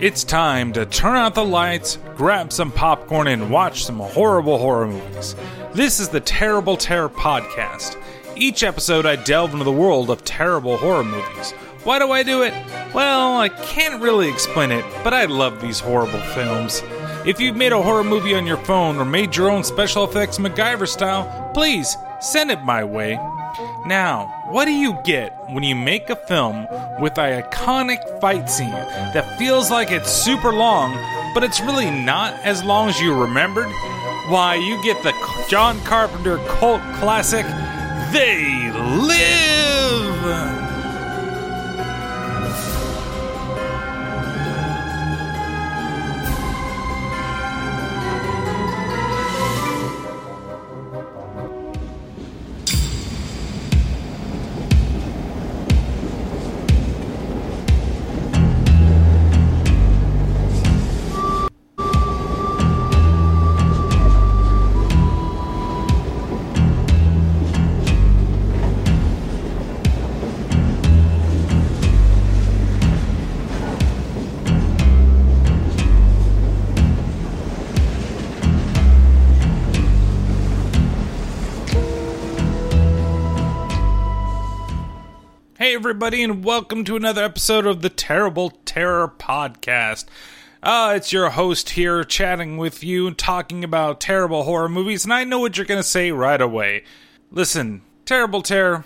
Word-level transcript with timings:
It's 0.00 0.22
time 0.22 0.72
to 0.74 0.86
turn 0.86 1.16
out 1.16 1.34
the 1.34 1.44
lights, 1.44 1.98
grab 2.14 2.52
some 2.52 2.70
popcorn, 2.70 3.26
and 3.26 3.50
watch 3.50 3.84
some 3.84 3.98
horrible 3.98 4.56
horror 4.56 4.86
movies. 4.86 5.34
This 5.74 5.98
is 5.98 6.08
the 6.08 6.20
Terrible 6.20 6.76
Terror 6.76 7.08
Podcast. 7.08 8.00
Each 8.36 8.62
episode, 8.62 9.06
I 9.06 9.16
delve 9.16 9.54
into 9.54 9.64
the 9.64 9.72
world 9.72 10.08
of 10.08 10.24
terrible 10.24 10.76
horror 10.76 11.02
movies. 11.02 11.50
Why 11.82 11.98
do 11.98 12.12
I 12.12 12.22
do 12.22 12.42
it? 12.42 12.54
Well, 12.94 13.38
I 13.38 13.48
can't 13.48 14.00
really 14.00 14.28
explain 14.28 14.70
it, 14.70 14.84
but 15.02 15.14
I 15.14 15.24
love 15.24 15.60
these 15.60 15.80
horrible 15.80 16.20
films. 16.20 16.80
If 17.26 17.40
you've 17.40 17.56
made 17.56 17.72
a 17.72 17.82
horror 17.82 18.04
movie 18.04 18.36
on 18.36 18.46
your 18.46 18.56
phone 18.58 18.98
or 18.98 19.04
made 19.04 19.34
your 19.34 19.50
own 19.50 19.64
special 19.64 20.04
effects 20.04 20.38
MacGyver 20.38 20.86
style, 20.86 21.50
please 21.54 21.96
send 22.20 22.52
it 22.52 22.62
my 22.62 22.84
way. 22.84 23.18
Now, 23.86 24.44
what 24.50 24.66
do 24.66 24.72
you 24.72 24.98
get 25.04 25.32
when 25.48 25.62
you 25.64 25.74
make 25.74 26.10
a 26.10 26.16
film 26.16 26.66
with 27.00 27.18
an 27.18 27.42
iconic 27.42 28.20
fight 28.20 28.48
scene 28.48 28.70
that 28.70 29.38
feels 29.38 29.70
like 29.70 29.90
it's 29.90 30.10
super 30.10 30.52
long, 30.52 30.92
but 31.34 31.42
it's 31.42 31.60
really 31.60 31.90
not 31.90 32.34
as 32.44 32.62
long 32.62 32.88
as 32.88 33.00
you 33.00 33.14
remembered? 33.14 33.70
Why, 34.28 34.54
you 34.56 34.82
get 34.82 35.02
the 35.02 35.12
John 35.48 35.80
Carpenter 35.80 36.38
cult 36.46 36.82
classic, 36.98 37.46
They 38.12 38.70
Live! 38.72 39.77
Everybody, 85.88 86.22
and 86.22 86.44
welcome 86.44 86.84
to 86.84 86.96
another 86.96 87.24
episode 87.24 87.64
of 87.64 87.80
the 87.80 87.88
Terrible 87.88 88.50
Terror 88.66 89.10
Podcast. 89.18 90.04
Uh, 90.62 90.92
it's 90.94 91.14
your 91.14 91.30
host 91.30 91.70
here 91.70 92.04
chatting 92.04 92.58
with 92.58 92.84
you, 92.84 93.10
talking 93.14 93.64
about 93.64 93.98
terrible 93.98 94.42
horror 94.42 94.68
movies, 94.68 95.04
and 95.04 95.14
I 95.14 95.24
know 95.24 95.38
what 95.38 95.56
you're 95.56 95.64
going 95.64 95.80
to 95.80 95.82
say 95.82 96.12
right 96.12 96.42
away. 96.42 96.84
Listen, 97.30 97.80
Terrible 98.04 98.42
Terror, 98.42 98.84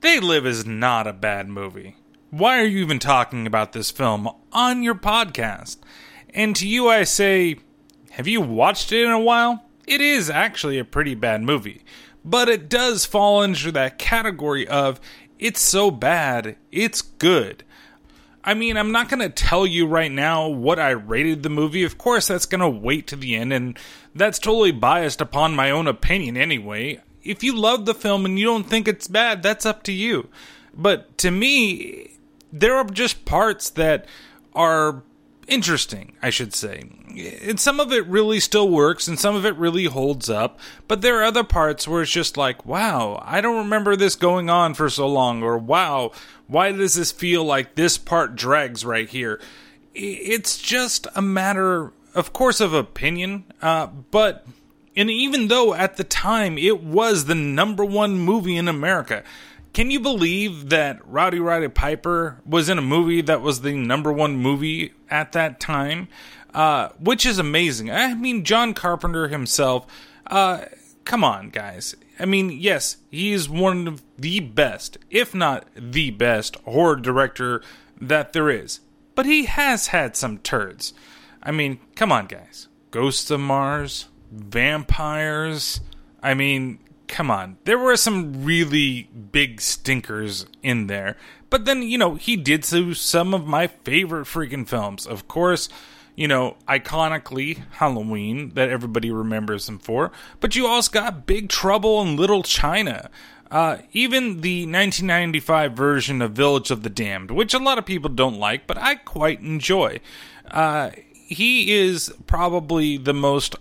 They 0.00 0.20
Live 0.20 0.46
is 0.46 0.64
not 0.64 1.08
a 1.08 1.12
bad 1.12 1.48
movie. 1.48 1.96
Why 2.30 2.60
are 2.60 2.66
you 2.66 2.78
even 2.84 3.00
talking 3.00 3.44
about 3.44 3.72
this 3.72 3.90
film 3.90 4.28
on 4.52 4.84
your 4.84 4.94
podcast? 4.94 5.78
And 6.32 6.54
to 6.54 6.68
you, 6.68 6.88
I 6.88 7.02
say, 7.02 7.56
have 8.10 8.28
you 8.28 8.40
watched 8.40 8.92
it 8.92 9.04
in 9.04 9.10
a 9.10 9.18
while? 9.18 9.64
It 9.88 10.00
is 10.00 10.30
actually 10.30 10.78
a 10.78 10.84
pretty 10.84 11.16
bad 11.16 11.42
movie, 11.42 11.82
but 12.24 12.48
it 12.48 12.68
does 12.68 13.04
fall 13.04 13.42
into 13.42 13.72
that 13.72 13.98
category 13.98 14.68
of 14.68 15.00
it's 15.38 15.60
so 15.60 15.90
bad, 15.90 16.56
it's 16.72 17.02
good. 17.02 17.64
I 18.44 18.54
mean, 18.54 18.76
I'm 18.76 18.92
not 18.92 19.08
going 19.08 19.20
to 19.20 19.28
tell 19.28 19.66
you 19.66 19.86
right 19.86 20.10
now 20.10 20.48
what 20.48 20.78
I 20.78 20.90
rated 20.90 21.42
the 21.42 21.50
movie. 21.50 21.84
Of 21.84 21.98
course, 21.98 22.28
that's 22.28 22.46
going 22.46 22.60
to 22.60 22.68
wait 22.68 23.06
to 23.08 23.16
the 23.16 23.34
end, 23.34 23.52
and 23.52 23.78
that's 24.14 24.38
totally 24.38 24.72
biased 24.72 25.20
upon 25.20 25.54
my 25.54 25.70
own 25.70 25.86
opinion 25.86 26.36
anyway. 26.36 27.02
If 27.22 27.42
you 27.42 27.54
love 27.54 27.84
the 27.84 27.94
film 27.94 28.24
and 28.24 28.38
you 28.38 28.46
don't 28.46 28.68
think 28.68 28.88
it's 28.88 29.06
bad, 29.06 29.42
that's 29.42 29.66
up 29.66 29.82
to 29.84 29.92
you. 29.92 30.28
But 30.72 31.18
to 31.18 31.30
me, 31.30 32.12
there 32.52 32.76
are 32.76 32.84
just 32.84 33.24
parts 33.24 33.70
that 33.70 34.06
are 34.54 35.02
interesting, 35.48 36.12
I 36.22 36.30
should 36.30 36.54
say. 36.54 36.84
And 37.42 37.58
some 37.58 37.80
of 37.80 37.92
it 37.92 38.06
really 38.06 38.38
still 38.38 38.68
works 38.68 39.08
and 39.08 39.18
some 39.18 39.34
of 39.34 39.44
it 39.44 39.56
really 39.56 39.86
holds 39.86 40.30
up, 40.30 40.60
but 40.86 41.00
there 41.00 41.18
are 41.18 41.24
other 41.24 41.42
parts 41.42 41.88
where 41.88 42.02
it's 42.02 42.10
just 42.10 42.36
like, 42.36 42.64
wow, 42.64 43.20
I 43.24 43.40
don't 43.40 43.56
remember 43.56 43.96
this 43.96 44.14
going 44.14 44.48
on 44.50 44.74
for 44.74 44.88
so 44.88 45.08
long, 45.08 45.42
or 45.42 45.58
wow, 45.58 46.12
why 46.46 46.70
does 46.72 46.94
this 46.94 47.10
feel 47.10 47.44
like 47.44 47.74
this 47.74 47.98
part 47.98 48.36
drags 48.36 48.84
right 48.84 49.08
here? 49.08 49.40
It's 49.94 50.58
just 50.58 51.06
a 51.16 51.22
matter, 51.22 51.92
of 52.14 52.32
course, 52.32 52.60
of 52.60 52.72
opinion, 52.72 53.44
uh, 53.60 53.88
but. 54.10 54.46
And 54.96 55.12
even 55.12 55.46
though 55.46 55.74
at 55.74 55.96
the 55.96 56.02
time 56.02 56.58
it 56.58 56.82
was 56.82 57.26
the 57.26 57.36
number 57.36 57.84
one 57.84 58.18
movie 58.18 58.56
in 58.56 58.66
America, 58.66 59.22
can 59.72 59.90
you 59.90 60.00
believe 60.00 60.70
that 60.70 61.06
Rowdy 61.06 61.38
Roddy 61.38 61.68
Piper 61.68 62.40
was 62.44 62.68
in 62.68 62.78
a 62.78 62.82
movie 62.82 63.20
that 63.22 63.42
was 63.42 63.60
the 63.60 63.76
number 63.76 64.12
one 64.12 64.36
movie 64.36 64.92
at 65.10 65.32
that 65.32 65.60
time? 65.60 66.08
Uh, 66.54 66.88
which 66.98 67.26
is 67.26 67.38
amazing. 67.38 67.90
I 67.90 68.14
mean, 68.14 68.44
John 68.44 68.74
Carpenter 68.74 69.28
himself. 69.28 69.86
Uh, 70.26 70.64
come 71.04 71.22
on, 71.22 71.50
guys. 71.50 71.94
I 72.18 72.24
mean, 72.24 72.50
yes, 72.50 72.96
he 73.10 73.32
is 73.32 73.48
one 73.48 73.86
of 73.86 74.02
the 74.18 74.40
best, 74.40 74.98
if 75.10 75.34
not 75.34 75.68
the 75.76 76.10
best, 76.10 76.56
horror 76.64 76.96
director 76.96 77.62
that 78.00 78.32
there 78.32 78.50
is. 78.50 78.80
But 79.14 79.26
he 79.26 79.44
has 79.44 79.88
had 79.88 80.16
some 80.16 80.38
turds. 80.38 80.94
I 81.42 81.52
mean, 81.52 81.78
come 81.94 82.10
on, 82.10 82.26
guys. 82.26 82.68
Ghosts 82.90 83.30
of 83.30 83.40
Mars, 83.40 84.06
vampires. 84.32 85.80
I 86.22 86.34
mean, 86.34 86.78
come 87.08 87.30
on. 87.30 87.56
There 87.64 87.78
were 87.78 87.96
some 87.96 88.44
really 88.44 89.04
big 89.04 89.60
stinkers 89.60 90.46
in 90.62 90.86
there. 90.86 91.16
But 91.50 91.64
then, 91.64 91.82
you 91.82 91.98
know, 91.98 92.14
he 92.14 92.36
did 92.36 92.64
so 92.64 92.92
some 92.92 93.34
of 93.34 93.46
my 93.46 93.66
favorite 93.66 94.26
freaking 94.26 94.68
films. 94.68 95.06
Of 95.06 95.26
course, 95.26 95.68
you 96.14 96.28
know, 96.28 96.56
iconically 96.68 97.62
Halloween 97.72 98.50
that 98.54 98.68
everybody 98.68 99.10
remembers 99.10 99.68
him 99.68 99.78
for. 99.78 100.12
But 100.40 100.56
you 100.56 100.66
also 100.66 100.92
got 100.92 101.26
Big 101.26 101.48
Trouble 101.48 102.02
in 102.02 102.16
Little 102.16 102.42
China. 102.42 103.10
Uh, 103.50 103.78
even 103.92 104.42
the 104.42 104.64
1995 104.64 105.72
version 105.72 106.20
of 106.20 106.32
Village 106.32 106.70
of 106.70 106.82
the 106.82 106.90
Damned, 106.90 107.30
which 107.30 107.54
a 107.54 107.58
lot 107.58 107.78
of 107.78 107.86
people 107.86 108.10
don't 108.10 108.38
like, 108.38 108.66
but 108.66 108.76
I 108.76 108.96
quite 108.96 109.40
enjoy. 109.40 110.00
Uh, 110.50 110.90
he 111.12 111.72
is 111.72 112.12
probably 112.26 112.98
the 112.98 113.14
most 113.14 113.56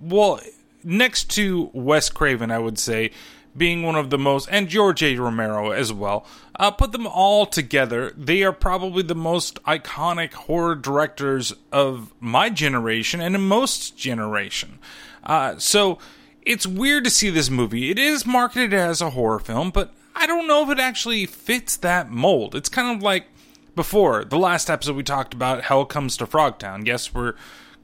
well 0.00 0.40
next 0.84 1.30
to 1.32 1.70
Wes 1.72 2.10
Craven, 2.10 2.50
I 2.50 2.58
would 2.58 2.78
say, 2.78 3.10
being 3.56 3.82
one 3.82 3.96
of 3.96 4.10
the 4.10 4.18
most, 4.18 4.48
and 4.50 4.68
George 4.68 5.02
A. 5.02 5.16
Romero 5.16 5.70
as 5.70 5.92
well. 5.92 6.24
Uh, 6.56 6.70
put 6.70 6.92
them 6.92 7.06
all 7.06 7.44
together, 7.44 8.12
they 8.16 8.42
are 8.42 8.52
probably 8.52 9.02
the 9.02 9.14
most 9.14 9.62
iconic 9.64 10.32
horror 10.32 10.74
directors 10.74 11.52
of 11.72 12.12
my 12.20 12.50
generation 12.50 13.20
and 13.20 13.34
in 13.34 13.42
most 13.42 13.96
generation. 13.96 14.78
Uh, 15.24 15.56
so 15.58 15.98
it's 16.42 16.66
weird 16.66 17.04
to 17.04 17.10
see 17.10 17.30
this 17.30 17.50
movie. 17.50 17.90
It 17.90 17.98
is 17.98 18.24
marketed 18.24 18.72
as 18.72 19.00
a 19.00 19.10
horror 19.10 19.38
film, 19.38 19.70
but 19.70 19.92
I 20.14 20.26
don't 20.26 20.48
know 20.48 20.62
if 20.64 20.70
it 20.70 20.80
actually 20.80 21.26
fits 21.26 21.76
that 21.76 22.10
mold. 22.10 22.54
It's 22.54 22.68
kind 22.68 22.96
of 22.96 23.02
like 23.02 23.26
before 23.74 24.24
the 24.24 24.38
last 24.38 24.68
episode 24.68 24.96
we 24.96 25.02
talked 25.02 25.34
about 25.34 25.64
Hell 25.64 25.84
Comes 25.84 26.16
to 26.16 26.26
Frogtown. 26.26 26.86
Yes, 26.86 27.14
we're 27.14 27.34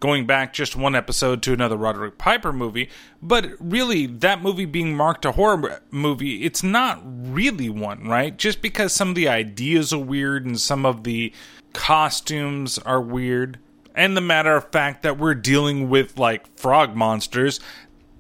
going 0.05 0.27
back 0.27 0.53
just 0.53 0.77
one 0.77 0.95
episode 0.95 1.43
to 1.43 1.55
another 1.55 1.79
Roderick 1.79 2.19
Piper 2.19 2.53
movie, 2.53 2.91
but 3.23 3.53
really 3.59 4.05
that 4.05 4.43
movie 4.43 4.67
being 4.67 4.95
marked 4.95 5.25
a 5.25 5.33
horror 5.33 5.81
movie, 5.91 6.45
it's 6.45 6.63
not 6.63 7.01
really 7.03 7.71
one, 7.71 8.07
right? 8.07 8.37
Just 8.37 8.61
because 8.61 8.93
some 8.93 9.09
of 9.09 9.15
the 9.15 9.29
ideas 9.29 9.95
are 9.95 9.99
weird 9.99 10.45
and 10.45 10.61
some 10.61 10.85
of 10.85 11.05
the 11.05 11.33
costumes 11.73 12.77
are 12.81 13.01
weird, 13.01 13.59
and 13.95 14.15
the 14.15 14.21
matter 14.21 14.55
of 14.55 14.71
fact 14.71 15.03
that 15.05 15.17
we're 15.17 15.35
dealing 15.35 15.89
with 15.89 16.19
like 16.19 16.55
frog 16.59 16.95
monsters, 16.95 17.59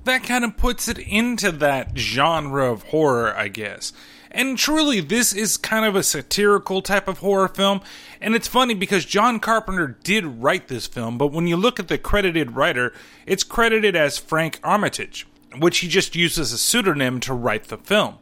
that 0.05 0.25
kind 0.25 0.43
of 0.43 0.57
puts 0.57 0.89
it 0.89 0.99
into 0.99 1.53
that 1.53 1.99
genre 1.99 2.73
of 2.73 2.85
horror, 2.85 3.37
I 3.37 3.49
guess. 3.49 3.93
And 4.35 4.59
truly, 4.59 5.01
this 5.01 5.33
is 5.33 5.57
kind 5.57 5.87
of 5.87 5.95
a 5.95 6.03
satirical 6.03 6.83
type 6.83 7.07
of 7.07 7.19
horror 7.19 7.47
film. 7.47 7.81
And 8.21 8.35
it's 8.35 8.49
funny 8.49 8.75
because 8.75 9.05
John 9.05 9.39
Carpenter 9.39 9.97
did 10.03 10.27
write 10.27 10.67
this 10.67 10.89
film, 10.89 11.17
but 11.17 11.29
when 11.29 11.47
you 11.47 11.57
look 11.57 11.79
at 11.79 11.87
the 11.87 11.99
credited 11.99 12.57
writer, 12.57 12.93
it's 13.27 13.45
credited 13.45 13.95
as 13.95 14.19
Frank 14.19 14.59
Armitage, 14.65 15.25
which 15.57 15.79
he 15.79 15.89
just 15.89 16.17
used 16.17 16.37
as 16.37 16.53
a 16.53 16.59
pseudonym 16.59 17.21
to 17.21 17.33
write 17.33 17.65
the 17.65 17.79
film. 17.79 18.19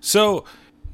So, 0.00 0.44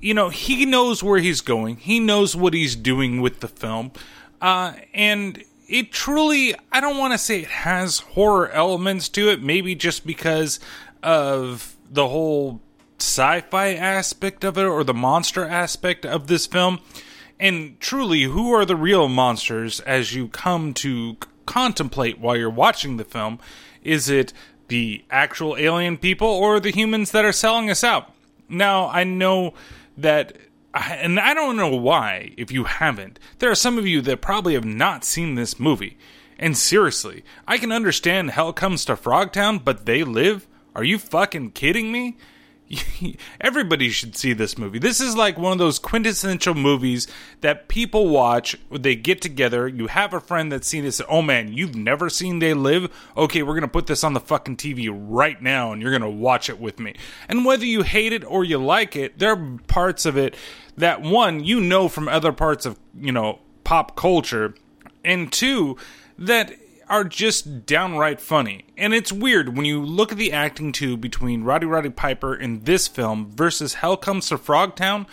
you 0.00 0.14
know, 0.14 0.30
he 0.30 0.64
knows 0.64 1.02
where 1.02 1.18
he's 1.18 1.42
going, 1.42 1.76
he 1.76 2.00
knows 2.00 2.34
what 2.34 2.54
he's 2.54 2.74
doing 2.74 3.20
with 3.20 3.40
the 3.40 3.48
film. 3.48 3.92
Uh, 4.40 4.72
and 4.94 5.44
it 5.68 5.92
truly, 5.92 6.54
I 6.72 6.80
don't 6.80 6.96
want 6.96 7.12
to 7.12 7.18
say 7.18 7.40
it 7.40 7.48
has 7.48 7.98
horror 7.98 8.48
elements 8.48 9.10
to 9.10 9.28
it, 9.28 9.42
maybe 9.42 9.74
just 9.74 10.06
because 10.06 10.60
of 11.02 11.76
the 11.90 12.08
whole 12.08 12.62
sci 13.02 13.40
fi 13.50 13.74
aspect 13.74 14.44
of 14.44 14.56
it 14.56 14.64
or 14.64 14.84
the 14.84 14.94
monster 14.94 15.44
aspect 15.44 16.06
of 16.06 16.28
this 16.28 16.46
film. 16.46 16.80
And 17.38 17.78
truly, 17.80 18.22
who 18.22 18.52
are 18.52 18.64
the 18.64 18.76
real 18.76 19.08
monsters 19.08 19.80
as 19.80 20.14
you 20.14 20.28
come 20.28 20.72
to 20.74 21.12
c- 21.12 21.28
contemplate 21.44 22.20
while 22.20 22.36
you're 22.36 22.48
watching 22.48 22.96
the 22.96 23.04
film? 23.04 23.40
Is 23.82 24.08
it 24.08 24.32
the 24.68 25.04
actual 25.10 25.56
alien 25.56 25.98
people 25.98 26.28
or 26.28 26.60
the 26.60 26.70
humans 26.70 27.10
that 27.10 27.24
are 27.24 27.32
selling 27.32 27.68
us 27.68 27.82
out? 27.82 28.12
Now, 28.48 28.88
I 28.88 29.02
know 29.02 29.54
that, 29.96 30.36
and 30.72 31.18
I 31.18 31.34
don't 31.34 31.56
know 31.56 31.74
why, 31.74 32.32
if 32.36 32.52
you 32.52 32.64
haven't, 32.64 33.18
there 33.40 33.50
are 33.50 33.56
some 33.56 33.76
of 33.76 33.86
you 33.86 34.00
that 34.02 34.20
probably 34.20 34.54
have 34.54 34.64
not 34.64 35.04
seen 35.04 35.34
this 35.34 35.58
movie. 35.58 35.98
And 36.38 36.56
seriously, 36.56 37.24
I 37.46 37.58
can 37.58 37.72
understand 37.72 38.30
Hell 38.30 38.52
Comes 38.52 38.84
to 38.84 38.94
Frogtown, 38.94 39.64
but 39.64 39.86
they 39.86 40.04
live? 40.04 40.46
Are 40.74 40.84
you 40.84 40.98
fucking 40.98 41.52
kidding 41.52 41.90
me? 41.90 42.16
Everybody 43.40 43.90
should 43.90 44.16
see 44.16 44.32
this 44.32 44.56
movie. 44.56 44.78
This 44.78 45.00
is 45.00 45.16
like 45.16 45.36
one 45.36 45.52
of 45.52 45.58
those 45.58 45.78
quintessential 45.78 46.54
movies 46.54 47.06
that 47.40 47.68
people 47.68 48.08
watch. 48.08 48.56
They 48.70 48.96
get 48.96 49.20
together. 49.20 49.68
You 49.68 49.88
have 49.88 50.14
a 50.14 50.20
friend 50.20 50.50
that's 50.50 50.68
seen 50.68 50.84
this. 50.84 51.00
Oh 51.08 51.22
man, 51.22 51.52
you've 51.52 51.74
never 51.74 52.08
seen 52.08 52.38
They 52.38 52.54
Live? 52.54 52.90
Okay, 53.16 53.42
we're 53.42 53.54
gonna 53.54 53.68
put 53.68 53.86
this 53.86 54.04
on 54.04 54.14
the 54.14 54.20
fucking 54.20 54.56
TV 54.56 54.90
right 54.92 55.40
now, 55.42 55.72
and 55.72 55.82
you're 55.82 55.92
gonna 55.92 56.08
watch 56.10 56.48
it 56.48 56.60
with 56.60 56.78
me. 56.78 56.94
And 57.28 57.44
whether 57.44 57.64
you 57.64 57.82
hate 57.82 58.12
it 58.12 58.24
or 58.24 58.44
you 58.44 58.58
like 58.58 58.96
it, 58.96 59.18
there 59.18 59.32
are 59.32 59.58
parts 59.66 60.06
of 60.06 60.16
it 60.16 60.34
that 60.76 61.02
one 61.02 61.44
you 61.44 61.60
know 61.60 61.88
from 61.88 62.08
other 62.08 62.32
parts 62.32 62.64
of 62.64 62.78
you 62.98 63.12
know 63.12 63.40
pop 63.64 63.96
culture, 63.96 64.54
and 65.04 65.32
two 65.32 65.76
that 66.18 66.54
are 66.92 67.04
just 67.04 67.64
downright 67.64 68.20
funny. 68.20 68.66
And 68.76 68.92
it's 68.92 69.10
weird 69.10 69.56
when 69.56 69.64
you 69.64 69.82
look 69.82 70.12
at 70.12 70.18
the 70.18 70.30
acting 70.30 70.72
too 70.72 70.98
between 70.98 71.42
Rowdy 71.42 71.64
Roddy 71.64 71.88
Piper 71.88 72.34
in 72.34 72.64
this 72.64 72.86
film 72.86 73.30
versus 73.30 73.74
Hell 73.74 73.96
Comes 73.96 74.28
to 74.28 74.36
Frogtown. 74.36 75.06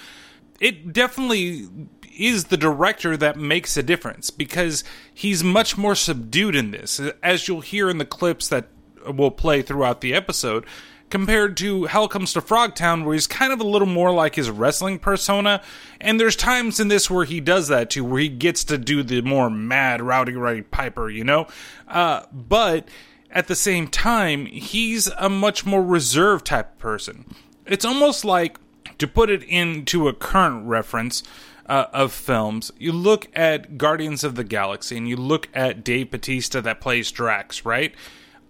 It 0.60 0.92
definitely 0.92 1.70
is 2.18 2.46
the 2.46 2.58
director 2.58 3.16
that 3.16 3.38
makes 3.38 3.78
a 3.78 3.84
difference 3.84 4.30
because 4.30 4.84
he's 5.14 5.42
much 5.42 5.78
more 5.78 5.96
subdued 5.96 6.54
in 6.54 6.72
this. 6.72 7.00
As 7.24 7.48
you'll 7.48 7.62
hear 7.62 7.90
in 7.90 7.98
the 7.98 8.04
clips 8.04 8.50
that 8.50 8.68
will 9.08 9.32
play 9.32 9.62
throughout 9.62 10.02
the 10.02 10.14
episode, 10.14 10.66
compared 11.10 11.58
to 11.58 11.86
Hell 11.86 12.08
Comes 12.08 12.34
to 12.34 12.42
Frogtown, 12.42 13.04
where 13.04 13.14
he's 13.14 13.28
kind 13.28 13.52
of 13.52 13.60
a 13.60 13.66
little 13.66 13.88
more 13.88 14.12
like 14.12 14.36
his 14.36 14.50
wrestling 14.50 15.00
persona. 15.00 15.62
And 16.00 16.20
there's 16.20 16.36
times 16.36 16.80
in 16.80 16.88
this 16.88 17.10
where 17.10 17.26
he 17.26 17.40
does 17.40 17.68
that 17.68 17.90
too, 17.90 18.04
where 18.04 18.22
he 18.22 18.30
gets 18.30 18.64
to 18.66 18.78
do 18.78 19.04
the 19.04 19.22
more 19.22 19.50
mad, 19.50 20.02
rowdy, 20.02 20.34
rowdy 20.34 20.62
Piper, 20.62 21.10
you 21.10 21.24
know? 21.24 21.48
Uh, 21.88 22.24
but 22.32 22.88
at 23.32 23.48
the 23.48 23.56
same 23.56 23.88
time, 23.88 24.46
he's 24.46 25.08
a 25.18 25.30
much 25.30 25.66
more 25.66 25.84
reserved 25.84 26.46
type 26.46 26.74
of 26.74 26.78
person. 26.80 27.34
It's 27.66 27.86
almost 27.86 28.26
like, 28.26 28.60
to 28.98 29.08
put 29.08 29.30
it 29.30 29.44
into 29.44 30.08
a 30.08 30.14
current 30.14 30.68
reference, 30.68 31.24
uh, 31.70 31.86
of 31.94 32.12
films, 32.12 32.72
you 32.80 32.92
look 32.92 33.28
at 33.36 33.78
Guardians 33.78 34.24
of 34.24 34.34
the 34.36 34.44
Galaxy 34.44 34.98
and 34.98 35.08
you 35.08 35.16
look 35.16 35.48
at 35.54 35.84
Dave 35.84 36.10
Batista 36.10 36.60
that 36.62 36.82
plays 36.82 37.12
Drax, 37.12 37.64
right? 37.64 37.94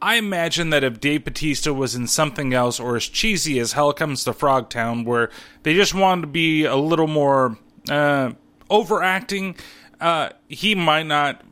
I 0.02 0.16
imagine 0.16 0.70
that 0.70 0.84
if 0.84 1.00
Dave 1.00 1.26
Batista 1.26 1.74
was 1.74 1.96
in 1.96 2.08
something 2.08 2.54
else 2.54 2.80
or 2.80 2.96
as 2.96 3.08
cheesy 3.08 3.60
as 3.60 3.74
Hell 3.74 3.94
Comes 3.94 4.24
to 4.24 4.32
Frogtown, 4.32 5.06
where 5.06 5.30
they 5.64 5.74
just 5.74 5.94
wanted 5.94 6.22
to 6.22 6.28
be 6.28 6.64
a 6.64 6.76
little 6.76 7.08
more 7.08 7.58
uh, 7.90 8.32
overacting, 8.70 9.56
uh, 10.00 10.30
he 10.48 10.76
might 10.76 11.06
not 11.06 11.44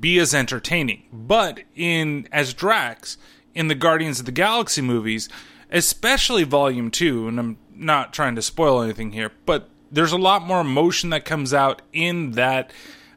be 0.00 0.18
as 0.18 0.34
entertaining. 0.34 1.04
But 1.12 1.60
in 1.74 2.28
as 2.32 2.54
Drax 2.54 3.18
in 3.54 3.68
the 3.68 3.74
Guardians 3.74 4.20
of 4.20 4.26
the 4.26 4.32
Galaxy 4.32 4.82
movies, 4.82 5.28
especially 5.70 6.44
Volume 6.44 6.90
Two, 6.90 7.28
and 7.28 7.38
I'm 7.38 7.58
not 7.74 8.12
trying 8.12 8.34
to 8.34 8.42
spoil 8.42 8.82
anything 8.82 9.12
here, 9.12 9.32
but 9.46 9.68
there's 9.90 10.12
a 10.12 10.18
lot 10.18 10.42
more 10.42 10.60
emotion 10.62 11.10
that 11.10 11.24
comes 11.24 11.52
out 11.52 11.82
in 11.92 12.32
that 12.32 12.72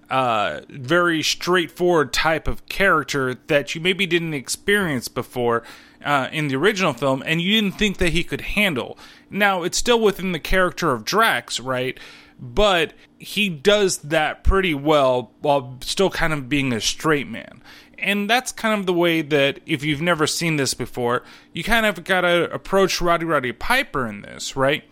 uh, 0.09 0.61
very 0.69 1.23
straightforward 1.23 2.13
type 2.13 2.47
of 2.47 2.65
character 2.67 3.35
that 3.47 3.75
you 3.75 3.81
maybe 3.81 4.05
didn't 4.05 4.33
experience 4.33 5.07
before 5.07 5.63
uh, 6.03 6.29
in 6.31 6.47
the 6.47 6.55
original 6.55 6.93
film, 6.93 7.23
and 7.25 7.41
you 7.41 7.59
didn't 7.59 7.77
think 7.77 7.97
that 7.97 8.09
he 8.09 8.23
could 8.23 8.41
handle. 8.41 8.97
Now, 9.29 9.63
it's 9.63 9.77
still 9.77 9.99
within 9.99 10.31
the 10.31 10.39
character 10.39 10.91
of 10.91 11.03
Drax, 11.03 11.59
right? 11.59 11.99
But 12.39 12.93
he 13.17 13.49
does 13.49 13.99
that 13.99 14.43
pretty 14.43 14.73
well 14.73 15.31
while 15.41 15.77
still 15.81 16.09
kind 16.09 16.33
of 16.33 16.49
being 16.49 16.73
a 16.73 16.81
straight 16.81 17.27
man. 17.27 17.61
And 17.97 18.29
that's 18.29 18.51
kind 18.51 18.77
of 18.77 18.85
the 18.85 18.93
way 18.93 19.21
that, 19.21 19.61
if 19.65 19.83
you've 19.83 20.01
never 20.01 20.27
seen 20.27 20.57
this 20.57 20.73
before, 20.73 21.23
you 21.53 21.63
kind 21.63 21.85
of 21.85 22.03
got 22.03 22.21
to 22.21 22.53
approach 22.53 23.01
Rowdy 23.01 23.25
Roddy 23.25 23.53
Piper 23.53 24.05
in 24.05 24.21
this, 24.21 24.55
right? 24.55 24.83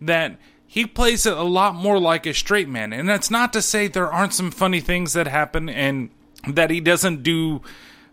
That 0.00 0.38
he 0.72 0.86
plays 0.86 1.26
it 1.26 1.36
a 1.36 1.42
lot 1.42 1.74
more 1.74 1.98
like 1.98 2.24
a 2.24 2.32
straight 2.32 2.66
man. 2.66 2.94
And 2.94 3.06
that's 3.06 3.30
not 3.30 3.52
to 3.52 3.60
say 3.60 3.88
there 3.88 4.10
aren't 4.10 4.32
some 4.32 4.50
funny 4.50 4.80
things 4.80 5.12
that 5.12 5.26
happen 5.26 5.68
and 5.68 6.08
that 6.48 6.70
he 6.70 6.80
doesn't 6.80 7.22
do 7.22 7.60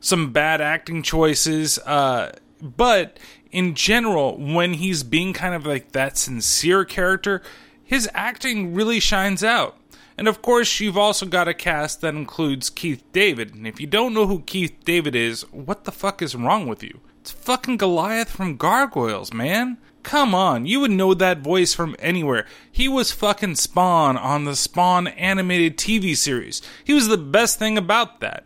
some 0.01 0.33
bad 0.33 0.59
acting 0.59 1.01
choices. 1.01 1.79
Uh, 1.79 2.33
but 2.61 3.17
in 3.49 3.75
general, 3.75 4.37
when 4.37 4.73
he's 4.73 5.03
being 5.03 5.31
kind 5.31 5.55
of 5.55 5.65
like 5.65 5.93
that 5.93 6.17
sincere 6.17 6.83
character, 6.83 7.41
his 7.81 8.09
acting 8.13 8.73
really 8.73 8.99
shines 8.99 9.41
out. 9.41 9.77
And 10.17 10.27
of 10.27 10.41
course, 10.41 10.81
you've 10.81 10.97
also 10.97 11.25
got 11.25 11.47
a 11.47 11.53
cast 11.53 12.01
that 12.01 12.13
includes 12.13 12.69
Keith 12.69 13.05
David. 13.13 13.55
And 13.55 13.65
if 13.65 13.79
you 13.79 13.87
don't 13.87 14.13
know 14.13 14.27
who 14.27 14.41
Keith 14.41 14.75
David 14.83 15.15
is, 15.15 15.43
what 15.53 15.85
the 15.85 15.93
fuck 15.93 16.21
is 16.21 16.35
wrong 16.35 16.67
with 16.67 16.83
you? 16.83 16.99
It's 17.21 17.31
fucking 17.31 17.77
Goliath 17.77 18.29
from 18.29 18.57
Gargoyles, 18.57 19.31
man. 19.31 19.77
Come 20.03 20.33
on, 20.33 20.65
you 20.65 20.79
would 20.79 20.91
know 20.91 21.13
that 21.13 21.39
voice 21.39 21.73
from 21.73 21.95
anywhere. 21.99 22.45
He 22.71 22.87
was 22.87 23.11
fucking 23.11 23.55
Spawn 23.55 24.17
on 24.17 24.45
the 24.45 24.55
Spawn 24.55 25.07
animated 25.07 25.77
TV 25.77 26.15
series. 26.15 26.61
He 26.83 26.93
was 26.93 27.07
the 27.07 27.17
best 27.17 27.59
thing 27.59 27.77
about 27.77 28.21
that. 28.21 28.45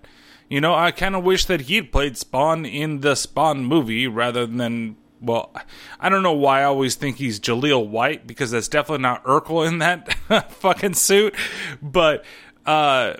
You 0.49 0.61
know, 0.61 0.73
I 0.73 0.91
kind 0.91 1.15
of 1.15 1.23
wish 1.23 1.45
that 1.45 1.61
he'd 1.61 1.91
played 1.91 2.17
Spawn 2.17 2.65
in 2.65 3.01
the 3.01 3.15
Spawn 3.15 3.65
movie 3.65 4.07
rather 4.07 4.45
than. 4.45 4.97
Well, 5.21 5.55
I 6.01 6.09
don't 6.09 6.21
know 6.21 6.33
why 6.33 6.61
I 6.61 6.65
always 6.65 6.95
think 6.95 7.15
he's 7.15 7.39
Jaleel 7.39 7.87
White 7.87 8.27
because 8.27 8.51
that's 8.51 8.67
definitely 8.67 9.03
not 9.03 9.23
Urkel 9.23 9.65
in 9.65 9.77
that 9.77 10.13
fucking 10.51 10.95
suit. 10.95 11.33
But 11.81 12.25
uh, 12.65 13.13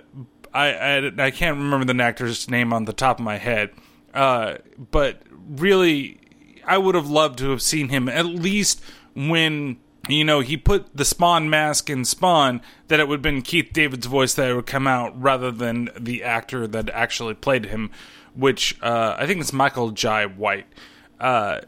I, 0.52 0.72
I, 0.72 1.12
I 1.18 1.30
can't 1.30 1.56
remember 1.56 1.90
the 1.90 2.02
actor's 2.02 2.50
name 2.50 2.74
on 2.74 2.84
the 2.84 2.92
top 2.92 3.18
of 3.18 3.24
my 3.24 3.38
head. 3.38 3.70
Uh, 4.12 4.58
but 4.90 5.22
really, 5.48 6.20
I 6.66 6.78
would 6.78 6.94
have 6.94 7.08
loved 7.08 7.38
to 7.38 7.50
have 7.50 7.62
seen 7.62 7.88
him 7.88 8.08
at 8.08 8.26
least 8.26 8.82
when 9.14 9.78
you 10.08 10.24
know 10.24 10.40
he 10.40 10.56
put 10.56 10.96
the 10.96 11.04
Spawn 11.04 11.48
mask 11.48 11.88
in 11.88 12.04
Spawn 12.04 12.60
that 12.88 13.00
it 13.00 13.08
would 13.08 13.16
have 13.16 13.22
been 13.22 13.42
Keith 13.42 13.70
David's 13.72 14.06
voice 14.06 14.34
that 14.34 14.54
would 14.54 14.66
come 14.66 14.86
out 14.86 15.20
rather 15.20 15.50
than 15.50 15.90
the 15.98 16.22
actor 16.22 16.66
that 16.66 16.90
actually 16.90 17.34
played 17.34 17.66
him, 17.66 17.90
which 18.34 18.76
uh, 18.82 19.16
I 19.18 19.26
think 19.26 19.40
it's 19.40 19.52
Michael 19.52 19.90
Jai 19.90 20.26
White, 20.26 20.66
uh, 21.20 21.60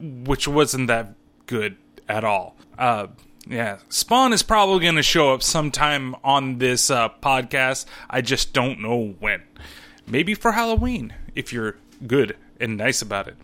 which 0.00 0.48
wasn't 0.48 0.88
that 0.88 1.14
good 1.46 1.76
at 2.08 2.24
all. 2.24 2.56
Uh, 2.78 3.08
yeah, 3.46 3.78
Spawn 3.88 4.32
is 4.32 4.42
probably 4.42 4.80
going 4.80 4.96
to 4.96 5.02
show 5.02 5.34
up 5.34 5.42
sometime 5.42 6.16
on 6.24 6.58
this 6.58 6.90
uh, 6.90 7.10
podcast. 7.22 7.84
I 8.08 8.22
just 8.22 8.52
don't 8.52 8.80
know 8.80 9.14
when. 9.20 9.42
Maybe 10.06 10.34
for 10.34 10.52
Halloween 10.52 11.14
if 11.34 11.52
you're 11.52 11.76
good 12.06 12.36
and 12.60 12.76
nice 12.76 13.02
about 13.02 13.28
it. 13.28 13.36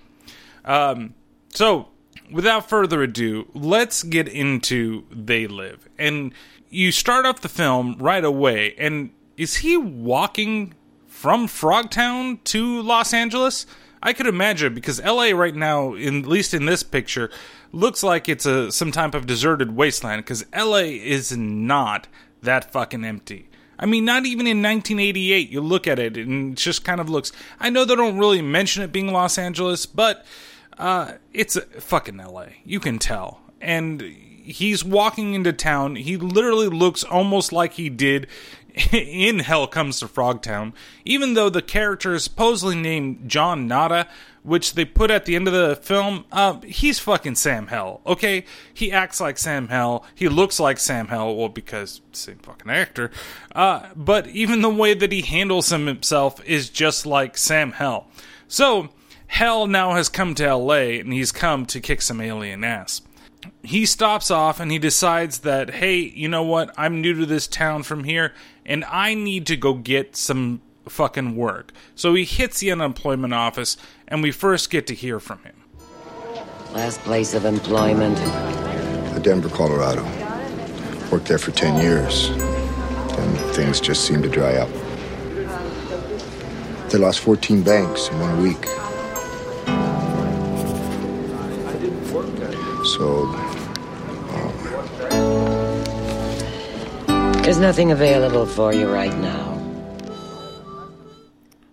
Um, 0.70 1.14
so, 1.48 1.88
without 2.30 2.68
further 2.68 3.02
ado, 3.02 3.48
let's 3.54 4.04
get 4.04 4.28
into 4.28 5.04
They 5.10 5.48
Live. 5.48 5.88
And 5.98 6.32
you 6.68 6.92
start 6.92 7.26
off 7.26 7.40
the 7.40 7.48
film 7.48 7.96
right 7.98 8.24
away, 8.24 8.76
and 8.78 9.10
is 9.36 9.56
he 9.56 9.76
walking 9.76 10.74
from 11.08 11.48
Frogtown 11.48 12.42
to 12.44 12.82
Los 12.82 13.12
Angeles? 13.12 13.66
I 14.00 14.12
could 14.12 14.28
imagine 14.28 14.72
because 14.72 15.02
LA 15.02 15.30
right 15.32 15.56
now, 15.56 15.94
in, 15.94 16.20
at 16.20 16.26
least 16.26 16.54
in 16.54 16.66
this 16.66 16.84
picture, 16.84 17.30
looks 17.72 18.04
like 18.04 18.28
it's 18.28 18.46
a 18.46 18.70
some 18.70 18.92
type 18.92 19.14
of 19.14 19.26
deserted 19.26 19.74
wasteland 19.74 20.24
because 20.24 20.44
LA 20.56 20.86
is 20.86 21.36
not 21.36 22.06
that 22.42 22.70
fucking 22.70 23.04
empty. 23.04 23.48
I 23.76 23.86
mean, 23.86 24.04
not 24.04 24.24
even 24.24 24.46
in 24.46 24.62
1988, 24.62 25.50
you 25.50 25.60
look 25.60 25.88
at 25.88 25.98
it 25.98 26.16
and 26.16 26.52
it 26.52 26.58
just 26.58 26.84
kind 26.84 27.00
of 27.00 27.10
looks. 27.10 27.32
I 27.58 27.70
know 27.70 27.84
they 27.84 27.96
don't 27.96 28.18
really 28.18 28.40
mention 28.40 28.84
it 28.84 28.92
being 28.92 29.08
Los 29.08 29.36
Angeles, 29.36 29.84
but 29.84 30.24
uh, 30.80 31.12
it's 31.34 31.58
fucking 31.78 32.16
LA. 32.16 32.46
You 32.64 32.80
can 32.80 32.98
tell. 32.98 33.42
And 33.60 34.00
he's 34.00 34.82
walking 34.82 35.34
into 35.34 35.52
town. 35.52 35.96
He 35.96 36.16
literally 36.16 36.68
looks 36.68 37.04
almost 37.04 37.52
like 37.52 37.74
he 37.74 37.90
did 37.90 38.26
in 38.92 39.40
Hell 39.40 39.66
Comes 39.66 40.00
to 40.00 40.06
Frogtown, 40.06 40.72
even 41.04 41.34
though 41.34 41.50
the 41.50 41.60
character 41.60 42.14
is 42.14 42.24
supposedly 42.24 42.76
named 42.76 43.28
John 43.28 43.68
Nada, 43.68 44.08
which 44.42 44.72
they 44.72 44.86
put 44.86 45.10
at 45.10 45.26
the 45.26 45.36
end 45.36 45.46
of 45.48 45.52
the 45.52 45.76
film. 45.76 46.24
Uh, 46.32 46.60
he's 46.60 46.98
fucking 46.98 47.34
Sam 47.34 47.66
Hell, 47.66 48.00
okay? 48.06 48.46
He 48.72 48.90
acts 48.90 49.20
like 49.20 49.36
Sam 49.36 49.68
Hell. 49.68 50.06
He 50.14 50.30
looks 50.30 50.58
like 50.58 50.78
Sam 50.78 51.08
Hell, 51.08 51.36
well, 51.36 51.50
because 51.50 52.00
same 52.12 52.38
fucking 52.38 52.70
actor. 52.70 53.10
Uh, 53.54 53.88
but 53.94 54.28
even 54.28 54.62
the 54.62 54.70
way 54.70 54.94
that 54.94 55.12
he 55.12 55.20
handles 55.20 55.68
himself 55.68 56.42
is 56.46 56.70
just 56.70 57.04
like 57.04 57.36
Sam 57.36 57.72
Hell. 57.72 58.08
So 58.48 58.88
Hell 59.30 59.68
now 59.68 59.92
has 59.94 60.08
come 60.08 60.34
to 60.34 60.54
LA 60.54 60.98
and 60.98 61.12
he's 61.12 61.30
come 61.30 61.64
to 61.66 61.80
kick 61.80 62.02
some 62.02 62.20
alien 62.20 62.64
ass. 62.64 63.00
he 63.62 63.86
stops 63.86 64.28
off 64.28 64.58
and 64.58 64.72
he 64.72 64.78
decides 64.78 65.38
that, 65.38 65.70
hey, 65.70 65.98
you 65.98 66.28
know 66.28 66.42
what? 66.42 66.74
I'm 66.76 67.00
new 67.00 67.14
to 67.14 67.24
this 67.24 67.46
town 67.46 67.84
from 67.84 68.02
here 68.04 68.34
and 68.66 68.84
I 68.86 69.14
need 69.14 69.46
to 69.46 69.56
go 69.56 69.74
get 69.74 70.16
some 70.16 70.60
fucking 70.88 71.36
work. 71.36 71.72
So 71.94 72.12
he 72.14 72.24
hits 72.24 72.58
the 72.58 72.72
unemployment 72.72 73.32
office 73.32 73.76
and 74.08 74.20
we 74.20 74.32
first 74.32 74.68
get 74.68 74.88
to 74.88 74.94
hear 74.94 75.20
from 75.20 75.42
him. 75.44 75.54
Last 76.72 77.00
place 77.00 77.32
of 77.32 77.44
employment? 77.44 78.16
Denver, 79.22 79.48
Colorado. 79.48 80.02
Worked 81.12 81.26
there 81.26 81.38
for 81.38 81.52
10 81.52 81.80
years. 81.80 82.30
And 82.30 83.38
things 83.54 83.80
just 83.80 84.04
seemed 84.04 84.24
to 84.24 84.28
dry 84.28 84.56
up. 84.56 84.68
They 86.90 86.98
lost 86.98 87.20
14 87.20 87.62
banks 87.62 88.08
in 88.08 88.18
one 88.18 88.42
week. 88.42 88.66
So. 92.84 93.24
Um, 95.10 95.82
There's 97.42 97.58
nothing 97.58 97.90
available 97.90 98.46
for 98.46 98.72
you 98.72 98.92
right 98.92 99.16
now. 99.16 99.50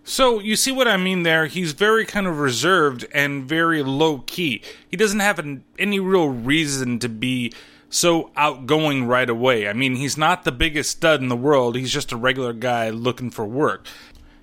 So, 0.04 0.40
you 0.40 0.56
see 0.56 0.72
what 0.72 0.88
I 0.88 0.96
mean 0.96 1.22
there? 1.22 1.46
He's 1.46 1.72
very 1.72 2.04
kind 2.04 2.26
of 2.26 2.38
reserved 2.38 3.06
and 3.12 3.44
very 3.44 3.82
low 3.82 4.18
key. 4.26 4.62
He 4.90 4.96
doesn't 4.96 5.20
have 5.20 5.38
an, 5.38 5.64
any 5.78 6.00
real 6.00 6.28
reason 6.28 6.98
to 6.98 7.08
be 7.08 7.52
so 7.90 8.30
outgoing 8.36 9.06
right 9.06 9.28
away. 9.30 9.68
I 9.68 9.72
mean, 9.74 9.96
he's 9.96 10.16
not 10.16 10.44
the 10.44 10.52
biggest 10.52 10.90
stud 10.90 11.20
in 11.20 11.28
the 11.28 11.36
world, 11.36 11.76
he's 11.76 11.92
just 11.92 12.12
a 12.12 12.16
regular 12.16 12.52
guy 12.52 12.90
looking 12.90 13.30
for 13.30 13.44
work. 13.44 13.86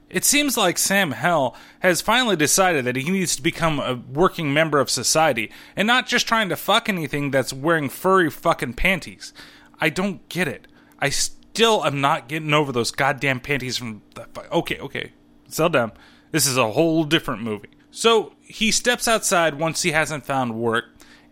It 0.09 0.23
seems 0.23 0.55
like 0.55 0.77
Sam 0.77 1.11
Hell 1.11 1.55
has 1.79 2.01
finally 2.01 2.35
decided 2.35 2.85
that 2.85 2.95
he 2.95 3.09
needs 3.09 3.35
to 3.35 3.41
become 3.41 3.79
a 3.79 3.95
working 3.95 4.53
member 4.53 4.79
of 4.79 4.89
society 4.89 5.51
and 5.75 5.87
not 5.87 6.07
just 6.07 6.27
trying 6.27 6.49
to 6.49 6.55
fuck 6.55 6.87
anything 6.87 7.31
that's 7.31 7.51
wearing 7.51 7.89
furry 7.89 8.29
fucking 8.29 8.73
panties. 8.73 9.33
I 9.79 9.89
don't 9.89 10.27
get 10.29 10.47
it. 10.47 10.67
I 10.99 11.09
still 11.09 11.83
am 11.85 12.01
not 12.01 12.27
getting 12.27 12.53
over 12.53 12.71
those 12.71 12.91
goddamn 12.91 13.39
panties 13.39 13.77
from 13.77 14.03
the. 14.13 14.27
Okay, 14.51 14.77
okay. 14.79 15.11
Settle 15.47 15.69
down. 15.69 15.91
This 16.31 16.45
is 16.45 16.57
a 16.57 16.71
whole 16.71 17.03
different 17.03 17.41
movie. 17.41 17.69
So 17.91 18.33
he 18.41 18.71
steps 18.71 19.07
outside 19.07 19.57
once 19.57 19.81
he 19.81 19.91
hasn't 19.91 20.25
found 20.25 20.55
work, 20.55 20.85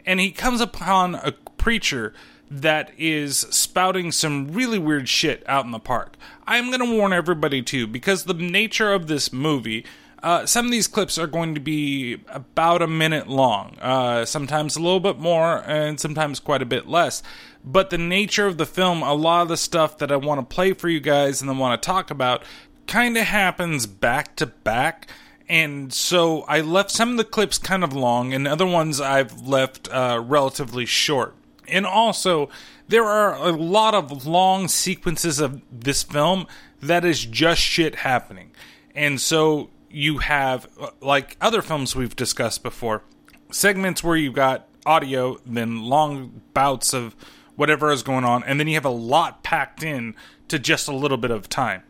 and 0.06 0.20
he 0.20 0.32
comes 0.32 0.62
upon 0.62 1.16
a 1.16 1.34
preacher 1.58 2.14
that 2.62 2.92
is 2.98 3.38
spouting 3.38 4.12
some 4.12 4.54
really 4.54 4.78
weird 4.78 5.10
shit 5.10 5.44
out 5.48 5.66
in 5.66 5.72
the 5.72 5.80
park. 5.80 6.16
I'm 6.46 6.68
going 6.68 6.88
to 6.88 6.98
warn 6.98 7.14
everybody 7.14 7.62
too, 7.62 7.88
because 7.88 8.26
the 8.26 8.34
nature 8.34 8.94
of 8.94 9.08
this 9.08 9.34
movie. 9.34 9.86
Uh, 10.22 10.46
some 10.46 10.66
of 10.66 10.72
these 10.72 10.88
clips 10.88 11.18
are 11.18 11.28
going 11.28 11.54
to 11.54 11.60
be 11.60 12.18
about 12.30 12.82
a 12.82 12.88
minute 12.88 13.28
long, 13.28 13.78
uh, 13.82 14.24
sometimes 14.24 14.78
a 14.78 14.80
little 14.80 15.02
bit 15.02 15.20
more, 15.20 15.62
and 15.68 16.00
sometimes 16.00 16.40
quite 16.40 16.62
a 16.62 16.66
bit 16.66 16.88
less. 16.88 17.22
But 17.66 17.90
the 17.90 17.98
nature 17.98 18.48
of 18.48 18.58
the 18.58 18.66
film, 18.66 19.04
a 19.04 19.14
lot 19.14 19.42
of 19.42 19.48
the 19.50 19.58
stuff 19.58 19.98
that 19.98 20.14
I 20.14 20.16
want 20.16 20.40
to 20.40 20.56
play 20.56 20.72
for 20.72 20.88
you 20.88 21.02
guys 21.02 21.42
and 21.42 21.50
then 21.50 21.58
want 21.58 21.82
to 21.82 21.86
talk 21.86 22.10
about, 22.10 22.46
kind 22.88 23.18
of 23.18 23.26
happens 23.26 23.86
back 23.86 24.38
to 24.38 24.46
back. 24.46 25.08
And 25.50 25.92
so 25.92 26.44
I 26.44 26.62
left 26.62 26.92
some 26.92 27.12
of 27.12 27.18
the 27.18 27.26
clips 27.26 27.58
kind 27.58 27.84
of 27.84 27.92
long, 27.92 28.34
and 28.34 28.48
other 28.48 28.66
ones 28.66 29.02
I've 29.02 29.46
left 29.46 29.90
uh, 29.92 30.24
relatively 30.26 30.86
short. 30.86 31.36
And 31.68 31.86
also, 31.86 32.50
there 32.88 33.06
are 33.06 33.36
a 33.36 33.52
lot 33.52 33.94
of 33.94 34.26
long 34.26 34.68
sequences 34.68 35.40
of 35.40 35.62
this 35.72 36.04
film 36.04 36.48
that 36.82 37.06
is 37.06 37.26
just 37.26 37.62
shit 37.62 37.96
happening. 37.96 38.52
And 38.96 39.20
so 39.20 39.70
you 39.90 40.20
have, 40.20 40.68
like 41.02 41.38
other 41.40 41.62
films 41.62 41.96
we've 41.96 42.16
discussed 42.16 42.64
before, 42.64 43.04
segments 43.52 44.04
where 44.04 44.18
you've 44.18 44.34
got 44.34 44.68
audio, 44.86 45.40
then 45.46 45.84
long 45.84 46.42
bouts 46.54 46.94
of 46.94 47.16
whatever 47.56 47.92
is 47.92 48.04
going 48.04 48.26
on, 48.26 48.44
and 48.44 48.60
then 48.60 48.68
you 48.68 48.74
have 48.74 48.86
a 48.86 48.90
lot 48.90 49.44
packed 49.44 49.84
in 49.84 50.16
to 50.48 50.60
just 50.60 50.88
a 50.88 50.96
little 50.96 51.18
bit 51.18 51.32
of 51.32 51.48
time. 51.48 51.84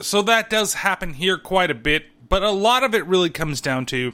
So 0.00 0.22
that 0.22 0.50
does 0.50 0.74
happen 0.74 1.14
here 1.14 1.38
quite 1.38 1.70
a 1.70 1.74
bit, 1.74 2.06
but 2.28 2.42
a 2.42 2.50
lot 2.50 2.82
of 2.82 2.94
it 2.94 3.06
really 3.06 3.30
comes 3.30 3.60
down 3.60 3.86
to 3.86 4.12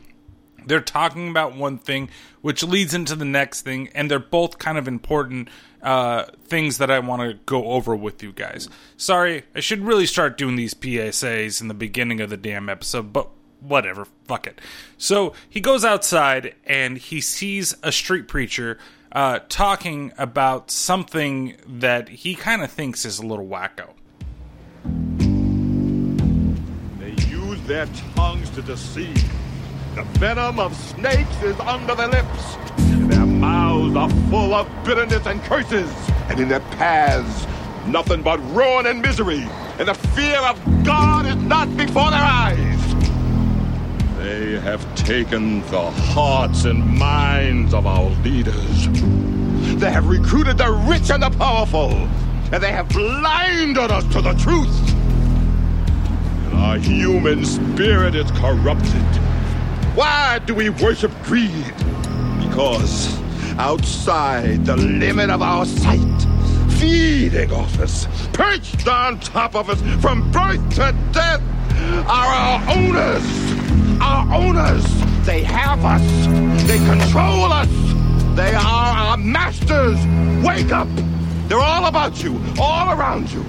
they're 0.66 0.80
talking 0.80 1.28
about 1.28 1.54
one 1.54 1.78
thing, 1.78 2.08
which 2.40 2.62
leads 2.62 2.94
into 2.94 3.14
the 3.16 3.24
next 3.24 3.62
thing, 3.62 3.88
and 3.94 4.10
they're 4.10 4.18
both 4.18 4.58
kind 4.58 4.78
of 4.78 4.88
important 4.88 5.48
uh, 5.82 6.24
things 6.44 6.78
that 6.78 6.90
I 6.90 6.98
want 6.98 7.22
to 7.22 7.34
go 7.46 7.72
over 7.72 7.96
with 7.96 8.22
you 8.22 8.32
guys. 8.32 8.68
Sorry, 8.96 9.44
I 9.54 9.60
should 9.60 9.80
really 9.80 10.06
start 10.06 10.36
doing 10.36 10.56
these 10.56 10.74
PSAs 10.74 11.60
in 11.60 11.68
the 11.68 11.74
beginning 11.74 12.20
of 12.20 12.30
the 12.30 12.36
damn 12.36 12.68
episode, 12.68 13.12
but 13.12 13.28
whatever, 13.60 14.06
fuck 14.26 14.46
it. 14.46 14.60
So 14.98 15.32
he 15.48 15.60
goes 15.60 15.84
outside 15.84 16.54
and 16.64 16.98
he 16.98 17.20
sees 17.20 17.74
a 17.82 17.92
street 17.92 18.28
preacher 18.28 18.78
uh, 19.12 19.40
talking 19.48 20.12
about 20.18 20.70
something 20.70 21.56
that 21.66 22.08
he 22.08 22.34
kind 22.34 22.62
of 22.62 22.70
thinks 22.70 23.04
is 23.04 23.18
a 23.18 23.26
little 23.26 23.46
wacko. 23.46 23.90
They 26.98 27.10
use 27.28 27.60
their 27.62 27.86
tongues 28.14 28.50
to 28.50 28.62
deceive 28.62 29.16
the 29.94 30.02
venom 30.18 30.60
of 30.60 30.74
snakes 30.76 31.42
is 31.42 31.58
under 31.60 31.94
their 31.94 32.08
lips. 32.08 32.56
Their 33.08 33.26
mouths 33.26 33.96
are 33.96 34.10
full 34.30 34.54
of 34.54 34.68
bitterness 34.84 35.26
and 35.26 35.42
curses. 35.42 35.90
And 36.28 36.38
in 36.38 36.48
their 36.48 36.60
paths, 36.60 37.46
nothing 37.86 38.22
but 38.22 38.38
ruin 38.54 38.86
and 38.86 39.02
misery. 39.02 39.48
And 39.78 39.88
the 39.88 39.94
fear 39.94 40.38
of 40.38 40.84
God 40.84 41.26
is 41.26 41.36
not 41.36 41.76
before 41.76 42.10
their 42.10 42.20
eyes. 42.20 42.94
They 44.18 44.60
have 44.60 44.94
taken 44.94 45.62
the 45.70 45.90
hearts 45.90 46.66
and 46.66 46.86
minds 46.98 47.74
of 47.74 47.86
our 47.86 48.10
leaders. 48.22 48.88
They 49.80 49.90
have 49.90 50.08
recruited 50.08 50.58
the 50.58 50.70
rich 50.88 51.10
and 51.10 51.22
the 51.22 51.30
powerful. 51.30 51.90
And 52.52 52.62
they 52.62 52.70
have 52.70 52.88
blinded 52.90 53.90
us 53.90 54.04
to 54.12 54.20
the 54.20 54.34
truth. 54.34 54.90
And 56.46 56.54
our 56.54 56.76
human 56.78 57.44
spirit 57.44 58.14
is 58.14 58.30
corrupted 58.32 59.29
why 59.94 60.38
do 60.46 60.54
we 60.54 60.70
worship 60.70 61.12
greed? 61.24 61.74
Because 62.38 63.18
outside 63.58 64.64
the 64.64 64.76
limit 64.76 65.30
of 65.30 65.42
our 65.42 65.66
sight, 65.66 65.98
feeding 66.78 67.52
off 67.52 67.78
us, 67.80 68.06
perched 68.32 68.86
on 68.86 69.20
top 69.20 69.54
of 69.54 69.68
us 69.68 69.80
from 70.00 70.30
birth 70.30 70.68
to 70.70 70.96
death, 71.12 71.42
are 72.06 72.32
our 72.32 72.76
owners. 72.76 74.00
Our 74.00 74.34
owners. 74.34 74.84
They 75.26 75.42
have 75.42 75.84
us. 75.84 76.66
They 76.66 76.78
control 76.78 77.52
us. 77.52 77.68
They 78.36 78.54
are 78.54 78.96
our 78.96 79.16
masters. 79.16 79.98
Wake 80.44 80.72
up. 80.72 80.88
They're 81.48 81.58
all 81.58 81.86
about 81.86 82.22
you, 82.22 82.40
all 82.60 82.96
around 82.96 83.30
you. 83.32 83.44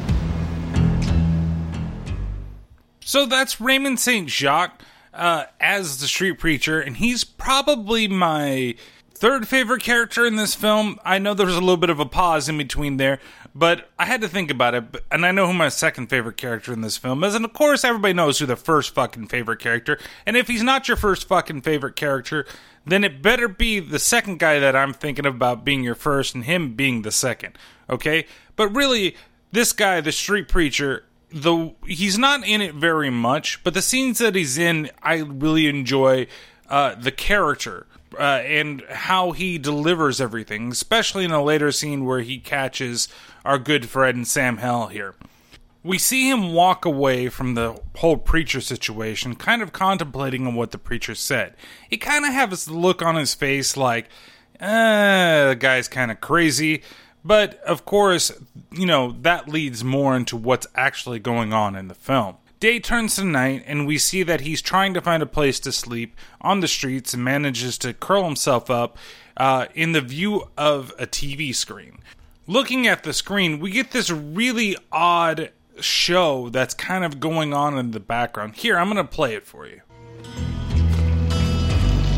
So 3.01 3.25
that's 3.25 3.62
Raymond 3.62 4.00
St. 4.00 4.29
Jacques 4.29 4.81
uh, 5.13 5.46
as 5.60 6.00
the 6.00 6.08
street 6.08 6.39
preacher, 6.39 6.80
and 6.80 6.98
he's 6.98 7.24
probably 7.24 8.08
my 8.08 8.75
third 9.13 9.48
favorite 9.48 9.84
character 9.84 10.25
in 10.25 10.36
this 10.36 10.56
film. 10.56 11.00
I 11.06 11.20
know 11.20 11.34
there 11.34 11.46
was 11.46 11.56
a 11.56 11.60
little 11.60 11.77
bit 11.77 11.91
of 11.91 12.00
a 12.00 12.06
pause 12.06 12.50
in 12.50 12.58
between 12.58 12.98
there, 12.98 13.20
but 13.53 13.89
I 14.00 14.06
had 14.06 14.22
to 14.22 14.27
think 14.27 14.50
about 14.50 14.74
it. 14.74 14.84
And 15.12 15.25
I 15.25 15.32
know 15.32 15.46
who 15.46 15.53
my 15.53 15.70
second 15.70 16.08
favorite 16.08 16.38
character 16.38 16.74
in 16.74 16.82
this 16.82 16.98
film 16.98 17.24
is, 17.24 17.36
and 17.36 17.46
of 17.46 17.53
course, 17.53 17.84
everybody 17.84 18.13
knows 18.13 18.39
who 18.39 18.48
the 18.48 18.56
first 18.56 18.96
fucking 18.96 19.27
favorite 19.27 19.60
character. 19.60 20.00
And 20.25 20.36
if 20.36 20.48
he's 20.48 20.63
not 20.63 20.88
your 20.88 20.98
first 20.98 21.27
fucking 21.27 21.62
favorite 21.62 21.96
character, 21.96 22.48
then 22.86 23.03
it 23.03 23.22
better 23.22 23.48
be 23.48 23.80
the 23.80 24.00
second 24.00 24.39
guy 24.39 24.58
that 24.58 24.75
I'm 24.75 24.94
thinking 24.94 25.27
about 25.27 25.63
being 25.63 25.84
your 25.84 25.94
first, 25.94 26.34
and 26.34 26.46
him 26.46 26.74
being 26.74 27.03
the 27.03 27.12
second. 27.12 27.58
Okay, 27.89 28.25
but 28.56 28.70
really, 28.70 29.15
this 29.51 29.72
guy, 29.72 30.01
the 30.01 30.12
street 30.12 30.48
preacher, 30.48 31.03
the 31.33 31.73
he's 31.85 32.17
not 32.17 32.45
in 32.45 32.61
it 32.61 32.75
very 32.75 33.09
much, 33.09 33.63
but 33.63 33.73
the 33.73 33.81
scenes 33.81 34.19
that 34.19 34.35
he's 34.35 34.57
in, 34.57 34.89
I 35.01 35.17
really 35.19 35.67
enjoy 35.67 36.27
uh, 36.69 36.95
the 36.95 37.11
character 37.11 37.88
uh, 38.17 38.41
and 38.43 38.83
how 38.89 39.31
he 39.31 39.57
delivers 39.57 40.19
everything, 40.19 40.71
especially 40.71 41.23
in 41.25 41.31
a 41.31 41.43
later 41.43 41.71
scene 41.71 42.05
where 42.05 42.21
he 42.21 42.39
catches 42.39 43.07
our 43.45 43.57
good 43.57 43.88
friend 43.89 44.27
Sam 44.27 44.57
Hell 44.57 44.88
here. 44.88 45.15
We 45.83 45.97
see 45.97 46.29
him 46.29 46.53
walk 46.53 46.85
away 46.85 47.29
from 47.29 47.55
the 47.55 47.81
whole 47.97 48.17
preacher 48.17 48.61
situation, 48.61 49.35
kind 49.35 49.61
of 49.61 49.73
contemplating 49.73 50.45
on 50.45 50.53
what 50.53 50.71
the 50.71 50.77
preacher 50.77 51.15
said. 51.15 51.55
He 51.89 51.97
kind 51.97 52.23
of 52.23 52.33
has 52.33 52.67
a 52.67 52.73
look 52.73 53.01
on 53.01 53.15
his 53.15 53.33
face 53.33 53.75
like, 53.75 54.07
eh, 54.59 55.47
the 55.50 55.55
guy's 55.55 55.88
kind 55.88 56.11
of 56.11 56.21
crazy. 56.21 56.83
But 57.24 57.62
of 57.62 57.86
course, 57.86 58.32
you 58.72 58.86
know, 58.86 59.16
that 59.22 59.48
leads 59.48 59.84
more 59.84 60.16
into 60.16 60.36
what's 60.36 60.68
actually 60.75 61.20
going 61.20 61.54
on 61.54 61.75
in 61.75 61.88
the 61.88 61.96
film. 61.96 62.38
Day 62.60 62.80
turns 62.80 63.16
to 63.16 63.25
night, 63.25 63.63
and 63.66 63.88
we 63.88 63.98
see 63.98 64.22
that 64.24 64.42
he's 64.42 64.62
trying 64.62 64.94
to 64.94 65.01
find 65.01 65.24
a 65.24 65.28
place 65.28 65.60
to 65.62 65.72
sleep 65.72 66.16
on 66.42 66.60
the 66.60 66.68
streets 66.68 67.13
and 67.13 67.24
manages 67.24 67.78
to 67.80 67.94
curl 67.94 68.24
himself 68.24 68.70
up 68.70 68.98
uh, 69.38 69.66
in 69.74 69.94
the 69.94 70.01
view 70.01 70.48
of 70.58 70.94
a 71.00 71.08
TV 71.08 71.56
screen. 71.56 71.98
Looking 72.46 72.86
at 72.86 73.04
the 73.04 73.13
screen, 73.13 73.60
we 73.60 73.72
get 73.72 73.92
this 73.92 74.12
really 74.12 74.75
odd 74.92 75.51
show 75.80 76.50
that's 76.50 76.74
kind 76.75 77.04
of 77.04 77.20
going 77.20 77.54
on 77.54 77.78
in 77.78 77.92
the 77.92 78.00
background. 78.00 78.56
Here, 78.56 78.78
I'm 78.78 78.92
going 78.92 78.98
to 78.98 79.12
play 79.12 79.34
it 79.34 79.46
for 79.46 79.66
you. 79.66 79.82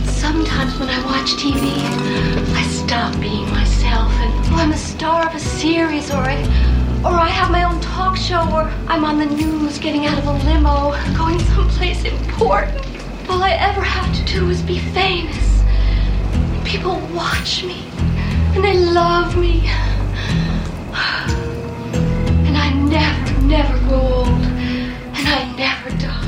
Sometimes 0.06 0.78
when 0.80 0.90
I 0.90 1.06
watch 1.06 1.32
TV, 1.34 1.72
I 2.56 2.64
stop 2.94 3.20
being 3.20 3.50
myself 3.50 4.12
and 4.22 4.32
oh, 4.54 4.58
I'm 4.58 4.72
a 4.72 4.78
star 4.78 5.26
of 5.26 5.34
a 5.34 5.40
series 5.40 6.12
or 6.12 6.18
I 6.18 6.36
or 7.04 7.10
I 7.10 7.28
have 7.28 7.50
my 7.50 7.64
own 7.64 7.82
talk 7.82 8.16
show 8.16 8.44
or 8.52 8.72
I'm 8.88 9.04
on 9.04 9.18
the 9.18 9.26
news 9.26 9.80
getting 9.80 10.06
out 10.06 10.20
of 10.20 10.28
a 10.28 10.34
limo 10.46 10.92
going 11.18 11.40
someplace 11.40 12.04
important. 12.04 12.86
All 13.28 13.42
I 13.42 13.54
ever 13.54 13.82
have 13.82 14.16
to 14.16 14.24
do 14.32 14.48
is 14.52 14.62
be 14.62 14.78
famous. 14.78 15.64
People 16.64 17.00
watch 17.16 17.64
me 17.64 17.84
and 18.54 18.64
they 18.64 18.78
love 18.78 19.36
me. 19.40 19.68
And 22.46 22.56
I 22.56 22.74
never, 22.74 23.42
never 23.42 23.76
grow 23.88 24.02
old 24.02 24.44
and 25.18 25.28
I 25.40 25.52
never 25.58 25.90
die. 25.98 26.20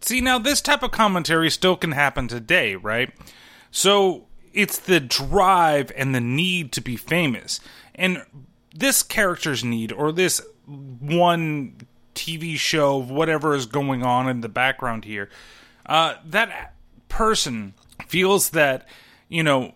See, 0.00 0.20
now 0.20 0.40
this 0.40 0.60
type 0.60 0.82
of 0.82 0.90
commentary 0.90 1.48
still 1.48 1.76
can 1.76 1.92
happen 1.92 2.26
today, 2.26 2.74
right? 2.74 3.12
So 3.74 4.26
it's 4.52 4.78
the 4.78 5.00
drive 5.00 5.90
and 5.96 6.14
the 6.14 6.20
need 6.20 6.70
to 6.72 6.80
be 6.80 6.94
famous. 6.96 7.58
And 7.96 8.22
this 8.72 9.02
character's 9.02 9.64
need, 9.64 9.90
or 9.90 10.12
this 10.12 10.40
one 10.64 11.88
TV 12.14 12.54
show, 12.56 12.96
whatever 12.96 13.52
is 13.52 13.66
going 13.66 14.04
on 14.04 14.28
in 14.28 14.42
the 14.42 14.48
background 14.48 15.04
here, 15.04 15.28
uh, 15.86 16.14
that 16.24 16.74
person 17.08 17.74
feels 18.06 18.50
that, 18.50 18.86
you 19.28 19.42
know, 19.42 19.74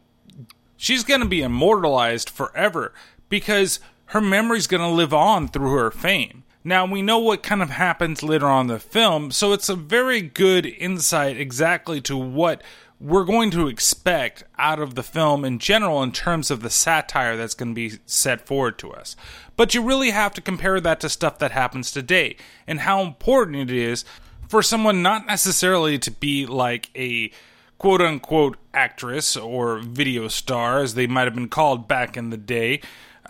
she's 0.76 1.02
going 1.02 1.21
to 1.21 1.26
be 1.26 1.43
immortalized 1.43 2.31
forever 2.31 2.95
because 3.28 3.81
her 4.07 4.21
memory's 4.21 4.69
going 4.69 4.81
to 4.81 4.88
live 4.88 5.12
on 5.12 5.49
through 5.49 5.73
her 5.73 5.90
fame. 5.90 6.45
Now, 6.62 6.87
we 6.87 7.02
know 7.02 7.19
what 7.19 7.43
kind 7.43 7.62
of 7.62 7.71
happens 7.71 8.23
later 8.23 8.47
on 8.47 8.69
the 8.69 8.78
film, 8.78 9.33
so 9.33 9.52
it's 9.52 9.69
a 9.69 9.75
very 9.75 10.21
good 10.21 10.67
insight 10.67 11.37
exactly 11.37 12.00
to 12.02 12.17
what 12.17 12.62
we're 13.00 13.25
going 13.25 13.50
to 13.52 13.69
expect 13.69 14.45
out 14.59 14.81
of 14.81 14.95
the 14.95 15.02
film 15.02 15.45
in 15.45 15.59
general 15.59 16.02
in 16.02 16.11
terms 16.11 16.50
of 16.50 16.62
the 16.62 16.71
satire 16.71 17.37
that's 17.37 17.55
going 17.55 17.71
to 17.71 17.75
be 17.75 17.99
set 18.07 18.47
forward 18.47 18.78
to 18.78 18.93
us. 18.93 19.14
But 19.57 19.75
you 19.75 19.83
really 19.83 20.11
have 20.11 20.35
to 20.35 20.40
compare 20.40 20.81
that 20.81 21.00
to 21.00 21.09
stuff 21.09 21.38
that 21.38 21.52
happens 21.52 21.90
today 21.93 22.37
and 22.67 22.81
how 22.81 23.02
important 23.02 23.71
it 23.71 23.76
is 23.76 24.05
for 24.49 24.62
someone 24.62 25.02
not 25.02 25.26
necessarily 25.26 25.99
to 25.99 26.11
be 26.11 26.47
like 26.47 26.90
a 26.97 27.31
quote 27.78 28.00
unquote 28.00 28.57
actress 28.75 29.37
or 29.37 29.78
video 29.78 30.28
star, 30.28 30.81
as 30.81 30.95
they 30.95 31.07
might 31.07 31.25
have 31.25 31.35
been 31.35 31.49
called 31.49 31.87
back 31.87 32.17
in 32.17 32.31
the 32.31 32.37
day, 32.37 32.81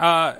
uh, 0.00 0.36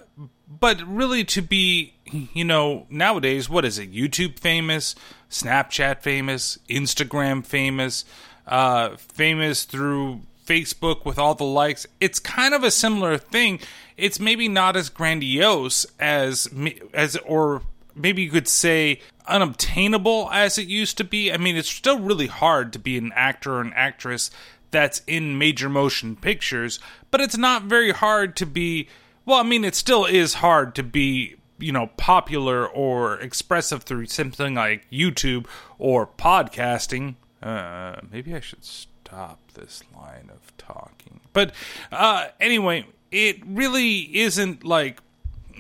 but 0.49 0.81
really 0.87 1.25
to 1.25 1.43
be, 1.43 1.95
you 2.33 2.45
know, 2.45 2.87
nowadays, 2.89 3.51
what 3.51 3.67
is 3.67 3.79
it? 3.79 3.93
YouTube 3.93 4.39
famous, 4.39 4.95
Snapchat 5.31 6.01
famous, 6.01 6.59
Instagram 6.71 7.45
famous, 7.45 8.05
uh, 8.49 8.97
famous 8.97 9.65
through 9.65 10.23
Facebook 10.47 11.05
with 11.05 11.19
all 11.19 11.35
the 11.35 11.45
likes. 11.45 11.87
It's 12.01 12.19
kind 12.19 12.55
of 12.55 12.65
a 12.65 12.71
similar 12.71 13.19
thing. 13.19 13.61
It's 13.97 14.19
maybe 14.19 14.49
not 14.49 14.77
as 14.77 14.89
grandiose 14.89 15.87
as 16.01 16.49
as 16.95 17.17
or 17.19 17.63
maybe 17.95 18.23
you 18.23 18.31
could 18.31 18.49
say 18.49 19.01
unobtainable 19.27 20.31
as 20.33 20.57
it 20.57 20.69
used 20.69 20.97
to 20.99 21.05
be. 21.05 21.33
I 21.33 21.37
mean, 21.37 21.57
it's 21.57 21.69
still 21.69 21.99
really 21.99 22.29
hard 22.29 22.73
to 22.73 22.79
be 22.79 22.97
an 22.97 23.13
actor 23.15 23.55
or 23.55 23.61
an 23.61 23.73
actress 23.75 24.31
that's 24.71 25.03
in 25.07 25.39
major 25.39 25.69
motion 25.69 26.17
pictures, 26.17 26.79
but 27.11 27.21
it's 27.21 27.37
not 27.37 27.65
very 27.65 27.93
hard 27.93 28.37
to 28.37 28.47
be 28.47 28.89
well, 29.29 29.41
I 29.41 29.43
mean, 29.43 29.63
it 29.63 29.75
still 29.75 30.07
is 30.07 30.35
hard 30.35 30.75
to 30.77 30.83
be, 30.83 31.37
you 31.59 31.71
know, 31.71 31.89
popular 31.99 32.67
or 32.67 33.21
expressive 33.21 33.83
through 33.83 34.07
something 34.07 34.55
like 34.55 34.91
YouTube 34.91 35.47
or 35.79 36.07
podcasting. 36.07 37.17
Uh, 37.43 38.01
maybe 38.11 38.35
I 38.35 38.41
should 38.41 38.65
stop 38.65 39.41
this 39.55 39.83
line 39.95 40.31
of 40.33 40.57
talking. 40.57 41.21
But 41.33 41.53
uh, 41.93 42.29
anyway, 42.41 42.87
it 43.11 43.39
really 43.47 44.17
isn't 44.19 44.65
like 44.65 45.01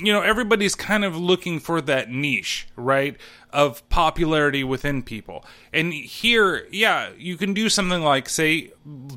you 0.01 0.13
know 0.13 0.21
everybody's 0.21 0.75
kind 0.75 1.05
of 1.05 1.17
looking 1.17 1.59
for 1.59 1.81
that 1.81 2.11
niche 2.11 2.69
right 2.77 3.17
of 3.53 3.87
popularity 3.89 4.63
within 4.63 5.03
people 5.03 5.45
and 5.73 5.93
here 5.93 6.69
yeah 6.71 7.11
you 7.19 7.37
can 7.37 7.53
do 7.53 7.69
something 7.69 8.03
like 8.03 8.29
say 8.29 8.71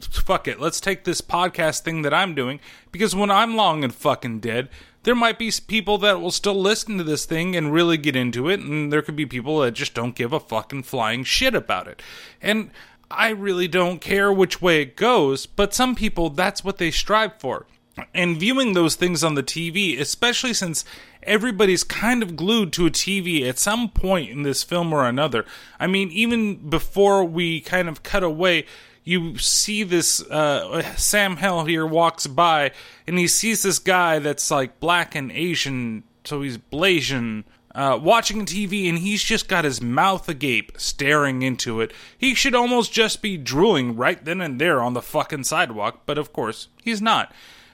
fuck 0.10 0.48
it 0.48 0.60
let's 0.60 0.82
take 0.82 1.04
this 1.04 1.22
podcast 1.22 1.82
thing 1.82 2.02
that 2.02 2.14
i'm 2.14 2.34
doing 2.34 2.60
because 2.92 3.16
when 3.16 3.30
i'm 3.30 3.56
long 3.56 3.84
and 3.84 3.94
fucking 3.94 4.40
dead 4.40 4.70
there 5.04 5.16
might 5.16 5.40
be 5.40 5.52
people 5.68 5.98
that 6.00 6.22
will 6.22 6.32
still 6.32 6.60
listen 6.60 6.98
to 6.98 7.04
this 7.04 7.26
thing 7.26 7.56
and 7.56 7.74
really 7.74 7.98
get 7.98 8.16
into 8.16 8.50
it 8.50 8.60
and 8.60 8.92
there 8.92 9.02
could 9.02 9.16
be 9.16 9.26
people 9.26 9.60
that 9.60 9.72
just 9.72 9.94
don't 9.94 10.16
give 10.16 10.34
a 10.34 10.40
fucking 10.40 10.84
flying 10.84 11.24
shit 11.24 11.56
about 11.56 11.88
it 11.88 12.02
and 12.42 12.72
i 13.10 13.30
really 13.30 13.68
don't 13.68 14.00
care 14.00 14.32
which 14.32 14.62
way 14.62 14.82
it 14.82 14.96
goes 14.96 15.46
but 15.46 15.74
some 15.74 15.96
people 15.96 16.30
that's 16.30 16.64
what 16.64 16.78
they 16.78 16.92
strive 16.92 17.34
for 17.40 17.66
and 18.14 18.38
viewing 18.38 18.74
those 18.74 18.96
things 18.96 19.24
on 19.24 19.36
the 19.36 19.44
TV, 19.44 20.00
especially 20.00 20.54
since 20.54 20.86
everybody's 21.24 21.84
kind 21.84 22.24
of 22.24 22.36
glued 22.36 22.74
to 22.74 22.86
a 22.86 22.92
TV 22.92 23.48
at 23.48 23.60
some 23.60 23.90
point 23.90 24.30
in 24.30 24.44
this 24.44 24.64
film 24.64 24.94
or 24.94 25.06
another. 25.06 25.46
I 25.80 25.88
mean, 25.88 26.10
even 26.12 26.70
before 26.70 27.24
we 27.24 27.62
kind 27.62 27.90
of 27.90 28.04
cut 28.04 28.24
away, 28.24 28.66
you 29.04 29.38
see 29.38 29.84
this 29.84 30.22
uh, 30.30 30.82
Sam 30.96 31.38
Hell 31.38 31.66
here 31.66 31.86
walks 31.86 32.28
by, 32.28 32.72
and 33.08 33.18
he 33.18 33.28
sees 33.28 33.64
this 33.64 33.80
guy 33.80 34.20
that's 34.20 34.52
like 34.52 34.80
black 34.80 35.16
and 35.16 35.32
Asian, 35.32 36.04
so 36.24 36.42
he's 36.42 36.58
Blasian. 36.58 37.44
Uh, 37.74 37.98
watching 38.02 38.46
TV 38.46 38.90
and 38.90 39.00
he's 39.00 39.24
just 39.24 39.48
got 39.48 39.64
his 39.64 39.82
mouth 39.82 40.28
agape 40.28 40.74
staring 40.76 41.42
into 41.42 41.80
it. 41.80 41.94
He 42.18 42.36
should 42.36 42.54
almost 42.54 42.92
just 42.92 43.22
be 43.22 43.38
drooling 43.38 43.96
right 43.96 44.22
then 44.26 44.42
and 44.42 44.60
there 44.60 44.82
on 44.82 44.94
the 44.94 45.02
fucking 45.02 45.46
sidewalk, 45.46 46.02
but 46.06 46.18
of 46.18 46.34
course, 46.34 46.68
he's 46.84 47.02
not. 47.02 47.32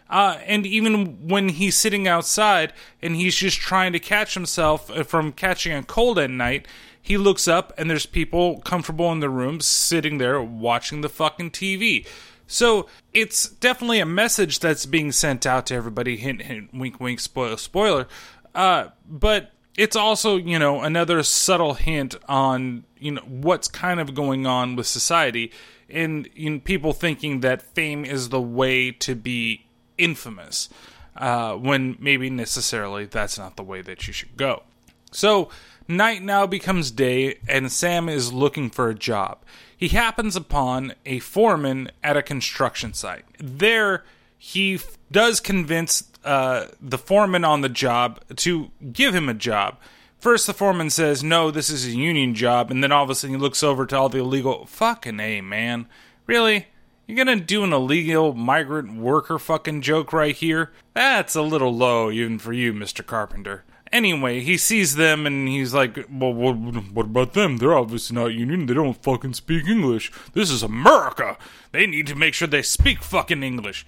Uh, 0.10 0.38
and 0.46 0.66
even 0.66 1.28
when 1.28 1.50
he's 1.50 1.76
sitting 1.76 2.08
outside 2.08 2.74
and 3.02 3.16
he's 3.16 3.36
just 3.36 3.60
trying 3.60 3.92
to 3.94 4.00
catch 4.00 4.36
himself 4.36 4.90
uh, 4.92 5.04
from 5.04 5.32
catching 5.32 5.74
a 5.74 5.84
cold 5.84 6.18
at 6.20 6.30
night, 6.30 6.68
he 7.08 7.18
looks 7.18 7.48
up 7.48 7.74
and 7.78 7.90
there's 7.90 8.06
people 8.06 8.60
comfortable 8.60 9.12
in 9.14 9.22
the 9.22 9.30
room 9.30 9.62
sitting 9.62 10.18
there 10.18 10.42
watching 10.42 11.00
the 11.00 11.08
fucking 11.08 11.52
TV. 11.52 12.06
So 12.48 12.88
it's 13.14 13.48
definitely 13.48 14.00
a 14.00 14.06
message 14.06 14.60
that's 14.60 14.86
being 14.86 15.14
sent 15.14 15.46
out 15.46 15.68
to 15.68 15.74
everybody. 15.74 16.18
Hint, 16.18 16.42
hint, 16.42 16.74
wink, 16.74 17.00
wink, 17.00 17.22
spoiler, 17.22 17.56
spoiler. 17.56 18.08
Uh, 18.54 18.90
but 19.08 19.52
it's 19.78 19.96
also, 19.96 20.36
you 20.36 20.60
know, 20.60 20.82
another 20.82 21.24
subtle 21.24 21.76
hint 21.76 22.16
on, 22.28 22.84
you 23.00 23.12
know, 23.12 23.22
what's 23.22 23.70
kind 23.70 24.02
of 24.02 24.14
going 24.14 24.46
on 24.46 24.76
with 24.76 24.88
society 24.88 25.54
and 25.90 26.28
know, 26.36 26.60
people 26.60 26.92
thinking 26.92 27.40
that 27.40 27.62
fame 27.62 28.04
is 28.04 28.28
the 28.28 28.42
way 28.42 28.92
to 28.92 29.16
be 29.16 29.66
infamous 29.98 30.68
uh, 31.16 31.54
when 31.54 31.96
maybe 32.00 32.30
necessarily 32.30 33.06
that's 33.06 33.38
not 33.38 33.56
the 33.56 33.64
way 33.64 33.82
that 33.82 34.08
you 34.08 34.14
should 34.14 34.36
go. 34.36 34.64
So, 35.12 35.48
night 35.88 36.22
now 36.22 36.46
becomes 36.46 36.92
day, 36.92 37.40
and 37.48 37.72
Sam 37.72 38.10
is 38.10 38.34
looking 38.34 38.70
for 38.70 38.90
a 38.90 38.96
job. 38.96 39.40
He 39.76 39.90
happens 39.90 40.36
upon 40.36 40.94
a 41.06 41.20
foreman 41.20 41.92
at 42.04 42.18
a 42.18 42.24
construction 42.24 42.94
site. 42.94 43.26
There, 43.40 44.04
he 44.38 44.76
f- 44.76 44.98
does 45.12 45.40
convince 45.40 46.10
uh, 46.24 46.68
the 46.82 46.98
foreman 46.98 47.46
on 47.46 47.62
the 47.62 47.70
job 47.70 48.20
to 48.38 48.72
give 48.92 49.14
him 49.14 49.30
a 49.30 49.34
job. 49.34 49.78
First, 50.20 50.48
the 50.48 50.54
foreman 50.54 50.90
says, 50.90 51.24
No, 51.24 51.52
this 51.52 51.70
is 51.70 51.86
a 51.86 51.92
union 51.92 52.34
job, 52.34 52.72
and 52.72 52.84
then 52.84 52.92
all 52.92 53.04
of 53.04 53.10
a 53.10 53.16
sudden 53.16 53.36
he 53.36 53.42
looks 53.42 53.62
over 53.62 53.86
to 53.86 53.96
all 53.96 54.10
the 54.10 54.18
illegal. 54.20 54.66
Fucking 54.66 55.20
A, 55.20 55.42
man. 55.42 55.88
Really? 56.26 56.68
You're 57.06 57.18
gonna 57.18 57.40
do 57.40 57.64
an 57.64 57.72
illegal 57.72 58.34
migrant 58.34 58.98
worker 58.98 59.40
fucking 59.40 59.82
joke 59.82 60.12
right 60.12 60.36
here? 60.36 60.74
That's 60.94 61.36
a 61.36 61.42
little 61.42 61.74
low, 61.74 62.12
even 62.12 62.40
for 62.40 62.52
you, 62.52 62.74
Mr. 62.74 63.06
Carpenter. 63.06 63.64
Anyway, 63.92 64.42
he 64.42 64.58
sees 64.58 64.96
them 64.96 65.26
and 65.26 65.48
he's 65.48 65.74
like, 65.74 65.98
well, 66.12 66.34
what, 66.34 66.56
what 66.56 67.06
about 67.06 67.34
them? 67.34 67.58
They're 67.58 67.78
obviously 67.78 68.16
not 68.16 68.28
union. 68.28 68.66
They 68.66 68.74
don't 68.74 69.02
fucking 69.02 69.34
speak 69.34 69.68
English. 69.68 70.12
This 70.34 70.50
is 70.52 70.64
America. 70.64 71.38
They 71.72 71.88
need 71.88 72.08
to 72.08 72.16
make 72.16 72.34
sure 72.34 72.48
they 72.48 72.62
speak 72.62 73.02
fucking 73.02 73.44
English. 73.44 73.86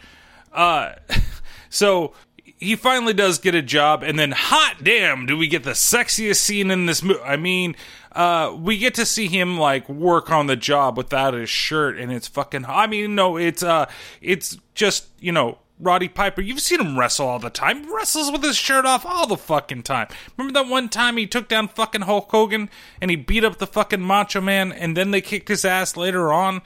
Uh, 0.53 0.93
so 1.69 2.13
he 2.59 2.75
finally 2.75 3.13
does 3.13 3.39
get 3.39 3.55
a 3.55 3.62
job, 3.62 4.03
and 4.03 4.19
then 4.19 4.31
hot 4.31 4.83
damn, 4.83 5.25
do 5.25 5.38
we 5.38 5.47
get 5.47 5.63
the 5.63 5.71
sexiest 5.71 6.38
scene 6.38 6.69
in 6.69 6.85
this 6.85 7.01
movie? 7.01 7.21
I 7.23 7.38
mean, 7.38 7.75
uh, 8.12 8.55
we 8.59 8.77
get 8.77 8.95
to 8.95 9.05
see 9.05 9.27
him 9.27 9.57
like 9.57 9.88
work 9.88 10.29
on 10.29 10.47
the 10.47 10.57
job 10.57 10.97
without 10.97 11.33
his 11.33 11.49
shirt, 11.49 11.97
and 11.97 12.12
it's 12.12 12.27
fucking. 12.27 12.65
I 12.65 12.85
mean, 12.88 13.15
no, 13.15 13.38
it's 13.38 13.63
uh, 13.63 13.89
it's 14.21 14.57
just 14.75 15.07
you 15.19 15.31
know 15.31 15.59
Roddy 15.79 16.09
Piper. 16.09 16.41
You've 16.41 16.59
seen 16.59 16.81
him 16.81 16.99
wrestle 16.99 17.27
all 17.27 17.39
the 17.39 17.49
time. 17.49 17.83
He 17.83 17.93
wrestles 17.93 18.31
with 18.31 18.43
his 18.43 18.57
shirt 18.57 18.85
off 18.85 19.05
all 19.05 19.27
the 19.27 19.37
fucking 19.37 19.83
time. 19.83 20.07
Remember 20.37 20.59
that 20.59 20.69
one 20.69 20.89
time 20.89 21.17
he 21.17 21.25
took 21.25 21.47
down 21.47 21.69
fucking 21.69 22.01
Hulk 22.01 22.29
Hogan 22.29 22.69
and 23.01 23.09
he 23.09 23.15
beat 23.15 23.43
up 23.43 23.57
the 23.57 23.67
fucking 23.67 24.01
Macho 24.01 24.41
Man, 24.41 24.71
and 24.71 24.97
then 24.97 25.11
they 25.11 25.21
kicked 25.21 25.47
his 25.47 25.63
ass 25.63 25.95
later 25.95 26.33
on. 26.33 26.61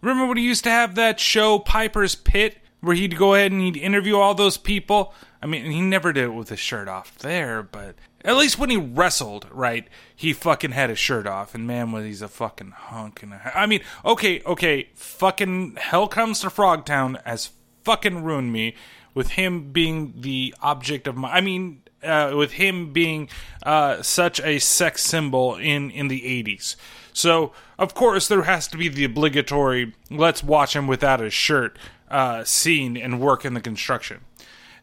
Remember 0.00 0.26
when 0.26 0.36
he 0.36 0.44
used 0.44 0.64
to 0.64 0.70
have 0.70 0.94
that 0.94 1.20
show 1.20 1.58
Piper's 1.58 2.14
Pit 2.14 2.58
where 2.80 2.96
he'd 2.96 3.16
go 3.16 3.34
ahead 3.34 3.52
and 3.52 3.60
he'd 3.60 3.76
interview 3.76 4.16
all 4.16 4.34
those 4.34 4.56
people. 4.56 5.14
I 5.40 5.46
mean, 5.46 5.70
he 5.70 5.80
never 5.80 6.12
did 6.12 6.24
it 6.24 6.34
with 6.34 6.48
his 6.48 6.58
shirt 6.58 6.88
off 6.88 7.16
there, 7.18 7.62
but 7.62 7.96
at 8.24 8.36
least 8.36 8.58
when 8.58 8.70
he 8.70 8.76
wrestled, 8.76 9.46
right, 9.50 9.88
he 10.14 10.32
fucking 10.32 10.72
had 10.72 10.90
his 10.90 10.98
shirt 10.98 11.26
off, 11.26 11.54
and 11.54 11.66
man, 11.66 11.90
was 11.92 12.04
he's 12.04 12.22
a 12.22 12.28
fucking 12.28 12.72
hunk. 12.72 13.22
And 13.22 13.32
a, 13.32 13.52
I 13.56 13.66
mean, 13.66 13.80
okay, 14.04 14.42
okay, 14.46 14.90
fucking 14.94 15.76
hell 15.76 16.06
comes 16.06 16.40
to 16.40 16.48
Frogtown 16.48 17.20
as 17.24 17.50
fucking 17.84 18.22
ruined 18.22 18.52
me 18.52 18.74
with 19.14 19.30
him 19.30 19.72
being 19.72 20.14
the 20.20 20.54
object 20.60 21.06
of 21.06 21.16
my. 21.16 21.32
I 21.32 21.40
mean, 21.40 21.82
uh, 22.02 22.32
with 22.36 22.52
him 22.52 22.92
being 22.92 23.28
uh, 23.62 24.02
such 24.02 24.40
a 24.40 24.58
sex 24.58 25.02
symbol 25.02 25.56
in 25.56 25.90
in 25.90 26.08
the 26.08 26.20
'80s. 26.20 26.76
So 27.12 27.52
of 27.78 27.94
course 27.94 28.28
there 28.28 28.42
has 28.42 28.66
to 28.68 28.76
be 28.76 28.88
the 28.88 29.04
obligatory 29.04 29.94
"let's 30.10 30.42
watch 30.42 30.74
him 30.74 30.86
without 30.86 31.20
his 31.20 31.34
shirt" 31.34 31.78
uh, 32.10 32.44
scene 32.44 32.96
and 32.96 33.20
work 33.20 33.44
in 33.44 33.54
the 33.54 33.60
construction. 33.60 34.20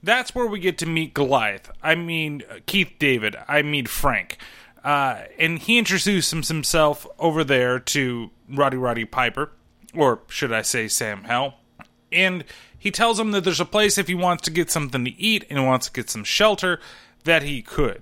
That's 0.01 0.33
where 0.33 0.47
we 0.47 0.59
get 0.59 0.77
to 0.77 0.85
meet 0.85 1.13
Goliath. 1.13 1.71
I 1.83 1.95
mean 1.95 2.43
Keith 2.65 2.93
David. 2.99 3.35
I 3.47 3.61
mean 3.61 3.85
Frank. 3.85 4.37
Uh, 4.83 5.23
and 5.37 5.59
he 5.59 5.77
introduces 5.77 6.47
himself 6.47 7.05
over 7.17 7.43
there 7.43 7.79
to 7.79 8.29
Rowdy 8.49 8.77
Roddy 8.77 9.03
Piper, 9.03 9.51
or 9.93 10.21
should 10.27 10.53
I 10.53 10.61
say 10.61 10.87
Sam 10.87 11.25
Hell. 11.25 11.55
And 12.11 12.45
he 12.79 12.91
tells 12.91 13.19
him 13.19 13.31
that 13.31 13.43
there's 13.43 13.59
a 13.59 13.65
place 13.65 13.97
if 13.97 14.07
he 14.07 14.15
wants 14.15 14.43
to 14.43 14.51
get 14.51 14.71
something 14.71 15.03
to 15.03 15.21
eat 15.21 15.45
and 15.49 15.65
wants 15.65 15.87
to 15.87 15.93
get 15.93 16.09
some 16.09 16.23
shelter 16.23 16.79
that 17.25 17.43
he 17.43 17.61
could. 17.61 18.01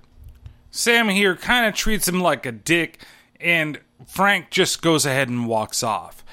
Sam 0.70 1.08
here 1.08 1.34
kind 1.34 1.66
of 1.66 1.74
treats 1.74 2.06
him 2.06 2.20
like 2.20 2.46
a 2.46 2.52
dick, 2.52 3.02
and 3.40 3.80
Frank 4.06 4.50
just 4.50 4.80
goes 4.80 5.04
ahead 5.04 5.28
and 5.28 5.48
walks 5.48 5.82
off. 5.82 6.24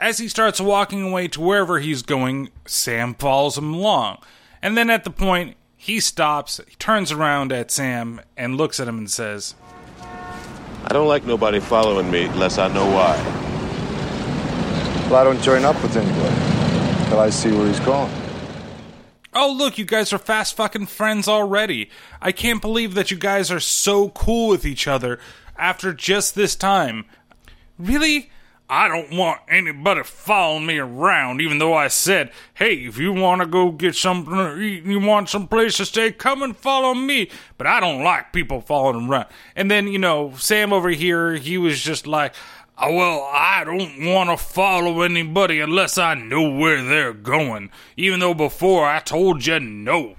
As 0.00 0.16
he 0.16 0.28
starts 0.28 0.60
walking 0.60 1.02
away 1.02 1.28
to 1.28 1.40
wherever 1.40 1.78
he's 1.78 2.00
going, 2.00 2.48
Sam 2.64 3.14
follows 3.14 3.58
him 3.58 3.74
along. 3.74 4.18
And 4.62 4.76
then 4.76 4.88
at 4.88 5.04
the 5.04 5.10
point, 5.10 5.56
he 5.76 6.00
stops, 6.00 6.60
he 6.66 6.74
turns 6.76 7.12
around 7.12 7.52
at 7.52 7.70
Sam, 7.70 8.22
and 8.36 8.56
looks 8.56 8.80
at 8.80 8.88
him 8.88 8.96
and 8.96 9.10
says, 9.10 9.54
I 10.84 10.88
don't 10.92 11.08
like 11.08 11.24
nobody 11.24 11.60
following 11.60 12.10
me 12.10 12.24
unless 12.24 12.56
I 12.56 12.68
know 12.68 12.86
why. 12.86 13.16
Well, 15.10 15.20
I 15.20 15.24
don't 15.24 15.42
join 15.42 15.64
up 15.64 15.80
with 15.82 15.96
anybody 15.96 16.49
till 17.10 17.18
I 17.18 17.28
see 17.28 17.50
where 17.50 17.66
he's 17.66 17.80
going. 17.80 18.10
Oh, 19.34 19.52
look, 19.52 19.78
you 19.78 19.84
guys 19.84 20.12
are 20.12 20.18
fast 20.18 20.54
fucking 20.54 20.86
friends 20.86 21.26
already. 21.26 21.90
I 22.22 22.30
can't 22.30 22.62
believe 22.62 22.94
that 22.94 23.10
you 23.10 23.16
guys 23.16 23.50
are 23.50 23.60
so 23.60 24.10
cool 24.10 24.48
with 24.48 24.64
each 24.64 24.86
other 24.86 25.18
after 25.56 25.92
just 25.92 26.36
this 26.36 26.54
time. 26.54 27.04
Really? 27.78 28.30
I 28.68 28.86
don't 28.86 29.10
want 29.16 29.40
anybody 29.48 30.04
following 30.04 30.66
me 30.66 30.78
around, 30.78 31.40
even 31.40 31.58
though 31.58 31.74
I 31.74 31.88
said, 31.88 32.30
hey, 32.54 32.74
if 32.74 32.96
you 32.98 33.12
want 33.12 33.40
to 33.40 33.46
go 33.46 33.72
get 33.72 33.96
something 33.96 34.32
to 34.32 34.56
eat 34.60 34.84
and 34.84 34.92
you 34.92 35.00
want 35.00 35.28
some 35.28 35.48
place 35.48 35.78
to 35.78 35.86
stay, 35.86 36.12
come 36.12 36.44
and 36.44 36.56
follow 36.56 36.94
me. 36.94 37.28
But 37.58 37.66
I 37.66 37.80
don't 37.80 38.04
like 38.04 38.32
people 38.32 38.60
following 38.60 39.08
around. 39.08 39.26
And 39.56 39.68
then, 39.68 39.88
you 39.88 39.98
know, 39.98 40.34
Sam 40.36 40.72
over 40.72 40.90
here, 40.90 41.34
he 41.34 41.58
was 41.58 41.80
just 41.80 42.06
like, 42.06 42.32
oh, 42.80 42.94
well, 42.94 43.30
I 43.32 43.64
don't 43.64 44.04
want 44.12 44.30
to 44.30 44.36
follow 44.36 45.02
anybody 45.02 45.60
unless 45.60 45.98
I 45.98 46.14
know 46.14 46.50
where 46.50 46.82
they're 46.82 47.12
going, 47.12 47.70
even 47.96 48.20
though 48.20 48.34
before 48.34 48.86
I 48.86 49.00
told 49.00 49.46
you 49.46 49.60
no 49.60 50.16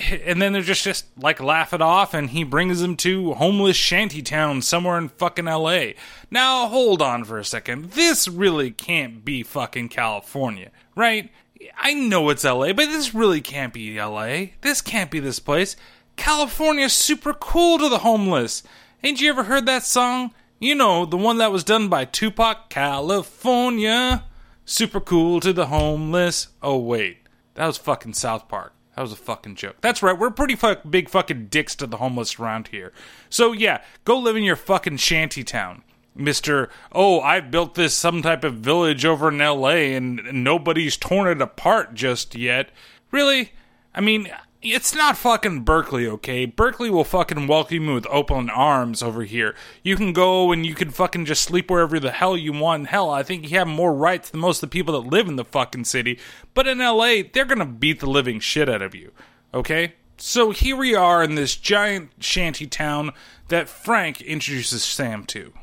and 0.24 0.40
then 0.40 0.52
they're 0.52 0.62
just 0.62 0.84
just 0.84 1.06
like 1.16 1.40
laugh 1.40 1.72
it 1.72 1.82
off 1.82 2.14
and 2.14 2.30
he 2.30 2.44
brings 2.44 2.80
them 2.80 2.96
to 2.96 3.34
homeless 3.34 3.76
shanty 3.76 4.16
shantytown 4.16 4.62
somewhere 4.62 4.98
in 4.98 5.08
fucking 5.08 5.44
LA. 5.44 5.92
Now 6.30 6.66
hold 6.68 7.02
on 7.02 7.24
for 7.24 7.38
a 7.38 7.44
second. 7.44 7.92
This 7.92 8.28
really 8.28 8.70
can't 8.70 9.24
be 9.24 9.42
fucking 9.42 9.88
California, 9.88 10.70
right? 10.94 11.30
I 11.76 11.94
know 11.94 12.30
it's 12.30 12.44
LA, 12.44 12.72
but 12.72 12.86
this 12.86 13.14
really 13.14 13.40
can't 13.40 13.72
be 13.72 14.00
LA. 14.00 14.46
This 14.62 14.80
can't 14.80 15.10
be 15.10 15.20
this 15.20 15.40
place. 15.40 15.76
California's 16.16 16.92
super 16.92 17.34
cool 17.34 17.78
to 17.78 17.88
the 17.88 17.98
homeless. 17.98 18.62
Ain't 19.02 19.20
you 19.20 19.30
ever 19.30 19.44
heard 19.44 19.66
that 19.66 19.84
song? 19.84 20.32
You 20.62 20.74
know, 20.74 21.06
the 21.06 21.16
one 21.16 21.38
that 21.38 21.50
was 21.50 21.64
done 21.64 21.88
by 21.88 22.04
Tupac, 22.04 22.68
California. 22.68 24.24
Super 24.66 25.00
cool 25.00 25.40
to 25.40 25.54
the 25.54 25.68
homeless. 25.68 26.48
Oh, 26.62 26.76
wait. 26.76 27.20
That 27.54 27.66
was 27.66 27.78
fucking 27.78 28.12
South 28.12 28.46
Park. 28.46 28.74
That 28.94 29.00
was 29.00 29.12
a 29.12 29.16
fucking 29.16 29.54
joke. 29.54 29.76
That's 29.80 30.02
right. 30.02 30.18
We're 30.18 30.30
pretty 30.30 30.56
fuck 30.56 30.82
big 30.90 31.08
fucking 31.08 31.46
dicks 31.46 31.74
to 31.76 31.86
the 31.86 31.96
homeless 31.96 32.38
around 32.38 32.68
here. 32.68 32.92
So 33.30 33.52
yeah, 33.52 33.82
go 34.04 34.18
live 34.18 34.36
in 34.36 34.42
your 34.42 34.56
fucking 34.56 34.98
shanty 34.98 35.44
town. 35.44 35.82
Mr. 36.14 36.68
Oh, 36.92 37.20
I 37.20 37.40
built 37.40 37.74
this 37.74 37.94
some 37.94 38.20
type 38.20 38.44
of 38.44 38.56
village 38.56 39.06
over 39.06 39.28
in 39.28 39.38
LA 39.38 39.94
and 39.96 40.44
nobody's 40.44 40.98
torn 40.98 41.28
it 41.28 41.40
apart 41.40 41.94
just 41.94 42.34
yet. 42.34 42.70
Really? 43.10 43.52
I 43.94 44.02
mean, 44.02 44.30
it's 44.62 44.94
not 44.94 45.16
fucking 45.16 45.60
Berkeley, 45.60 46.06
okay? 46.06 46.44
Berkeley 46.44 46.90
will 46.90 47.04
fucking 47.04 47.46
welcome 47.46 47.84
you 47.84 47.94
with 47.94 48.06
open 48.08 48.50
arms 48.50 49.02
over 49.02 49.22
here. 49.22 49.54
You 49.82 49.96
can 49.96 50.12
go 50.12 50.52
and 50.52 50.66
you 50.66 50.74
can 50.74 50.90
fucking 50.90 51.24
just 51.24 51.42
sleep 51.42 51.70
wherever 51.70 51.98
the 51.98 52.10
hell 52.10 52.36
you 52.36 52.52
want. 52.52 52.88
Hell, 52.88 53.08
I 53.10 53.22
think 53.22 53.50
you 53.50 53.58
have 53.58 53.68
more 53.68 53.94
rights 53.94 54.28
than 54.28 54.40
most 54.40 54.62
of 54.62 54.68
the 54.68 54.72
people 54.72 55.00
that 55.00 55.08
live 55.08 55.28
in 55.28 55.36
the 55.36 55.44
fucking 55.44 55.84
city. 55.84 56.18
But 56.52 56.66
in 56.66 56.78
LA, 56.78 57.22
they're 57.32 57.46
gonna 57.46 57.64
beat 57.64 58.00
the 58.00 58.10
living 58.10 58.38
shit 58.38 58.68
out 58.68 58.82
of 58.82 58.94
you, 58.94 59.12
okay? 59.54 59.94
So 60.18 60.50
here 60.50 60.76
we 60.76 60.94
are 60.94 61.22
in 61.22 61.36
this 61.36 61.56
giant 61.56 62.10
shanty 62.20 62.66
town 62.66 63.12
that 63.48 63.70
Frank 63.70 64.20
introduces 64.20 64.84
Sam 64.84 65.24
to. 65.26 65.54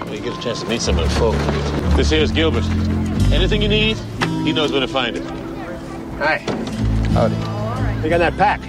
Well, 0.00 0.14
you 0.14 0.20
get 0.20 0.38
a 0.38 0.42
chance 0.42 0.62
to 0.62 0.68
meet 0.68 0.80
some 0.80 0.98
of 0.98 1.06
the 1.06 1.14
folk. 1.16 1.36
This 1.96 2.08
here's 2.08 2.32
Gilbert. 2.32 2.64
Anything 3.30 3.60
you 3.60 3.68
need, 3.68 3.98
he 4.42 4.54
knows 4.54 4.72
where 4.72 4.80
to 4.80 4.88
find 4.88 5.16
it. 5.16 5.24
Hi. 6.16 6.38
Howdy. 7.12 7.53
You 8.04 8.10
got 8.10 8.18
that 8.18 8.36
pack? 8.36 8.60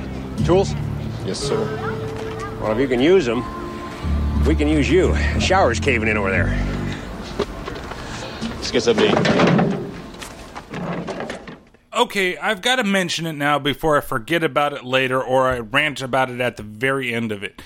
Tools? 0.45 0.73
Yes, 1.25 1.39
sir. 1.39 1.57
Well, 2.61 2.71
if 2.71 2.79
you 2.79 2.87
can 2.87 3.01
use 3.01 3.25
them, 3.25 3.43
we 4.45 4.55
can 4.55 4.69
use 4.69 4.89
you. 4.89 5.11
The 5.11 5.41
shower's 5.41 5.77
caving 5.77 6.07
in 6.07 6.15
over 6.15 6.31
there. 6.31 6.45
Let's 8.55 8.71
get 8.71 8.83
some. 8.83 8.97
Okay, 11.93 12.37
I've 12.37 12.61
got 12.61 12.77
to 12.77 12.85
mention 12.85 13.25
it 13.25 13.33
now 13.33 13.59
before 13.59 13.97
I 13.97 14.01
forget 14.01 14.41
about 14.41 14.71
it 14.71 14.85
later 14.85 15.21
or 15.21 15.49
I 15.49 15.59
rant 15.59 16.01
about 16.01 16.29
it 16.29 16.39
at 16.39 16.55
the 16.55 16.63
very 16.63 17.13
end 17.13 17.33
of 17.33 17.43
it. 17.43 17.61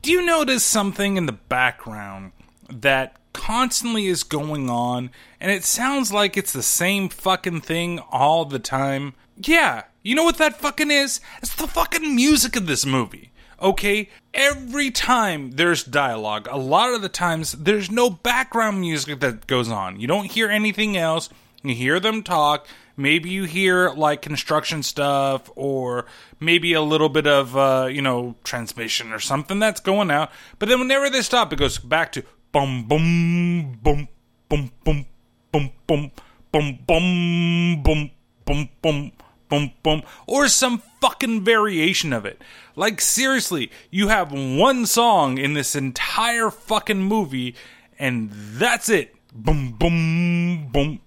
Do 0.00 0.12
you 0.12 0.24
notice 0.24 0.64
something 0.64 1.18
in 1.18 1.26
the 1.26 1.32
background 1.32 2.32
that 2.70 3.16
constantly 3.34 4.06
is 4.06 4.22
going 4.22 4.70
on 4.70 5.10
and 5.38 5.50
it 5.50 5.64
sounds 5.64 6.12
like 6.12 6.38
it's 6.38 6.54
the 6.54 6.62
same 6.62 7.10
fucking 7.10 7.60
thing 7.60 7.98
all 8.10 8.46
the 8.46 8.58
time? 8.58 9.12
Yeah, 9.36 9.84
you 10.02 10.14
know 10.14 10.24
what 10.24 10.38
that 10.38 10.58
fucking 10.58 10.90
is? 10.90 11.20
It's 11.42 11.54
the 11.54 11.66
fucking 11.66 12.14
music 12.14 12.56
of 12.56 12.66
this 12.66 12.86
movie. 12.86 13.30
Okay? 13.60 14.08
Every 14.32 14.90
time 14.90 15.52
there's 15.52 15.84
dialogue, 15.84 16.48
a 16.50 16.56
lot 16.56 16.94
of 16.94 17.02
the 17.02 17.08
times 17.08 17.52
there's 17.52 17.90
no 17.90 18.08
background 18.08 18.80
music 18.80 19.20
that 19.20 19.46
goes 19.46 19.68
on. 19.68 20.00
You 20.00 20.06
don't 20.06 20.30
hear 20.32 20.48
anything 20.48 20.96
else. 20.96 21.28
You 21.62 21.74
hear 21.74 22.00
them 22.00 22.22
talk. 22.22 22.66
Maybe 22.96 23.30
you 23.30 23.44
hear 23.44 23.90
like 23.90 24.22
construction 24.22 24.82
stuff 24.82 25.50
or 25.54 26.06
maybe 26.38 26.72
a 26.72 26.82
little 26.82 27.08
bit 27.08 27.26
of, 27.26 27.56
uh, 27.56 27.88
you 27.90 28.02
know, 28.02 28.36
transmission 28.44 29.12
or 29.12 29.20
something 29.20 29.58
that's 29.58 29.80
going 29.80 30.10
out. 30.10 30.30
But 30.58 30.68
then 30.68 30.80
whenever 30.80 31.10
they 31.10 31.22
stop, 31.22 31.52
it 31.52 31.58
goes 31.58 31.78
back 31.78 32.12
to 32.12 32.24
bum, 32.52 32.86
bum, 32.88 33.78
bum, 33.82 34.08
bum, 34.48 34.70
bum, 34.84 35.06
bum, 35.52 35.70
bum, 35.86 36.10
bum, 36.50 36.78
bum, 36.86 37.82
bum, 37.82 38.10
bum, 38.46 38.68
bum 38.82 39.12
boom, 39.50 39.72
boom, 39.82 40.02
or 40.26 40.48
some 40.48 40.82
fucking 41.00 41.44
variation 41.44 42.12
of 42.12 42.24
it. 42.24 42.40
Like, 42.76 43.00
seriously, 43.00 43.70
you 43.90 44.08
have 44.08 44.32
one 44.32 44.86
song 44.86 45.36
in 45.36 45.52
this 45.52 45.76
entire 45.76 46.50
fucking 46.50 47.02
movie, 47.02 47.54
and 47.98 48.30
that's 48.32 48.88
it. 48.88 49.14
Boom, 49.34 49.72
boom, 49.72 50.68
boom, 50.72 51.00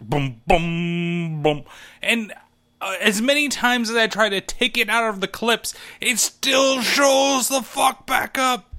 boom, 0.00 0.42
boom, 0.46 1.42
boom. 1.42 1.64
And 2.02 2.32
uh, 2.80 2.96
as 3.00 3.22
many 3.22 3.48
times 3.48 3.88
as 3.88 3.96
I 3.96 4.08
try 4.08 4.28
to 4.28 4.40
take 4.40 4.76
it 4.76 4.88
out 4.88 5.08
of 5.08 5.20
the 5.20 5.28
clips, 5.28 5.74
it 6.00 6.18
still 6.18 6.82
shows 6.82 7.48
the 7.48 7.62
fuck 7.62 8.06
back 8.06 8.36
up. 8.36 8.71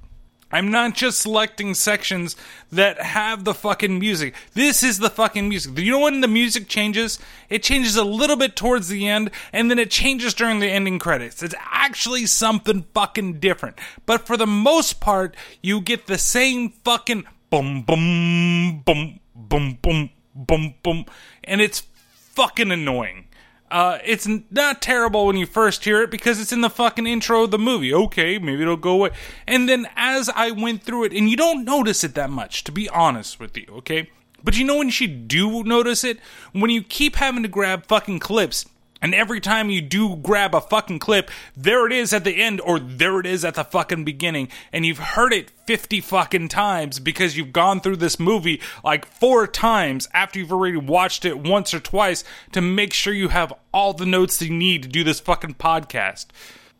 I'm 0.53 0.69
not 0.69 0.93
just 0.93 1.19
selecting 1.19 1.73
sections 1.73 2.35
that 2.71 3.01
have 3.01 3.43
the 3.43 3.55
fucking 3.55 3.97
music. 3.97 4.35
This 4.53 4.83
is 4.83 4.99
the 4.99 5.09
fucking 5.09 5.49
music. 5.49 5.73
Do 5.73 5.81
You 5.81 5.93
know 5.93 6.01
when 6.01 6.21
the 6.21 6.27
music 6.27 6.67
changes? 6.67 7.17
It 7.49 7.63
changes 7.63 7.95
a 7.95 8.03
little 8.03 8.35
bit 8.35 8.55
towards 8.55 8.87
the 8.87 9.07
end, 9.07 9.31
and 9.51 9.71
then 9.71 9.79
it 9.79 9.89
changes 9.89 10.35
during 10.35 10.59
the 10.59 10.69
ending 10.69 10.99
credits. 10.99 11.41
It's 11.41 11.55
actually 11.71 12.27
something 12.27 12.85
fucking 12.93 13.39
different. 13.39 13.79
But 14.05 14.27
for 14.27 14.37
the 14.37 14.45
most 14.45 14.99
part, 14.99 15.35
you 15.63 15.81
get 15.81 16.05
the 16.05 16.19
same 16.19 16.69
fucking 16.69 17.23
boom, 17.49 17.81
boom, 17.81 18.83
boom, 18.85 19.21
boom, 19.33 19.79
boom, 19.81 20.09
boom, 20.35 20.75
boom, 20.83 21.05
and 21.43 21.61
it's 21.61 21.87
fucking 22.35 22.71
annoying. 22.71 23.25
Uh, 23.73 23.97
it's 24.05 24.27
not 24.51 24.83
terrible 24.83 25.25
when 25.25 25.35
you 25.35 25.47
first 25.47 25.83
hear 25.83 26.03
it 26.03 26.11
because 26.11 26.39
it's 26.39 26.51
in 26.51 26.61
the 26.61 26.69
fucking 26.69 27.07
intro 27.07 27.45
of 27.45 27.49
the 27.49 27.57
movie. 27.57 27.91
Okay, 27.91 28.37
maybe 28.37 28.61
it'll 28.61 28.77
go 28.77 28.91
away. 28.91 29.09
And 29.47 29.67
then 29.67 29.87
as 29.95 30.29
I 30.29 30.51
went 30.51 30.83
through 30.83 31.05
it, 31.05 31.11
and 31.11 31.27
you 31.27 31.35
don't 31.35 31.65
notice 31.65 32.03
it 32.03 32.13
that 32.13 32.29
much, 32.29 32.63
to 32.65 32.71
be 32.71 32.87
honest 32.89 33.39
with 33.39 33.57
you, 33.57 33.65
okay? 33.77 34.11
But 34.43 34.55
you 34.59 34.63
know 34.63 34.77
when 34.77 34.91
you 34.93 35.07
do 35.07 35.63
notice 35.63 36.03
it? 36.03 36.19
When 36.51 36.69
you 36.69 36.83
keep 36.83 37.15
having 37.15 37.41
to 37.41 37.49
grab 37.49 37.87
fucking 37.87 38.19
clips 38.19 38.67
and 39.03 39.13
every 39.13 39.41
time 39.41 39.69
you 39.69 39.81
do 39.81 40.15
grab 40.15 40.55
a 40.55 40.61
fucking 40.61 40.99
clip, 40.99 41.29
there 41.57 41.85
it 41.85 41.91
is 41.91 42.13
at 42.13 42.23
the 42.23 42.41
end 42.41 42.61
or 42.61 42.79
there 42.79 43.19
it 43.19 43.25
is 43.25 43.43
at 43.43 43.55
the 43.55 43.65
fucking 43.65 44.05
beginning. 44.05 44.47
And 44.71 44.85
you've 44.85 44.99
heard 44.99 45.33
it 45.33 45.51
50 45.67 45.99
fucking 45.99 46.47
times 46.47 46.99
because 46.99 47.35
you've 47.35 47.51
gone 47.51 47.81
through 47.81 47.97
this 47.97 48.17
movie 48.17 48.61
like 48.81 49.05
four 49.05 49.45
times 49.45 50.07
after 50.13 50.39
you've 50.39 50.53
already 50.53 50.77
watched 50.77 51.25
it 51.25 51.37
once 51.37 51.73
or 51.73 51.81
twice 51.81 52.23
to 52.53 52.61
make 52.61 52.93
sure 52.93 53.13
you 53.13 53.27
have 53.27 53.51
all 53.73 53.91
the 53.93 54.05
notes 54.05 54.41
you 54.41 54.53
need 54.53 54.83
to 54.83 54.89
do 54.89 55.03
this 55.03 55.19
fucking 55.19 55.55
podcast. 55.55 56.27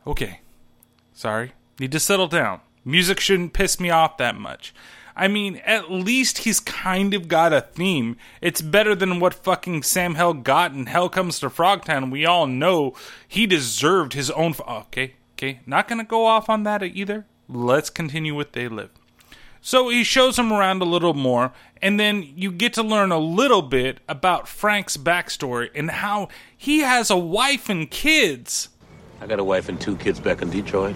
Okay. 0.07 0.39
Sorry. 1.11 1.51
Need 1.77 1.91
to 1.91 1.99
settle 1.99 2.27
down. 2.27 2.61
Music 2.85 3.19
shouldn't 3.19 3.51
piss 3.51 3.81
me 3.81 3.89
off 3.89 4.15
that 4.15 4.35
much. 4.35 4.73
I 5.15 5.27
mean, 5.27 5.57
at 5.65 5.91
least 5.91 6.39
he's 6.39 6.59
kind 6.59 7.13
of 7.13 7.27
got 7.27 7.53
a 7.53 7.61
theme. 7.61 8.17
It's 8.41 8.61
better 8.61 8.95
than 8.95 9.19
what 9.19 9.33
fucking 9.33 9.83
Sam 9.83 10.15
Hell 10.15 10.33
got 10.33 10.73
in 10.73 10.87
Hell 10.87 11.09
Comes 11.09 11.39
to 11.39 11.49
Frogtown. 11.49 12.11
We 12.11 12.25
all 12.25 12.47
know 12.47 12.93
he 13.27 13.45
deserved 13.45 14.13
his 14.13 14.31
own. 14.31 14.51
F- 14.51 14.61
okay, 14.61 15.13
okay, 15.35 15.59
not 15.65 15.87
gonna 15.87 16.03
go 16.03 16.25
off 16.25 16.49
on 16.49 16.63
that 16.63 16.81
either. 16.81 17.25
Let's 17.47 17.89
continue 17.89 18.33
with 18.33 18.53
They 18.53 18.67
Live. 18.67 18.89
So 19.61 19.87
he 19.89 20.03
shows 20.03 20.37
him 20.37 20.51
around 20.51 20.81
a 20.81 20.85
little 20.85 21.13
more, 21.13 21.53
and 21.81 21.97
then 21.97 22.33
you 22.35 22.51
get 22.51 22.73
to 22.73 22.83
learn 22.83 23.11
a 23.13 23.17
little 23.17 23.61
bit 23.61 23.99
about 24.09 24.47
Frank's 24.47 24.97
backstory 24.97 25.69
and 25.73 25.89
how 25.89 26.27
he 26.57 26.79
has 26.79 27.09
a 27.09 27.17
wife 27.17 27.69
and 27.69 27.89
kids. 27.89 28.69
I 29.21 29.27
got 29.27 29.39
a 29.39 29.43
wife 29.43 29.69
and 29.69 29.79
two 29.79 29.95
kids 29.95 30.19
back 30.19 30.41
in 30.41 30.49
Detroit. 30.49 30.95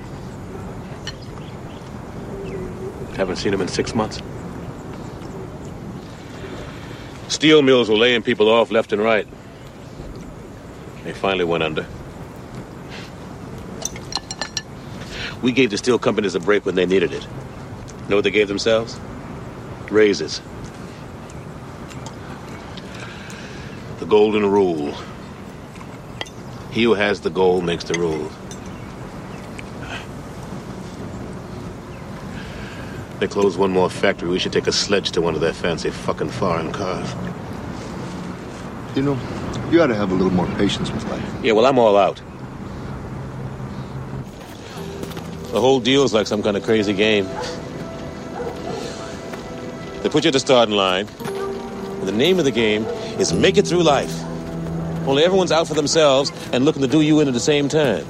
Haven't 3.18 3.38
seen 3.38 3.52
him 3.54 3.62
in 3.62 3.68
six 3.68 3.96
months. 3.96 4.22
Steel 7.30 7.64
mills 7.64 7.90
were 7.90 7.96
laying 7.96 8.22
people 8.22 8.48
off 8.48 8.72
left 8.72 8.94
and 8.94 9.02
right. 9.02 9.28
They 11.04 11.14
finally 11.14 11.44
went 11.44 11.64
under. 11.64 11.86
We 15.42 15.52
gave 15.52 15.72
the 15.72 15.78
steel 15.78 15.98
companies 15.98 16.36
a 16.36 16.40
break 16.40 16.66
when 16.66 16.76
they 16.76 16.86
needed 16.86 17.12
it. 17.12 17.28
Know 18.08 18.18
what 18.18 18.24
they 18.24 18.32
gave 18.32 18.48
themselves? 18.48 19.00
Raises. 19.90 20.42
The 24.00 24.06
golden 24.06 24.46
rule. 24.46 24.96
He 26.72 26.84
who 26.84 26.94
has 26.94 27.22
the 27.22 27.30
gold 27.32 27.66
makes 27.66 27.84
the 27.84 27.98
rules. 28.00 28.32
They 33.20 33.28
close 33.28 33.58
one 33.58 33.72
more 33.72 33.90
factory. 33.90 34.30
We 34.30 34.38
should 34.38 34.54
take 34.54 34.68
a 34.68 34.72
sledge 34.72 35.12
to 35.12 35.22
one 35.22 35.34
of 35.34 35.42
their 35.42 35.54
fancy 35.54 35.90
fucking 35.90 36.30
foreign 36.30 36.72
cars. 36.72 37.16
You 38.96 39.02
know, 39.02 39.20
you 39.72 39.82
ought 39.82 39.88
to 39.88 39.96
have 39.96 40.12
a 40.12 40.14
little 40.14 40.32
more 40.32 40.48
patience 40.56 40.92
with 40.92 41.04
life. 41.10 41.24
Yeah, 41.44 41.54
well, 41.54 41.66
I'm 41.66 41.80
all 41.80 41.98
out. 41.98 42.22
The 45.52 45.62
whole 45.62 45.80
deal's 45.80 46.14
like 46.14 46.28
some 46.28 46.44
kind 46.44 46.56
of 46.58 46.64
crazy 46.64 46.94
game. 46.94 47.26
They 50.04 50.10
put 50.10 50.24
you 50.24 50.30
at 50.30 50.34
the 50.34 50.40
starting 50.40 50.76
line, 50.76 51.08
and 51.08 52.08
the 52.08 52.12
name 52.12 52.38
of 52.38 52.46
the 52.46 52.52
game 52.52 52.84
is 53.20 53.34
Make 53.34 53.58
It 53.58 53.68
Through 53.68 53.84
Life. 53.84 54.14
Only 55.08 55.24
everyone's 55.24 55.52
out 55.52 55.68
for 55.68 55.74
themselves 55.74 56.32
and 56.54 56.66
looking 56.66 56.82
to 56.84 56.88
do 56.88 57.02
you 57.02 57.20
in 57.20 57.28
at 57.28 57.34
the 57.34 57.40
same 57.40 57.68
time. 57.68 58.06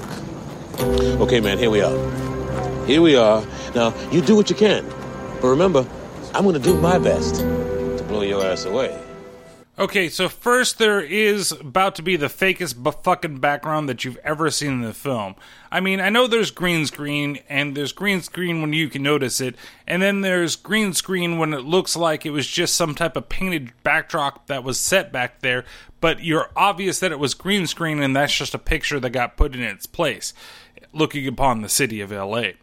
Okay, 1.21 1.39
man, 1.39 1.57
here 1.57 1.69
we 1.69 1.81
are. 1.81 2.85
Here 2.85 3.01
we 3.01 3.15
are. 3.15 3.45
Now, 3.75 3.93
you 4.11 4.21
do 4.21 4.35
what 4.35 4.49
you 4.49 4.55
can. 4.55 4.85
But 5.41 5.49
remember, 5.49 5.87
I'm 6.33 6.43
going 6.43 6.55
to 6.55 6.59
do 6.59 6.75
my 6.79 6.97
best 6.97 7.35
to 7.35 8.05
blow 8.07 8.21
your 8.21 8.43
ass 8.45 8.65
away. 8.65 8.99
Okay, 9.79 10.09
so 10.09 10.27
first 10.27 10.79
there 10.79 11.01
is 11.01 11.51
about 11.51 11.93
to 11.95 12.01
be 12.01 12.15
the 12.15 12.25
fakest 12.25 12.77
bu- 12.77 12.93
fucking 13.03 13.37
background 13.37 13.87
that 13.87 14.03
you've 14.03 14.17
ever 14.23 14.49
seen 14.49 14.71
in 14.71 14.81
the 14.81 14.91
film. 14.91 15.35
I 15.71 15.81
mean, 15.81 15.99
I 16.01 16.09
know 16.09 16.25
there's 16.25 16.49
green 16.49 16.87
screen, 16.87 17.37
and 17.47 17.77
there's 17.77 17.91
green 17.91 18.23
screen 18.23 18.61
when 18.61 18.73
you 18.73 18.89
can 18.89 19.03
notice 19.03 19.39
it, 19.39 19.55
and 19.85 20.01
then 20.01 20.21
there's 20.21 20.55
green 20.55 20.93
screen 20.93 21.37
when 21.37 21.53
it 21.53 21.61
looks 21.61 21.95
like 21.95 22.25
it 22.25 22.31
was 22.31 22.47
just 22.47 22.73
some 22.73 22.95
type 22.95 23.15
of 23.15 23.29
painted 23.29 23.71
backdrop 23.83 24.47
that 24.47 24.63
was 24.63 24.79
set 24.79 25.11
back 25.11 25.41
there, 25.41 25.63
but 26.01 26.23
you're 26.23 26.49
obvious 26.55 26.99
that 26.99 27.11
it 27.11 27.19
was 27.19 27.35
green 27.35 27.67
screen, 27.67 28.01
and 28.01 28.15
that's 28.15 28.35
just 28.35 28.55
a 28.55 28.59
picture 28.59 28.99
that 28.99 29.11
got 29.11 29.37
put 29.37 29.53
in 29.53 29.61
its 29.61 29.85
place, 29.85 30.33
looking 30.91 31.27
upon 31.27 31.61
the 31.61 31.69
city 31.69 32.01
of 32.01 32.11
LA. 32.11 32.53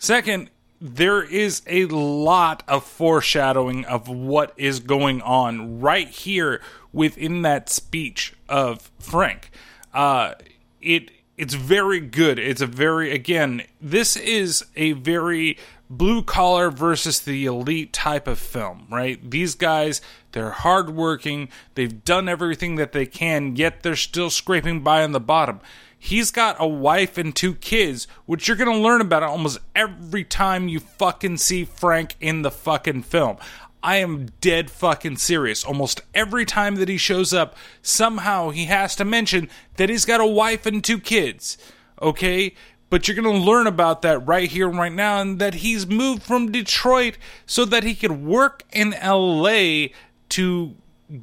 Second, 0.00 0.50
there 0.80 1.22
is 1.22 1.62
a 1.66 1.86
lot 1.86 2.62
of 2.68 2.84
foreshadowing 2.84 3.84
of 3.84 4.08
what 4.08 4.52
is 4.56 4.80
going 4.80 5.22
on 5.22 5.80
right 5.80 6.08
here 6.08 6.60
within 6.92 7.42
that 7.42 7.68
speech 7.68 8.34
of 8.48 8.90
Frank. 8.98 9.50
Uh, 9.94 10.34
it 10.80 11.10
it's 11.36 11.54
very 11.54 12.00
good. 12.00 12.38
It's 12.38 12.60
a 12.60 12.66
very 12.66 13.12
again. 13.12 13.62
This 13.80 14.16
is 14.16 14.64
a 14.76 14.92
very 14.92 15.58
blue 15.88 16.22
collar 16.22 16.70
versus 16.70 17.20
the 17.20 17.46
elite 17.46 17.92
type 17.92 18.26
of 18.26 18.38
film, 18.38 18.86
right? 18.90 19.30
These 19.30 19.54
guys, 19.54 20.00
they're 20.32 20.50
hardworking. 20.50 21.48
They've 21.74 22.04
done 22.04 22.28
everything 22.28 22.76
that 22.76 22.92
they 22.92 23.06
can, 23.06 23.56
yet 23.56 23.82
they're 23.82 23.96
still 23.96 24.30
scraping 24.30 24.82
by 24.82 25.04
on 25.04 25.12
the 25.12 25.20
bottom. 25.20 25.60
He's 26.06 26.30
got 26.30 26.54
a 26.60 26.68
wife 26.68 27.18
and 27.18 27.34
two 27.34 27.54
kids, 27.54 28.06
which 28.26 28.46
you're 28.46 28.56
going 28.56 28.70
to 28.70 28.78
learn 28.80 29.00
about 29.00 29.24
almost 29.24 29.58
every 29.74 30.22
time 30.22 30.68
you 30.68 30.78
fucking 30.78 31.38
see 31.38 31.64
Frank 31.64 32.14
in 32.20 32.42
the 32.42 32.50
fucking 32.52 33.02
film. 33.02 33.38
I 33.82 33.96
am 33.96 34.28
dead 34.40 34.70
fucking 34.70 35.16
serious. 35.16 35.64
Almost 35.64 36.02
every 36.14 36.44
time 36.44 36.76
that 36.76 36.88
he 36.88 36.96
shows 36.96 37.34
up, 37.34 37.56
somehow 37.82 38.50
he 38.50 38.66
has 38.66 38.94
to 38.94 39.04
mention 39.04 39.50
that 39.78 39.88
he's 39.88 40.04
got 40.04 40.20
a 40.20 40.26
wife 40.26 40.64
and 40.64 40.84
two 40.84 41.00
kids. 41.00 41.58
Okay? 42.00 42.54
But 42.88 43.08
you're 43.08 43.20
going 43.20 43.40
to 43.40 43.44
learn 43.44 43.66
about 43.66 44.02
that 44.02 44.24
right 44.24 44.48
here, 44.48 44.68
right 44.68 44.92
now, 44.92 45.20
and 45.20 45.40
that 45.40 45.54
he's 45.54 45.88
moved 45.88 46.22
from 46.22 46.52
Detroit 46.52 47.18
so 47.46 47.64
that 47.64 47.82
he 47.82 47.96
could 47.96 48.22
work 48.24 48.62
in 48.70 48.94
LA 49.04 49.88
to 50.28 50.76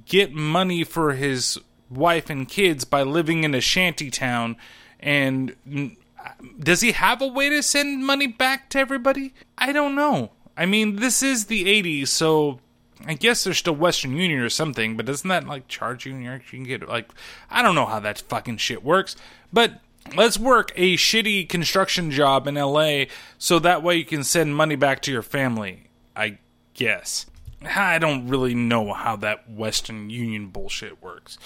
get 0.04 0.34
money 0.34 0.84
for 0.84 1.14
his 1.14 1.58
wife 1.96 2.30
and 2.30 2.48
kids 2.48 2.86
by 2.86 3.04
living 3.04 3.44
in 3.44 3.54
a 3.54 3.62
shanty 3.62 4.10
town. 4.10 4.58
And 5.00 5.56
does 6.60 6.82
he 6.82 6.94
have 6.94 7.22
a 7.22 7.28
way 7.28 7.50
to 7.50 7.62
send 7.64 8.06
money 8.06 8.28
back 8.28 8.70
to 8.72 8.80
everybody? 8.80 9.34
I 9.58 9.72
don't 9.72 9.96
know. 9.96 10.32
I 10.56 10.66
mean, 10.66 10.98
this 10.98 11.24
is 11.24 11.46
the 11.46 11.66
80s, 11.66 12.10
so 12.10 12.60
I 13.06 13.16
guess 13.16 13.44
there's 13.44 13.58
still 13.58 13.76
Western 13.76 14.16
Union 14.16 14.40
or 14.40 14.50
something, 14.50 14.96
but 14.96 15.06
doesn't 15.06 15.28
that 15.28 15.48
like 15.48 15.68
charge 15.68 16.06
you? 16.06 16.16
You 16.16 16.40
can 16.50 16.64
get 16.64 16.88
like, 16.88 17.10
I 17.50 17.62
don't 17.62 17.76
know 17.76 17.86
how 17.86 18.00
that 18.00 18.22
fucking 18.22 18.58
shit 18.58 18.84
works, 18.84 19.16
but 19.52 19.82
let's 20.16 20.38
work 20.38 20.72
a 20.76 20.96
shitty 20.96 21.50
construction 21.50 22.12
job 22.12 22.48
in 22.48 22.56
LA 22.56 23.06
so 23.38 23.60
that 23.60 23.84
way 23.84 23.96
you 23.96 24.06
can 24.06 24.24
send 24.24 24.56
money 24.56 24.76
back 24.76 25.02
to 25.02 25.12
your 25.12 25.22
family. 25.22 25.88
I 26.16 26.38
guess. 26.74 27.26
I 27.66 27.98
don't 27.98 28.28
really 28.28 28.54
know 28.54 28.94
how 28.94 29.16
that 29.18 29.50
Western 29.50 30.10
Union 30.10 30.48
bullshit 30.48 31.02
works. 31.02 31.38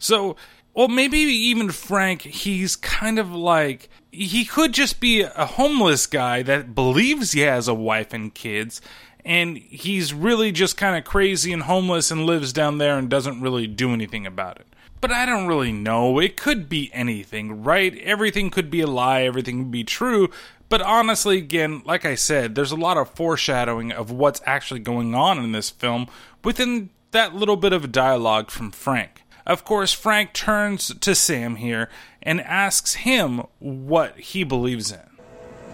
So, 0.00 0.34
well, 0.74 0.88
maybe 0.88 1.18
even 1.18 1.70
Frank, 1.70 2.22
he's 2.22 2.74
kind 2.74 3.18
of 3.18 3.32
like 3.32 3.88
he 4.10 4.44
could 4.44 4.72
just 4.72 4.98
be 4.98 5.20
a 5.22 5.46
homeless 5.46 6.06
guy 6.06 6.42
that 6.42 6.74
believes 6.74 7.32
he 7.32 7.40
has 7.40 7.68
a 7.68 7.74
wife 7.74 8.12
and 8.12 8.34
kids, 8.34 8.80
and 9.24 9.58
he's 9.58 10.12
really 10.12 10.50
just 10.50 10.76
kind 10.76 10.96
of 10.96 11.04
crazy 11.04 11.52
and 11.52 11.64
homeless 11.64 12.10
and 12.10 12.26
lives 12.26 12.52
down 12.52 12.78
there 12.78 12.98
and 12.98 13.08
doesn't 13.08 13.40
really 13.40 13.66
do 13.66 13.92
anything 13.92 14.26
about 14.26 14.58
it. 14.58 14.66
But 15.00 15.12
I 15.12 15.24
don't 15.26 15.46
really 15.46 15.72
know. 15.72 16.18
It 16.18 16.36
could 16.36 16.68
be 16.68 16.90
anything, 16.92 17.62
right? 17.62 17.96
Everything 17.98 18.50
could 18.50 18.70
be 18.70 18.80
a 18.80 18.86
lie, 18.86 19.22
everything 19.22 19.58
could 19.58 19.70
be 19.70 19.84
true. 19.84 20.30
But 20.68 20.82
honestly, 20.82 21.38
again, 21.38 21.82
like 21.84 22.04
I 22.04 22.14
said, 22.14 22.54
there's 22.54 22.72
a 22.72 22.76
lot 22.76 22.96
of 22.96 23.10
foreshadowing 23.10 23.92
of 23.92 24.10
what's 24.10 24.40
actually 24.46 24.80
going 24.80 25.14
on 25.14 25.38
in 25.38 25.52
this 25.52 25.68
film 25.68 26.06
within 26.44 26.90
that 27.10 27.34
little 27.34 27.56
bit 27.56 27.72
of 27.72 27.92
dialogue 27.92 28.50
from 28.50 28.70
Frank. 28.70 29.24
Of 29.46 29.64
course, 29.64 29.92
Frank 29.92 30.32
turns 30.32 30.94
to 30.94 31.14
Sam 31.14 31.56
here 31.56 31.88
and 32.22 32.40
asks 32.40 32.94
him 32.94 33.42
what 33.58 34.18
he 34.18 34.44
believes 34.44 34.92
in. 34.92 35.00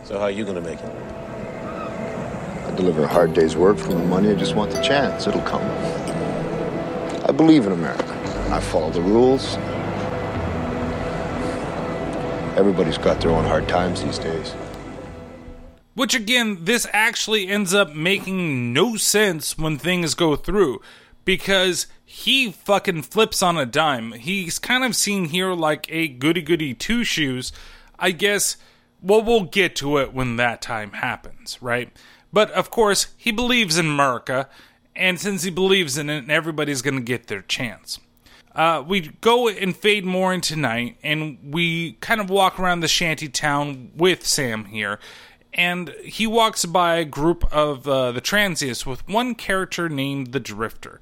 So, 0.04 0.18
how 0.18 0.24
are 0.24 0.30
you 0.30 0.44
going 0.44 0.56
to 0.56 0.62
make 0.62 0.78
it? 0.78 0.92
I 2.66 2.72
deliver 2.76 3.04
a 3.04 3.08
hard 3.08 3.34
day's 3.34 3.56
work 3.56 3.78
for 3.78 3.90
my 3.90 4.04
money. 4.04 4.30
I 4.30 4.34
just 4.34 4.54
want 4.54 4.70
the 4.70 4.80
chance. 4.80 5.26
It'll 5.26 5.40
come. 5.42 5.62
I 7.28 7.32
believe 7.32 7.66
in 7.66 7.72
America. 7.72 8.12
I 8.50 8.60
follow 8.60 8.90
the 8.90 9.02
rules. 9.02 9.56
Everybody's 12.56 12.98
got 12.98 13.20
their 13.20 13.32
own 13.32 13.44
hard 13.44 13.68
times 13.68 14.02
these 14.02 14.18
days. 14.18 14.52
Which 15.94 16.14
again, 16.14 16.64
this 16.64 16.86
actually 16.92 17.48
ends 17.48 17.74
up 17.74 17.94
making 17.94 18.72
no 18.72 18.96
sense 18.96 19.58
when 19.58 19.78
things 19.78 20.14
go 20.14 20.36
through 20.36 20.80
because 21.26 21.86
he 22.06 22.50
fucking 22.50 23.02
flips 23.02 23.42
on 23.42 23.58
a 23.58 23.66
dime. 23.66 24.12
He's 24.12 24.58
kind 24.58 24.82
of 24.84 24.96
seen 24.96 25.26
here 25.26 25.52
like 25.52 25.86
a 25.90 26.08
goody 26.08 26.40
goody 26.40 26.72
two 26.72 27.04
shoes. 27.04 27.52
I 27.98 28.12
guess, 28.12 28.56
well, 29.02 29.22
we'll 29.22 29.44
get 29.44 29.76
to 29.76 29.98
it 29.98 30.14
when 30.14 30.36
that 30.36 30.62
time 30.62 30.92
happens, 30.92 31.58
right? 31.60 31.94
But 32.32 32.50
of 32.52 32.70
course, 32.70 33.08
he 33.18 33.30
believes 33.30 33.76
in 33.76 33.86
America 33.86 34.48
And 34.96 35.20
since 35.20 35.42
he 35.42 35.50
believes 35.50 35.98
in 35.98 36.08
it, 36.08 36.28
everybody's 36.30 36.82
going 36.82 36.96
to 36.96 37.02
get 37.02 37.26
their 37.26 37.42
chance. 37.42 38.00
Uh, 38.54 38.82
we 38.86 39.00
go 39.20 39.48
and 39.48 39.76
fade 39.76 40.06
more 40.06 40.32
into 40.32 40.56
night, 40.56 40.96
and 41.02 41.38
we 41.52 41.92
kind 42.00 42.20
of 42.20 42.30
walk 42.30 42.58
around 42.58 42.80
the 42.80 42.88
shanty 42.88 43.28
town 43.28 43.90
with 43.94 44.26
Sam 44.26 44.64
here. 44.64 44.98
And 45.56 45.88
he 46.04 46.26
walks 46.26 46.66
by 46.66 46.96
a 46.96 47.04
group 47.04 47.42
of 47.52 47.88
uh, 47.88 48.12
the 48.12 48.20
transients 48.20 48.84
with 48.84 49.08
one 49.08 49.34
character 49.34 49.88
named 49.88 50.32
the 50.32 50.38
Drifter. 50.38 51.00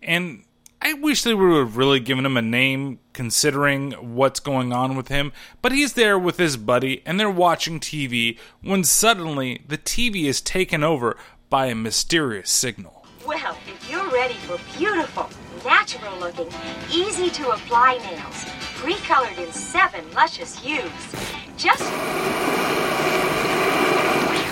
And 0.00 0.44
I 0.80 0.92
wish 0.92 1.24
they 1.24 1.34
would 1.34 1.58
have 1.58 1.76
really 1.76 1.98
given 1.98 2.24
him 2.24 2.36
a 2.36 2.42
name 2.42 3.00
considering 3.12 3.92
what's 3.92 4.38
going 4.38 4.72
on 4.72 4.96
with 4.96 5.08
him, 5.08 5.32
but 5.60 5.72
he's 5.72 5.94
there 5.94 6.16
with 6.16 6.36
his 6.36 6.56
buddy 6.56 7.02
and 7.04 7.18
they're 7.18 7.28
watching 7.28 7.80
TV 7.80 8.38
when 8.62 8.84
suddenly 8.84 9.62
the 9.66 9.78
TV 9.78 10.26
is 10.26 10.40
taken 10.40 10.84
over 10.84 11.16
by 11.50 11.66
a 11.66 11.74
mysterious 11.74 12.50
signal. 12.50 13.04
Well, 13.26 13.58
if 13.66 13.90
you're 13.90 14.08
ready 14.10 14.34
for 14.34 14.60
beautiful, 14.78 15.28
natural 15.64 16.16
looking, 16.20 16.48
easy 16.92 17.30
to 17.30 17.50
apply 17.50 17.98
nails, 17.98 18.44
pre 18.76 18.94
colored 18.94 19.36
in 19.38 19.50
seven 19.50 20.04
luscious 20.12 20.56
hues, 20.56 20.92
just. 21.56 21.82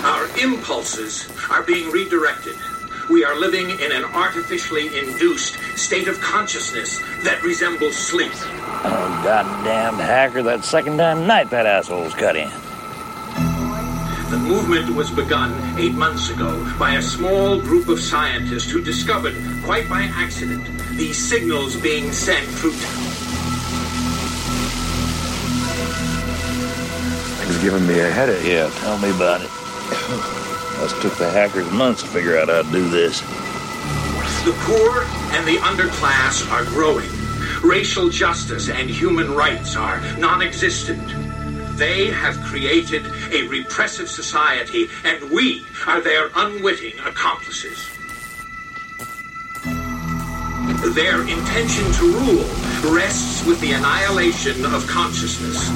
Our 0.05 0.27
impulses 0.39 1.27
are 1.51 1.63
being 1.63 1.91
redirected. 1.91 2.57
We 3.09 3.25
are 3.25 3.35
living 3.39 3.71
in 3.71 3.91
an 3.91 4.05
artificially 4.05 4.99
induced 4.99 5.55
state 5.79 6.09
of 6.09 6.21
consciousness 6.21 6.99
that 7.23 7.43
resembles 7.43 7.97
sleep. 7.97 8.33
Oh, 8.35 9.21
goddamn 9.25 9.95
hacker, 9.95 10.43
that 10.43 10.63
second 10.63 10.99
time 10.99 11.27
night 11.27 11.49
that 11.49 11.65
asshole's 11.65 12.13
cut 12.13 12.37
in. 12.37 12.51
The 14.29 14.37
movement 14.39 14.95
was 14.95 15.11
begun 15.11 15.55
eight 15.79 15.95
months 15.95 16.29
ago 16.29 16.71
by 16.79 16.97
a 16.97 17.03
small 17.03 17.59
group 17.59 17.89
of 17.89 17.99
scientists 17.99 18.71
who 18.71 18.83
discovered, 18.83 19.35
quite 19.65 19.89
by 19.89 20.03
accident, 20.03 20.67
these 20.99 21.17
signals 21.17 21.77
being 21.77 22.13
sent 22.13 22.47
through. 22.47 22.73
Things 27.41 27.63
giving 27.63 27.87
me 27.87 28.01
a 28.01 28.11
headache. 28.11 28.45
Yeah, 28.45 28.69
tell 28.81 28.99
me 28.99 29.09
about 29.09 29.41
it. 29.41 29.64
Must 30.79 31.01
took 31.03 31.15
the 31.17 31.31
hackers 31.31 31.71
months 31.71 32.03
to 32.03 32.09
figure 32.09 32.39
out 32.39 32.49
how 32.49 32.63
to 32.63 32.71
do 32.71 32.89
this. 32.89 33.21
The 34.45 34.53
poor 34.61 35.05
and 35.35 35.47
the 35.47 35.57
underclass 35.59 36.51
are 36.51 36.65
growing. 36.65 37.09
Racial 37.63 38.09
justice 38.09 38.69
and 38.69 38.91
human 38.91 39.35
rights 39.35 39.77
are 39.77 40.01
non 40.19 40.43
existent. 40.43 41.07
They 41.77 42.11
have 42.11 42.41
created 42.43 43.05
a 43.33 43.49
repressive 43.49 44.09
society, 44.09 44.89
and 45.05 45.31
we 45.31 45.67
are 45.87 46.01
their 46.01 46.31
unwitting 46.37 46.99
accomplices. 47.01 47.91
Their 50.95 51.23
intention 51.23 51.91
to 51.93 52.13
rule 52.13 52.45
rests 52.95 53.45
with 53.45 53.61
the 53.61 53.73
annihilation 53.73 54.65
of 54.67 54.87
consciousness. 54.87 55.69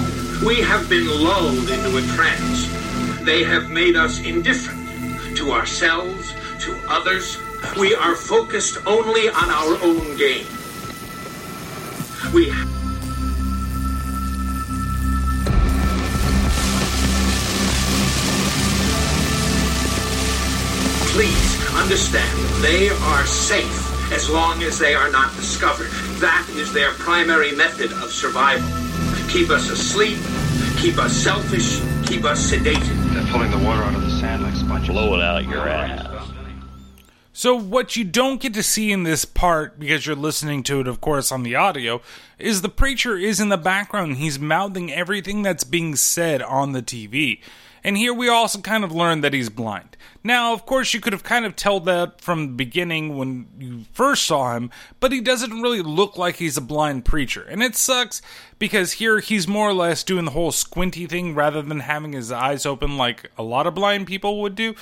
We 0.45 0.61
have 0.61 0.89
been 0.89 1.09
lulled 1.09 1.69
into 1.71 1.97
a 1.97 2.03
trance. 2.15 2.78
They 3.29 3.45
have 3.45 3.69
made 3.69 3.95
us 3.95 4.25
indifferent 4.25 5.37
to 5.37 5.53
ourselves, 5.53 6.33
to 6.61 6.81
others. 6.89 7.37
We 7.79 7.95
are 7.95 8.17
focused 8.17 8.79
only 8.87 9.29
on 9.29 9.51
our 9.51 9.77
own 9.85 10.17
gain. 10.17 10.47
We 12.33 12.51
Please 21.13 21.75
understand, 21.75 22.39
they 22.65 22.89
are 22.89 23.27
safe 23.27 24.11
as 24.11 24.31
long 24.31 24.63
as 24.63 24.79
they 24.79 24.95
are 24.95 25.11
not 25.11 25.37
discovered. 25.37 25.91
That 26.19 26.49
is 26.55 26.73
their 26.73 26.93
primary 26.93 27.55
method 27.55 27.93
of 27.93 28.11
survival. 28.11 28.67
Keep 29.29 29.51
us 29.51 29.69
asleep, 29.69 30.17
keep 30.81 30.99
us 30.99 31.13
selfish, 31.17 31.81
keep 32.07 32.25
us 32.25 32.51
sedated. 32.51 33.15
They're 33.15 33.33
pulling 33.33 33.51
the 33.51 33.59
water 33.59 33.83
out 33.83 33.95
of 33.95 34.03
the 34.03 34.11
sand 34.11 34.43
like 34.43 34.55
sponges. 34.55 34.89
Blow 34.89 35.15
it 35.15 35.23
out 35.23 35.45
your 35.45 35.69
ass. 35.69 36.09
So, 37.39 37.55
what 37.55 37.95
you 37.95 38.03
don't 38.03 38.41
get 38.41 38.55
to 38.55 38.65
see 38.65 38.91
in 38.91 39.05
this 39.05 39.25
part, 39.25 39.79
because 39.79 40.07
you're 40.07 40.17
listening 40.17 40.65
to 40.65 40.81
it, 40.81 40.89
of 40.89 41.01
course, 41.01 41.31
on 41.31 41.45
the 41.45 41.55
audio, 41.55 42.03
is 42.37 42.63
the 42.63 42.69
preacher 42.69 43.17
is 43.17 43.39
in 43.39 43.49
the 43.49 43.57
background. 43.57 44.17
He's 44.17 44.41
mouthing 44.41 44.93
everything 44.93 45.43
that's 45.43 45.63
being 45.63 45.95
said 45.95 46.43
on 46.43 46.73
the 46.73 46.83
TV. 46.83 47.41
And 47.85 47.97
here 47.97 48.15
we 48.15 48.29
also 48.29 48.61
kind 48.61 48.85
of 48.85 48.93
learn 48.93 49.21
that 49.21 49.33
he's 49.33 49.51
blind. 49.51 49.97
Now, 50.25 50.53
of 50.53 50.67
course, 50.67 50.93
you 50.93 51.01
could 51.01 51.13
have 51.13 51.23
kind 51.23 51.47
of 51.47 51.57
told 51.57 51.85
that 51.85 52.21
from 52.21 52.47
the 52.47 52.53
beginning 52.53 53.17
when 53.17 53.49
you 53.59 53.85
first 53.93 54.25
saw 54.25 54.57
him, 54.57 54.71
but 55.01 55.13
he 55.13 55.21
doesn't 55.21 55.63
really 55.63 55.81
look 55.81 56.19
like 56.19 56.37
he's 56.37 56.57
a 56.57 56.63
blind 56.63 57.05
preacher. 57.05 57.43
And 57.43 57.63
it 57.63 57.77
sucks 57.77 58.21
because 58.59 58.93
here 58.93 59.21
he's 59.21 59.47
more 59.47 59.69
or 59.69 59.75
less 59.75 60.03
doing 60.03 60.25
the 60.25 60.33
whole 60.33 60.53
squinty 60.53 61.07
thing 61.07 61.35
rather 61.35 61.63
than 61.63 61.81
having 61.81 62.13
his 62.13 62.33
eyes 62.33 62.67
open 62.67 62.97
like 62.97 63.31
a 63.39 63.43
lot 63.43 63.67
of 63.67 63.75
blind 63.75 64.07
people 64.07 64.41
would 64.43 64.55
do. 64.55 64.75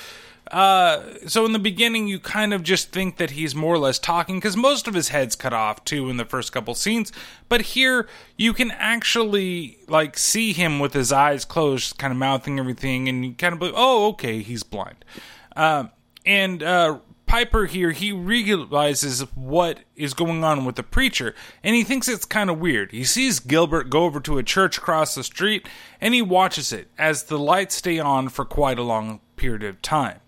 Uh, 0.51 1.03
so 1.27 1.45
in 1.45 1.51
the 1.51 1.59
beginning, 1.59 2.07
you 2.07 2.19
kind 2.19 2.53
of 2.53 2.63
just 2.63 2.91
think 2.91 3.17
that 3.17 3.31
he's 3.31 3.53
more 3.55 3.75
or 3.75 3.79
less 3.79 3.99
talking 3.99 4.37
because 4.37 4.55
most 4.55 4.87
of 4.87 4.93
his 4.93 5.09
head's 5.09 5.35
cut 5.35 5.53
off 5.53 5.83
too 5.83 6.09
in 6.09 6.17
the 6.17 6.25
first 6.25 6.51
couple 6.51 6.73
scenes. 6.73 7.11
But 7.49 7.61
here, 7.61 8.07
you 8.37 8.53
can 8.53 8.71
actually 8.71 9.79
like 9.87 10.17
see 10.17 10.53
him 10.53 10.79
with 10.79 10.93
his 10.93 11.11
eyes 11.11 11.45
closed, 11.45 11.97
kind 11.97 12.11
of 12.11 12.17
mouthing 12.17 12.59
everything, 12.59 13.09
and 13.09 13.25
you 13.25 13.33
kind 13.33 13.53
of 13.53 13.59
believe, 13.59 13.75
oh, 13.75 14.07
okay, 14.09 14.41
he's 14.41 14.63
blind. 14.63 15.03
Uh, 15.55 15.85
and 16.25 16.61
uh, 16.63 16.99
Piper 17.25 17.65
here, 17.65 17.91
he 17.91 18.13
realizes 18.13 19.21
what 19.35 19.81
is 19.97 20.13
going 20.13 20.45
on 20.45 20.63
with 20.63 20.77
the 20.77 20.83
preacher, 20.83 21.35
and 21.61 21.75
he 21.75 21.83
thinks 21.83 22.07
it's 22.07 22.23
kind 22.23 22.49
of 22.49 22.59
weird. 22.59 22.93
He 22.93 23.03
sees 23.03 23.41
Gilbert 23.41 23.89
go 23.89 24.05
over 24.05 24.21
to 24.21 24.37
a 24.37 24.43
church 24.43 24.77
across 24.77 25.13
the 25.13 25.25
street, 25.25 25.67
and 25.99 26.13
he 26.13 26.21
watches 26.21 26.71
it 26.71 26.89
as 26.97 27.23
the 27.23 27.37
lights 27.37 27.75
stay 27.75 27.99
on 27.99 28.29
for 28.29 28.45
quite 28.45 28.79
a 28.79 28.83
long 28.83 29.19
period 29.35 29.63
of 29.63 29.81
time. 29.81 30.19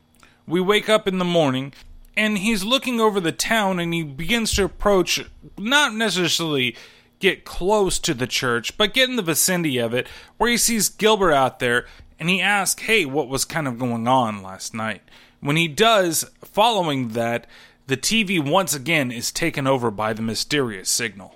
We 0.50 0.60
wake 0.60 0.90
up 0.90 1.08
in 1.08 1.20
the 1.20 1.26
morning, 1.26 1.74
and 2.18 2.40
he's 2.40 2.64
looking 2.64 3.00
over 3.00 3.20
the 3.20 3.32
town, 3.32 3.80
and 3.80 3.94
he 3.94 4.02
begins 4.02 4.52
to 4.54 4.64
approach, 4.64 5.24
not 5.60 5.94
necessarily 5.94 6.76
get 7.20 7.46
close 7.46 8.00
to 8.00 8.16
the 8.16 8.26
church, 8.26 8.76
but 8.76 8.96
get 8.96 9.10
in 9.10 9.16
the 9.16 9.22
vicinity 9.22 9.78
of 9.78 9.94
it, 9.94 10.08
where 10.38 10.50
he 10.50 10.58
sees 10.58 10.90
Gilbert 10.90 11.34
out 11.34 11.60
there, 11.60 11.86
and 12.20 12.30
he 12.30 12.42
asks, 12.42 12.82
hey, 12.82 13.06
what 13.06 13.28
was 13.28 13.46
kind 13.46 13.68
of 13.68 13.78
going 13.78 14.08
on 14.08 14.42
last 14.42 14.74
night? 14.74 15.04
When 15.40 15.56
he 15.56 15.68
does, 15.68 16.26
following 16.44 17.10
that, 17.10 17.46
the 17.86 17.96
TV 17.96 18.44
once 18.44 18.74
again 18.74 19.12
is 19.12 19.32
taken 19.32 19.68
over 19.68 19.92
by 19.92 20.14
the 20.14 20.24
mysterious 20.24 20.90
signal. 20.90 21.36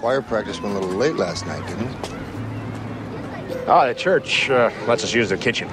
Choir 0.00 0.20
practice 0.20 0.60
went 0.60 0.74
a 0.74 0.80
little 0.80 0.96
late 0.96 1.14
last 1.14 1.46
night, 1.46 1.64
didn't 1.68 1.86
it? 1.86 2.10
Oh, 3.68 3.86
the 3.86 3.94
church 3.94 4.50
uh, 4.50 4.72
lets 4.88 5.04
us 5.04 5.14
use 5.14 5.28
their 5.28 5.38
kitchen. 5.38 5.68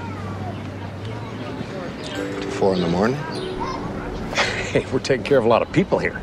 Till 2.57 2.65
four 2.65 2.73
in 2.73 2.81
the 2.81 2.87
morning? 2.87 3.17
Hey, 4.67 4.85
we're 4.91 4.99
taking 4.99 5.23
care 5.23 5.37
of 5.37 5.45
a 5.45 5.47
lot 5.47 5.61
of 5.61 5.71
people 5.71 5.97
here. 5.97 6.19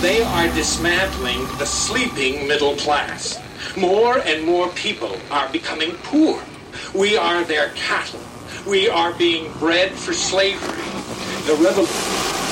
They 0.00 0.22
are 0.22 0.54
dismantling 0.54 1.46
the 1.58 1.64
sleeping 1.64 2.48
middle 2.48 2.74
class. 2.76 3.40
More 3.76 4.18
and 4.18 4.44
more 4.44 4.68
people 4.70 5.16
are 5.30 5.48
becoming 5.52 5.92
poor. 6.02 6.42
We 6.94 7.16
are 7.16 7.44
their 7.44 7.68
cattle. 7.70 8.20
We 8.66 8.88
are 8.88 9.12
being 9.14 9.52
bred 9.58 9.92
for 9.92 10.12
slavery. 10.12 10.82
The 11.46 11.54
revolution 11.62 12.43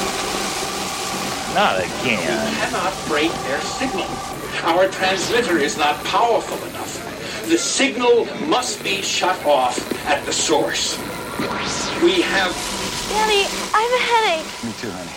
Not 1.55 1.79
again. 1.81 2.19
We 2.19 2.57
cannot 2.57 2.95
break 3.09 3.33
their 3.45 3.61
signal. 3.61 4.07
Our 4.65 4.89
transmitter 4.89 5.59
is 5.59 5.77
not 5.77 6.03
powerful 6.05 6.57
enough. 6.69 7.49
The 7.49 7.59
signal 7.59 8.25
must 8.47 8.83
be 8.83 9.03
shut 9.03 9.45
off 9.45 9.79
at 10.07 10.25
the 10.25 10.33
source. 10.33 10.97
We 12.03 12.23
have 12.23 12.53
Daddy, 13.09 13.45
I 13.75 13.83
have 13.83 13.93
a 13.93 14.41
headache. 14.41 14.65
Me 14.65 14.73
too, 14.81 14.91
honey. 14.91 15.11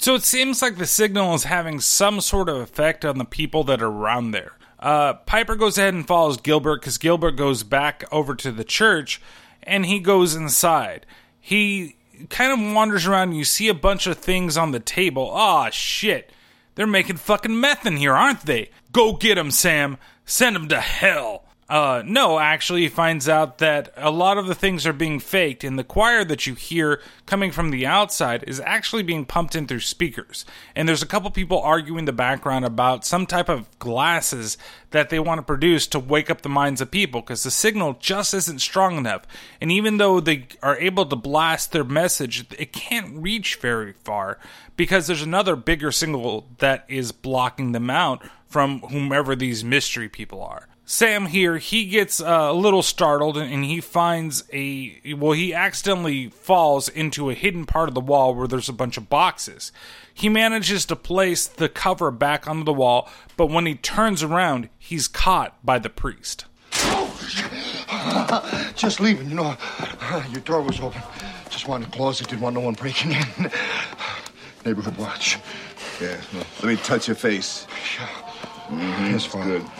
So 0.00 0.14
it 0.14 0.22
seems 0.22 0.62
like 0.62 0.78
the 0.78 0.86
signal 0.86 1.34
is 1.34 1.44
having 1.44 1.80
some 1.80 2.20
sort 2.20 2.48
of 2.48 2.56
effect 2.56 3.04
on 3.04 3.18
the 3.18 3.24
people 3.24 3.64
that 3.64 3.82
are 3.82 3.90
around 3.90 4.30
there. 4.30 4.52
Uh, 4.78 5.14
Piper 5.14 5.56
goes 5.56 5.76
ahead 5.76 5.94
and 5.94 6.06
follows 6.06 6.38
Gilbert 6.38 6.80
because 6.80 6.98
Gilbert 6.98 7.32
goes 7.32 7.62
back 7.62 8.04
over 8.10 8.34
to 8.36 8.50
the 8.50 8.64
church 8.64 9.20
and 9.62 9.86
he 9.86 10.00
goes 10.00 10.34
inside. 10.34 11.04
He 11.40 11.96
kind 12.30 12.52
of 12.52 12.74
wanders 12.74 13.06
around 13.06 13.30
and 13.30 13.38
you 13.38 13.44
see 13.44 13.68
a 13.68 13.74
bunch 13.74 14.06
of 14.06 14.18
things 14.18 14.56
on 14.56 14.70
the 14.70 14.80
table. 14.80 15.30
Ah, 15.32 15.70
shit. 15.70 16.30
They're 16.74 16.86
making 16.86 17.16
fucking 17.16 17.58
meth 17.58 17.86
in 17.86 17.96
here, 17.96 18.14
aren't 18.14 18.46
they? 18.46 18.70
Go 18.92 19.14
get 19.14 19.36
them, 19.36 19.50
Sam. 19.50 19.98
Send 20.24 20.56
them 20.56 20.68
to 20.68 20.80
hell. 20.80 21.43
Uh, 21.74 22.04
no, 22.06 22.38
actually, 22.38 22.82
he 22.82 22.88
finds 22.88 23.28
out 23.28 23.58
that 23.58 23.92
a 23.96 24.08
lot 24.08 24.38
of 24.38 24.46
the 24.46 24.54
things 24.54 24.86
are 24.86 24.92
being 24.92 25.18
faked, 25.18 25.64
and 25.64 25.76
the 25.76 25.82
choir 25.82 26.24
that 26.24 26.46
you 26.46 26.54
hear 26.54 27.02
coming 27.26 27.50
from 27.50 27.72
the 27.72 27.84
outside 27.84 28.44
is 28.46 28.60
actually 28.60 29.02
being 29.02 29.24
pumped 29.24 29.56
in 29.56 29.66
through 29.66 29.80
speakers. 29.80 30.44
And 30.76 30.88
there's 30.88 31.02
a 31.02 31.06
couple 31.06 31.32
people 31.32 31.60
arguing 31.60 31.98
in 31.98 32.04
the 32.04 32.12
background 32.12 32.64
about 32.64 33.04
some 33.04 33.26
type 33.26 33.48
of 33.48 33.76
glasses 33.80 34.56
that 34.92 35.10
they 35.10 35.18
want 35.18 35.40
to 35.40 35.42
produce 35.42 35.88
to 35.88 35.98
wake 35.98 36.30
up 36.30 36.42
the 36.42 36.48
minds 36.48 36.80
of 36.80 36.92
people 36.92 37.22
because 37.22 37.42
the 37.42 37.50
signal 37.50 37.96
just 37.98 38.34
isn't 38.34 38.60
strong 38.60 38.96
enough. 38.96 39.22
And 39.60 39.72
even 39.72 39.96
though 39.96 40.20
they 40.20 40.46
are 40.62 40.78
able 40.78 41.06
to 41.06 41.16
blast 41.16 41.72
their 41.72 41.82
message, 41.82 42.46
it 42.56 42.72
can't 42.72 43.16
reach 43.16 43.56
very 43.56 43.94
far 43.94 44.38
because 44.76 45.08
there's 45.08 45.22
another 45.22 45.56
bigger 45.56 45.90
signal 45.90 46.46
that 46.58 46.84
is 46.86 47.10
blocking 47.10 47.72
them 47.72 47.90
out 47.90 48.22
from 48.46 48.78
whomever 48.82 49.34
these 49.34 49.64
mystery 49.64 50.08
people 50.08 50.40
are. 50.40 50.68
Sam 50.86 51.26
here, 51.26 51.56
he 51.56 51.86
gets 51.86 52.20
uh, 52.20 52.48
a 52.50 52.52
little 52.52 52.82
startled 52.82 53.38
and 53.38 53.64
he 53.64 53.80
finds 53.80 54.44
a. 54.52 55.14
Well, 55.16 55.32
he 55.32 55.54
accidentally 55.54 56.28
falls 56.28 56.88
into 56.90 57.30
a 57.30 57.34
hidden 57.34 57.64
part 57.64 57.88
of 57.88 57.94
the 57.94 58.02
wall 58.02 58.34
where 58.34 58.46
there's 58.46 58.68
a 58.68 58.72
bunch 58.74 58.98
of 58.98 59.08
boxes. 59.08 59.72
He 60.12 60.28
manages 60.28 60.84
to 60.86 60.96
place 60.96 61.46
the 61.46 61.70
cover 61.70 62.10
back 62.10 62.46
onto 62.46 62.64
the 62.64 62.72
wall, 62.72 63.08
but 63.36 63.46
when 63.46 63.64
he 63.66 63.74
turns 63.74 64.22
around, 64.22 64.68
he's 64.78 65.08
caught 65.08 65.56
by 65.64 65.78
the 65.78 65.88
priest. 65.88 66.44
Just 68.76 69.00
leaving, 69.00 69.30
you 69.30 69.36
know. 69.36 69.56
Your 70.30 70.40
door 70.42 70.60
was 70.60 70.78
open. 70.80 71.00
Just 71.48 71.66
wanted 71.66 71.90
to 71.90 71.96
close 71.96 72.20
it. 72.20 72.28
Didn't 72.28 72.42
want 72.42 72.54
no 72.54 72.60
one 72.60 72.74
breaking 72.74 73.12
in. 73.12 73.24
Neighborhood 74.66 74.96
watch. 74.98 75.38
Yeah, 76.00 76.20
well, 76.34 76.44
let 76.62 76.64
me 76.64 76.76
touch 76.76 77.08
your 77.08 77.14
face. 77.14 77.66
Mm-hmm, 78.68 79.12
Yes, 79.12 79.24
Father. 79.24 79.60
Good. 79.60 79.70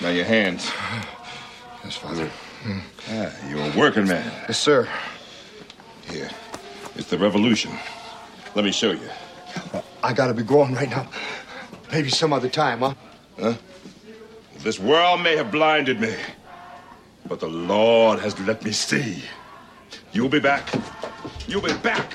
Now 0.00 0.08
your 0.08 0.24
hands. 0.24 0.70
Yes, 1.84 1.96
Father. 1.96 2.30
Ah, 3.08 3.30
you're 3.48 3.60
a 3.60 3.72
working 3.76 4.06
man. 4.06 4.24
Yes, 4.48 4.58
sir. 4.58 4.88
Here. 6.08 6.30
It's 6.96 7.08
the 7.08 7.18
revolution. 7.18 7.72
Let 8.54 8.64
me 8.64 8.72
show 8.72 8.92
you. 8.92 9.08
I 10.02 10.12
gotta 10.12 10.34
be 10.34 10.42
going 10.42 10.74
right 10.74 10.90
now. 10.90 11.08
Maybe 11.90 12.10
some 12.10 12.32
other 12.32 12.48
time, 12.48 12.80
huh? 12.80 12.94
Huh? 13.38 13.54
This 14.58 14.78
world 14.78 15.22
may 15.22 15.36
have 15.36 15.50
blinded 15.50 16.00
me, 16.00 16.14
but 17.26 17.40
the 17.40 17.48
Lord 17.48 18.20
has 18.20 18.38
let 18.40 18.64
me 18.64 18.72
see. 18.72 19.22
You'll 20.12 20.28
be 20.28 20.40
back. 20.40 20.72
You'll 21.48 21.62
be 21.62 21.74
back. 21.74 22.14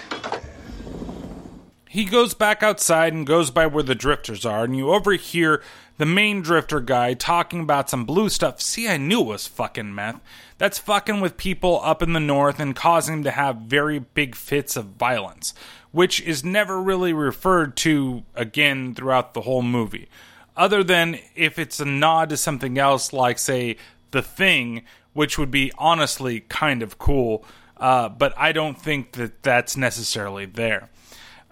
He 1.90 2.06
goes 2.06 2.34
back 2.34 2.64
outside 2.64 3.14
and 3.14 3.26
goes 3.26 3.50
by 3.50 3.66
where 3.68 3.84
the 3.84 3.96
drifters 3.96 4.46
are, 4.46 4.64
and 4.64 4.76
you 4.78 4.92
overhear 4.92 5.64
the 5.98 6.06
main 6.06 6.41
drifter 6.41 6.80
guy 6.80 7.14
talking 7.14 7.62
about 7.62 7.89
some 7.89 8.06
blue 8.06 8.30
stuff. 8.30 8.62
See, 8.62 8.88
I 8.88 8.98
knew 8.98 9.22
it 9.22 9.28
was 9.28 9.48
fucking 9.48 9.93
meth. 9.93 10.20
That's 10.58 10.80
fucking 10.80 11.22
with 11.22 11.38
people 11.38 11.82
up 11.84 12.02
in 12.02 12.14
the 12.14 12.20
north 12.20 12.60
and 12.60 12.76
causing 12.76 13.16
them 13.16 13.24
to 13.26 13.32
have 13.32 13.58
very 13.58 14.00
big 14.00 14.36
fits 14.36 14.76
of 14.76 14.86
violence, 14.86 15.54
which 15.91 16.22
is 16.22 16.43
never 16.43 16.82
really 16.82 17.14
referred 17.14 17.76
to 17.78 18.24
again 18.36 18.93
throughout 18.93 19.34
the 19.34 19.41
whole 19.41 19.64
movie. 19.64 20.08
Other 20.56 20.84
than 20.84 21.20
if 21.36 21.60
it's 21.60 21.80
a 21.80 21.86
nod 21.86 22.30
to 22.30 22.38
something 22.38 22.78
else, 22.78 23.14
like, 23.14 23.38
say, 23.38 23.78
The 24.12 24.24
Thing, 24.24 24.84
which 25.14 25.38
would 25.38 25.52
be 25.52 25.72
honestly 25.78 26.41
kind 26.41 26.82
of 26.82 26.98
cool, 26.98 27.45
uh, 27.78 28.10
but 28.10 28.34
I 28.38 28.52
don't 28.52 28.80
think 28.80 29.14
that 29.14 29.43
that's 29.43 29.78
necessarily 29.78 30.45
there. 30.45 30.89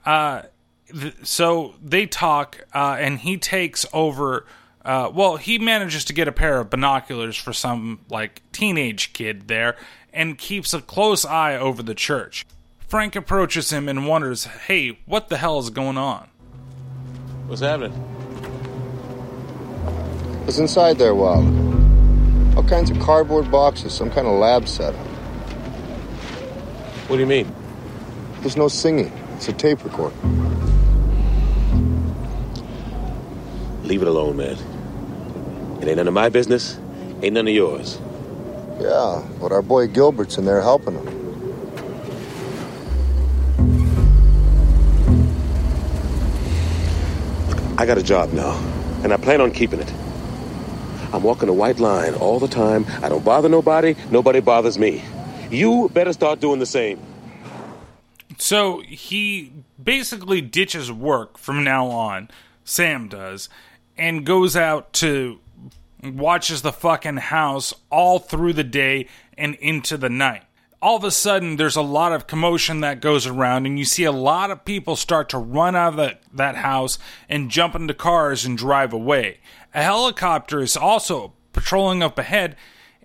Uh, 0.05 0.43
th- 0.91 1.15
so 1.23 1.75
they 1.81 2.05
talk, 2.05 2.65
uh, 2.73 2.97
and 2.99 3.19
he 3.19 3.37
takes 3.37 3.85
over. 3.93 4.45
Uh, 4.83 5.09
well, 5.13 5.37
he 5.37 5.57
manages 5.57 6.05
to 6.05 6.13
get 6.13 6.27
a 6.27 6.31
pair 6.31 6.59
of 6.59 6.69
binoculars 6.69 7.35
for 7.35 7.53
some 7.53 7.99
like 8.09 8.41
teenage 8.51 9.13
kid 9.13 9.47
there, 9.47 9.75
and 10.13 10.37
keeps 10.37 10.73
a 10.73 10.81
close 10.81 11.25
eye 11.25 11.57
over 11.57 11.81
the 11.81 11.95
church. 11.95 12.45
Frank 12.87 13.15
approaches 13.15 13.71
him 13.71 13.89
and 13.89 14.07
wonders, 14.07 14.45
"Hey, 14.45 14.99
what 15.05 15.29
the 15.29 15.37
hell 15.37 15.59
is 15.59 15.69
going 15.69 15.97
on?" 15.97 16.29
What's 17.47 17.61
happening? 17.61 17.91
What's 20.45 20.59
inside 20.59 20.97
there, 20.97 21.15
Wild? 21.15 21.45
All 22.55 22.63
kinds 22.63 22.91
of 22.91 22.99
cardboard 22.99 23.49
boxes, 23.51 23.93
some 23.93 24.11
kind 24.11 24.27
of 24.27 24.33
lab 24.33 24.67
setup. 24.67 25.05
What 27.07 27.17
do 27.17 27.19
you 27.19 27.27
mean? 27.27 27.53
There's 28.41 28.57
no 28.57 28.67
singing. 28.67 29.11
It's 29.35 29.47
a 29.47 29.53
tape 29.53 29.83
recorder. 29.83 30.15
Leave 33.85 34.01
it 34.01 34.07
alone, 34.07 34.37
man. 34.37 34.57
It 35.79 35.87
ain't 35.87 35.97
none 35.97 36.07
of 36.07 36.13
my 36.13 36.29
business, 36.29 36.79
ain't 37.21 37.33
none 37.33 37.47
of 37.47 37.53
yours. 37.53 37.99
Yeah, 38.79 39.23
but 39.39 39.51
our 39.51 39.61
boy 39.61 39.87
Gilbert's 39.87 40.39
in 40.39 40.45
there 40.45 40.61
helping 40.61 40.95
him. 40.95 41.07
I 47.77 47.85
got 47.85 47.99
a 47.99 48.03
job 48.03 48.33
now, 48.33 48.57
and 49.03 49.13
I 49.13 49.17
plan 49.17 49.39
on 49.39 49.51
keeping 49.51 49.79
it. 49.79 49.93
I'm 51.13 51.21
walking 51.21 51.47
a 51.47 51.53
white 51.53 51.79
line 51.79 52.15
all 52.15 52.39
the 52.39 52.47
time. 52.47 52.85
I 53.03 53.09
don't 53.09 53.23
bother 53.23 53.49
nobody, 53.49 53.95
nobody 54.09 54.39
bothers 54.39 54.79
me. 54.79 55.03
You 55.51 55.89
better 55.93 56.11
start 56.11 56.39
doing 56.39 56.59
the 56.59 56.65
same. 56.65 56.99
So 58.39 58.79
he 58.79 59.53
basically 59.81 60.41
ditches 60.41 60.91
work 60.91 61.37
from 61.37 61.63
now 61.63 61.85
on. 61.87 62.29
Sam 62.63 63.07
does, 63.07 63.47
and 63.97 64.25
goes 64.25 64.55
out 64.55 64.93
to 64.93 65.39
watches 66.03 66.61
the 66.61 66.71
fucking 66.71 67.17
house 67.17 67.73
all 67.89 68.19
through 68.19 68.53
the 68.53 68.63
day 68.63 69.07
and 69.37 69.55
into 69.55 69.97
the 69.97 70.09
night. 70.09 70.43
All 70.81 70.97
of 70.97 71.03
a 71.03 71.11
sudden, 71.11 71.55
there's 71.55 71.75
a 71.75 71.81
lot 71.81 72.13
of 72.13 72.27
commotion 72.27 72.81
that 72.81 73.01
goes 73.01 73.25
around, 73.25 73.65
and 73.65 73.79
you 73.79 73.85
see 73.85 74.03
a 74.03 74.11
lot 74.11 74.51
of 74.51 74.65
people 74.65 74.95
start 74.95 75.29
to 75.29 75.37
run 75.37 75.75
out 75.75 75.93
of 75.93 75.97
that, 75.97 76.21
that 76.33 76.57
house 76.57 76.99
and 77.27 77.49
jump 77.49 77.73
into 77.73 77.93
cars 77.93 78.45
and 78.45 78.57
drive 78.57 78.93
away. 78.93 79.39
A 79.73 79.81
helicopter 79.81 80.61
is 80.61 80.77
also 80.77 81.33
patrolling 81.53 82.03
up 82.03 82.19
ahead, 82.19 82.55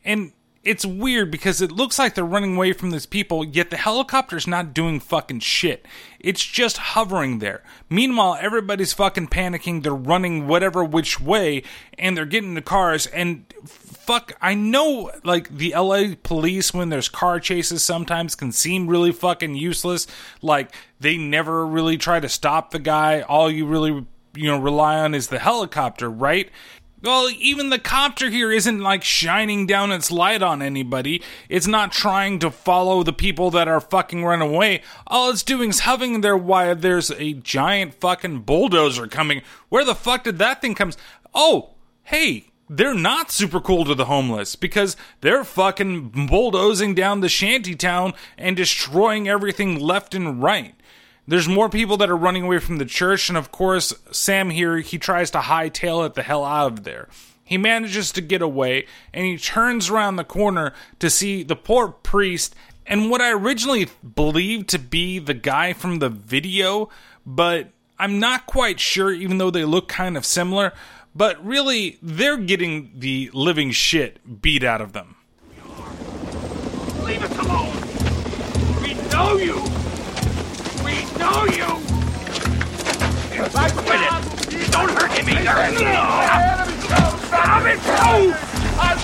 and 0.04 0.32
it's 0.62 0.84
weird 0.84 1.30
because 1.30 1.62
it 1.62 1.72
looks 1.72 1.98
like 1.98 2.14
they're 2.14 2.24
running 2.24 2.54
away 2.56 2.74
from 2.74 2.90
these 2.90 3.06
people, 3.06 3.44
yet 3.44 3.70
the 3.70 3.78
helicopter's 3.78 4.46
not 4.46 4.74
doing 4.74 5.00
fucking 5.00 5.40
shit. 5.40 5.86
It's 6.18 6.44
just 6.44 6.76
hovering 6.76 7.38
there. 7.38 7.62
Meanwhile, 7.88 8.36
everybody's 8.40 8.92
fucking 8.92 9.28
panicking. 9.28 9.82
They're 9.82 9.94
running 9.94 10.46
whatever 10.46 10.84
which 10.84 11.18
way, 11.18 11.62
and 11.98 12.14
they're 12.14 12.26
getting 12.26 12.54
the 12.54 12.60
cars. 12.60 13.06
And 13.06 13.46
fuck, 13.64 14.32
I 14.42 14.52
know, 14.52 15.10
like, 15.24 15.48
the 15.48 15.72
LA 15.74 16.14
police, 16.22 16.74
when 16.74 16.90
there's 16.90 17.08
car 17.08 17.40
chases, 17.40 17.82
sometimes 17.82 18.34
can 18.34 18.52
seem 18.52 18.86
really 18.86 19.12
fucking 19.12 19.54
useless. 19.54 20.06
Like, 20.42 20.74
they 21.00 21.16
never 21.16 21.66
really 21.66 21.96
try 21.96 22.20
to 22.20 22.28
stop 22.28 22.70
the 22.70 22.78
guy. 22.78 23.22
All 23.22 23.50
you 23.50 23.64
really, 23.64 24.06
you 24.34 24.46
know, 24.46 24.58
rely 24.58 24.98
on 24.98 25.14
is 25.14 25.28
the 25.28 25.38
helicopter, 25.38 26.10
right? 26.10 26.50
Well, 27.02 27.30
even 27.30 27.70
the 27.70 27.78
copter 27.78 28.28
here 28.28 28.52
isn't 28.52 28.80
like 28.80 29.04
shining 29.04 29.66
down 29.66 29.90
its 29.90 30.10
light 30.10 30.42
on 30.42 30.60
anybody. 30.60 31.22
It's 31.48 31.66
not 31.66 31.92
trying 31.92 32.38
to 32.40 32.50
follow 32.50 33.02
the 33.02 33.12
people 33.12 33.50
that 33.52 33.68
are 33.68 33.80
fucking 33.80 34.22
run 34.22 34.42
away. 34.42 34.82
All 35.06 35.30
it's 35.30 35.42
doing 35.42 35.70
is 35.70 35.80
hovering 35.80 36.20
there 36.20 36.36
while 36.36 36.76
there's 36.76 37.10
a 37.12 37.32
giant 37.32 37.94
fucking 37.94 38.40
bulldozer 38.40 39.06
coming. 39.06 39.40
Where 39.70 39.84
the 39.84 39.94
fuck 39.94 40.24
did 40.24 40.38
that 40.38 40.60
thing 40.60 40.74
come? 40.74 40.92
Oh, 41.34 41.70
hey, 42.02 42.50
they're 42.68 42.94
not 42.94 43.30
super 43.30 43.60
cool 43.60 43.86
to 43.86 43.94
the 43.94 44.04
homeless 44.04 44.54
because 44.54 44.94
they're 45.22 45.42
fucking 45.42 46.26
bulldozing 46.28 46.94
down 46.94 47.20
the 47.20 47.28
shanty 47.30 47.74
town 47.74 48.12
and 48.36 48.56
destroying 48.56 49.26
everything 49.26 49.78
left 49.78 50.14
and 50.14 50.42
right. 50.42 50.74
There's 51.26 51.48
more 51.48 51.68
people 51.68 51.96
that 51.98 52.10
are 52.10 52.16
running 52.16 52.44
away 52.44 52.58
from 52.58 52.78
the 52.78 52.84
church, 52.84 53.28
and 53.28 53.38
of 53.38 53.52
course, 53.52 53.94
Sam 54.10 54.50
here, 54.50 54.78
he 54.78 54.98
tries 54.98 55.30
to 55.32 55.38
hightail 55.38 56.04
it 56.06 56.14
the 56.14 56.22
hell 56.22 56.44
out 56.44 56.72
of 56.72 56.84
there. 56.84 57.08
He 57.44 57.58
manages 57.58 58.12
to 58.12 58.20
get 58.20 58.42
away, 58.42 58.86
and 59.12 59.24
he 59.26 59.36
turns 59.36 59.90
around 59.90 60.16
the 60.16 60.24
corner 60.24 60.72
to 60.98 61.10
see 61.10 61.42
the 61.42 61.56
poor 61.56 61.88
priest 61.88 62.54
and 62.90 63.08
what 63.08 63.20
I 63.20 63.32
originally 63.32 63.86
believed 64.16 64.68
to 64.70 64.78
be 64.78 65.20
the 65.20 65.34
guy 65.34 65.72
from 65.72 66.00
the 66.00 66.08
video, 66.08 66.88
but 67.24 67.70
I'm 67.98 68.18
not 68.18 68.46
quite 68.46 68.80
sure, 68.80 69.12
even 69.12 69.38
though 69.38 69.50
they 69.50 69.64
look 69.64 69.86
kind 69.86 70.16
of 70.16 70.24
similar. 70.24 70.72
But 71.14 71.44
really, 71.44 71.98
they're 72.02 72.36
getting 72.36 72.92
the 72.96 73.30
living 73.32 73.70
shit 73.70 74.42
beat 74.42 74.64
out 74.64 74.80
of 74.80 74.92
them. 74.92 75.16
Leave 77.04 77.22
us 77.22 77.38
alone! 77.38 78.82
We 78.82 78.94
know 79.10 79.36
you! 79.36 79.79
know 81.20 81.44
you! 81.44 81.68
Right 83.52 83.74
with 83.76 83.92
it! 83.92 84.72
Don't 84.72 84.90
hurt 84.90 85.12
him 85.12 85.28
either! 85.28 85.54
No! 85.76 86.00
Stop 87.28 87.66
it! 87.68 87.76
Move! 87.76 88.34
I'll 88.80 88.96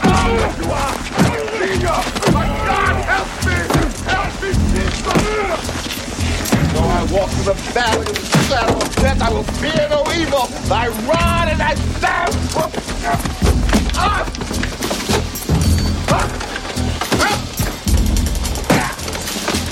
My 2.33 2.47
God, 2.65 2.95
help 3.05 3.29
me! 3.45 3.59
Help 4.09 4.33
me, 4.43 4.51
Jesus! 4.73 5.63
Though 6.73 6.89
I 6.89 7.05
walk 7.13 7.29
through 7.31 7.53
the 7.53 7.59
valley 7.77 8.07
of 8.07 8.15
the 8.17 8.21
shadow 8.49 8.77
of 8.77 8.97
death, 8.97 9.21
I 9.21 9.31
will 9.31 9.45
fear 9.61 9.87
no 9.91 10.01
evil. 10.13 10.47
Thy 10.69 10.89
rod 11.07 11.49
and 11.49 11.61
thy 11.61 11.75
ah! 11.75 11.83
staff. 11.99 12.31
Ah! 13.95 14.09
Ah! 14.09 14.37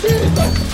Jesus! 0.03 0.74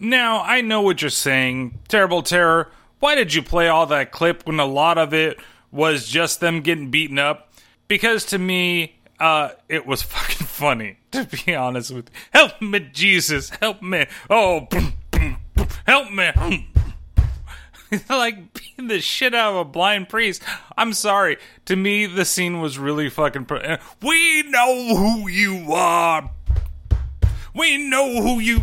Now, 0.00 0.42
I 0.42 0.60
know 0.60 0.80
what 0.80 1.02
you're 1.02 1.10
saying. 1.10 1.78
Terrible 1.88 2.22
Terror, 2.22 2.70
why 3.00 3.14
did 3.14 3.34
you 3.34 3.42
play 3.42 3.68
all 3.68 3.86
that 3.86 4.12
clip 4.12 4.46
when 4.46 4.58
a 4.60 4.64
lot 4.64 4.96
of 4.96 5.12
it 5.12 5.38
was 5.70 6.08
just 6.08 6.40
them 6.40 6.60
getting 6.62 6.90
beaten 6.90 7.18
up? 7.18 7.52
Because 7.88 8.24
to 8.26 8.38
me, 8.38 8.96
uh, 9.20 9.50
it 9.68 9.86
was 9.86 10.02
fucking 10.14 10.46
funny, 10.46 10.98
to 11.12 11.24
be 11.24 11.54
honest 11.54 11.90
with 11.90 12.10
you. 12.10 12.20
Help 12.32 12.62
me, 12.62 12.80
Jesus, 12.92 13.50
help 13.50 13.82
me. 13.82 14.06
Oh, 14.30 14.68
help 15.86 16.10
me. 16.10 16.68
like 18.08 18.52
beating 18.54 18.88
the 18.88 19.00
shit 19.00 19.34
out 19.34 19.52
of 19.52 19.56
a 19.56 19.64
blind 19.64 20.08
priest. 20.08 20.42
I'm 20.76 20.92
sorry. 20.92 21.38
To 21.66 21.76
me, 21.76 22.06
the 22.06 22.24
scene 22.24 22.60
was 22.60 22.78
really 22.78 23.08
fucking. 23.08 23.46
Pro- 23.46 23.58
eh, 23.58 23.78
we 24.02 24.42
know 24.44 24.96
who 24.96 25.28
you 25.28 25.72
are. 25.72 26.30
We 27.54 27.88
know 27.88 28.22
who 28.22 28.40
you. 28.40 28.62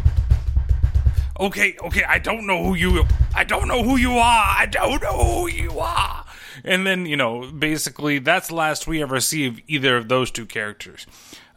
Okay, 1.39 1.75
okay. 1.83 2.03
I 2.03 2.19
don't 2.19 2.47
know 2.47 2.63
who 2.63 2.75
you. 2.75 3.03
I 3.35 3.43
don't 3.43 3.67
know 3.67 3.83
who 3.83 3.97
you 3.97 4.11
are. 4.11 4.45
I 4.57 4.67
don't 4.69 5.01
know 5.01 5.23
who 5.23 5.49
you 5.49 5.79
are. 5.79 6.25
And 6.63 6.87
then 6.87 7.05
you 7.05 7.17
know, 7.17 7.51
basically, 7.51 8.19
that's 8.19 8.47
the 8.47 8.55
last 8.55 8.87
we 8.87 9.01
ever 9.01 9.19
see 9.19 9.47
of 9.47 9.59
either 9.67 9.97
of 9.97 10.07
those 10.07 10.31
two 10.31 10.45
characters. 10.45 11.05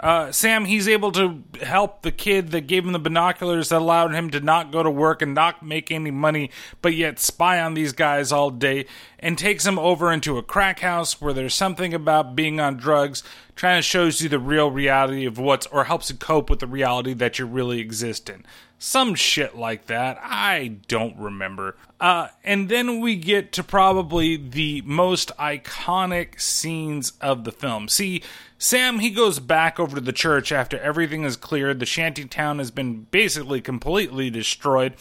Uh, 0.00 0.30
Sam, 0.30 0.64
he's 0.66 0.86
able 0.86 1.10
to 1.12 1.42
help 1.60 2.02
the 2.02 2.12
kid 2.12 2.50
that 2.52 2.68
gave 2.68 2.84
him 2.84 2.92
the 2.92 3.00
binoculars 3.00 3.70
that 3.70 3.82
allowed 3.82 4.14
him 4.14 4.30
to 4.30 4.38
not 4.38 4.70
go 4.70 4.82
to 4.82 4.90
work 4.90 5.22
and 5.22 5.34
not 5.34 5.64
make 5.64 5.90
any 5.90 6.12
money, 6.12 6.50
but 6.80 6.94
yet 6.94 7.18
spy 7.18 7.60
on 7.60 7.74
these 7.74 7.92
guys 7.92 8.30
all 8.30 8.50
day, 8.50 8.86
and 9.18 9.36
takes 9.36 9.66
him 9.66 9.78
over 9.78 10.12
into 10.12 10.38
a 10.38 10.42
crack 10.42 10.80
house 10.80 11.20
where 11.20 11.32
there's 11.32 11.54
something 11.54 11.92
about 11.92 12.36
being 12.36 12.60
on 12.60 12.76
drugs, 12.76 13.24
trying 13.56 13.78
to 13.78 13.82
shows 13.82 14.20
you 14.20 14.28
the 14.28 14.38
real 14.38 14.70
reality 14.70 15.26
of 15.26 15.36
what's, 15.36 15.66
or 15.66 15.84
helps 15.84 16.10
you 16.10 16.16
cope 16.16 16.48
with 16.48 16.60
the 16.60 16.68
reality 16.68 17.12
that 17.14 17.40
you 17.40 17.46
really 17.46 17.80
exist 17.80 18.30
in. 18.30 18.44
Some 18.78 19.16
shit 19.16 19.56
like 19.56 19.86
that. 19.86 20.18
I 20.22 20.78
don't 20.86 21.16
remember. 21.18 21.76
Uh, 22.00 22.28
and 22.44 22.68
then 22.68 23.00
we 23.00 23.16
get 23.16 23.50
to 23.52 23.64
probably 23.64 24.36
the 24.36 24.82
most 24.82 25.36
iconic 25.36 26.40
scenes 26.40 27.12
of 27.20 27.42
the 27.42 27.50
film. 27.50 27.88
See, 27.88 28.22
Sam, 28.56 29.00
he 29.00 29.10
goes 29.10 29.40
back 29.40 29.80
over 29.80 29.96
to 29.96 30.00
the 30.00 30.12
church 30.12 30.52
after 30.52 30.78
everything 30.78 31.24
is 31.24 31.36
cleared. 31.36 31.80
The 31.80 31.86
shanty 31.86 32.24
town 32.24 32.58
has 32.58 32.70
been 32.70 33.06
basically 33.10 33.60
completely 33.60 34.30
destroyed. 34.30 34.94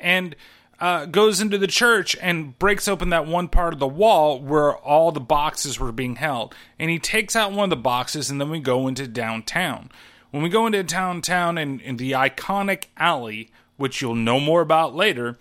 And 0.00 0.34
uh, 0.80 1.04
goes 1.04 1.40
into 1.40 1.58
the 1.58 1.66
church 1.66 2.16
and 2.20 2.58
breaks 2.58 2.88
open 2.88 3.10
that 3.10 3.26
one 3.26 3.48
part 3.48 3.74
of 3.74 3.78
the 3.78 3.86
wall 3.86 4.40
where 4.40 4.74
all 4.74 5.12
the 5.12 5.20
boxes 5.20 5.78
were 5.78 5.92
being 5.92 6.16
held. 6.16 6.54
And 6.78 6.90
he 6.90 6.98
takes 6.98 7.36
out 7.36 7.52
one 7.52 7.64
of 7.64 7.70
the 7.70 7.76
boxes, 7.76 8.30
and 8.30 8.40
then 8.40 8.50
we 8.50 8.60
go 8.60 8.88
into 8.88 9.06
downtown. 9.06 9.90
When 10.30 10.42
we 10.42 10.48
go 10.48 10.66
into 10.66 10.82
downtown 10.82 11.58
and 11.58 11.80
in 11.80 11.96
the 11.96 12.12
iconic 12.12 12.84
alley, 12.96 13.50
which 13.76 14.00
you'll 14.00 14.14
know 14.14 14.38
more 14.38 14.60
about 14.60 14.94
later, 14.94 15.38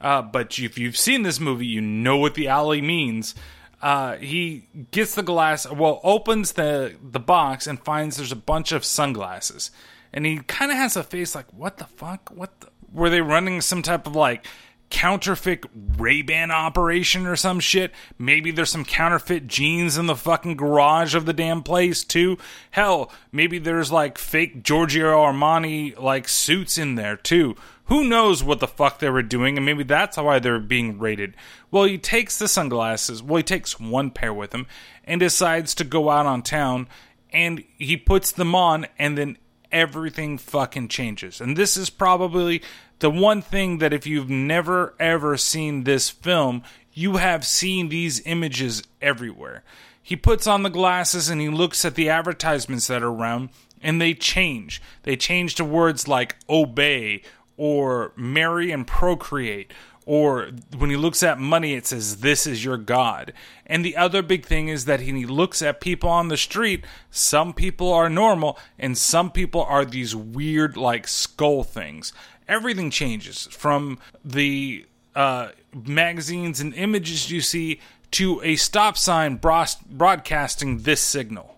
uh, 0.00 0.22
but 0.22 0.58
if 0.58 0.78
you've 0.78 0.96
seen 0.96 1.22
this 1.22 1.40
movie, 1.40 1.66
you 1.66 1.80
know 1.80 2.16
what 2.16 2.34
the 2.34 2.48
alley 2.48 2.80
means. 2.80 3.34
Uh, 3.82 4.16
he 4.16 4.66
gets 4.90 5.14
the 5.14 5.22
glass, 5.22 5.68
well, 5.70 6.00
opens 6.02 6.52
the 6.52 6.94
the 7.02 7.20
box 7.20 7.66
and 7.66 7.80
finds 7.80 8.16
there's 8.16 8.32
a 8.32 8.36
bunch 8.36 8.72
of 8.72 8.84
sunglasses, 8.84 9.70
and 10.12 10.26
he 10.26 10.38
kind 10.38 10.70
of 10.70 10.76
has 10.76 10.96
a 10.96 11.02
face 11.02 11.34
like, 11.34 11.52
"What 11.52 11.78
the 11.78 11.84
fuck? 11.84 12.30
What 12.30 12.60
the? 12.60 12.68
were 12.92 13.10
they 13.10 13.20
running 13.20 13.60
some 13.60 13.82
type 13.82 14.06
of 14.06 14.16
like?" 14.16 14.46
Counterfeit 14.90 15.64
Ray-Ban 15.96 16.50
operation 16.50 17.26
or 17.26 17.36
some 17.36 17.60
shit. 17.60 17.92
Maybe 18.18 18.50
there's 18.50 18.70
some 18.70 18.84
counterfeit 18.84 19.46
jeans 19.46 19.98
in 19.98 20.06
the 20.06 20.16
fucking 20.16 20.56
garage 20.56 21.14
of 21.14 21.26
the 21.26 21.32
damn 21.32 21.62
place 21.62 22.04
too. 22.04 22.38
Hell, 22.70 23.12
maybe 23.30 23.58
there's 23.58 23.92
like 23.92 24.18
fake 24.18 24.62
Giorgio 24.62 25.12
Armani 25.12 25.98
like 25.98 26.28
suits 26.28 26.78
in 26.78 26.94
there 26.94 27.16
too. 27.16 27.56
Who 27.86 28.04
knows 28.04 28.44
what 28.44 28.60
the 28.60 28.68
fuck 28.68 28.98
they 28.98 29.08
were 29.08 29.22
doing, 29.22 29.56
and 29.56 29.64
maybe 29.64 29.82
that's 29.82 30.18
why 30.18 30.38
they're 30.38 30.58
being 30.58 30.98
raided. 30.98 31.34
Well, 31.70 31.84
he 31.84 31.96
takes 31.96 32.38
the 32.38 32.46
sunglasses, 32.46 33.22
well, 33.22 33.38
he 33.38 33.42
takes 33.42 33.80
one 33.80 34.10
pair 34.10 34.32
with 34.32 34.54
him, 34.54 34.66
and 35.04 35.20
decides 35.20 35.74
to 35.76 35.84
go 35.84 36.10
out 36.10 36.26
on 36.26 36.42
town, 36.42 36.86
and 37.32 37.64
he 37.78 37.96
puts 37.96 38.30
them 38.30 38.54
on, 38.54 38.86
and 38.98 39.16
then 39.16 39.38
everything 39.72 40.38
fucking 40.38 40.88
changes. 40.88 41.40
And 41.40 41.56
this 41.56 41.76
is 41.76 41.90
probably 41.90 42.62
the 42.98 43.10
one 43.10 43.42
thing 43.42 43.78
that 43.78 43.92
if 43.92 44.06
you've 44.06 44.30
never 44.30 44.94
ever 44.98 45.36
seen 45.36 45.84
this 45.84 46.10
film, 46.10 46.62
you 46.92 47.16
have 47.16 47.46
seen 47.46 47.88
these 47.88 48.20
images 48.26 48.82
everywhere. 49.00 49.62
He 50.02 50.16
puts 50.16 50.46
on 50.46 50.62
the 50.62 50.70
glasses 50.70 51.28
and 51.28 51.40
he 51.40 51.48
looks 51.48 51.84
at 51.84 51.94
the 51.94 52.08
advertisements 52.08 52.86
that 52.86 53.02
are 53.02 53.10
around 53.10 53.50
and 53.82 54.00
they 54.00 54.14
change. 54.14 54.82
They 55.02 55.16
change 55.16 55.54
to 55.56 55.64
words 55.64 56.08
like 56.08 56.36
obey 56.48 57.22
or 57.56 58.12
marry 58.16 58.70
and 58.70 58.86
procreate 58.86 59.72
or 60.08 60.48
when 60.78 60.88
he 60.88 60.96
looks 60.96 61.22
at 61.22 61.38
money, 61.38 61.74
it 61.74 61.86
says, 61.86 62.20
This 62.20 62.46
is 62.46 62.64
your 62.64 62.78
God. 62.78 63.34
And 63.66 63.84
the 63.84 63.94
other 63.94 64.22
big 64.22 64.46
thing 64.46 64.68
is 64.68 64.86
that 64.86 65.00
he 65.00 65.26
looks 65.26 65.60
at 65.60 65.82
people 65.82 66.08
on 66.08 66.28
the 66.28 66.38
street, 66.38 66.86
some 67.10 67.52
people 67.52 67.92
are 67.92 68.08
normal 68.08 68.58
and 68.78 68.96
some 68.96 69.30
people 69.30 69.62
are 69.62 69.84
these 69.84 70.16
weird, 70.16 70.78
like 70.78 71.06
skull 71.06 71.62
things. 71.62 72.14
Everything 72.48 72.90
changes 72.90 73.48
from 73.50 73.98
the 74.24 74.86
uh, 75.14 75.48
magazines 75.74 76.58
and 76.58 76.72
images 76.72 77.30
you 77.30 77.42
see 77.42 77.78
to 78.12 78.40
a 78.42 78.56
stop 78.56 78.96
sign 78.96 79.36
broadcasting 79.36 80.78
this 80.78 81.02
signal. 81.02 81.54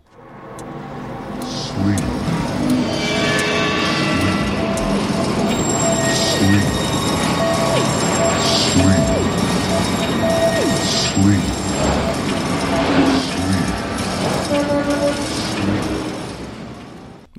Sleep. 1.45 2.10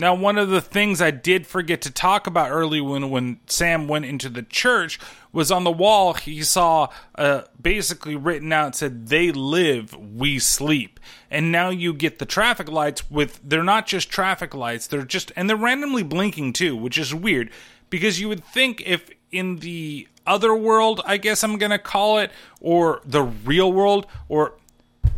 Now, 0.02 0.16
one 0.16 0.40
of 0.40 0.50
the 0.50 0.62
things 0.62 1.00
I 1.00 1.12
did 1.12 1.46
forget 1.46 1.80
to 1.84 1.92
talk 1.92 2.26
about 2.26 2.50
early 2.50 2.82
when, 2.82 3.12
when 3.12 3.40
Sam 3.46 3.88
went 3.88 4.06
into 4.06 4.30
the 4.30 4.42
church 4.42 5.00
was 5.32 5.52
on 5.52 5.64
the 5.64 5.72
wall, 5.72 6.16
he 6.16 6.42
saw 6.42 6.88
uh, 7.14 7.44
basically 7.62 8.16
written 8.16 8.52
out, 8.52 8.76
said, 8.76 9.10
They 9.10 9.32
live, 9.32 9.96
we 9.96 10.40
sleep. 10.40 11.00
And 11.30 11.52
now 11.52 11.70
you 11.70 11.94
get 11.94 12.18
the 12.18 12.26
traffic 12.26 12.68
lights 12.68 13.12
with, 13.12 13.40
they're 13.44 13.64
not 13.64 13.86
just 13.86 14.10
traffic 14.10 14.56
lights, 14.56 14.88
they're 14.88 15.06
just, 15.06 15.32
and 15.36 15.48
they're 15.48 15.56
randomly 15.56 16.02
blinking 16.02 16.54
too, 16.54 16.76
which 16.76 16.98
is 16.98 17.14
weird 17.14 17.52
because 17.92 18.20
you 18.20 18.28
would 18.28 18.44
think 18.44 18.82
if 18.84 19.08
in 19.32 19.58
the 19.58 20.08
other 20.26 20.56
world, 20.56 21.02
I 21.06 21.18
guess 21.18 21.44
I'm 21.44 21.60
going 21.60 21.70
to 21.70 21.78
call 21.78 22.18
it, 22.18 22.32
or 22.60 23.02
the 23.06 23.22
real 23.22 23.72
world, 23.72 24.08
or 24.28 24.56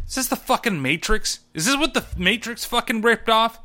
is 0.05 0.15
this 0.15 0.27
the 0.27 0.35
fucking 0.35 0.81
Matrix? 0.81 1.39
Is 1.53 1.67
this 1.67 1.77
what 1.77 1.93
the 1.93 2.03
Matrix 2.17 2.65
fucking 2.65 3.01
ripped 3.01 3.29
off? 3.29 3.59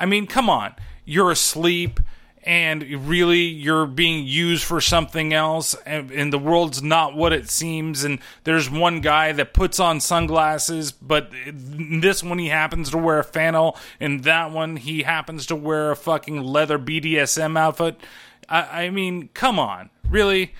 I 0.00 0.06
mean, 0.06 0.26
come 0.26 0.50
on. 0.50 0.74
You're 1.04 1.30
asleep 1.30 2.00
and 2.42 2.82
really 3.06 3.42
you're 3.42 3.86
being 3.86 4.26
used 4.26 4.64
for 4.64 4.80
something 4.80 5.34
else 5.34 5.74
and, 5.84 6.10
and, 6.10 6.32
the 6.32 6.38
world's 6.38 6.82
not 6.82 7.14
what 7.14 7.34
it 7.34 7.50
seems 7.50 8.02
and 8.02 8.18
there's 8.44 8.70
one 8.70 9.02
guy 9.02 9.30
that 9.32 9.52
puts 9.52 9.78
on 9.78 10.00
sunglasses 10.00 10.90
but 10.90 11.30
this 11.52 12.22
one 12.22 12.38
he 12.38 12.48
happens 12.48 12.90
to 12.90 12.96
wear 12.96 13.18
a 13.18 13.24
flannel 13.24 13.76
and 14.00 14.24
that 14.24 14.50
one 14.50 14.76
he 14.76 15.02
happens 15.02 15.44
to 15.44 15.54
wear 15.54 15.90
a 15.90 15.96
fucking 15.96 16.42
leather 16.42 16.78
BDSM 16.78 17.58
outfit. 17.58 18.00
I, 18.48 18.84
I 18.84 18.90
mean 18.90 19.28
come 19.34 19.58
on. 19.58 19.90
Really? 20.08 20.54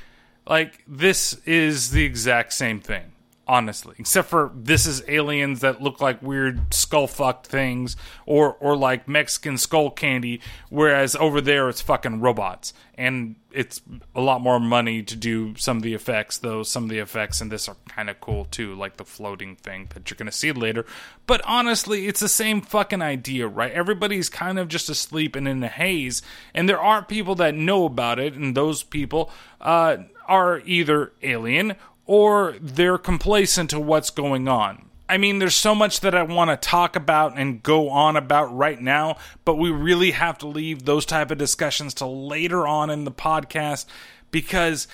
Like 0.47 0.84
this 0.86 1.34
is 1.47 1.93
the 1.93 2.05
exact 2.05 2.53
same 2.53 2.80
thing 2.80 3.09
honestly. 3.51 3.96
Except 3.98 4.28
for 4.28 4.53
this 4.55 4.86
is 4.86 5.03
aliens 5.09 5.61
that 5.61 5.82
look 5.82 6.01
like 6.01 6.22
weird 6.22 6.72
skull 6.72 7.09
fucked 7.09 7.48
things 7.48 7.96
or 8.24 8.55
or 8.61 8.76
like 8.76 9.09
Mexican 9.09 9.59
skull 9.59 9.90
candy, 9.90 10.40
whereas 10.68 11.16
over 11.16 11.40
there 11.40 11.68
it's 11.68 11.80
fucking 11.80 12.20
robots. 12.20 12.72
And 12.94 13.34
it's 13.51 13.82
a 14.14 14.20
lot 14.20 14.40
more 14.40 14.61
money 14.61 15.03
to 15.03 15.16
do 15.16 15.57
some 15.57 15.78
of 15.78 15.82
the 15.82 15.94
effects, 15.94 16.38
though 16.38 16.62
some 16.62 16.84
of 16.84 16.90
the 16.90 17.01
effects 17.01 17.40
in 17.40 17.48
this 17.48 17.68
are 17.68 17.76
kind 17.88 18.09
of 18.09 18.20
cool 18.20 18.44
too, 18.44 18.76
like 18.76 18.98
the 18.98 19.05
floating 19.05 19.57
thing 19.57 19.88
that 19.94 20.09
you're 20.09 20.16
gonna 20.16 20.30
see 20.30 20.53
later. 20.53 20.86
But 21.26 21.40
honestly, 21.44 22.07
it's 22.07 22.20
the 22.20 22.28
same 22.28 22.61
fucking 22.61 23.03
idea, 23.03 23.48
right? 23.48 23.72
Everybody's 23.72 24.28
kind 24.28 24.61
of 24.61 24.68
just 24.68 24.88
asleep 24.88 25.34
and 25.34 25.48
in 25.48 25.64
a 25.64 25.68
haze, 25.68 26.22
and 26.55 26.68
there 26.68 26.80
are 26.80 27.05
people 27.05 27.34
that 27.36 27.57
know 27.57 27.84
about 27.84 28.20
it, 28.20 28.34
and 28.34 28.57
those 28.57 28.84
people 28.84 29.28
uh, 29.61 29.96
are 30.28 30.61
either 30.64 31.12
alien 31.22 31.74
or 32.11 32.56
they're 32.61 32.98
complacent 32.98 33.70
to 33.70 33.78
what's 33.78 34.11
going 34.11 34.48
on. 34.48 34.84
I 35.08 35.16
mean, 35.16 35.38
there's 35.38 35.54
so 35.54 35.76
much 35.76 36.00
that 36.00 36.12
I 36.12 36.24
want 36.24 36.50
to 36.50 36.56
talk 36.56 36.96
about 36.96 37.38
and 37.38 37.62
go 37.62 37.88
on 37.88 38.16
about 38.16 38.52
right 38.52 38.80
now, 38.80 39.16
but 39.44 39.58
we 39.58 39.70
really 39.70 40.11
have 40.11 40.36
to 40.38 40.48
leave 40.48 40.84
those 40.86 41.06
type 41.06 41.30
of 41.30 41.38
discussions 41.38 41.94
to 41.94 42.06
later 42.06 42.66
on 42.66 42.90
in 42.90 43.04
the 43.04 43.12
podcast 43.12 43.86
because 44.32 44.88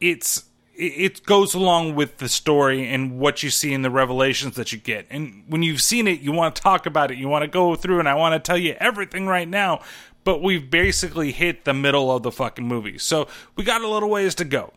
it's 0.00 0.44
it 0.74 1.26
goes 1.26 1.52
along 1.52 1.94
with 1.94 2.16
the 2.16 2.28
story 2.30 2.88
and 2.88 3.18
what 3.18 3.42
you 3.42 3.50
see 3.50 3.74
in 3.74 3.82
the 3.82 3.90
revelations 3.90 4.56
that 4.56 4.72
you 4.72 4.78
get. 4.78 5.06
And 5.10 5.44
when 5.48 5.62
you've 5.62 5.82
seen 5.82 6.08
it, 6.08 6.20
you 6.20 6.32
want 6.32 6.56
to 6.56 6.62
talk 6.62 6.86
about 6.86 7.10
it. 7.10 7.18
You 7.18 7.28
want 7.28 7.42
to 7.42 7.48
go 7.48 7.74
through, 7.74 7.98
and 7.98 8.08
I 8.08 8.14
want 8.14 8.32
to 8.32 8.40
tell 8.40 8.56
you 8.56 8.76
everything 8.80 9.26
right 9.26 9.46
now. 9.48 9.82
but 10.24 10.42
we've 10.42 10.70
basically 10.70 11.32
hit 11.32 11.64
the 11.64 11.74
middle 11.74 12.14
of 12.14 12.22
the 12.22 12.30
fucking 12.30 12.66
movie. 12.66 12.98
So 12.98 13.28
we 13.56 13.64
got 13.64 13.82
a 13.82 13.88
little 13.88 14.08
ways 14.08 14.34
to 14.36 14.44
go. 14.44 14.72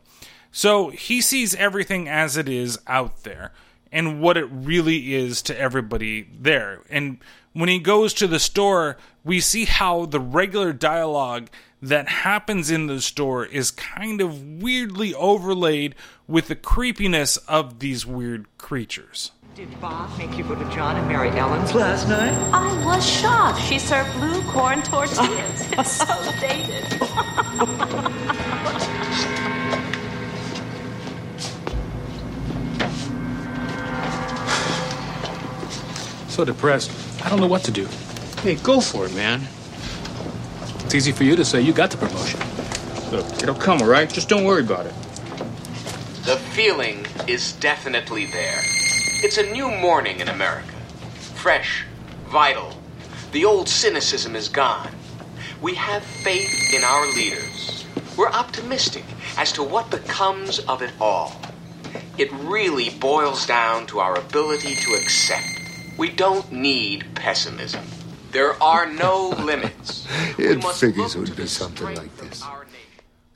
So 0.56 0.88
he 0.88 1.20
sees 1.20 1.54
everything 1.56 2.08
as 2.08 2.38
it 2.38 2.48
is 2.48 2.80
out 2.88 3.24
there 3.26 3.52
and 3.92 4.22
what 4.22 4.38
it 4.38 4.48
really 4.50 5.14
is 5.14 5.42
to 5.42 5.60
everybody 5.60 6.30
there. 6.40 6.80
And 6.90 7.18
when 7.52 7.68
he 7.68 7.78
goes 7.78 8.14
to 8.14 8.26
the 8.26 8.40
store, 8.40 8.96
we 9.26 9.42
see 9.42 9.66
how 9.66 10.06
the 10.06 10.22
regular 10.22 10.72
dialogue 10.72 11.50
that 11.82 12.08
happens 12.08 12.72
in 12.72 12.88
the 12.88 13.02
store 13.02 13.46
is 13.46 13.70
kind 13.70 14.22
of 14.22 14.62
weirdly 14.62 15.14
overlaid 15.16 15.94
with 16.26 16.48
the 16.48 16.56
creepiness 16.56 17.36
of 17.50 17.80
these 17.80 18.06
weird 18.06 18.46
creatures. 18.58 19.32
Did 19.56 19.78
Bob 19.82 20.18
make 20.18 20.38
you 20.38 20.46
go 20.46 20.56
to 20.56 20.64
John 20.74 20.96
and 20.96 21.08
Mary 21.10 21.32
Ellen's 21.32 21.76
last 21.76 22.08
night? 22.08 22.34
I 22.54 22.86
was 22.86 23.06
shocked. 23.06 23.62
She 23.62 23.78
served 23.78 24.10
blue 24.14 24.42
corn 24.44 24.82
tortillas. 24.84 25.68
it's 25.74 25.92
so 25.92 26.32
dated. 26.40 28.05
So 36.36 36.44
depressed. 36.44 36.92
I 37.26 37.30
don't 37.30 37.40
know 37.40 37.48
what 37.48 37.64
to 37.64 37.72
do. 37.72 37.88
Hey, 38.42 38.56
go 38.56 38.82
for 38.82 39.06
it, 39.06 39.16
man. 39.16 39.40
It's 40.84 40.94
easy 40.94 41.14
for 41.14 41.24
you 41.24 41.34
to 41.38 41.46
say 41.46 41.62
you 41.62 41.72
got 41.72 41.92
the 41.92 41.96
promotion. 41.96 42.42
Look, 43.10 43.26
it'll 43.42 43.56
come, 43.56 43.82
all 43.82 43.88
right? 43.88 44.10
Just 44.10 44.28
don't 44.28 44.44
worry 44.44 44.62
about 44.62 44.86
it. 44.86 44.94
The 46.26 46.36
feeling 46.52 47.06
is 47.26 47.54
definitely 47.54 48.26
there. 48.26 48.60
It's 49.24 49.38
a 49.38 49.50
new 49.50 49.72
morning 49.72 50.20
in 50.20 50.28
America. 50.28 50.76
Fresh, 51.36 51.86
vital. 52.26 52.78
The 53.32 53.46
old 53.46 53.70
cynicism 53.70 54.36
is 54.36 54.50
gone. 54.50 54.92
We 55.62 55.74
have 55.76 56.04
faith 56.04 56.74
in 56.76 56.84
our 56.84 57.08
leaders. 57.14 57.86
We're 58.18 58.28
optimistic 58.28 59.06
as 59.38 59.54
to 59.54 59.64
what 59.64 59.90
becomes 59.90 60.60
of 60.60 60.82
it 60.82 60.92
all. 61.00 61.40
It 62.18 62.30
really 62.34 62.90
boils 62.90 63.46
down 63.46 63.86
to 63.88 64.00
our 64.00 64.20
ability 64.20 64.76
to 64.76 64.96
accept. 64.96 65.55
We 65.98 66.10
don't 66.10 66.52
need 66.52 67.06
pessimism. 67.16 67.86
There 68.32 68.62
are 68.62 68.86
no 68.86 69.30
limits. 69.30 70.08
It 70.38 70.62
figures 70.64 71.16
it 71.16 71.20
would 71.20 71.36
be 71.38 71.48
something 71.48 71.96
like 71.96 72.16
this. 72.18 72.44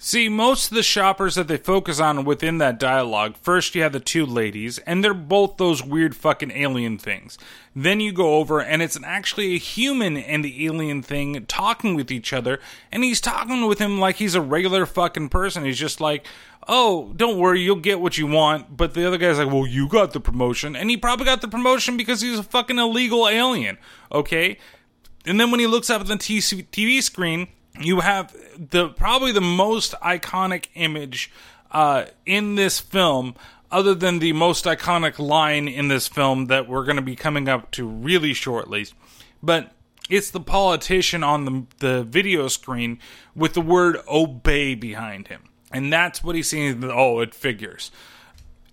See, 0.01 0.29
most 0.29 0.71
of 0.71 0.75
the 0.75 0.81
shoppers 0.81 1.35
that 1.35 1.49
they 1.49 1.57
focus 1.57 1.99
on 1.99 2.23
within 2.23 2.57
that 2.59 2.79
dialogue, 2.79 3.35
first 3.35 3.75
you 3.75 3.81
have 3.81 3.91
the 3.91 3.99
two 3.99 4.25
ladies, 4.25 4.77
and 4.79 5.03
they're 5.03 5.13
both 5.13 5.57
those 5.57 5.83
weird 5.83 6.15
fucking 6.15 6.51
alien 6.51 6.97
things. 6.97 7.37
Then 7.75 7.99
you 7.99 8.13
go 8.13 8.35
over, 8.35 8.61
and 8.61 8.81
it's 8.81 8.97
actually 9.03 9.55
a 9.55 9.59
human 9.59 10.15
and 10.15 10.45
the 10.45 10.65
alien 10.65 11.01
thing 11.01 11.45
talking 11.47 11.95
with 11.95 12.11
each 12.11 12.31
other, 12.31 12.61
and 12.93 13.03
he's 13.03 13.19
talking 13.19 13.67
with 13.67 13.79
him 13.79 13.99
like 13.99 14.15
he's 14.15 14.35
a 14.35 14.41
regular 14.41 14.85
fucking 14.85 15.27
person. 15.27 15.65
He's 15.65 15.77
just 15.77 15.99
like, 15.99 16.25
oh, 16.65 17.11
don't 17.17 17.37
worry, 17.37 17.59
you'll 17.59 17.75
get 17.75 17.99
what 17.99 18.17
you 18.17 18.25
want. 18.25 18.77
But 18.77 18.93
the 18.93 19.05
other 19.05 19.17
guy's 19.17 19.37
like, 19.37 19.51
well, 19.51 19.67
you 19.67 19.89
got 19.89 20.13
the 20.13 20.21
promotion. 20.21 20.77
And 20.77 20.89
he 20.89 20.95
probably 20.95 21.25
got 21.25 21.41
the 21.41 21.49
promotion 21.49 21.97
because 21.97 22.21
he's 22.21 22.39
a 22.39 22.43
fucking 22.43 22.79
illegal 22.79 23.27
alien, 23.27 23.77
okay? 24.13 24.59
And 25.25 25.37
then 25.37 25.51
when 25.51 25.59
he 25.59 25.67
looks 25.67 25.89
up 25.89 25.99
at 25.99 26.07
the 26.07 26.15
TV 26.15 27.03
screen, 27.03 27.49
you 27.79 28.01
have 28.01 28.35
the 28.57 28.89
probably 28.89 29.31
the 29.31 29.41
most 29.41 29.93
iconic 30.01 30.67
image 30.75 31.31
uh, 31.71 32.05
in 32.25 32.55
this 32.55 32.79
film, 32.79 33.35
other 33.71 33.95
than 33.95 34.19
the 34.19 34.33
most 34.33 34.65
iconic 34.65 35.19
line 35.19 35.67
in 35.67 35.87
this 35.87 36.07
film 36.07 36.45
that 36.45 36.67
we're 36.67 36.83
going 36.83 36.95
to 36.95 37.01
be 37.01 37.15
coming 37.15 37.47
up 37.47 37.71
to 37.71 37.87
really 37.87 38.33
shortly. 38.33 38.87
But 39.41 39.71
it's 40.09 40.31
the 40.31 40.39
politician 40.39 41.23
on 41.23 41.45
the, 41.45 41.65
the 41.77 42.03
video 42.03 42.47
screen 42.47 42.99
with 43.35 43.53
the 43.53 43.61
word 43.61 43.97
obey 44.07 44.75
behind 44.75 45.27
him. 45.27 45.43
And 45.71 45.93
that's 45.93 46.23
what 46.23 46.35
he's 46.35 46.49
seeing. 46.49 46.83
Oh, 46.83 47.19
it 47.19 47.35
figures. 47.35 47.91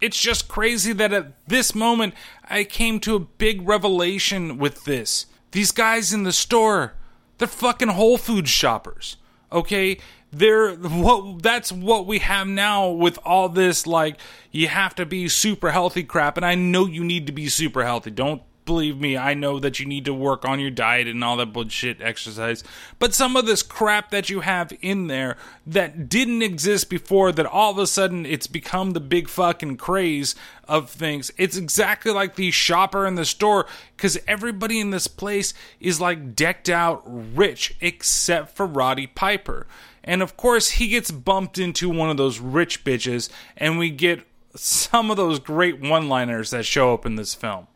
It's 0.01 0.21
just 0.21 0.49
crazy 0.49 0.93
that 0.95 1.13
at 1.13 1.47
this 1.47 1.75
moment 1.75 2.15
I 2.49 2.65
came 2.65 3.01
to 3.01 3.17
a 3.17 3.21
big 3.21 3.67
revelation 3.69 4.57
with 4.57 4.85
this. 4.85 5.27
These 5.53 5.73
guys 5.73 6.13
in 6.13 6.23
the 6.23 6.33
store, 6.33 6.95
they're 7.39 7.49
fucking 7.49 7.89
Whole 7.89 8.19
Foods 8.19 8.51
shoppers. 8.51 9.17
Okay? 9.53 9.99
They're 10.33 10.75
what 10.75 11.43
that's 11.43 11.71
what 11.71 12.07
we 12.07 12.19
have 12.19 12.47
now 12.47 12.91
with 12.91 13.19
all 13.25 13.49
this 13.49 13.87
like 13.87 14.19
you 14.51 14.69
have 14.69 14.95
to 14.97 15.07
be 15.07 15.29
super 15.29 15.71
healthy 15.71 16.03
crap 16.03 16.37
and 16.37 16.45
I 16.45 16.57
know 16.57 16.85
you 16.85 17.05
need 17.05 17.27
to 17.27 17.33
be 17.33 17.49
super 17.49 17.85
healthy. 17.85 18.11
Don't 18.11 18.43
believe 18.67 19.01
me, 19.01 19.17
I 19.17 19.33
know 19.33 19.59
that 19.59 19.81
you 19.81 19.87
need 19.87 20.05
to 20.05 20.13
work 20.13 20.45
on 20.45 20.61
your 20.61 20.71
diet 20.71 21.07
and 21.07 21.25
all 21.25 21.37
that 21.37 21.53
bullshit 21.53 22.03
exercise. 22.03 22.63
But 22.99 23.15
some 23.15 23.37
of 23.37 23.47
this 23.47 23.63
crap 23.63 24.11
that 24.11 24.29
you 24.29 24.41
have 24.41 24.73
in 24.83 25.07
there 25.07 25.37
that 25.67 26.09
didn't 26.09 26.43
exist 26.43 26.91
before, 26.91 27.33
that 27.33 27.47
all 27.47 27.71
of 27.71 27.79
a 27.79 27.87
sudden 27.87 28.27
it's 28.27 28.47
become 28.47 28.91
the 28.91 29.01
big 29.01 29.29
fucking 29.29 29.79
craze 29.79 30.35
of 30.69 30.91
things. 30.91 31.31
It's 31.39 31.57
exactly 31.57 32.13
like 32.13 32.35
the 32.35 32.51
shopper 32.51 33.07
in 33.07 33.15
the 33.15 33.25
store 33.25 33.67
because 33.97 34.19
everybody 34.29 34.81
in 34.81 34.91
this 34.91 35.07
place 35.07 35.55
is 35.81 36.01
like 36.01 36.35
decked 36.35 36.69
out 36.69 37.03
rich 37.07 37.77
except 37.81 38.55
for 38.55 38.67
Roddy 38.67 39.07
Piper. 39.07 39.67
And 40.05 40.23
of 40.23 40.37
course, 40.37 40.73
he 40.73 40.89
gets 40.89 41.11
bumped 41.11 41.59
into 41.59 41.89
one 41.89 42.11
of 42.11 42.17
those 42.17 42.39
rich 42.39 42.85
bitches, 42.85 43.29
and 43.57 43.79
we 43.79 43.91
get 43.91 44.25
some 44.55 45.11
of 45.11 45.17
those 45.17 45.39
great 45.39 45.81
one 45.81 46.09
liners 46.09 46.51
that 46.51 46.65
show 46.65 46.95
up 46.95 47.05
in 47.05 47.17
this 47.17 47.35
film. 47.35 47.67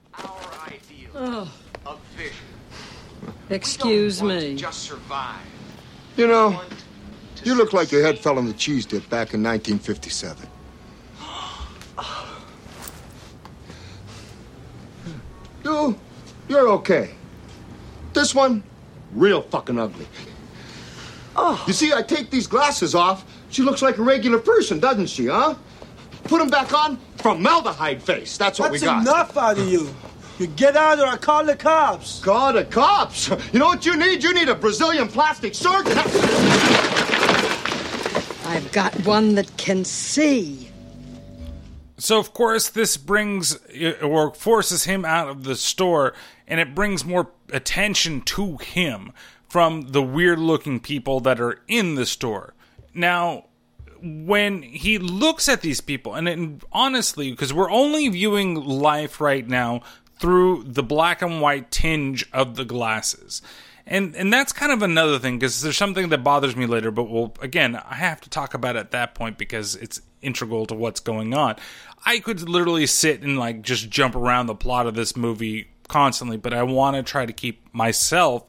Oh. 1.23 1.53
Excuse 3.51 4.23
me. 4.23 4.57
Just 4.57 4.85
survive. 4.85 5.37
You 6.17 6.27
know, 6.27 6.63
you 7.45 7.55
look 7.55 7.75
like 7.75 7.93
your 7.93 8.03
head 8.03 8.19
fell 8.19 8.39
on 8.39 8.47
the 8.47 8.55
cheese 8.55 8.87
dip 8.87 9.03
back 9.11 9.35
in 9.35 9.43
1957. 9.43 10.49
You, 15.63 15.95
you're 16.49 16.69
okay. 16.71 17.11
This 18.15 18.35
one, 18.35 18.63
real 19.13 19.43
fucking 19.43 19.79
ugly. 19.79 20.07
Oh. 21.37 21.63
You 21.67 21.75
see, 21.75 21.93
I 21.93 22.01
take 22.01 22.31
these 22.31 22.47
glasses 22.47 22.95
off. 22.95 23.27
She 23.51 23.61
looks 23.61 23.83
like 23.83 23.99
a 23.99 24.03
regular 24.03 24.39
person, 24.39 24.81
doesn't 24.81 25.09
she, 25.09 25.27
huh? 25.27 25.55
Put 26.25 26.39
them 26.39 26.49
back 26.49 26.73
on, 26.73 26.97
formaldehyde 27.19 28.03
face. 28.03 28.39
That's 28.39 28.59
what 28.59 28.73
That's 28.73 28.81
we 28.81 28.87
got. 28.87 29.05
That's 29.05 29.11
enough 29.11 29.37
out 29.37 29.59
of 29.59 29.69
you. 29.69 29.95
You 30.41 30.47
get 30.47 30.75
out 30.75 30.99
or 30.99 31.05
I 31.05 31.19
call 31.19 31.45
the 31.45 31.55
cops. 31.55 32.25
Call 32.25 32.55
the 32.55 32.65
cops? 32.65 33.29
You 33.53 33.59
know 33.59 33.67
what 33.67 33.85
you 33.85 33.95
need? 33.95 34.23
You 34.23 34.33
need 34.33 34.49
a 34.49 34.55
Brazilian 34.55 35.07
plastic 35.07 35.55
surgeon. 35.55 35.99
I've 38.47 38.71
got 38.73 38.95
one 39.05 39.35
that 39.35 39.55
can 39.59 39.85
see. 39.85 40.71
So, 41.99 42.19
of 42.19 42.33
course, 42.33 42.71
this 42.71 42.97
brings 42.97 43.59
or 44.01 44.33
forces 44.33 44.85
him 44.85 45.05
out 45.05 45.29
of 45.29 45.45
the 45.45 45.57
store, 45.57 46.15
and 46.49 46.59
it 46.59 46.75
brings 46.75 47.05
more 47.05 47.33
attention 47.53 48.23
to 48.23 48.57
him 48.57 49.13
from 49.47 49.93
the 49.93 50.03
weird 50.03 50.39
looking 50.39 50.81
people 50.81 51.21
that 51.21 51.39
are 51.39 51.61
in 51.69 51.97
the 51.97 52.07
store. 52.07 52.55
Now, 52.95 53.45
when 54.01 54.63
he 54.63 54.97
looks 54.97 55.51
at 55.51 55.61
these 55.61 55.83
people, 55.83 56.15
and 56.15 56.27
it, 56.27 56.63
honestly, 56.73 57.31
because 57.31 57.53
we're 57.53 57.71
only 57.71 58.09
viewing 58.09 58.55
life 58.55 59.21
right 59.21 59.47
now 59.47 59.83
through 60.21 60.65
the 60.67 60.83
black 60.83 61.23
and 61.23 61.41
white 61.41 61.71
tinge 61.71 62.29
of 62.33 62.55
the 62.57 62.65
glasses. 62.65 63.41
And 63.87 64.15
and 64.15 64.33
that's 64.33 64.53
kind 64.53 64.71
of 64.71 64.83
another 64.83 65.19
thing 65.19 65.39
because 65.39 65.63
there's 65.63 65.79
something 65.79 66.11
that 66.11 66.23
bothers 66.23 66.55
me 66.55 66.67
later, 66.67 66.91
but 66.91 67.11
well, 67.11 67.35
again, 67.41 67.75
I 67.75 67.95
have 67.95 68.21
to 68.21 68.31
talk 68.31 68.55
about 68.55 68.77
it 68.77 68.81
at 68.81 68.91
that 68.93 69.15
point 69.15 69.39
because 69.39 69.75
it's 69.77 70.01
integral 70.23 70.67
to 70.67 70.75
what's 70.75 71.01
going 71.01 71.35
on. 71.35 71.57
I 72.05 72.21
could 72.21 72.49
literally 72.49 72.87
sit 72.87 73.23
and 73.23 73.39
like 73.39 73.63
just 73.63 73.89
jump 73.91 74.15
around 74.15 74.47
the 74.47 74.55
plot 74.55 74.87
of 74.87 74.95
this 74.95 75.17
movie 75.17 75.71
constantly, 75.89 76.37
but 76.37 76.53
I 76.53 76.63
want 76.63 76.97
to 76.97 77.03
try 77.03 77.25
to 77.27 77.33
keep 77.33 77.75
myself 77.75 78.45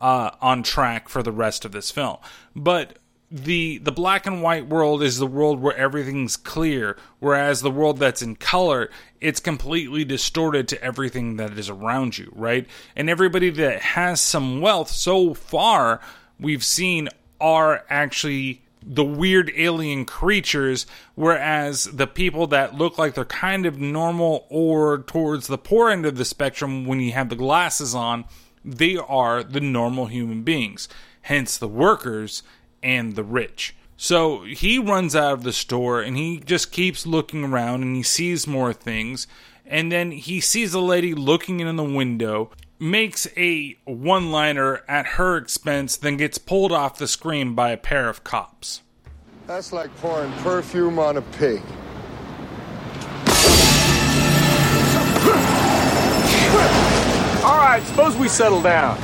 uh, 0.00 0.30
on 0.40 0.62
track 0.62 1.08
for 1.08 1.22
the 1.22 1.32
rest 1.32 1.64
of 1.64 1.72
this 1.72 1.90
film. 1.90 2.18
But 2.54 2.98
the 3.30 3.78
the 3.78 3.92
black 3.92 4.26
and 4.26 4.42
white 4.42 4.68
world 4.68 5.02
is 5.02 5.18
the 5.18 5.26
world 5.26 5.60
where 5.60 5.76
everything's 5.76 6.36
clear 6.36 6.96
whereas 7.18 7.60
the 7.60 7.70
world 7.70 7.98
that's 7.98 8.22
in 8.22 8.36
color 8.36 8.88
it's 9.20 9.40
completely 9.40 10.04
distorted 10.04 10.68
to 10.68 10.80
everything 10.82 11.36
that 11.36 11.58
is 11.58 11.68
around 11.68 12.16
you 12.16 12.30
right? 12.36 12.66
And 12.94 13.10
everybody 13.10 13.50
that 13.50 13.82
has 13.82 14.20
some 14.20 14.60
wealth 14.60 14.90
so 14.90 15.34
far 15.34 16.00
we've 16.38 16.64
seen 16.64 17.08
are 17.40 17.84
actually 17.90 18.62
the 18.80 19.04
weird 19.04 19.50
alien 19.56 20.04
creatures 20.04 20.86
whereas 21.16 21.84
the 21.84 22.06
people 22.06 22.46
that 22.46 22.74
look 22.74 22.96
like 22.96 23.14
they're 23.14 23.24
kind 23.24 23.66
of 23.66 23.80
normal 23.80 24.46
or 24.48 24.98
towards 24.98 25.48
the 25.48 25.58
poor 25.58 25.90
end 25.90 26.06
of 26.06 26.16
the 26.16 26.24
spectrum 26.24 26.86
when 26.86 27.00
you 27.00 27.10
have 27.10 27.28
the 27.28 27.34
glasses 27.34 27.92
on 27.92 28.24
they 28.66 28.96
are 28.96 29.44
the 29.44 29.60
normal 29.60 30.06
human 30.06 30.42
beings. 30.42 30.88
Hence 31.22 31.56
the 31.56 31.68
workers 31.68 32.42
and 32.82 33.14
the 33.14 33.24
rich. 33.24 33.74
So 33.96 34.44
he 34.44 34.78
runs 34.78 35.16
out 35.16 35.32
of 35.32 35.42
the 35.42 35.52
store 35.52 36.02
and 36.02 36.16
he 36.16 36.38
just 36.38 36.70
keeps 36.70 37.06
looking 37.06 37.44
around 37.44 37.82
and 37.82 37.96
he 37.96 38.02
sees 38.02 38.46
more 38.46 38.72
things. 38.72 39.26
And 39.64 39.90
then 39.90 40.10
he 40.12 40.40
sees 40.40 40.74
a 40.74 40.80
lady 40.80 41.14
looking 41.14 41.60
in 41.60 41.76
the 41.76 41.84
window 41.84 42.50
makes 42.78 43.26
a 43.36 43.76
one 43.84 44.30
liner 44.30 44.82
at 44.88 45.06
her 45.06 45.36
expense, 45.36 45.96
then 45.96 46.16
gets 46.16 46.38
pulled 46.38 46.72
off 46.72 46.98
the 46.98 47.08
screen 47.08 47.54
by 47.54 47.70
a 47.70 47.76
pair 47.76 48.08
of 48.08 48.24
cops. 48.24 48.82
That's 49.46 49.72
like 49.72 49.94
pouring 49.96 50.32
perfume 50.34 50.98
on 50.98 51.16
a 51.16 51.22
pig. 51.22 51.62
All 57.44 57.58
right, 57.58 57.82
suppose 57.86 58.16
we 58.16 58.28
settle 58.28 58.60
down. 58.60 58.98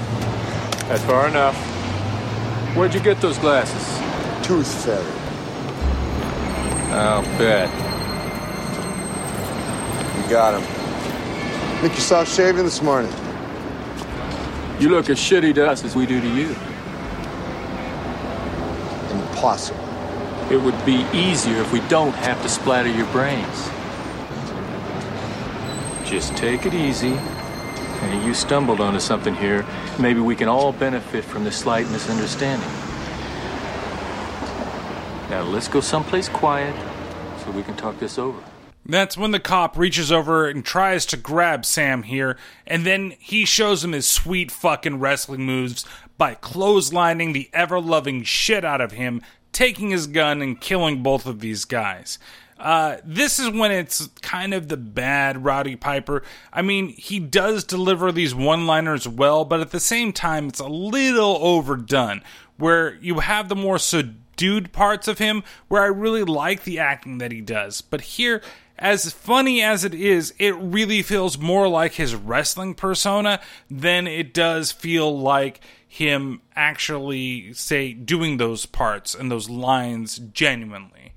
That's 0.89 1.05
far 1.05 1.29
enough. 1.29 1.72
Where'd 2.75 2.95
you 2.95 3.01
get 3.01 3.21
those 3.21 3.37
glasses? 3.37 4.47
Tooth 4.47 4.85
fairy. 4.85 5.05
I'll 6.91 7.23
bet. 7.37 7.69
You 10.17 10.31
got 10.31 10.55
him. 10.55 10.63
Think 11.83 11.95
you 11.95 12.01
saw 12.01 12.25
shaving 12.25 12.65
this 12.65 12.81
morning? 12.81 13.13
You 14.81 14.89
look 14.89 15.11
as 15.11 15.19
shitty 15.19 15.55
to 15.57 15.69
us 15.69 15.85
as 15.85 15.95
we 15.95 16.07
do 16.07 16.19
to 16.19 16.29
you. 16.35 16.57
Impossible. 19.11 19.81
It 20.51 20.57
would 20.57 20.83
be 20.87 21.07
easier 21.13 21.61
if 21.61 21.73
we 21.75 21.81
don't 21.89 22.15
have 22.15 22.41
to 22.43 22.49
splatter 22.49 22.89
your 22.89 23.07
brains. 23.13 23.69
Just 26.09 26.35
take 26.39 26.65
it 26.65 26.73
easy. 26.73 27.19
You 28.33 28.35
stumbled 28.35 28.81
onto 28.81 28.99
something 28.99 29.35
here. 29.35 29.67
Maybe 29.99 30.21
we 30.21 30.35
can 30.35 30.49
all 30.49 30.73
benefit 30.73 31.23
from 31.23 31.45
this 31.45 31.59
slight 31.59 31.91
misunderstanding. 31.91 32.69
Now 35.29 35.43
let's 35.43 35.69
go 35.69 35.81
someplace 35.81 36.29
quiet 36.29 36.75
so 37.45 37.51
we 37.51 37.63
can 37.63 37.77
talk 37.77 37.99
this 37.99 38.19
over. 38.19 38.43
That's 38.87 39.17
when 39.17 39.31
the 39.31 39.39
cop 39.39 39.77
reaches 39.77 40.11
over 40.11 40.49
and 40.49 40.65
tries 40.65 41.05
to 41.07 41.17
grab 41.17 41.65
Sam 41.65 42.03
here, 42.05 42.37
and 42.67 42.85
then 42.85 43.15
he 43.19 43.45
shows 43.45 43.85
him 43.85 43.93
his 43.93 44.09
sweet 44.09 44.51
fucking 44.51 44.99
wrestling 44.99 45.43
moves 45.43 45.85
by 46.19 46.35
clotheslining 46.35 47.33
the 47.33 47.51
ever 47.53 47.81
loving 47.81 48.23
shit 48.23 48.65
out 48.65 48.81
of 48.81 48.93
him, 48.93 49.23
taking 49.53 49.91
his 49.91 50.07
gun, 50.07 50.43
and 50.43 50.61
killing 50.61 51.03
both 51.03 51.27
of 51.27 51.41
these 51.41 51.65
guys. 51.65 52.19
Uh, 52.63 52.99
this 53.05 53.41
is 53.41 53.51
when 53.51 53.73
it's 53.73 54.07
kind 54.23 54.55
of 54.55 54.69
the 54.69 54.77
bad 54.77 55.45
Roddy 55.45 55.75
Piper. 55.75 56.23
I 56.53 56.63
mean, 56.63 56.91
he 56.91 57.19
does 57.19 57.65
deliver 57.65 58.13
these 58.13 58.37
one 58.37 58.69
liners 58.69 59.09
well, 59.09 59.45
but 59.45 59.59
at 59.59 59.73
the 59.73 59.81
same 59.81 60.13
time, 60.13 60.47
it's 60.47 60.61
a 60.61 60.69
little 60.69 61.39
overdone. 61.41 62.23
Where 62.59 62.95
you 62.95 63.19
have 63.19 63.49
the 63.49 63.57
more 63.57 63.79
subdued 63.79 64.73
parts 64.73 65.09
of 65.09 65.19
him, 65.19 65.43
where 65.67 65.83
I 65.83 65.87
really 65.87 66.23
like 66.23 66.63
the 66.63 66.79
acting 66.79 67.19
that 67.19 67.33
he 67.33 67.41
does. 67.41 67.81
But 67.81 68.03
here, 68.03 68.41
as 68.79 69.13
funny 69.13 69.61
as 69.61 69.85
it 69.85 69.93
is, 69.95 70.33
it 70.39 70.55
really 70.55 71.03
feels 71.03 71.39
more 71.39 71.67
like 71.67 71.95
his 71.95 72.15
wrestling 72.15 72.75
persona 72.75 73.41
than 73.69 74.07
it 74.07 74.33
does 74.33 74.71
feel 74.71 75.19
like 75.19 75.61
him 75.89 76.43
actually, 76.55 77.53
say, 77.55 77.93
doing 77.93 78.37
those 78.37 78.67
parts 78.67 79.17
and 79.17 79.33
those 79.33 79.51
lines 79.51 80.19
genuinely. 80.19 81.13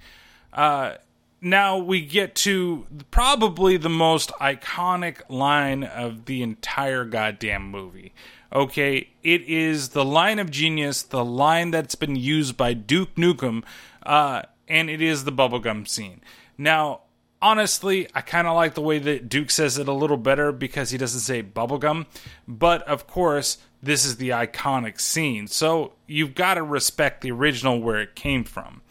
Uh, 0.51 0.95
now 1.41 1.77
we 1.77 2.01
get 2.05 2.35
to 2.35 2.85
probably 3.11 3.77
the 3.77 3.89
most 3.89 4.31
iconic 4.41 5.21
line 5.29 5.83
of 5.83 6.25
the 6.25 6.41
entire 6.41 7.05
goddamn 7.05 7.69
movie. 7.69 8.13
Okay, 8.53 9.09
it 9.21 9.41
is 9.41 9.89
the 9.89 10.05
line 10.05 10.39
of 10.39 10.49
genius, 10.49 11.01
the 11.03 11.25
line 11.25 11.71
that's 11.71 11.95
been 11.95 12.15
used 12.15 12.55
by 12.55 12.73
Duke 12.73 13.15
Nukem, 13.15 13.63
uh, 14.03 14.43
and 14.67 14.89
it 14.89 15.01
is 15.01 15.23
the 15.23 15.31
bubblegum 15.31 15.87
scene. 15.87 16.21
Now, 16.57 17.01
honestly, 17.41 18.07
I 18.15 18.21
kind 18.21 18.47
of 18.47 18.55
like 18.55 18.73
the 18.73 18.81
way 18.81 18.99
that 18.99 19.29
Duke 19.29 19.51
says 19.51 19.77
it 19.77 19.87
a 19.87 19.93
little 19.93 20.17
better 20.17 20.51
because 20.51 20.89
he 20.91 20.97
doesn't 20.97 21.19
say 21.19 21.43
bubblegum, 21.43 22.05
but 22.47 22.81
of 22.83 23.07
course, 23.07 23.57
this 23.83 24.05
is 24.05 24.17
the 24.17 24.29
iconic 24.29 24.99
scene, 24.99 25.47
so 25.47 25.93
you've 26.07 26.33
got 26.33 26.55
to 26.55 26.63
respect 26.63 27.21
the 27.21 27.31
original 27.31 27.81
where 27.81 27.99
it 27.99 28.15
came 28.15 28.43
from. 28.43 28.81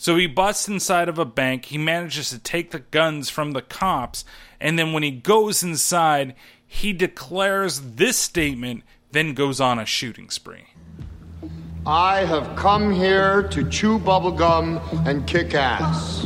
So 0.00 0.16
he 0.16 0.28
busts 0.28 0.68
inside 0.68 1.08
of 1.08 1.18
a 1.18 1.24
bank. 1.24 1.66
He 1.66 1.76
manages 1.76 2.30
to 2.30 2.38
take 2.38 2.70
the 2.70 2.78
guns 2.78 3.28
from 3.28 3.50
the 3.50 3.62
cops. 3.62 4.24
And 4.60 4.78
then 4.78 4.92
when 4.92 5.02
he 5.02 5.10
goes 5.10 5.64
inside, 5.64 6.36
he 6.64 6.92
declares 6.92 7.80
this 7.96 8.16
statement, 8.16 8.84
then 9.10 9.34
goes 9.34 9.60
on 9.60 9.80
a 9.80 9.84
shooting 9.84 10.30
spree. 10.30 10.66
I 11.84 12.24
have 12.24 12.54
come 12.54 12.92
here 12.92 13.48
to 13.48 13.68
chew 13.68 13.98
bubblegum 13.98 14.80
and 15.04 15.26
kick 15.26 15.54
ass. 15.54 16.24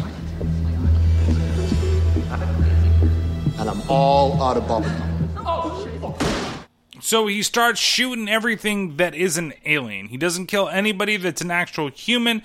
And 3.59 3.71
I'm 3.71 3.83
all 3.89 4.43
out 4.43 4.59
of 4.59 4.65
bubblegum. 4.65 5.09
So 7.01 7.27
he 7.27 7.43
starts 7.43 7.81
shooting 7.81 8.29
everything 8.29 8.97
that 8.99 9.15
is 9.15 9.39
an 9.39 9.55
alien. 9.65 10.09
He 10.09 10.19
doesn't 10.19 10.47
kill 10.47 10.69
anybody 10.69 11.17
that's 11.17 11.41
an 11.41 11.51
actual 11.51 11.91
human. 11.91 12.43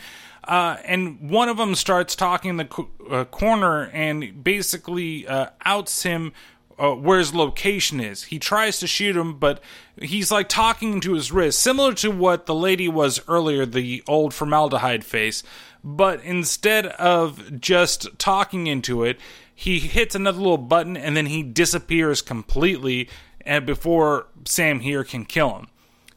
Uh, 0.47 0.77
and 0.85 1.29
one 1.29 1.49
of 1.49 1.57
them 1.57 1.75
starts 1.75 2.15
talking 2.15 2.51
in 2.51 2.57
the 2.57 2.65
co- 2.65 2.89
uh, 3.11 3.25
corner 3.25 3.89
and 3.91 4.43
basically 4.43 5.27
uh, 5.27 5.47
outs 5.65 6.03
him 6.03 6.31
uh, 6.79 6.91
where 6.91 7.19
his 7.19 7.33
location 7.33 7.99
is. 7.99 8.23
He 8.23 8.39
tries 8.39 8.79
to 8.79 8.87
shoot 8.87 9.15
him, 9.15 9.39
but 9.39 9.61
he's 10.01 10.31
like 10.31 10.47
talking 10.47 10.93
into 10.93 11.13
his 11.13 11.31
wrist, 11.31 11.59
similar 11.59 11.93
to 11.95 12.09
what 12.11 12.45
the 12.45 12.55
lady 12.55 12.87
was 12.87 13.19
earlier, 13.27 13.65
the 13.65 14.03
old 14.07 14.33
formaldehyde 14.33 15.03
face. 15.03 15.43
But 15.83 16.23
instead 16.23 16.87
of 16.87 17.59
just 17.59 18.17
talking 18.17 18.67
into 18.67 19.03
it, 19.03 19.19
he 19.53 19.79
hits 19.79 20.15
another 20.15 20.37
little 20.37 20.57
button 20.57 20.95
and 20.95 21.17
then 21.17 21.25
he 21.25 21.43
disappears 21.43 22.21
completely 22.21 23.09
and 23.41 23.65
before 23.65 24.27
Sam 24.45 24.81
here 24.81 25.03
can 25.03 25.25
kill 25.25 25.55
him. 25.57 25.67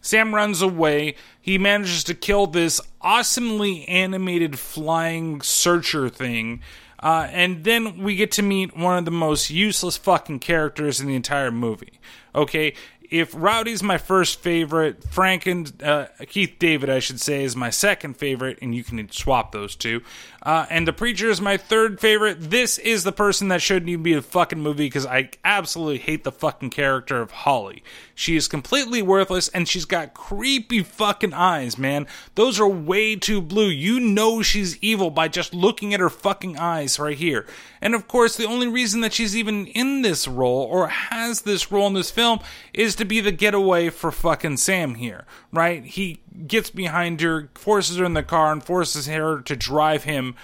Sam 0.00 0.34
runs 0.34 0.62
away. 0.62 1.14
He 1.40 1.58
manages 1.58 2.04
to 2.04 2.14
kill 2.14 2.46
this 2.46 2.80
awesomely 3.00 3.86
animated 3.88 4.58
flying 4.58 5.40
searcher 5.42 6.08
thing. 6.08 6.60
Uh, 7.02 7.28
and 7.30 7.64
then 7.64 7.98
we 7.98 8.14
get 8.14 8.30
to 8.32 8.42
meet 8.42 8.76
one 8.76 8.98
of 8.98 9.04
the 9.04 9.10
most 9.10 9.50
useless 9.50 9.96
fucking 9.96 10.38
characters 10.38 11.00
in 11.00 11.06
the 11.06 11.14
entire 11.14 11.50
movie. 11.50 11.98
Okay, 12.34 12.74
if 13.10 13.34
Rowdy's 13.34 13.82
my 13.82 13.98
first 13.98 14.40
favorite, 14.40 15.00
Franken, 15.00 15.82
uh, 15.82 16.06
Keith 16.26 16.56
David, 16.58 16.88
I 16.88 17.00
should 17.00 17.20
say, 17.20 17.42
is 17.42 17.56
my 17.56 17.70
second 17.70 18.16
favorite, 18.16 18.58
and 18.62 18.74
you 18.74 18.84
can 18.84 19.10
swap 19.10 19.50
those 19.50 19.74
two. 19.74 20.02
Uh, 20.42 20.66
and 20.70 20.88
the 20.88 20.92
preacher 20.92 21.28
is 21.28 21.40
my 21.40 21.56
third 21.56 22.00
favorite. 22.00 22.50
This 22.50 22.78
is 22.78 23.04
the 23.04 23.12
person 23.12 23.48
that 23.48 23.60
shouldn't 23.60 23.88
even 23.88 24.02
be 24.02 24.14
a 24.14 24.22
fucking 24.22 24.60
movie 24.60 24.86
because 24.86 25.06
I 25.06 25.30
absolutely 25.44 25.98
hate 25.98 26.24
the 26.24 26.32
fucking 26.32 26.70
character 26.70 27.20
of 27.20 27.30
Holly. 27.30 27.82
She 28.14 28.36
is 28.36 28.48
completely 28.48 29.02
worthless, 29.02 29.48
and 29.48 29.68
she's 29.68 29.84
got 29.84 30.14
creepy 30.14 30.82
fucking 30.82 31.34
eyes, 31.34 31.78
man. 31.78 32.06
Those 32.34 32.58
are 32.58 32.68
way 32.68 33.16
too 33.16 33.40
blue. 33.40 33.68
You 33.68 34.00
know 34.00 34.42
she's 34.42 34.78
evil 34.82 35.10
by 35.10 35.28
just 35.28 35.54
looking 35.54 35.92
at 35.94 36.00
her 36.00 36.10
fucking 36.10 36.58
eyes 36.58 36.98
right 36.98 37.16
here. 37.16 37.46
And 37.80 37.94
of 37.94 38.08
course, 38.08 38.36
the 38.36 38.46
only 38.46 38.68
reason 38.68 39.00
that 39.00 39.12
she's 39.12 39.36
even 39.36 39.66
in 39.68 40.02
this 40.02 40.28
role 40.28 40.62
or 40.62 40.88
has 40.88 41.42
this 41.42 41.72
role 41.72 41.86
in 41.86 41.94
this 41.94 42.10
film 42.10 42.40
is 42.74 42.94
to 42.96 43.04
be 43.04 43.20
the 43.20 43.32
getaway 43.32 43.88
for 43.88 44.10
fucking 44.10 44.58
Sam 44.58 44.94
here, 44.96 45.24
right? 45.52 45.84
He 45.84 46.20
gets 46.46 46.70
behind 46.70 47.20
her, 47.20 47.50
forces 47.54 47.96
her 47.98 48.04
in 48.04 48.14
the 48.14 48.22
car, 48.22 48.52
and 48.52 48.62
forces 48.62 49.06
her 49.06 49.40
to 49.42 49.56
drive 49.56 50.04
him 50.04 50.34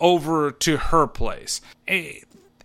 over 0.00 0.50
to 0.50 0.76
her 0.76 1.06
place. 1.06 1.60
Eh, 1.88 2.20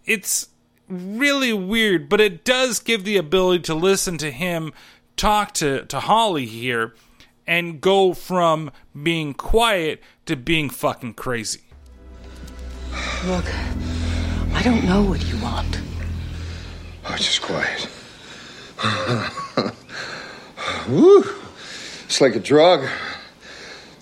it's 0.06 0.50
really 0.88 1.54
weird, 1.54 2.10
but 2.10 2.20
it 2.20 2.44
does 2.44 2.80
give 2.80 3.04
the 3.04 3.18
ability 3.18 3.64
to 3.64 3.76
listen 3.76 4.18
to 4.18 4.32
him 4.32 4.74
talk 5.16 5.54
to, 5.54 5.86
to 5.86 6.00
Holly 6.00 6.46
here 6.46 6.94
and 7.48 7.82
go 7.82 8.14
from 8.14 8.72
being 9.02 9.34
quiet 9.34 10.02
to 10.26 10.36
being 10.36 10.70
fucking 10.70 11.14
crazy. 11.14 11.62
Look, 13.26 13.46
I 14.54 14.62
don't 14.64 14.84
know 14.84 15.04
what 15.04 15.26
you 15.28 15.38
want. 15.42 15.80
Oh, 17.06 17.16
just 17.16 17.42
quiet. 17.42 17.88
Woo! 20.90 21.24
It's 22.12 22.20
like 22.20 22.36
a 22.36 22.42
drug. 22.42 22.90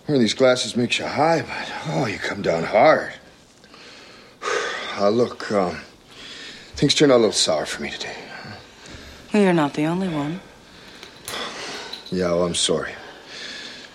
Wearing 0.07 0.19
these 0.19 0.33
glasses 0.33 0.75
makes 0.75 0.97
you 0.97 1.05
high, 1.05 1.43
but 1.43 1.71
oh, 1.89 2.07
you 2.07 2.17
come 2.17 2.41
down 2.41 2.63
hard. 2.63 3.13
Uh, 4.97 5.09
look, 5.09 5.51
um, 5.51 5.77
things 6.73 6.95
turned 6.95 7.11
out 7.11 7.17
a 7.17 7.21
little 7.21 7.31
sour 7.31 7.67
for 7.67 7.83
me 7.83 7.91
today. 7.91 8.15
Well, 9.31 9.43
you're 9.43 9.53
not 9.53 9.75
the 9.75 9.85
only 9.85 10.07
one. 10.07 10.39
Yeah, 12.09 12.31
well, 12.31 12.45
I'm 12.45 12.55
sorry. 12.55 12.93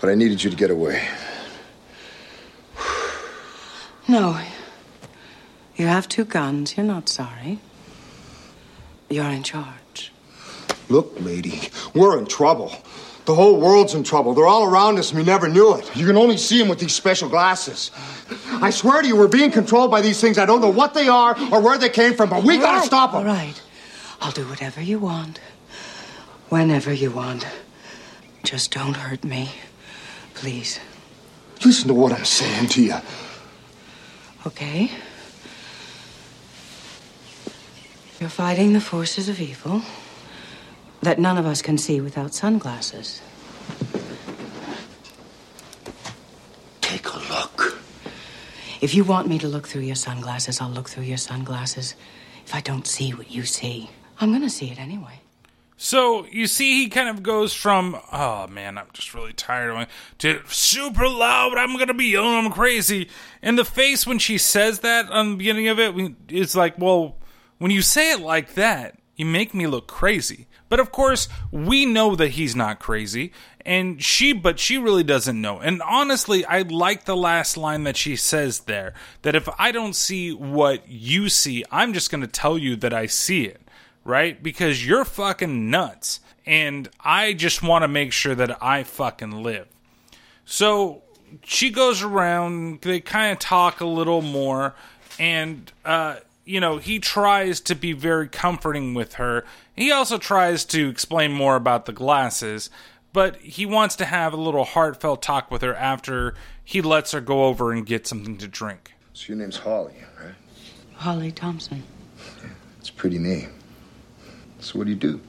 But 0.01 0.11
I 0.11 0.15
needed 0.15 0.45
you 0.45 0.51
to 0.51 0.57
get 0.57 0.71
away. 0.71 1.09
No. 4.07 4.41
You 5.75 5.89
have 5.89 6.09
two 6.09 6.25
guns. 6.25 6.77
You're 6.77 6.87
not 6.87 7.09
sorry. 7.09 7.59
You're 9.11 9.31
in 9.31 9.43
charge. 9.43 10.13
Look, 10.89 11.17
lady, 11.19 11.63
we're 11.95 12.17
in 12.17 12.27
trouble. 12.27 12.77
The 13.25 13.35
whole 13.35 13.59
world's 13.59 13.95
in 13.95 14.05
trouble. 14.05 14.35
They're 14.35 14.47
all 14.47 14.65
around 14.65 14.99
us 14.99 15.11
and 15.11 15.19
we 15.19 15.25
never 15.25 15.49
knew 15.49 15.75
it. 15.75 15.97
You 15.97 16.07
can 16.07 16.17
only 16.17 16.37
see 16.37 16.59
them 16.59 16.69
with 16.69 16.79
these 16.79 16.93
special 16.93 17.29
glasses. 17.29 17.91
I 18.61 18.69
swear 18.71 19.01
to 19.01 19.09
you, 19.09 19.17
we're 19.17 19.29
being 19.29 19.51
controlled 19.51 19.91
by 19.91 20.03
these 20.03 20.21
things. 20.21 20.37
I 20.37 20.45
don't 20.45 20.61
know 20.61 20.71
what 20.71 20.93
they 20.93 21.09
are 21.09 21.35
or 21.51 21.61
where 21.61 21.79
they 21.79 21.89
came 21.89 22.15
from, 22.15 22.29
but 22.29 22.45
we 22.45 22.57
All 22.57 22.61
gotta 22.61 22.79
right, 22.79 22.87
stop 22.87 23.13
them. 23.13 23.21
All 23.21 23.27
right. 23.27 23.61
I'll 24.21 24.33
do 24.33 24.47
whatever 24.47 24.83
you 24.83 24.99
want. 24.99 25.41
Whenever 26.51 26.93
you 26.93 27.11
want. 27.11 27.47
Just 28.43 28.73
don't 28.73 28.95
hurt 28.95 29.25
me. 29.25 29.53
Please. 30.35 30.79
Listen 31.65 31.89
to 31.89 31.95
what 31.95 32.13
I'm 32.13 32.27
saying 32.27 32.69
to 32.69 32.83
you. 32.83 32.97
Okay? 34.47 34.91
You're 38.21 38.29
fighting 38.29 38.75
the 38.75 38.81
forces 38.81 39.31
of 39.31 39.41
evil 39.41 39.83
that 41.05 41.19
none 41.19 41.39
of 41.39 41.47
us 41.47 41.63
can 41.63 41.79
see 41.79 42.01
without 42.01 42.35
sunglasses. 42.35 43.21
Take 46.81 47.07
a 47.07 47.19
look. 47.31 47.79
If 48.81 48.95
you 48.95 49.05
want 49.05 49.29
me 49.29 49.39
to 49.39 49.49
look 49.49 49.67
through 49.69 49.83
your 49.83 49.95
sunglasses, 49.97 50.61
I'll 50.61 50.69
look 50.71 50.89
through 50.89 51.05
your 51.05 51.17
sunglasses. 51.17 51.95
If 52.45 52.55
I 52.55 52.61
don't 52.61 52.87
see 52.87 53.13
what 53.13 53.31
you 53.31 53.45
see, 53.45 53.91
I'm 54.21 54.33
gonna 54.33 54.51
see 54.51 54.71
it 54.71 54.79
anyway. 54.79 55.21
So 55.77 56.27
you 56.27 56.47
see, 56.47 56.83
he 56.83 56.89
kind 56.89 57.09
of 57.09 57.23
goes 57.23 57.53
from 57.53 57.99
"Oh 58.13 58.47
man, 58.47 58.79
I'm 58.79 58.87
just 58.93 59.15
really 59.15 59.33
tired 59.33 59.71
of 59.71 59.81
it" 59.81 59.89
to 60.19 60.41
super 60.47 61.09
loud. 61.09 61.57
I'm 61.57 61.77
gonna 61.79 61.95
be 61.95 62.07
yelling, 62.07 62.47
I'm 62.47 62.53
crazy. 62.53 63.09
And 63.43 63.59
the 63.59 63.65
face 63.65 64.07
when 64.07 64.19
she 64.19 64.39
says 64.39 64.81
that 64.81 65.11
on 65.11 65.31
the 65.31 65.37
beginning 65.37 65.69
of 65.69 65.79
it, 65.79 65.95
it's 66.29 66.55
like, 66.55 66.79
well, 66.79 67.17
when 67.59 67.71
you 67.71 67.83
say 67.83 68.13
it 68.13 68.21
like 68.21 68.55
that, 68.55 68.99
you 69.17 69.27
make 69.27 69.55
me 69.55 69.67
look 69.67 69.87
crazy. 69.87 70.47
But 70.69 70.81
of 70.81 70.91
course, 70.91 71.29
we 71.51 71.87
know 71.87 72.17
that 72.17 72.31
he's 72.31 72.57
not 72.57 72.81
crazy, 72.81 73.33
and 73.65 74.03
she, 74.03 74.33
but 74.33 74.59
she 74.59 74.79
really 74.79 75.05
doesn't 75.05 75.41
know. 75.41 75.61
And 75.61 75.81
honestly, 75.83 76.45
I 76.45 76.63
like 76.63 77.05
the 77.05 77.17
last 77.17 77.57
line 77.57 77.85
that 77.85 77.97
she 77.97 78.17
says 78.17 78.61
there 78.61 78.95
that 79.23 79.35
if 79.35 79.49
I 79.59 79.73
don't 79.73 79.95
see 79.95 80.33
what 80.33 80.89
you 80.89 81.29
see, 81.29 81.65
I'm 81.71 81.93
just 81.93 82.11
gonna 82.11 82.27
tell 82.27 82.59
you 82.59 82.77
that 82.77 82.93
I 82.93 83.07
see 83.07 83.45
it 83.45 83.61
right? 84.05 84.43
Because 84.43 84.87
you're 84.87 85.05
fucking 85.05 85.71
nuts. 85.71 86.21
And 86.47 86.89
I 87.01 87.33
just 87.33 87.63
want 87.63 87.83
to 87.83 87.89
make 87.89 88.13
sure 88.13 88.35
that 88.35 88.63
I 88.63 88.83
fucking 88.83 89.43
live. 89.43 89.67
So 90.45 91.03
she 91.43 91.71
goes 91.71 92.03
around, 92.03 92.83
they 92.83 93.01
kind 93.01 93.33
of 93.33 93.39
talk 93.39 93.81
a 93.81 93.87
little 93.87 94.21
more, 94.21 94.75
and, 95.19 95.73
uh, 95.85 96.17
you 96.45 96.61
know, 96.61 96.79
he 96.79 96.99
tries 96.99 97.61
to 97.61 97.75
be 97.75 97.93
very 97.93 98.29
comforting 98.29 98.95
with 98.95 99.15
her. 99.15 99.45
He 99.75 99.91
also 99.91 100.19
tries 100.19 100.65
to 100.67 100.89
explain 100.89 101.33
more 101.33 101.57
about 101.57 101.87
the 101.87 101.93
glasses, 101.93 102.71
but 103.13 103.37
he 103.37 103.65
wants 103.65 103.97
to 103.97 104.05
have 104.05 104.33
a 104.33 104.37
little 104.37 104.65
heartfelt 104.65 105.23
talk 105.23 105.51
with 105.51 105.63
her 105.63 105.75
after 105.75 106.35
he 106.63 106.83
lets 106.83 107.13
her 107.13 107.21
go 107.21 107.45
over 107.45 107.73
and 107.73 107.87
get 107.87 108.07
something 108.07 108.37
to 108.39 108.49
drink. 108.49 108.93
So 109.15 109.33
your 109.33 109.39
name's 109.39 109.57
Holly, 109.57 109.95
right? 110.23 110.35
Holly 110.95 111.33
Thompson, 111.33 111.83
It's 112.79 112.91
a 112.91 112.93
pretty 112.93 113.19
name. 113.19 113.53
So 114.61 114.79
what 114.79 114.85
do 114.85 114.91
you 114.91 114.97
do? 114.97 115.21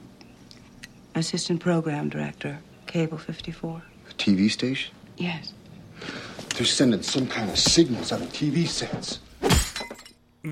Assistant 1.14 1.60
Program 1.60 2.08
Director, 2.08 2.58
Cable 2.86 3.18
54. 3.18 3.82
A 4.10 4.14
TV 4.14 4.50
station? 4.50 4.94
Yes. 5.16 5.52
They're 6.54 6.66
sending 6.66 7.02
some 7.02 7.26
kind 7.26 7.50
of 7.50 7.58
signals 7.58 8.12
out 8.12 8.20
of 8.20 8.28
TV 8.28 8.66
sets. 8.66 9.20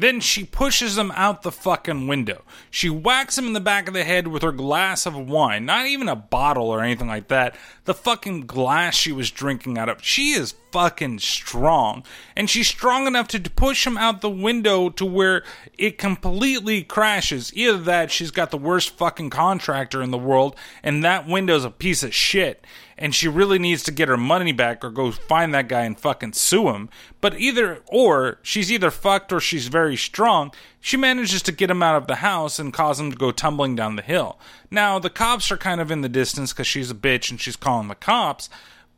Then 0.01 0.19
she 0.19 0.45
pushes 0.45 0.99
him 0.99 1.13
out 1.13 1.43
the 1.43 1.53
fucking 1.53 2.09
window. 2.09 2.43
She 2.69 2.91
whacks 2.91 3.39
him 3.39 3.47
in 3.47 3.53
the 3.53 3.61
back 3.61 3.87
of 3.87 3.95
the 3.95 4.03
head 4.03 4.27
with 4.27 4.43
her 4.43 4.51
glass 4.51 5.07
of 5.07 5.15
wine. 5.15 5.67
Not 5.67 5.87
even 5.87 6.09
a 6.09 6.17
bottle 6.17 6.69
or 6.69 6.83
anything 6.83 7.07
like 7.07 7.29
that. 7.29 7.55
The 7.85 7.95
fucking 7.95 8.47
glass 8.47 8.97
she 8.97 9.13
was 9.13 9.31
drinking 9.31 9.79
out 9.79 9.89
of. 9.89 10.03
She 10.03 10.33
is 10.33 10.55
fucking 10.73 11.21
strong. 11.21 12.03
And 12.35 12.51
she's 12.51 12.67
strong 12.67 13.07
enough 13.07 13.29
to 13.29 13.41
push 13.41 13.87
him 13.87 13.97
out 13.97 14.21
the 14.21 14.29
window 14.29 14.89
to 14.91 15.05
where 15.05 15.45
it 15.79 15.97
completely 15.97 16.83
crashes. 16.83 17.53
Either 17.55 17.79
that, 17.79 18.11
she's 18.11 18.33
got 18.33 18.51
the 18.51 18.59
worst 18.59 18.97
fucking 18.97 19.31
contractor 19.31 20.03
in 20.03 20.11
the 20.11 20.19
world, 20.19 20.57
and 20.83 21.05
that 21.05 21.29
window's 21.29 21.65
a 21.65 21.71
piece 21.71 22.03
of 22.03 22.13
shit 22.13 22.67
and 22.97 23.15
she 23.15 23.29
really 23.29 23.59
needs 23.59 23.83
to 23.85 23.93
get 23.93 24.09
her 24.09 24.17
money 24.17 24.53
back 24.53 24.85
or 24.85 24.91
go 24.91 25.11
find 25.11 25.53
that 25.55 25.69
guy 25.69 25.83
and 25.83 25.99
fucking 25.99 26.33
sue 26.33 26.69
him. 26.69 26.89
But 27.21 27.39
either 27.39 27.83
or, 27.87 28.39
she's 28.43 28.71
either 28.71 28.91
fucked 28.91 29.33
or 29.33 29.41
she's 29.41 29.69
very 29.69 29.97
strong. 29.97 30.53
She 30.81 30.97
manages 30.97 31.43
to 31.43 31.53
get 31.53 31.71
him 31.71 31.83
out 31.83 31.97
of 31.97 32.07
the 32.07 32.17
house 32.17 32.59
and 32.59 32.73
cause 32.73 33.01
him 33.01 33.11
to 33.11 33.17
go 33.17 33.33
tumbling 33.33 33.75
down 33.75 33.97
the 33.97 34.03
hill. 34.03 34.39
Now, 34.71 34.99
the 34.99 35.11
cops 35.11 35.51
are 35.51 35.57
kind 35.57 35.81
of 35.81 35.91
in 35.91 36.03
the 36.03 36.09
distance 36.09 36.53
because 36.53 36.67
she's 36.67 36.91
a 36.91 36.95
bitch 36.95 37.31
and 37.31 37.41
she's 37.41 37.57
calling 37.57 37.89
the 37.89 37.95
cops. 37.95 38.49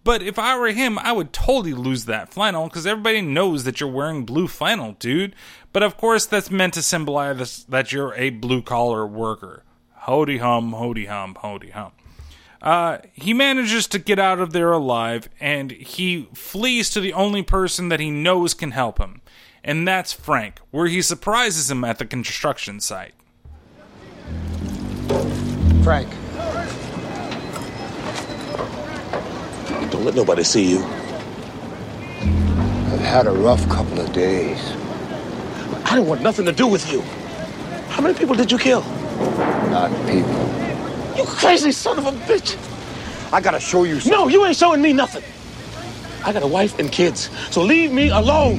But 0.07 0.23
if 0.23 0.39
I 0.39 0.57
were 0.57 0.71
him, 0.71 1.01
I 1.01 1.11
would 1.11 1.33
totally 1.33 1.75
lose 1.75 2.05
that 2.05 2.33
flannel 2.33 2.69
because 2.69 2.87
everybody 2.87 3.23
knows 3.23 3.65
that 3.65 3.81
you're 3.81 3.91
wearing 3.91 4.25
blue 4.25 4.47
flannel, 4.47 4.93
dude. 5.01 5.35
But 5.73 5.83
of 5.83 5.97
course, 5.97 6.27
that's 6.27 6.49
meant 6.49 6.75
to 6.75 6.83
symbolize 6.83 7.65
that 7.65 7.91
you're 7.91 8.15
a 8.15 8.31
blue 8.31 8.63
collar 8.63 9.05
worker. 9.05 9.65
Hody 10.03 10.39
hum, 10.39 10.73
hody 10.73 11.09
hum, 11.09 11.35
hody 11.43 11.73
hum. 11.73 11.91
Uh, 12.67 12.99
he 13.13 13.33
manages 13.33 13.87
to 13.87 13.97
get 13.97 14.19
out 14.19 14.41
of 14.41 14.53
there 14.53 14.73
alive, 14.73 15.29
and 15.39 15.71
he 15.71 16.29
flees 16.35 16.91
to 16.91 17.01
the 17.01 17.13
only 17.13 17.41
person 17.41 17.91
that 17.91 18.01
he 18.01 18.11
knows 18.11 18.55
can 18.55 18.73
help 18.73 18.99
him, 18.99 19.23
and 19.63 19.87
that's 19.87 20.13
Frank, 20.13 20.59
where 20.73 20.89
he 20.89 21.01
surprises 21.01 21.71
him 21.71 21.85
at 21.85 22.01
the 22.01 22.05
construction 22.05 22.81
site. 22.81 23.15
Frank. 25.85 26.11
Don't 29.93 30.05
let 30.05 30.17
nobody 30.17 30.43
see 30.43 30.69
you. 30.69 30.83
I've 32.91 32.99
had 32.99 33.29
a 33.29 33.31
rough 33.31 33.65
couple 33.69 34.01
of 34.01 34.13
days. 34.13 34.59
I 35.85 35.95
don't 35.95 36.09
want 36.09 36.21
nothing 36.21 36.47
to 36.47 36.53
do 36.53 36.67
with 36.67 36.91
you. 36.91 37.01
How 37.91 38.03
many 38.03 38.19
people 38.19 38.35
did 38.35 38.51
you 38.51 38.59
kill? 38.59 38.81
Not 39.71 39.93
people. 40.09 40.66
You 41.17 41.25
crazy 41.25 41.73
son 41.73 41.99
of 41.99 42.07
a 42.07 42.13
bitch. 42.13 42.57
I 43.33 43.41
gotta 43.41 43.61
show 43.61 43.85
you 43.85 44.01
something. 44.01 44.13
No, 44.13 44.29
you 44.29 44.45
ain't 44.45 44.57
showing 44.57 44.83
me 44.83 44.93
nothing. 44.93 45.23
I 46.25 46.33
got 46.33 46.43
a 46.43 46.47
wife 46.47 46.79
and 46.79 46.91
kids, 46.91 47.31
so 47.51 47.63
leave 47.63 47.93
me 47.93 48.09
alone. 48.09 48.59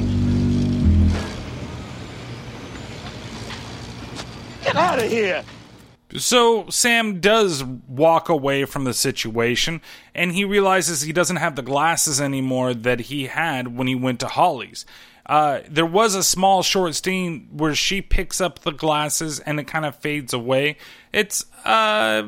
Get 4.63 4.75
out 4.75 4.99
of 4.99 5.09
here. 5.09 5.43
So 6.15 6.69
Sam 6.69 7.19
does 7.19 7.63
walk 7.63 8.29
away 8.29 8.65
from 8.65 8.85
the 8.85 8.93
situation, 8.93 9.81
and 10.15 10.31
he 10.31 10.45
realizes 10.45 11.01
he 11.01 11.13
doesn't 11.13 11.35
have 11.35 11.55
the 11.55 11.61
glasses 11.61 12.21
anymore 12.21 12.73
that 12.73 13.01
he 13.01 13.27
had 13.27 13.77
when 13.77 13.87
he 13.87 13.95
went 13.95 14.21
to 14.21 14.27
Holly's. 14.27 14.85
Uh, 15.25 15.59
there 15.69 15.85
was 15.85 16.15
a 16.15 16.23
small 16.23 16.63
short 16.63 16.95
scene 16.95 17.49
where 17.51 17.75
she 17.75 18.01
picks 18.01 18.39
up 18.39 18.59
the 18.59 18.71
glasses 18.71 19.41
and 19.41 19.59
it 19.59 19.65
kind 19.65 19.85
of 19.85 19.93
fades 19.97 20.33
away. 20.33 20.77
It's 21.11 21.45
uh, 21.65 22.23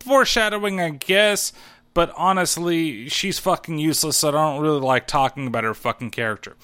foreshadowing, 0.00 0.80
I 0.80 0.90
guess, 0.90 1.52
but 1.94 2.12
honestly, 2.16 3.08
she's 3.08 3.38
fucking 3.38 3.78
useless, 3.78 4.18
so 4.18 4.28
I 4.28 4.32
don't 4.32 4.60
really 4.60 4.80
like 4.80 5.06
talking 5.06 5.46
about 5.46 5.64
her 5.64 5.74
fucking 5.74 6.10
character. 6.10 6.56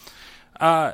Uh, 0.59 0.93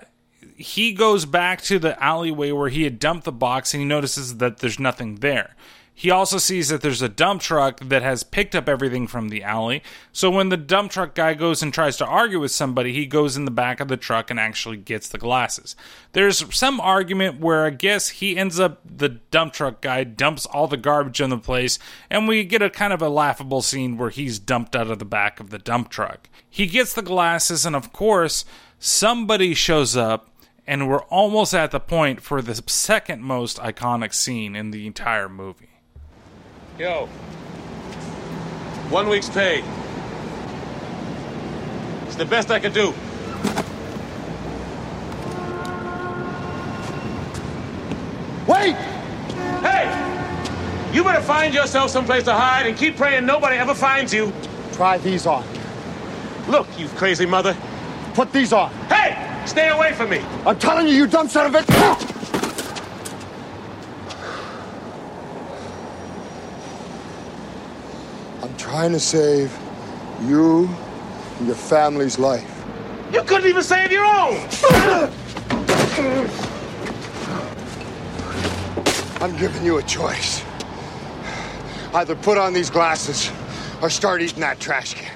he 0.57 0.93
goes 0.93 1.24
back 1.24 1.62
to 1.62 1.78
the 1.78 2.03
alleyway 2.03 2.51
where 2.53 2.68
he 2.68 2.84
had 2.84 2.99
dumped 2.99 3.24
the 3.24 3.32
box 3.32 3.74
and 3.74 3.80
he 3.80 3.86
notices 3.86 4.38
that 4.38 4.59
there's 4.59 4.78
nothing 4.78 5.16
there. 5.16 5.55
He 6.01 6.11
also 6.11 6.38
sees 6.38 6.70
that 6.70 6.80
there's 6.80 7.03
a 7.03 7.11
dump 7.11 7.42
truck 7.42 7.78
that 7.80 8.01
has 8.01 8.22
picked 8.22 8.55
up 8.55 8.70
everything 8.70 9.07
from 9.07 9.28
the 9.28 9.42
alley. 9.42 9.82
So 10.12 10.30
when 10.30 10.48
the 10.48 10.57
dump 10.57 10.92
truck 10.92 11.14
guy 11.14 11.34
goes 11.34 11.62
and 11.62 11.74
tries 11.74 11.98
to 11.98 12.07
argue 12.07 12.40
with 12.40 12.53
somebody, 12.53 12.94
he 12.94 13.05
goes 13.05 13.36
in 13.36 13.44
the 13.44 13.51
back 13.51 13.80
of 13.80 13.88
the 13.88 13.98
truck 13.98 14.30
and 14.30 14.40
actually 14.40 14.78
gets 14.78 15.11
the 15.11 15.18
glasses. 15.18 15.76
There's 16.12 16.57
some 16.57 16.80
argument 16.80 17.38
where 17.38 17.66
I 17.66 17.70
guess 17.70 18.09
he 18.09 18.38
ends 18.38 18.59
up, 18.59 18.80
the 18.82 19.11
dump 19.11 19.53
truck 19.53 19.82
guy 19.82 20.05
dumps 20.05 20.46
all 20.46 20.66
the 20.66 20.78
garbage 20.78 21.20
in 21.20 21.28
the 21.28 21.36
place, 21.36 21.78
and 22.09 22.26
we 22.26 22.44
get 22.44 22.62
a 22.62 22.70
kind 22.70 22.94
of 22.94 23.03
a 23.03 23.11
laughable 23.11 23.61
scene 23.61 23.98
where 23.98 24.09
he's 24.09 24.38
dumped 24.38 24.74
out 24.74 24.90
of 24.90 25.01
the 25.01 25.05
back 25.05 25.38
of 25.38 25.51
the 25.51 25.59
dump 25.59 25.90
truck. 25.90 26.30
He 26.48 26.66
gets 26.66 26.94
the 26.94 27.03
glasses, 27.03 27.66
and 27.66 27.76
of 27.76 27.92
course, 27.92 28.46
somebody 28.78 29.53
shows 29.53 29.98
up 29.98 30.30
and 30.66 30.88
we're 30.88 31.03
almost 31.05 31.53
at 31.53 31.72
the 31.72 31.80
point 31.80 32.22
for 32.22 32.40
the 32.40 32.62
second 32.66 33.22
most 33.22 33.59
iconic 33.59 34.14
scene 34.14 34.57
in 34.57 34.70
the 34.70 34.86
entire 34.86 35.28
movie. 35.28 35.70
Yo. 36.81 37.05
One 38.89 39.11
week's 39.11 39.28
pay. 39.28 39.62
It's 42.07 42.16
the 42.16 42.24
best 42.24 42.51
I 42.51 42.59
could 42.59 42.72
do. 42.72 42.95
Wait! 48.51 48.76
Hey! 49.61 50.95
You 50.95 51.05
better 51.05 51.20
find 51.20 51.53
yourself 51.53 51.91
someplace 51.91 52.24
to 52.24 52.33
hide 52.33 52.66
and 52.66 52.74
keep 52.78 52.97
praying 52.97 53.26
nobody 53.26 53.57
ever 53.57 53.74
finds 53.74 54.14
you. 54.14 54.33
Try 54.72 54.97
these 54.97 55.26
on. 55.26 55.45
Look, 56.49 56.66
you 56.78 56.89
crazy 56.97 57.26
mother. 57.26 57.55
Put 58.14 58.33
these 58.33 58.55
on. 58.55 58.72
Hey! 58.89 59.45
Stay 59.45 59.68
away 59.68 59.93
from 59.93 60.09
me. 60.09 60.20
I'm 60.47 60.59
telling 60.59 60.89
you, 60.89 60.95
you 60.95 61.07
dumb 61.07 61.28
son 61.28 61.55
of 61.55 61.62
a. 61.62 62.49
trying 68.61 68.92
to 68.92 69.00
save 69.00 69.50
you 70.26 70.68
and 71.38 71.46
your 71.46 71.56
family's 71.56 72.18
life. 72.18 72.62
You 73.11 73.22
couldn't 73.22 73.48
even 73.48 73.62
save 73.62 73.90
your 73.90 74.04
own. 74.04 74.36
I'm 79.22 79.34
giving 79.38 79.64
you 79.64 79.78
a 79.78 79.82
choice. 79.84 80.44
Either 81.94 82.14
put 82.14 82.36
on 82.36 82.52
these 82.52 82.68
glasses 82.68 83.32
or 83.80 83.88
start 83.88 84.20
eating 84.20 84.40
that 84.40 84.61
trash 84.61 84.92
can. 84.92 85.11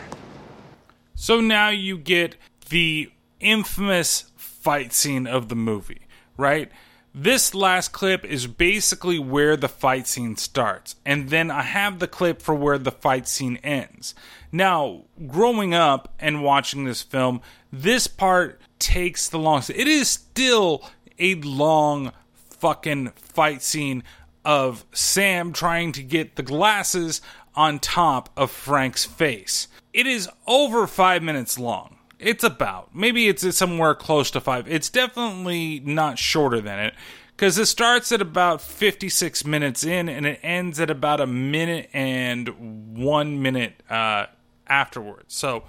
So 1.15 1.43
now 1.43 1.69
you 1.69 1.99
get 1.99 2.37
the 2.71 3.13
infamous 3.41 4.33
fight 4.37 4.95
scene 4.95 5.27
of 5.27 5.51
the 5.51 5.55
movie, 5.55 6.07
right? 6.39 6.73
This 7.17 7.55
last 7.55 7.93
clip 7.93 8.25
is 8.25 8.49
basically 8.49 9.21
where 9.21 9.57
the 9.57 9.69
fight 9.69 10.09
scene 10.09 10.35
starts, 10.35 10.97
and 11.07 11.29
then 11.29 11.49
I 11.49 11.63
have 11.63 12.01
the 12.01 12.09
clip 12.09 12.43
for 12.43 12.57
where 12.57 12.77
the 12.77 12.91
fight 12.91 13.29
scene 13.29 13.57
ends. 13.59 14.17
Now, 14.51 15.03
growing 15.29 15.75
up 15.75 16.13
and 16.19 16.43
watching 16.43 16.83
this 16.85 17.03
film, 17.03 17.41
this 17.73 18.09
part 18.09 18.61
takes 18.81 19.29
the 19.29 19.39
longest. 19.39 19.71
It 19.71 19.87
is 19.87 20.09
still 20.09 20.91
a 21.17 21.37
long 21.37 22.11
fucking 22.35 23.13
fight 23.15 23.63
scene 23.63 24.03
of 24.45 24.85
Sam 24.91 25.53
trying 25.53 25.93
to 25.93 26.03
get 26.03 26.35
the 26.35 26.43
glasses 26.43 27.23
on 27.55 27.79
top 27.79 28.29
of 28.37 28.51
Frank's 28.51 29.05
face. 29.05 29.69
It 29.93 30.09
is 30.09 30.29
over 30.49 30.89
five 30.89 31.23
minutes 31.23 31.61
long. 31.61 31.94
It's 32.25 32.45
about. 32.45 32.95
Maybe 32.95 33.29
it's 33.29 33.57
somewhere 33.57 33.95
close 33.95 34.31
to 34.33 34.41
five. 34.41 34.67
It's 34.69 34.89
definitely 34.89 35.81
not 35.81 36.19
shorter 36.19 36.61
than 36.61 36.79
it 36.79 36.95
because 37.37 37.59
it 37.59 37.67
starts 37.67 38.13
at 38.13 38.21
about 38.21 38.61
56 38.61 39.45
minutes 39.45 39.85
in 39.85 40.09
and 40.09 40.27
it 40.27 40.41
ends 40.43 40.81
at 40.81 40.91
about 40.91 41.21
a 41.21 41.27
minute 41.27 41.91
and 41.93 42.97
one 42.97 43.43
minute 43.43 43.83
uh, 43.91 44.27
afterwards. 44.67 45.35
So 45.35 45.65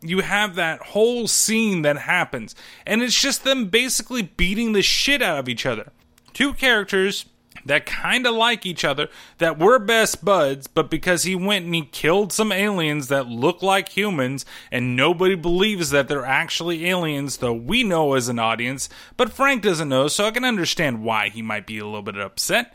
you 0.00 0.20
have 0.20 0.54
that 0.56 0.80
whole 0.80 1.28
scene 1.28 1.82
that 1.82 1.96
happens, 1.96 2.54
and 2.86 3.02
it's 3.02 3.20
just 3.20 3.44
them 3.44 3.66
basically 3.66 4.22
beating 4.22 4.72
the 4.72 4.82
shit 4.82 5.22
out 5.22 5.38
of 5.38 5.48
each 5.48 5.64
other. 5.64 5.92
Two 6.32 6.54
characters 6.54 7.26
that 7.64 7.86
kind 7.86 8.26
of 8.26 8.34
like 8.34 8.66
each 8.66 8.84
other, 8.84 9.08
that 9.38 9.58
were 9.58 9.78
best 9.78 10.24
buds, 10.24 10.66
but 10.66 10.90
because 10.90 11.22
he 11.22 11.34
went 11.34 11.64
and 11.64 11.74
he 11.74 11.82
killed 11.82 12.32
some 12.32 12.52
aliens 12.52 13.08
that 13.08 13.26
look 13.26 13.62
like 13.62 13.90
humans, 13.90 14.44
and 14.70 14.96
nobody 14.96 15.34
believes 15.34 15.90
that 15.90 16.08
they're 16.08 16.24
actually 16.24 16.86
aliens, 16.86 17.38
though 17.38 17.52
we 17.52 17.82
know 17.84 18.14
as 18.14 18.28
an 18.28 18.38
audience, 18.38 18.88
but 19.16 19.32
Frank 19.32 19.62
doesn't 19.62 19.88
know, 19.88 20.08
so 20.08 20.26
I 20.26 20.30
can 20.30 20.44
understand 20.44 21.02
why 21.02 21.28
he 21.28 21.42
might 21.42 21.66
be 21.66 21.78
a 21.78 21.84
little 21.84 22.02
bit 22.02 22.18
upset 22.18 22.74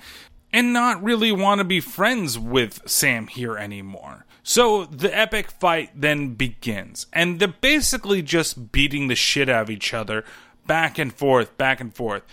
and 0.54 0.72
not 0.72 1.04
really 1.04 1.32
want 1.32 1.60
to 1.60 1.66
be 1.66 1.80
friends 1.80 2.40
with 2.40 2.82
Sam 2.86 3.28
here 3.28 3.58
anymore. 3.58 4.26
So 4.44 4.86
the 4.86 5.16
epic 5.16 5.52
fight 5.52 5.92
then 5.94 6.36
begins, 6.36 7.08
and 7.12 7.40
they're 7.40 7.50
basically 7.50 8.22
just 8.22 8.72
beating 8.72 9.10
the 9.10 9.16
shit 9.16 9.50
out 9.50 9.64
of 9.64 9.70
each 9.70 9.94
other 9.94 10.24
back 10.66 10.98
and 10.98 11.14
forth, 11.14 11.58
back 11.58 11.82
and 11.82 11.94
forth. 11.94 12.24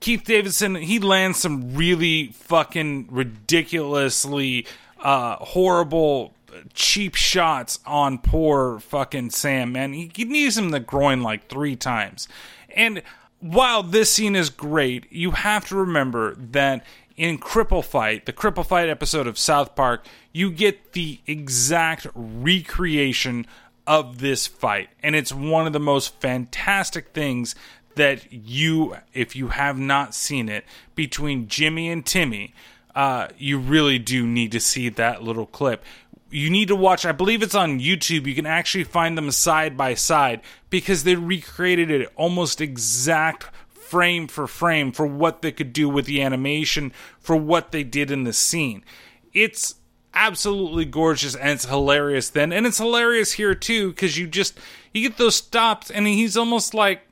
Keith 0.00 0.24
Davidson, 0.24 0.74
he 0.76 0.98
lands 0.98 1.38
some 1.38 1.74
really 1.74 2.28
fucking 2.28 3.08
ridiculously 3.10 4.66
uh, 5.00 5.36
horrible, 5.36 6.34
cheap 6.72 7.14
shots 7.14 7.78
on 7.86 8.18
poor 8.18 8.78
fucking 8.80 9.30
Sam, 9.30 9.72
man. 9.72 9.92
He, 9.92 10.10
he 10.14 10.24
knees 10.24 10.56
him 10.56 10.66
in 10.66 10.70
the 10.70 10.80
groin 10.80 11.22
like 11.22 11.48
three 11.48 11.76
times. 11.76 12.28
And 12.74 13.02
while 13.40 13.82
this 13.82 14.10
scene 14.10 14.34
is 14.36 14.50
great, 14.50 15.10
you 15.12 15.32
have 15.32 15.68
to 15.68 15.76
remember 15.76 16.34
that 16.34 16.84
in 17.16 17.38
Cripple 17.38 17.84
Fight, 17.84 18.26
the 18.26 18.32
Cripple 18.32 18.66
Fight 18.66 18.88
episode 18.88 19.26
of 19.26 19.38
South 19.38 19.76
Park, 19.76 20.06
you 20.32 20.50
get 20.50 20.92
the 20.92 21.20
exact 21.26 22.06
recreation 22.14 23.46
of 23.86 24.18
this 24.18 24.46
fight. 24.46 24.88
And 25.02 25.14
it's 25.14 25.32
one 25.32 25.66
of 25.66 25.72
the 25.72 25.80
most 25.80 26.20
fantastic 26.20 27.08
things 27.08 27.54
that 27.96 28.32
you, 28.32 28.96
if 29.12 29.36
you 29.36 29.48
have 29.48 29.78
not 29.78 30.14
seen 30.14 30.48
it, 30.48 30.64
between 30.94 31.48
Jimmy 31.48 31.90
and 31.90 32.04
Timmy, 32.04 32.54
uh, 32.94 33.28
you 33.36 33.58
really 33.58 33.98
do 33.98 34.26
need 34.26 34.52
to 34.52 34.60
see 34.60 34.88
that 34.88 35.22
little 35.22 35.46
clip. 35.46 35.84
You 36.30 36.50
need 36.50 36.68
to 36.68 36.76
watch, 36.76 37.04
I 37.04 37.12
believe 37.12 37.42
it's 37.42 37.54
on 37.54 37.80
YouTube. 37.80 38.26
You 38.26 38.34
can 38.34 38.46
actually 38.46 38.84
find 38.84 39.16
them 39.16 39.30
side 39.30 39.76
by 39.76 39.94
side 39.94 40.40
because 40.70 41.04
they 41.04 41.14
recreated 41.14 41.90
it 41.90 42.12
almost 42.16 42.60
exact 42.60 43.50
frame 43.68 44.26
for 44.26 44.46
frame 44.46 44.90
for 44.90 45.06
what 45.06 45.42
they 45.42 45.52
could 45.52 45.72
do 45.72 45.88
with 45.88 46.06
the 46.06 46.22
animation, 46.22 46.92
for 47.20 47.36
what 47.36 47.70
they 47.70 47.84
did 47.84 48.10
in 48.10 48.24
the 48.24 48.32
scene. 48.32 48.84
It's 49.32 49.76
absolutely 50.12 50.84
gorgeous 50.84 51.34
and 51.34 51.50
it's 51.50 51.66
hilarious 51.66 52.30
then. 52.30 52.52
And 52.52 52.66
it's 52.66 52.78
hilarious 52.78 53.32
here 53.32 53.54
too 53.54 53.90
because 53.90 54.16
you 54.16 54.26
just, 54.26 54.58
you 54.92 55.08
get 55.08 55.18
those 55.18 55.36
stops 55.36 55.90
and 55.90 56.06
he's 56.06 56.36
almost 56.36 56.74
like, 56.74 57.02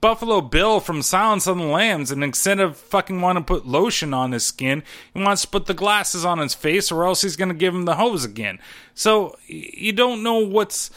Buffalo 0.00 0.40
Bill 0.40 0.78
from 0.78 1.02
Silence 1.02 1.46
of 1.48 1.58
the 1.58 1.64
Lambs, 1.64 2.12
and 2.12 2.22
instead 2.22 2.60
of 2.60 2.76
fucking 2.76 3.20
want 3.20 3.38
to 3.38 3.44
put 3.44 3.66
lotion 3.66 4.14
on 4.14 4.30
his 4.30 4.46
skin, 4.46 4.84
he 5.12 5.20
wants 5.20 5.42
to 5.42 5.48
put 5.48 5.66
the 5.66 5.74
glasses 5.74 6.24
on 6.24 6.38
his 6.38 6.54
face, 6.54 6.92
or 6.92 7.04
else 7.04 7.22
he's 7.22 7.36
going 7.36 7.48
to 7.48 7.54
give 7.54 7.74
him 7.74 7.84
the 7.84 7.96
hose 7.96 8.24
again. 8.24 8.60
So 8.94 9.36
you 9.46 9.92
don't 9.92 10.22
know 10.22 10.38
what's 10.38 10.90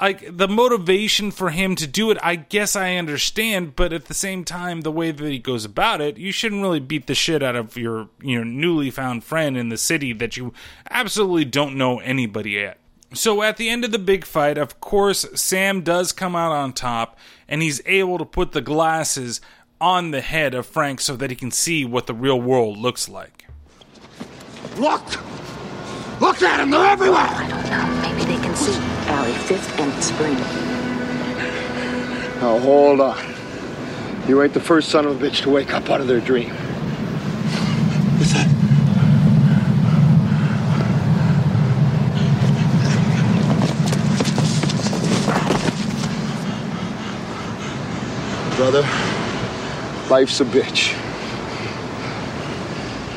like 0.00 0.36
the 0.36 0.48
motivation 0.48 1.30
for 1.30 1.50
him 1.50 1.76
to 1.76 1.86
do 1.86 2.10
it. 2.10 2.18
I 2.22 2.34
guess 2.34 2.74
I 2.74 2.96
understand, 2.96 3.76
but 3.76 3.92
at 3.92 4.06
the 4.06 4.14
same 4.14 4.44
time, 4.44 4.80
the 4.80 4.90
way 4.90 5.12
that 5.12 5.30
he 5.30 5.38
goes 5.38 5.64
about 5.64 6.00
it, 6.00 6.16
you 6.16 6.32
shouldn't 6.32 6.62
really 6.62 6.80
beat 6.80 7.06
the 7.06 7.14
shit 7.14 7.42
out 7.42 7.54
of 7.54 7.76
your 7.76 8.08
you 8.20 8.38
know 8.38 8.44
newly 8.44 8.90
found 8.90 9.22
friend 9.22 9.56
in 9.56 9.68
the 9.68 9.76
city 9.76 10.12
that 10.14 10.36
you 10.36 10.52
absolutely 10.90 11.44
don't 11.44 11.76
know 11.76 12.00
anybody 12.00 12.64
at. 12.64 12.78
So 13.12 13.42
at 13.42 13.58
the 13.58 13.68
end 13.68 13.84
of 13.84 13.92
the 13.92 13.98
big 13.98 14.24
fight, 14.24 14.58
of 14.58 14.80
course, 14.80 15.24
Sam 15.34 15.82
does 15.82 16.12
come 16.12 16.34
out 16.34 16.50
on 16.50 16.72
top 16.72 17.16
and 17.48 17.62
he's 17.62 17.80
able 17.86 18.18
to 18.18 18.24
put 18.24 18.52
the 18.52 18.60
glasses 18.60 19.40
on 19.80 20.10
the 20.10 20.20
head 20.20 20.54
of 20.54 20.66
Frank 20.66 21.00
so 21.00 21.16
that 21.16 21.30
he 21.30 21.36
can 21.36 21.50
see 21.50 21.84
what 21.84 22.06
the 22.06 22.14
real 22.14 22.40
world 22.40 22.78
looks 22.78 23.08
like. 23.08 23.46
Look! 24.76 25.02
Look 26.20 26.42
at 26.42 26.58
them! 26.58 26.70
They're 26.70 26.86
everywhere! 26.86 27.18
I 27.20 27.48
don't 27.48 27.70
know. 27.70 28.02
Maybe 28.02 28.24
they 28.24 28.42
can 28.42 28.54
see 28.56 28.72
Valley 29.06 29.32
Fifth 29.32 29.78
and 29.78 30.02
Spring. 30.02 30.34
Now 32.40 32.58
hold 32.58 33.00
on. 33.00 33.34
You 34.28 34.42
ain't 34.42 34.54
the 34.54 34.60
first 34.60 34.88
son 34.88 35.06
of 35.06 35.22
a 35.22 35.26
bitch 35.26 35.42
to 35.42 35.50
wake 35.50 35.74
up 35.74 35.90
out 35.90 36.00
of 36.00 36.06
their 36.06 36.20
dream. 36.20 36.50
What's 38.18 38.32
that? 38.32 38.53
Brother, 48.64 48.88
life's 50.08 50.40
a 50.40 50.44
bitch. 50.46 50.96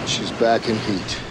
She's 0.05 0.29
back 0.31 0.67
in 0.67 0.75
heat. 0.79 1.21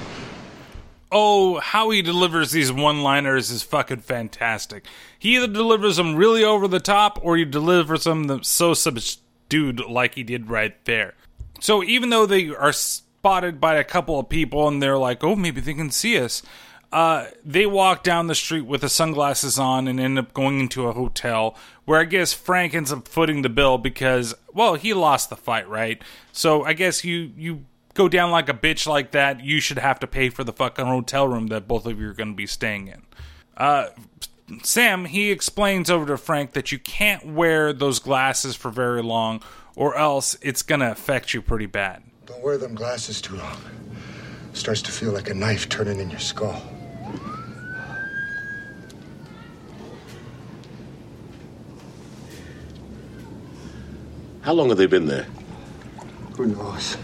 Oh, 1.12 1.58
how 1.60 1.90
he 1.90 2.00
delivers 2.00 2.50
these 2.50 2.72
one 2.72 3.02
liners 3.02 3.50
is 3.50 3.62
fucking 3.62 4.00
fantastic. 4.00 4.86
He 5.18 5.36
either 5.36 5.46
delivers 5.46 5.98
them 5.98 6.16
really 6.16 6.42
over 6.42 6.66
the 6.66 6.80
top 6.80 7.18
or 7.22 7.36
he 7.36 7.44
delivers 7.44 8.04
them 8.04 8.42
so 8.42 8.72
subdued 8.72 9.80
like 9.80 10.14
he 10.14 10.22
did 10.22 10.48
right 10.48 10.82
there. 10.86 11.12
So 11.60 11.84
even 11.84 12.08
though 12.08 12.24
they 12.24 12.48
are 12.48 12.72
spotted 12.72 13.60
by 13.60 13.74
a 13.74 13.84
couple 13.84 14.18
of 14.18 14.30
people 14.30 14.66
and 14.66 14.82
they're 14.82 14.96
like, 14.96 15.22
oh, 15.22 15.36
maybe 15.36 15.60
they 15.60 15.74
can 15.74 15.90
see 15.90 16.18
us, 16.18 16.42
uh, 16.92 17.26
they 17.44 17.66
walk 17.66 18.02
down 18.02 18.26
the 18.26 18.34
street 18.34 18.62
with 18.62 18.80
the 18.80 18.88
sunglasses 18.88 19.58
on 19.58 19.88
and 19.88 19.98
end 20.00 20.18
up 20.18 20.32
going 20.32 20.60
into 20.60 20.86
a 20.86 20.92
hotel 20.92 21.56
where 21.84 22.00
I 22.00 22.04
guess 22.04 22.32
Frank 22.32 22.74
ends 22.74 22.92
up 22.92 23.08
footing 23.08 23.42
the 23.42 23.48
bill 23.48 23.78
because, 23.78 24.34
well, 24.52 24.74
he 24.74 24.94
lost 24.94 25.28
the 25.30 25.36
fight, 25.36 25.68
right? 25.68 26.00
So 26.32 26.64
I 26.64 26.72
guess 26.72 27.04
you 27.04 27.32
you 27.36 27.64
go 27.94 28.08
down 28.08 28.30
like 28.30 28.48
a 28.48 28.54
bitch 28.54 28.86
like 28.86 29.10
that, 29.12 29.42
you 29.42 29.60
should 29.60 29.78
have 29.78 29.98
to 30.00 30.06
pay 30.06 30.28
for 30.28 30.44
the 30.44 30.52
fucking 30.52 30.86
hotel 30.86 31.26
room 31.26 31.48
that 31.48 31.66
both 31.66 31.86
of 31.86 31.98
you 31.98 32.08
are 32.08 32.14
going 32.14 32.30
to 32.30 32.36
be 32.36 32.46
staying 32.46 32.88
in. 32.88 33.02
Uh, 33.56 33.88
Sam, 34.62 35.06
he 35.06 35.30
explains 35.30 35.90
over 35.90 36.06
to 36.06 36.16
Frank 36.16 36.52
that 36.52 36.70
you 36.70 36.78
can't 36.78 37.34
wear 37.34 37.72
those 37.72 37.98
glasses 37.98 38.54
for 38.54 38.70
very 38.70 39.02
long 39.02 39.42
or 39.74 39.96
else 39.96 40.36
it's 40.40 40.62
going 40.62 40.80
to 40.80 40.90
affect 40.90 41.34
you 41.34 41.42
pretty 41.42 41.66
bad. 41.66 42.02
Don't 42.26 42.42
wear 42.42 42.58
them 42.58 42.74
glasses 42.74 43.20
too 43.20 43.36
long. 43.36 43.56
starts 44.52 44.82
to 44.82 44.92
feel 44.92 45.12
like 45.12 45.28
a 45.30 45.34
knife 45.34 45.68
turning 45.68 46.00
in 46.00 46.10
your 46.10 46.20
skull. 46.20 46.62
How 54.46 54.52
long 54.52 54.68
have 54.68 54.78
they 54.78 54.86
been 54.86 55.06
there? 55.06 55.26
Who 56.36 56.46
knows? 56.46 56.94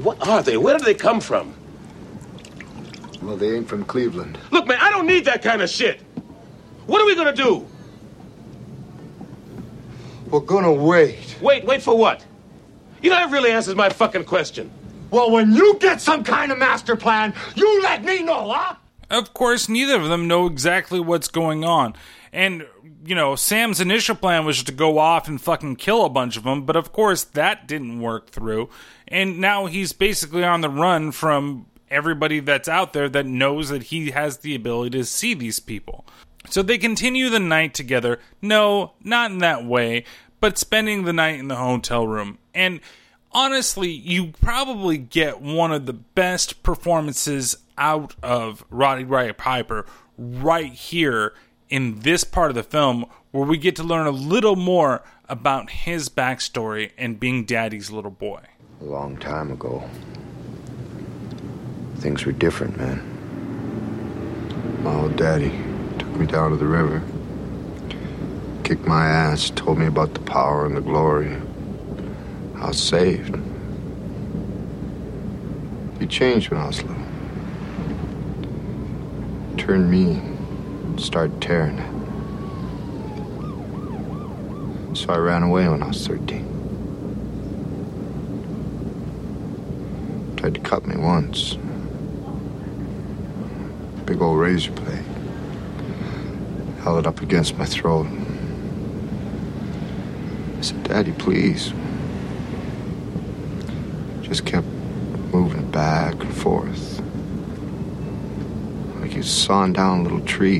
What 0.00 0.24
are 0.24 0.40
they? 0.40 0.56
Where 0.56 0.78
do 0.78 0.84
they 0.84 0.94
come 0.94 1.20
from? 1.20 1.52
Well, 3.20 3.36
they 3.36 3.56
ain't 3.56 3.68
from 3.68 3.84
Cleveland. 3.84 4.38
Look, 4.52 4.68
man, 4.68 4.78
I 4.80 4.90
don't 4.90 5.08
need 5.08 5.24
that 5.24 5.42
kind 5.42 5.60
of 5.60 5.68
shit. 5.68 6.02
What 6.86 7.02
are 7.02 7.04
we 7.04 7.16
gonna 7.16 7.34
do? 7.34 7.66
We're 10.30 10.38
gonna 10.38 10.72
wait. 10.72 11.36
Wait, 11.40 11.64
wait 11.64 11.82
for 11.82 11.98
what? 11.98 12.24
You 13.02 13.10
know, 13.10 13.16
that 13.16 13.32
really 13.32 13.50
answers 13.50 13.74
my 13.74 13.88
fucking 13.88 14.22
question. 14.22 14.70
Well, 15.10 15.32
when 15.32 15.52
you 15.52 15.78
get 15.80 16.00
some 16.00 16.22
kind 16.22 16.52
of 16.52 16.58
master 16.58 16.94
plan, 16.94 17.34
you 17.56 17.82
let 17.82 18.04
me 18.04 18.22
know, 18.22 18.52
huh? 18.52 18.76
Of 19.10 19.34
course, 19.34 19.68
neither 19.68 19.96
of 19.96 20.08
them 20.08 20.28
know 20.28 20.46
exactly 20.46 21.00
what's 21.00 21.26
going 21.26 21.64
on. 21.64 21.96
And, 22.36 22.66
you 23.02 23.14
know, 23.14 23.34
Sam's 23.34 23.80
initial 23.80 24.14
plan 24.14 24.44
was 24.44 24.62
to 24.64 24.70
go 24.70 24.98
off 24.98 25.26
and 25.26 25.40
fucking 25.40 25.76
kill 25.76 26.04
a 26.04 26.10
bunch 26.10 26.36
of 26.36 26.44
them, 26.44 26.66
but 26.66 26.76
of 26.76 26.92
course 26.92 27.24
that 27.24 27.66
didn't 27.66 28.02
work 28.02 28.28
through. 28.28 28.68
And 29.08 29.40
now 29.40 29.64
he's 29.64 29.94
basically 29.94 30.44
on 30.44 30.60
the 30.60 30.68
run 30.68 31.12
from 31.12 31.64
everybody 31.90 32.40
that's 32.40 32.68
out 32.68 32.92
there 32.92 33.08
that 33.08 33.24
knows 33.24 33.70
that 33.70 33.84
he 33.84 34.10
has 34.10 34.36
the 34.36 34.54
ability 34.54 34.98
to 34.98 35.04
see 35.06 35.32
these 35.32 35.60
people. 35.60 36.04
So 36.50 36.60
they 36.60 36.76
continue 36.76 37.30
the 37.30 37.40
night 37.40 37.72
together. 37.72 38.20
No, 38.42 38.92
not 39.02 39.30
in 39.30 39.38
that 39.38 39.64
way, 39.64 40.04
but 40.38 40.58
spending 40.58 41.04
the 41.04 41.14
night 41.14 41.40
in 41.40 41.48
the 41.48 41.56
hotel 41.56 42.06
room. 42.06 42.36
And 42.54 42.80
honestly, 43.32 43.90
you 43.90 44.26
probably 44.42 44.98
get 44.98 45.40
one 45.40 45.72
of 45.72 45.86
the 45.86 45.94
best 45.94 46.62
performances 46.62 47.56
out 47.78 48.14
of 48.22 48.62
Rowdy 48.68 49.04
Roddy 49.04 49.32
Piper 49.32 49.86
right 50.18 50.72
here 50.72 51.32
in 51.68 52.00
this 52.00 52.24
part 52.24 52.50
of 52.50 52.54
the 52.54 52.62
film 52.62 53.06
where 53.30 53.46
we 53.46 53.58
get 53.58 53.76
to 53.76 53.82
learn 53.82 54.06
a 54.06 54.10
little 54.10 54.56
more 54.56 55.02
about 55.28 55.70
his 55.70 56.08
backstory 56.08 56.92
and 56.96 57.18
being 57.20 57.44
daddy's 57.44 57.90
little 57.90 58.10
boy. 58.10 58.40
A 58.80 58.84
long 58.84 59.16
time 59.16 59.50
ago, 59.50 59.88
things 61.96 62.24
were 62.24 62.32
different, 62.32 62.76
man. 62.76 63.12
My 64.82 64.94
old 64.94 65.16
daddy 65.16 65.50
took 65.98 66.08
me 66.16 66.26
down 66.26 66.50
to 66.50 66.56
the 66.56 66.66
river, 66.66 67.02
kicked 68.62 68.86
my 68.86 69.06
ass, 69.06 69.50
told 69.50 69.78
me 69.78 69.86
about 69.86 70.14
the 70.14 70.20
power 70.20 70.66
and 70.66 70.76
the 70.76 70.80
glory. 70.80 71.36
I 72.56 72.68
was 72.68 72.82
saved. 72.82 73.36
He 75.98 76.06
changed 76.06 76.50
when 76.50 76.60
I 76.60 76.66
was 76.66 76.82
little. 76.82 77.02
Turned 79.56 79.90
mean, 79.90 80.35
started 81.00 81.40
tearing 81.40 81.78
it. 81.78 81.96
So 84.96 85.12
I 85.12 85.18
ran 85.18 85.42
away 85.42 85.68
when 85.68 85.82
I 85.82 85.88
was 85.88 86.06
13. 86.06 86.44
Tried 90.36 90.54
to 90.54 90.60
cut 90.60 90.86
me 90.86 90.96
once. 90.96 91.58
Big 94.06 94.22
old 94.22 94.38
razor 94.38 94.72
blade. 94.72 95.04
Held 96.82 97.00
it 97.00 97.06
up 97.06 97.20
against 97.20 97.58
my 97.58 97.64
throat. 97.64 98.06
I 100.56 100.60
said, 100.62 100.82
Daddy, 100.84 101.12
please. 101.12 101.72
Just 104.22 104.46
kept 104.46 104.66
moving 105.32 105.70
back 105.70 106.14
and 106.14 106.34
forth. 106.34 106.95
Like 109.16 109.24
he 109.24 109.30
sawing 109.30 109.72
down 109.72 110.00
a 110.00 110.02
little 110.02 110.20
tree. 110.20 110.58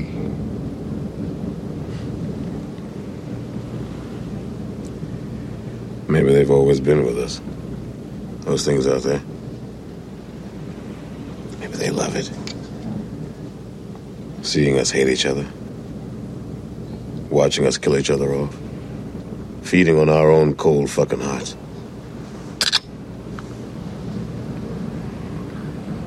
Maybe 6.07 6.33
they've 6.33 6.49
always 6.49 6.79
been 6.79 7.05
with 7.05 7.19
us. 7.19 7.39
Those 8.45 8.65
things 8.65 8.87
out 8.87 9.03
there. 9.03 9.21
Maybe 11.59 11.73
they 11.73 11.91
love 11.91 12.15
it. 12.15 12.31
Seeing 14.43 14.79
us 14.79 14.89
hate 14.89 15.07
each 15.07 15.27
other. 15.27 15.45
Watching 17.29 17.67
us 17.67 17.77
kill 17.77 17.95
each 17.95 18.09
other 18.09 18.33
off. 18.33 18.57
Feeding 19.61 19.99
on 19.99 20.09
our 20.09 20.31
own 20.31 20.55
cold 20.55 20.89
fucking 20.89 21.19
hearts. 21.19 21.55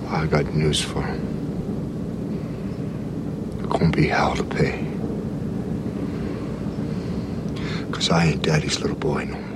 I 0.09 0.27
got 0.27 0.47
news 0.53 0.81
for 0.81 1.03
him. 1.03 1.30
Gonna 3.71 3.91
be 3.91 4.09
hell 4.09 4.35
to 4.35 4.45
pay. 4.45 4.85
Cause 7.93 8.11
I 8.11 8.27
ain't 8.27 8.43
daddy's 8.43 8.81
little 8.81 8.97
boy 8.97 9.25
no 9.25 9.39
more. 9.39 9.51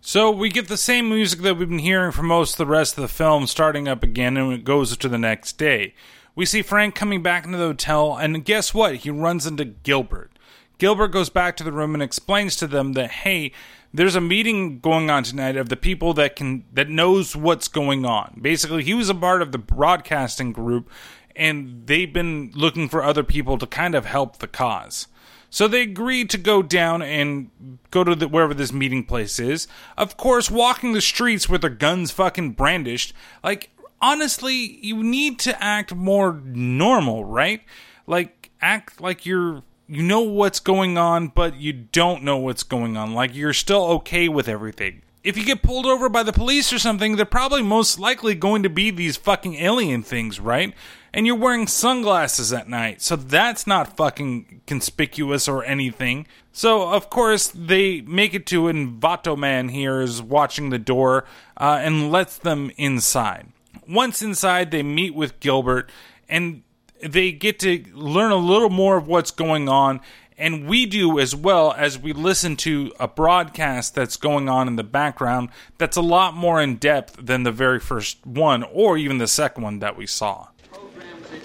So 0.00 0.30
we 0.30 0.50
get 0.50 0.68
the 0.68 0.76
same 0.76 1.08
music 1.08 1.40
that 1.40 1.56
we've 1.56 1.68
been 1.68 1.78
hearing 1.78 2.12
for 2.12 2.22
most 2.22 2.52
of 2.52 2.58
the 2.58 2.66
rest 2.66 2.98
of 2.98 3.02
the 3.02 3.08
film 3.08 3.46
starting 3.46 3.88
up 3.88 4.02
again 4.02 4.36
and 4.36 4.52
it 4.52 4.64
goes 4.64 4.96
to 4.96 5.08
the 5.08 5.18
next 5.18 5.58
day. 5.58 5.94
We 6.34 6.44
see 6.44 6.62
Frank 6.62 6.94
coming 6.94 7.22
back 7.22 7.44
into 7.44 7.56
the 7.56 7.66
hotel 7.66 8.16
and 8.16 8.44
guess 8.44 8.74
what? 8.74 8.96
He 8.96 9.10
runs 9.10 9.46
into 9.46 9.64
Gilbert. 9.64 10.32
Gilbert 10.78 11.08
goes 11.08 11.30
back 11.30 11.56
to 11.56 11.64
the 11.64 11.72
room 11.72 11.94
and 11.94 12.02
explains 12.02 12.56
to 12.56 12.66
them 12.66 12.92
that 12.92 13.10
hey, 13.10 13.52
there's 13.94 14.14
a 14.14 14.20
meeting 14.20 14.80
going 14.80 15.08
on 15.08 15.22
tonight 15.22 15.56
of 15.56 15.68
the 15.70 15.76
people 15.76 16.12
that 16.14 16.36
can 16.36 16.64
that 16.72 16.90
knows 16.90 17.34
what's 17.34 17.68
going 17.68 18.04
on. 18.04 18.38
Basically, 18.42 18.84
he 18.84 18.94
was 18.94 19.08
a 19.08 19.14
part 19.14 19.40
of 19.40 19.52
the 19.52 19.58
broadcasting 19.58 20.52
group 20.52 20.90
and 21.36 21.86
they've 21.86 22.12
been 22.12 22.50
looking 22.54 22.88
for 22.88 23.02
other 23.02 23.22
people 23.22 23.58
to 23.58 23.66
kind 23.66 23.94
of 23.94 24.04
help 24.04 24.38
the 24.38 24.48
cause. 24.48 25.06
So 25.48 25.68
they 25.68 25.82
agree 25.82 26.24
to 26.24 26.38
go 26.38 26.62
down 26.62 27.02
and 27.02 27.50
go 27.90 28.04
to 28.04 28.14
the, 28.14 28.28
wherever 28.28 28.52
this 28.52 28.72
meeting 28.72 29.04
place 29.04 29.38
is. 29.38 29.68
Of 29.96 30.16
course, 30.16 30.50
walking 30.50 30.92
the 30.92 31.00
streets 31.00 31.48
with 31.48 31.60
their 31.60 31.70
guns 31.70 32.10
fucking 32.10 32.52
brandished. 32.52 33.14
Like, 33.44 33.70
honestly, 34.00 34.78
you 34.84 35.02
need 35.02 35.38
to 35.40 35.62
act 35.62 35.94
more 35.94 36.40
normal, 36.44 37.24
right? 37.24 37.62
Like, 38.06 38.50
act 38.60 39.00
like 39.00 39.24
you're. 39.24 39.62
You 39.88 40.02
know 40.02 40.22
what's 40.22 40.58
going 40.58 40.98
on, 40.98 41.28
but 41.28 41.60
you 41.60 41.72
don't 41.72 42.24
know 42.24 42.38
what's 42.38 42.64
going 42.64 42.96
on. 42.96 43.14
Like, 43.14 43.36
you're 43.36 43.52
still 43.52 43.84
okay 43.84 44.28
with 44.28 44.48
everything. 44.48 45.02
If 45.22 45.36
you 45.36 45.44
get 45.44 45.62
pulled 45.62 45.86
over 45.86 46.08
by 46.08 46.24
the 46.24 46.32
police 46.32 46.72
or 46.72 46.80
something, 46.80 47.14
they're 47.14 47.24
probably 47.24 47.62
most 47.62 47.96
likely 47.96 48.34
going 48.34 48.64
to 48.64 48.68
be 48.68 48.90
these 48.90 49.16
fucking 49.16 49.54
alien 49.54 50.02
things, 50.02 50.40
right? 50.40 50.74
And 51.16 51.26
you're 51.26 51.34
wearing 51.34 51.66
sunglasses 51.66 52.52
at 52.52 52.68
night. 52.68 53.00
So 53.00 53.16
that's 53.16 53.66
not 53.66 53.96
fucking 53.96 54.60
conspicuous 54.66 55.48
or 55.48 55.64
anything. 55.64 56.26
So, 56.52 56.90
of 56.90 57.08
course, 57.08 57.46
they 57.46 58.02
make 58.02 58.34
it 58.34 58.44
to 58.48 58.68
and 58.68 59.00
Vato 59.00 59.34
Man 59.36 59.70
here 59.70 60.02
is 60.02 60.20
watching 60.20 60.68
the 60.68 60.78
door 60.78 61.24
uh, 61.56 61.80
and 61.82 62.12
lets 62.12 62.36
them 62.36 62.70
inside. 62.76 63.46
Once 63.88 64.20
inside, 64.20 64.70
they 64.70 64.82
meet 64.82 65.14
with 65.14 65.40
Gilbert 65.40 65.90
and 66.28 66.62
they 67.02 67.32
get 67.32 67.58
to 67.60 67.82
learn 67.94 68.30
a 68.30 68.36
little 68.36 68.68
more 68.68 68.98
of 68.98 69.08
what's 69.08 69.30
going 69.30 69.70
on. 69.70 70.02
And 70.36 70.68
we 70.68 70.84
do 70.84 71.18
as 71.18 71.34
well 71.34 71.72
as 71.72 71.98
we 71.98 72.12
listen 72.12 72.56
to 72.56 72.92
a 73.00 73.08
broadcast 73.08 73.94
that's 73.94 74.18
going 74.18 74.50
on 74.50 74.68
in 74.68 74.76
the 74.76 74.84
background 74.84 75.48
that's 75.78 75.96
a 75.96 76.02
lot 76.02 76.34
more 76.34 76.60
in 76.60 76.76
depth 76.76 77.16
than 77.18 77.44
the 77.44 77.52
very 77.52 77.80
first 77.80 78.26
one 78.26 78.62
or 78.64 78.98
even 78.98 79.16
the 79.16 79.26
second 79.26 79.62
one 79.62 79.78
that 79.78 79.96
we 79.96 80.06
saw. 80.06 80.48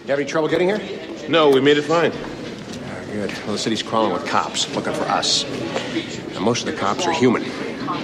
You 0.03 0.07
have 0.07 0.19
any 0.19 0.27
trouble 0.27 0.49
getting 0.49 0.67
here? 0.67 0.81
No, 1.29 1.49
we 1.49 1.61
made 1.61 1.77
it 1.77 1.83
fine. 1.83 2.11
Ah, 2.11 3.03
good. 3.11 3.31
Well, 3.43 3.51
the 3.51 3.57
city's 3.59 3.83
crawling 3.83 4.13
with 4.13 4.25
cops 4.25 4.73
looking 4.75 4.93
for 4.93 5.03
us. 5.03 5.43
And 5.43 6.41
most 6.41 6.67
of 6.67 6.73
the 6.73 6.79
cops 6.79 7.05
are 7.05 7.11
human. 7.13 7.43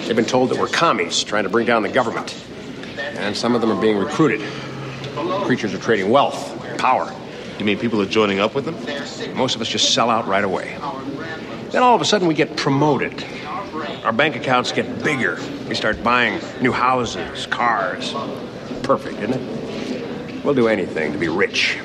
They've 0.05 0.15
been 0.15 0.25
told 0.25 0.51
that 0.51 0.59
we're 0.59 0.67
commies 0.67 1.23
trying 1.23 1.43
to 1.43 1.49
bring 1.49 1.65
down 1.65 1.81
the 1.81 1.89
government. 1.89 2.39
And 2.97 3.35
some 3.35 3.55
of 3.55 3.61
them 3.61 3.71
are 3.71 3.81
being 3.81 3.97
recruited. 3.97 4.41
Creatures 5.45 5.73
are 5.73 5.79
trading 5.79 6.11
wealth, 6.11 6.77
power. 6.77 7.11
You 7.57 7.65
mean 7.65 7.79
people 7.79 7.99
are 7.99 8.05
joining 8.05 8.39
up 8.39 8.53
with 8.53 8.65
them? 8.65 8.75
Most 9.35 9.55
of 9.55 9.61
us 9.61 9.67
just 9.67 9.95
sell 9.95 10.11
out 10.11 10.27
right 10.27 10.43
away. 10.43 10.77
Then 11.71 11.81
all 11.81 11.95
of 11.95 12.01
a 12.01 12.05
sudden 12.05 12.27
we 12.27 12.35
get 12.35 12.55
promoted. 12.55 13.25
Our 14.03 14.13
bank 14.13 14.35
accounts 14.35 14.71
get 14.71 15.03
bigger. 15.03 15.39
We 15.67 15.73
start 15.73 16.03
buying 16.03 16.39
new 16.61 16.71
houses, 16.71 17.47
cars. 17.47 18.13
Perfect, 18.83 19.17
isn't 19.19 19.33
it? 19.33 19.76
We'll 20.47 20.55
do 20.55 20.69
anything 20.69 21.11
to 21.11 21.17
be 21.17 21.27
rich. 21.27 21.77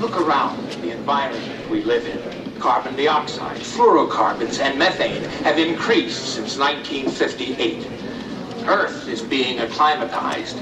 Look 0.00 0.20
around 0.20 0.70
the 0.82 0.90
environment 0.90 1.70
we 1.70 1.82
live 1.82 2.04
in. 2.04 2.60
Carbon 2.60 2.94
dioxide, 2.94 3.56
fluorocarbons, 3.56 4.60
and 4.60 4.78
methane 4.78 5.24
have 5.44 5.58
increased 5.58 6.34
since 6.34 6.58
1958. 6.58 7.86
Earth 8.68 9.08
is 9.08 9.22
being 9.22 9.60
acclimatized. 9.60 10.58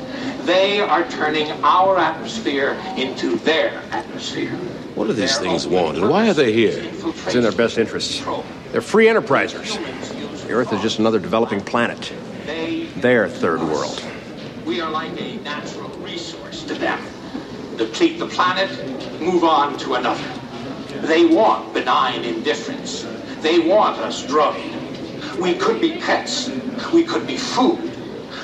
They 0.47 0.79
are 0.81 1.05
turning 1.11 1.51
our 1.65 1.99
atmosphere 1.99 2.81
into 2.97 3.35
their 3.39 3.83
atmosphere. 3.91 4.55
What 4.95 5.09
do 5.09 5.13
these 5.13 5.39
things 5.39 5.67
want, 5.67 5.99
and 5.99 6.09
why 6.09 6.31
are 6.31 6.35
they 6.35 6.53
here? 6.53 6.81
It's 6.81 7.35
in 7.35 7.43
their 7.43 7.51
best 7.51 7.79
interests. 7.79 8.23
They're 8.71 8.81
free 8.81 9.07
enterprisers. 9.07 9.77
The 10.47 10.53
Earth 10.53 10.73
is 10.73 10.81
just 10.83 11.01
another 11.01 11.19
developing 11.19 11.63
planet. 11.63 12.13
They, 12.47 12.85
their 12.95 13.29
third 13.29 13.61
world. 13.61 14.01
We 14.65 14.81
are 14.81 14.93
like 14.93 15.21
a 15.21 15.39
natural 15.39 15.88
resource 15.88 15.88
to 16.69 16.75
them. 16.75 17.01
Deplete 17.77 18.19
the 18.19 18.27
planet, 18.27 18.71
move 19.21 19.45
on 19.45 19.77
to 19.79 19.95
another. 19.95 20.25
They 21.07 21.27
want 21.27 21.75
benign 21.75 22.25
indifference. 22.25 23.07
They 23.41 23.59
want 23.59 23.99
us 23.99 24.27
drugged. 24.27 24.59
We 25.39 25.55
could 25.55 25.81
be 25.81 25.99
pets. 25.99 26.51
We 26.93 27.05
could 27.05 27.27
be 27.27 27.37
food. 27.37 27.93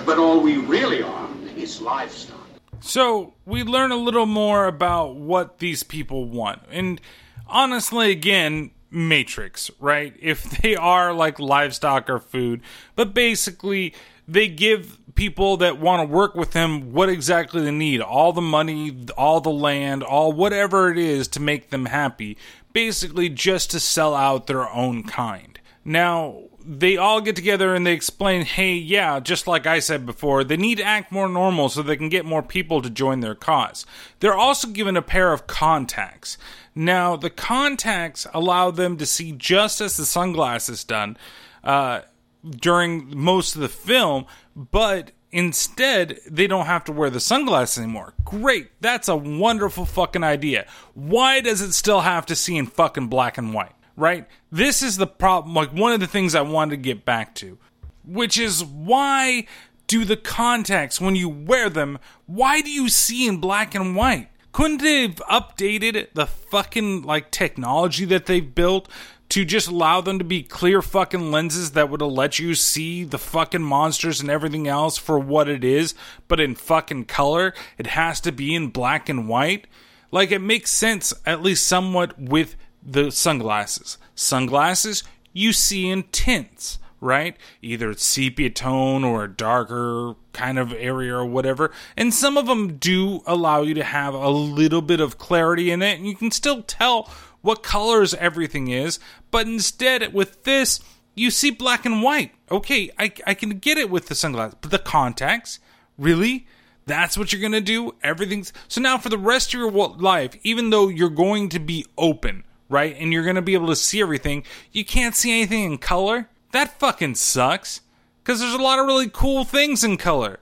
But 0.07 0.19
all 0.19 0.41
we 0.41 0.59
really 0.59 1.03
are 1.03 1.29
is 1.57 1.81
livestock. 1.81 2.41
So 2.81 3.35
we 3.45 3.63
learn 3.63 3.91
a 3.91 3.97
little 3.97 4.27
more 4.27 4.67
about 4.67 5.17
what 5.17 5.59
these 5.59 5.83
people 5.83 6.27
want. 6.27 6.63
And 6.71 7.01
honestly, 7.49 8.11
again, 8.11 8.71
Matrix, 8.91 9.71
right? 9.81 10.15
If 10.21 10.45
they 10.63 10.77
are 10.77 11.13
like 11.13 11.41
livestock 11.41 12.09
or 12.09 12.21
food, 12.21 12.61
but 12.95 13.15
basically 13.15 13.95
they 14.29 14.49
give 14.49 14.99
people 15.15 15.57
that 15.59 15.79
want 15.79 16.01
to 16.01 16.15
work 16.15 16.35
with 16.35 16.53
them 16.53 16.93
what 16.93 17.09
exactly 17.09 17.63
they 17.63 17.71
need 17.71 18.01
all 18.01 18.33
the 18.33 18.41
money, 18.41 19.07
all 19.17 19.41
the 19.41 19.51
land, 19.51 20.03
all 20.03 20.33
whatever 20.33 20.91
it 20.91 20.99
is 20.99 21.29
to 21.29 21.41
make 21.41 21.71
them 21.71 21.87
happy, 21.87 22.37
basically 22.73 23.29
just 23.29 23.71
to 23.71 23.81
sell 23.81 24.15
out 24.15 24.47
their 24.47 24.69
own 24.69 25.03
kind. 25.03 25.59
Now, 25.85 26.45
they 26.67 26.97
all 26.97 27.21
get 27.21 27.37
together 27.37 27.75
and 27.75 27.87
they 27.87 27.93
explain, 27.93 28.45
hey, 28.45 28.75
yeah, 28.75 29.21
just 29.21 29.47
like 29.47 29.67
I 29.67 29.81
said 29.81 30.07
before, 30.07 30.43
they 30.43 30.57
need 30.57 30.79
to 30.79 30.85
act 30.85 31.13
more 31.13 31.29
normal 31.29 31.69
so 31.69 31.83
they 31.83 31.97
can 31.97 32.09
get 32.09 32.25
more 32.25 32.43
people 32.43 32.81
to 32.81 32.89
join 32.89 33.21
their 33.21 33.35
cause. 33.35 33.85
They're 34.21 34.35
also 34.35 34.69
given 34.69 34.97
a 34.97 35.03
pair 35.03 35.33
of 35.33 35.47
contacts. 35.47 36.39
Now, 36.75 37.17
the 37.17 37.31
contacts 37.31 38.27
allow 38.33 38.71
them 38.71 38.97
to 38.97 39.07
see 39.07 39.33
just 39.33 39.81
as 39.81 39.97
the 39.97 40.07
sunglasses 40.07 40.85
done 40.85 41.19
uh, 41.63 42.01
during 42.49 43.17
most 43.17 43.55
of 43.55 43.61
the 43.61 43.69
film, 43.69 44.25
but 44.57 45.13
instead 45.33 46.19
they 46.31 46.47
don't 46.47 46.67
have 46.67 46.85
to 46.85 46.93
wear 46.93 47.11
the 47.11 47.21
sunglasses 47.21 47.79
anymore. 47.79 48.15
Great, 48.25 48.71
that's 48.81 49.09
a 49.09 49.17
wonderful 49.17 49.85
fucking 49.85 50.25
idea. 50.25 50.67
Why 50.95 51.41
does 51.41 51.61
it 51.61 51.73
still 51.73 52.01
have 52.01 52.27
to 52.27 52.37
see 52.37 52.57
in 52.57 52.67
fucking 52.67 53.09
black 53.09 53.37
and 53.37 53.53
white? 53.53 53.73
Right? 53.97 54.27
This 54.51 54.83
is 54.83 54.97
the 54.97 55.07
problem. 55.07 55.55
Like 55.55 55.71
one 55.71 55.93
of 55.93 56.01
the 56.01 56.07
things 56.07 56.35
I 56.35 56.43
wanted 56.43 56.71
to 56.71 56.77
get 56.83 57.05
back 57.05 57.35
to, 57.37 57.59
which 58.05 58.39
is 58.39 58.65
why 58.65 59.47
do 59.87 60.05
the 60.05 60.17
contacts 60.17 61.01
when 61.01 61.17
you 61.17 61.29
wear 61.29 61.69
them? 61.69 61.99
Why 62.27 62.61
do 62.61 62.71
you 62.71 62.89
see 62.89 63.27
in 63.27 63.39
black 63.39 63.75
and 63.75 63.95
white? 63.95 64.29
Couldn't 64.53 64.83
they 64.83 65.03
have 65.03 65.17
updated 65.29 66.15
the 66.15 66.27
fucking 66.27 67.03
like 67.03 67.33
technology 67.33 68.05
that 68.05 68.27
they've 68.27 68.55
built 68.55 68.89
to 69.35 69.45
just 69.45 69.67
allow 69.67 70.01
them 70.01 70.21
to 70.21 70.25
be 70.25 70.45
clear 70.45 70.81
fucking 70.81 71.33
lenses 71.33 71.73
that 71.73 71.91
would 71.91 72.01
have 72.01 72.13
let 72.13 72.39
you 72.39 72.55
see 72.55 73.03
the 73.03 73.19
fucking 73.19 73.65
monsters 73.65 74.21
and 74.21 74.31
everything 74.31 74.69
else 74.69 74.97
for 74.97 75.19
what 75.19 75.49
it 75.49 75.65
is, 75.65 75.93
but 76.29 76.39
in 76.39 76.55
fucking 76.55 77.05
color? 77.07 77.53
It 77.77 77.89
has 77.89 78.21
to 78.21 78.31
be 78.31 78.55
in 78.55 78.69
black 78.69 79.09
and 79.09 79.29
white. 79.29 79.67
Like 80.13 80.31
it 80.31 80.39
makes 80.39 80.71
sense, 80.71 81.13
at 81.27 81.43
least 81.43 81.67
somewhat, 81.67 82.17
with 82.17 82.55
the 82.81 83.11
sunglasses. 83.11 83.99
Sunglasses 84.15 85.03
you 85.33 85.53
see 85.53 85.89
in 85.91 86.05
tints, 86.13 86.79
right? 87.01 87.37
Either 87.61 87.91
it's 87.91 88.05
sepia 88.05 88.51
tone 88.51 89.03
or 89.03 89.25
a 89.25 89.29
darker 89.29 90.15
kind 90.33 90.61
of 90.61 90.73
area 90.73 91.13
or 91.13 91.27
whatever. 91.27 91.73
And 91.97 92.15
some 92.15 92.39
of 92.39 92.47
them 92.47 92.77
do 92.77 93.21
allow 93.27 93.63
you 93.63 93.75
to 93.75 93.83
have 93.83 94.15
a 94.15 94.31
little 94.31 94.81
bit 94.81 95.01
of 95.01 95.19
clarity 95.19 95.73
in 95.73 95.83
it, 95.83 95.99
and 95.99 96.07
you 96.07 96.15
can 96.15 96.31
still 96.31 96.63
tell 96.63 97.11
what 97.45 97.63
colors 97.63 98.15
everything 98.15 98.69
is. 98.69 98.99
But 99.31 99.47
instead, 99.47 100.15
with 100.15 100.45
this, 100.45 100.81
you 101.15 101.31
see 101.31 101.51
black 101.51 101.85
and 101.85 102.03
white. 102.03 102.33
Okay, 102.51 102.91
I, 102.99 103.13
I 103.27 103.35
can 103.35 103.59
get 103.59 103.77
it 103.77 103.91
with 103.91 104.07
the 104.09 104.15
sunglasses, 104.15 104.57
but 104.61 104.71
the 104.71 104.79
contacts, 104.79 105.61
really? 105.99 106.47
That's 106.87 107.19
what 107.19 107.33
you're 107.33 107.43
gonna 107.43 107.61
do? 107.61 107.95
Everything's 108.03 108.53
so 108.67 108.81
now 108.81 108.97
for 108.97 109.11
the 109.11 109.19
rest 109.19 109.55
of 109.55 109.61
your 109.61 109.71
life, 109.71 110.37
even 110.43 110.71
though 110.71 110.89
you're 110.89 111.11
going 111.11 111.51
to 111.51 111.59
be 111.59 111.85
open, 111.99 112.45
right? 112.71 112.97
And 112.99 113.13
you're 113.13 113.25
gonna 113.25 113.43
be 113.43 113.55
able 113.55 113.69
to 113.69 113.77
see 113.77 114.01
everything, 114.01 114.43
you 114.73 114.85
can't 114.85 115.15
see 115.15 115.31
anything 115.31 115.65
in 115.65 115.79
color? 115.79 116.31
That 116.53 116.79
fucking 116.79 117.17
sucks. 117.17 117.83
Because 118.23 118.41
there's 118.41 118.55
a 118.55 118.63
lot 118.63 118.79
of 118.79 118.87
really 118.87 119.11
cool 119.13 119.45
things 119.45 119.85
in 119.85 119.99
color. 119.99 120.41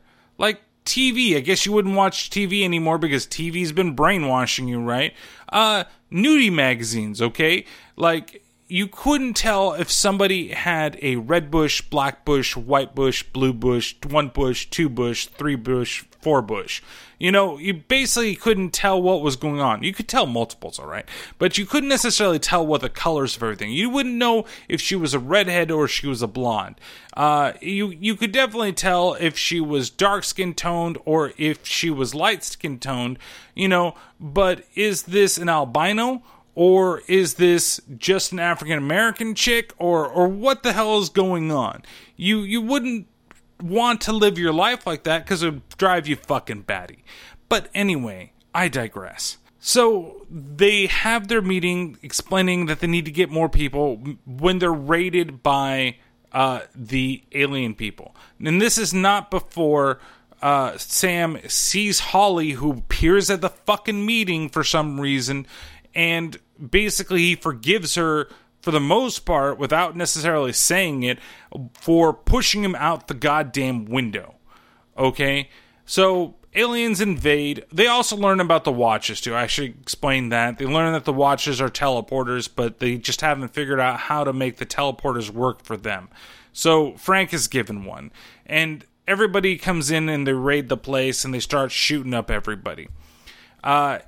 TV. 0.84 1.36
I 1.36 1.40
guess 1.40 1.66
you 1.66 1.72
wouldn't 1.72 1.94
watch 1.94 2.30
TV 2.30 2.64
anymore 2.64 2.98
because 2.98 3.26
TV's 3.26 3.72
been 3.72 3.94
brainwashing 3.94 4.68
you, 4.68 4.80
right? 4.80 5.14
Uh, 5.48 5.84
nudie 6.10 6.52
magazines, 6.52 7.20
okay? 7.20 7.64
Like, 7.96 8.42
you 8.68 8.86
couldn't 8.86 9.34
tell 9.34 9.74
if 9.74 9.90
somebody 9.90 10.48
had 10.48 10.98
a 11.02 11.16
red 11.16 11.50
bush, 11.50 11.82
black 11.82 12.24
bush, 12.24 12.56
white 12.56 12.94
bush, 12.94 13.22
blue 13.22 13.52
bush, 13.52 13.94
one 14.08 14.28
bush, 14.28 14.66
two 14.70 14.88
bush, 14.88 15.26
three 15.26 15.56
bush, 15.56 16.04
four 16.22 16.40
bush. 16.40 16.82
You 17.18 17.30
know, 17.30 17.58
you 17.58 17.74
basically 17.74 18.34
couldn't 18.34 18.70
tell 18.70 19.00
what 19.00 19.22
was 19.22 19.36
going 19.36 19.60
on. 19.60 19.82
You 19.82 19.92
could 19.92 20.08
tell 20.08 20.26
multiples, 20.26 20.78
all 20.78 20.86
right, 20.86 21.08
but 21.38 21.56
you 21.58 21.66
couldn't 21.66 21.88
necessarily 21.88 22.38
tell 22.38 22.66
what 22.66 22.80
the 22.80 22.88
colors 22.88 23.36
of 23.36 23.42
everything. 23.42 23.70
You 23.70 23.90
wouldn't 23.90 24.16
know 24.16 24.44
if 24.68 24.80
she 24.80 24.96
was 24.96 25.14
a 25.14 25.18
redhead 25.18 25.70
or 25.70 25.86
she 25.86 26.06
was 26.06 26.22
a 26.22 26.26
blonde. 26.26 26.76
Uh, 27.14 27.52
you 27.60 27.90
you 27.90 28.16
could 28.16 28.32
definitely 28.32 28.72
tell 28.72 29.14
if 29.14 29.36
she 29.36 29.60
was 29.60 29.90
dark 29.90 30.24
skin 30.24 30.54
toned 30.54 30.98
or 31.04 31.32
if 31.36 31.66
she 31.66 31.90
was 31.90 32.14
light 32.14 32.42
skin 32.42 32.78
toned. 32.78 33.18
You 33.54 33.68
know, 33.68 33.94
but 34.18 34.64
is 34.74 35.02
this 35.02 35.38
an 35.38 35.48
albino? 35.48 36.22
or 36.54 37.00
is 37.08 37.34
this 37.34 37.80
just 37.96 38.32
an 38.32 38.38
African 38.38 38.76
American 38.76 39.34
chick 39.34 39.72
or 39.78 40.06
or 40.06 40.28
what 40.28 40.62
the 40.62 40.72
hell 40.72 40.98
is 40.98 41.08
going 41.08 41.50
on? 41.50 41.82
You 42.16 42.40
you 42.40 42.60
wouldn't 42.60 43.06
want 43.62 44.00
to 44.02 44.12
live 44.12 44.38
your 44.38 44.52
life 44.52 44.86
like 44.86 45.04
that 45.04 45.24
because 45.24 45.42
it 45.42 45.50
would 45.50 45.68
drive 45.76 46.06
you 46.06 46.16
fucking 46.16 46.62
batty. 46.62 47.04
But 47.48 47.68
anyway, 47.74 48.32
I 48.54 48.68
digress. 48.68 49.38
So 49.58 50.26
they 50.28 50.86
have 50.86 51.28
their 51.28 51.42
meeting 51.42 51.98
explaining 52.02 52.66
that 52.66 52.80
they 52.80 52.86
need 52.86 53.04
to 53.04 53.12
get 53.12 53.30
more 53.30 53.48
people 53.48 53.96
when 54.26 54.58
they're 54.58 54.72
raided 54.72 55.42
by 55.42 55.98
uh, 56.32 56.62
the 56.74 57.22
alien 57.32 57.74
people. 57.74 58.16
And 58.44 58.60
this 58.60 58.76
is 58.76 58.92
not 58.92 59.30
before 59.30 60.00
uh, 60.42 60.76
Sam 60.78 61.38
sees 61.46 62.00
Holly, 62.00 62.50
who 62.50 62.72
appears 62.72 63.30
at 63.30 63.40
the 63.40 63.50
fucking 63.50 64.04
meeting 64.04 64.48
for 64.48 64.64
some 64.64 65.00
reason, 65.00 65.46
and 65.94 66.36
basically 66.70 67.20
he 67.20 67.36
forgives 67.36 67.94
her 67.94 68.28
for 68.62 68.70
the 68.70 68.80
most 68.80 69.20
part, 69.20 69.58
without 69.58 69.96
necessarily 69.96 70.52
saying 70.52 71.02
it, 71.02 71.18
for 71.74 72.14
pushing 72.14 72.64
him 72.64 72.76
out 72.76 73.08
the 73.08 73.14
goddamn 73.14 73.84
window. 73.84 74.36
Okay? 74.96 75.50
So, 75.84 76.36
aliens 76.54 77.00
invade. 77.00 77.64
They 77.72 77.88
also 77.88 78.16
learn 78.16 78.38
about 78.38 78.62
the 78.62 78.72
Watchers, 78.72 79.20
too. 79.20 79.34
I 79.34 79.48
should 79.48 79.80
explain 79.80 80.28
that. 80.28 80.58
They 80.58 80.64
learn 80.64 80.92
that 80.92 81.04
the 81.04 81.12
Watchers 81.12 81.60
are 81.60 81.68
teleporters, 81.68 82.48
but 82.54 82.78
they 82.78 82.96
just 82.96 83.20
haven't 83.20 83.52
figured 83.52 83.80
out 83.80 83.98
how 83.98 84.22
to 84.22 84.32
make 84.32 84.58
the 84.58 84.66
teleporters 84.66 85.28
work 85.28 85.64
for 85.64 85.76
them. 85.76 86.08
So, 86.52 86.96
Frank 86.96 87.34
is 87.34 87.48
given 87.48 87.84
one. 87.84 88.12
And 88.46 88.86
everybody 89.08 89.58
comes 89.58 89.90
in 89.90 90.08
and 90.08 90.24
they 90.24 90.32
raid 90.32 90.68
the 90.68 90.76
place 90.76 91.24
and 91.24 91.34
they 91.34 91.40
start 91.40 91.72
shooting 91.72 92.14
up 92.14 92.30
everybody. 92.30 92.88
Uh, 93.64 93.98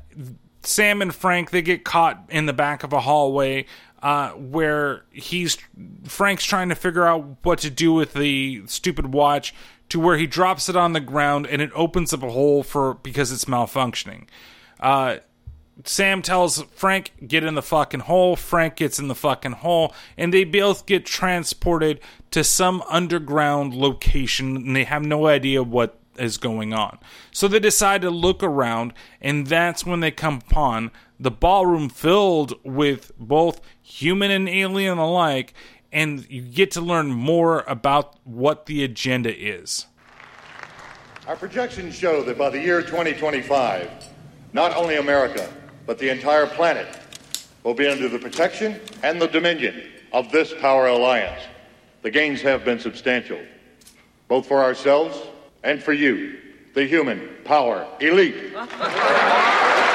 Sam 0.62 1.02
and 1.02 1.14
Frank 1.14 1.50
they 1.50 1.62
get 1.62 1.84
caught 1.84 2.24
in 2.28 2.46
the 2.46 2.52
back 2.52 2.82
of 2.84 2.92
a 2.92 3.00
hallway 3.00 3.66
uh, 4.04 4.32
where 4.32 5.02
he's 5.10 5.56
Frank's 6.04 6.44
trying 6.44 6.68
to 6.68 6.74
figure 6.74 7.06
out 7.06 7.38
what 7.42 7.58
to 7.60 7.70
do 7.70 7.94
with 7.94 8.12
the 8.12 8.62
stupid 8.66 9.14
watch 9.14 9.54
to 9.88 9.98
where 9.98 10.18
he 10.18 10.26
drops 10.26 10.68
it 10.68 10.76
on 10.76 10.92
the 10.92 11.00
ground 11.00 11.46
and 11.46 11.62
it 11.62 11.70
opens 11.74 12.12
up 12.12 12.22
a 12.22 12.30
hole 12.30 12.62
for 12.62 12.94
because 12.94 13.32
it's 13.32 13.46
malfunctioning. 13.46 14.26
Uh, 14.78 15.16
Sam 15.84 16.20
tells 16.20 16.60
Frank, 16.74 17.12
get 17.26 17.44
in 17.44 17.54
the 17.54 17.62
fucking 17.62 18.00
hole. 18.00 18.36
Frank 18.36 18.76
gets 18.76 18.98
in 18.98 19.08
the 19.08 19.14
fucking 19.14 19.52
hole, 19.52 19.92
and 20.16 20.32
they 20.32 20.44
both 20.44 20.86
get 20.86 21.04
transported 21.06 21.98
to 22.30 22.44
some 22.44 22.84
underground 22.88 23.74
location, 23.74 24.56
and 24.56 24.76
they 24.76 24.84
have 24.84 25.02
no 25.02 25.26
idea 25.26 25.62
what 25.64 25.98
is 26.16 26.36
going 26.36 26.72
on. 26.72 26.98
So 27.32 27.48
they 27.48 27.58
decide 27.58 28.02
to 28.02 28.10
look 28.10 28.40
around, 28.42 28.92
and 29.20 29.48
that's 29.48 29.84
when 29.84 29.98
they 29.98 30.12
come 30.12 30.42
upon 30.48 30.92
the 31.18 31.30
ballroom 31.30 31.88
filled 31.88 32.54
with 32.64 33.12
both 33.18 33.60
human 33.84 34.30
and 34.30 34.48
alien 34.48 34.96
alike, 34.98 35.52
and 35.92 36.28
you 36.30 36.40
get 36.40 36.72
to 36.72 36.80
learn 36.80 37.12
more 37.12 37.62
about 37.68 38.16
what 38.24 38.66
the 38.66 38.82
agenda 38.82 39.32
is. 39.32 39.86
Our 41.28 41.36
projections 41.36 41.94
show 41.94 42.22
that 42.24 42.36
by 42.36 42.50
the 42.50 42.60
year 42.60 42.80
2025, 42.80 43.90
not 44.52 44.74
only 44.74 44.96
America, 44.96 45.52
but 45.86 45.98
the 45.98 46.08
entire 46.08 46.46
planet 46.46 46.98
will 47.62 47.74
be 47.74 47.86
under 47.86 48.08
the 48.08 48.18
protection 48.18 48.80
and 49.02 49.20
the 49.20 49.28
dominion 49.28 49.90
of 50.12 50.32
this 50.32 50.54
power 50.60 50.86
alliance. 50.86 51.42
The 52.02 52.10
gains 52.10 52.40
have 52.40 52.64
been 52.64 52.80
substantial, 52.80 53.40
both 54.28 54.46
for 54.46 54.62
ourselves 54.62 55.20
and 55.62 55.82
for 55.82 55.92
you, 55.92 56.38
the 56.74 56.86
human 56.86 57.28
power 57.44 57.86
elite. 58.00 58.54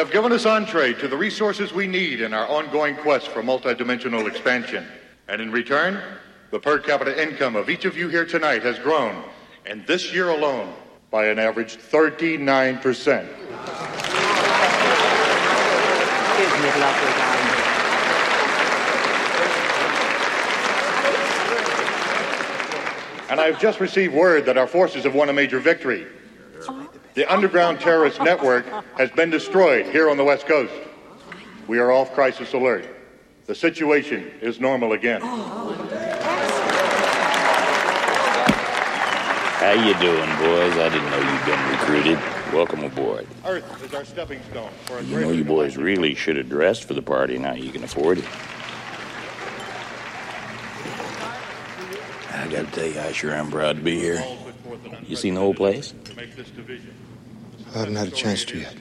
have 0.00 0.10
given 0.10 0.32
us 0.32 0.46
entree 0.46 0.94
to 0.94 1.06
the 1.08 1.16
resources 1.16 1.74
we 1.74 1.86
need 1.86 2.22
in 2.22 2.32
our 2.32 2.48
ongoing 2.48 2.96
quest 2.96 3.28
for 3.28 3.42
multidimensional 3.42 4.26
expansion. 4.26 4.86
And 5.28 5.42
in 5.42 5.52
return, 5.52 6.02
the 6.50 6.58
per 6.58 6.78
capita 6.78 7.22
income 7.22 7.54
of 7.54 7.68
each 7.68 7.84
of 7.84 7.98
you 7.98 8.08
here 8.08 8.24
tonight 8.24 8.62
has 8.62 8.78
grown, 8.78 9.22
and 9.66 9.86
this 9.86 10.10
year 10.10 10.30
alone, 10.30 10.72
by 11.10 11.26
an 11.26 11.38
average 11.38 11.76
39%. 11.76 12.80
Isn't 12.82 13.28
it 16.64 16.78
lovely? 16.80 17.10
And 23.28 23.38
I've 23.38 23.60
just 23.60 23.80
received 23.80 24.14
word 24.14 24.46
that 24.46 24.56
our 24.56 24.66
forces 24.66 25.04
have 25.04 25.14
won 25.14 25.28
a 25.28 25.34
major 25.34 25.60
victory. 25.60 26.06
The 27.14 27.32
underground 27.32 27.80
terrorist 27.80 28.20
network 28.22 28.66
has 28.96 29.10
been 29.10 29.30
destroyed 29.30 29.86
here 29.86 30.08
on 30.08 30.16
the 30.16 30.22
West 30.22 30.46
Coast. 30.46 30.72
We 31.66 31.80
are 31.80 31.90
off 31.90 32.12
crisis 32.12 32.52
alert. 32.52 32.86
The 33.46 33.54
situation 33.54 34.30
is 34.40 34.60
normal 34.60 34.92
again. 34.92 35.20
How 39.60 39.72
you 39.72 39.92
doing, 39.98 40.30
boys? 40.38 40.76
I 40.78 40.88
didn't 40.88 41.10
know 41.10 41.18
you'd 41.18 41.44
been 41.44 41.70
recruited. 41.70 42.18
Welcome 42.54 42.84
aboard. 42.84 43.26
Earth 43.44 43.84
is 43.84 43.92
our 43.92 44.04
stepping 44.04 44.40
stone 44.50 44.70
for 44.84 44.98
a 44.98 45.02
You 45.02 45.20
know 45.20 45.30
you 45.30 45.42
boys 45.44 45.76
really 45.76 46.14
should 46.14 46.36
have 46.36 46.48
dressed 46.48 46.84
for 46.84 46.94
the 46.94 47.02
party. 47.02 47.38
Now 47.38 47.54
you 47.54 47.72
can 47.72 47.82
afford 47.82 48.18
it. 48.18 48.24
I 52.32 52.48
gotta 52.48 52.70
tell 52.70 52.86
you, 52.86 53.00
I 53.00 53.10
sure 53.12 53.32
am 53.32 53.50
proud 53.50 53.76
to 53.76 53.82
be 53.82 53.98
here. 53.98 54.24
You 55.06 55.16
seen 55.16 55.34
the 55.34 55.40
whole 55.40 55.54
place? 55.54 55.94
I 57.74 57.78
haven't 57.78 57.96
had 57.96 58.08
a 58.08 58.12
chance 58.12 58.44
to 58.46 58.58
yet. 58.58 58.74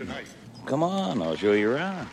Come 0.65 0.83
on, 0.83 1.21
I'll 1.21 1.35
show 1.35 1.53
you 1.53 1.71
around. 1.71 2.07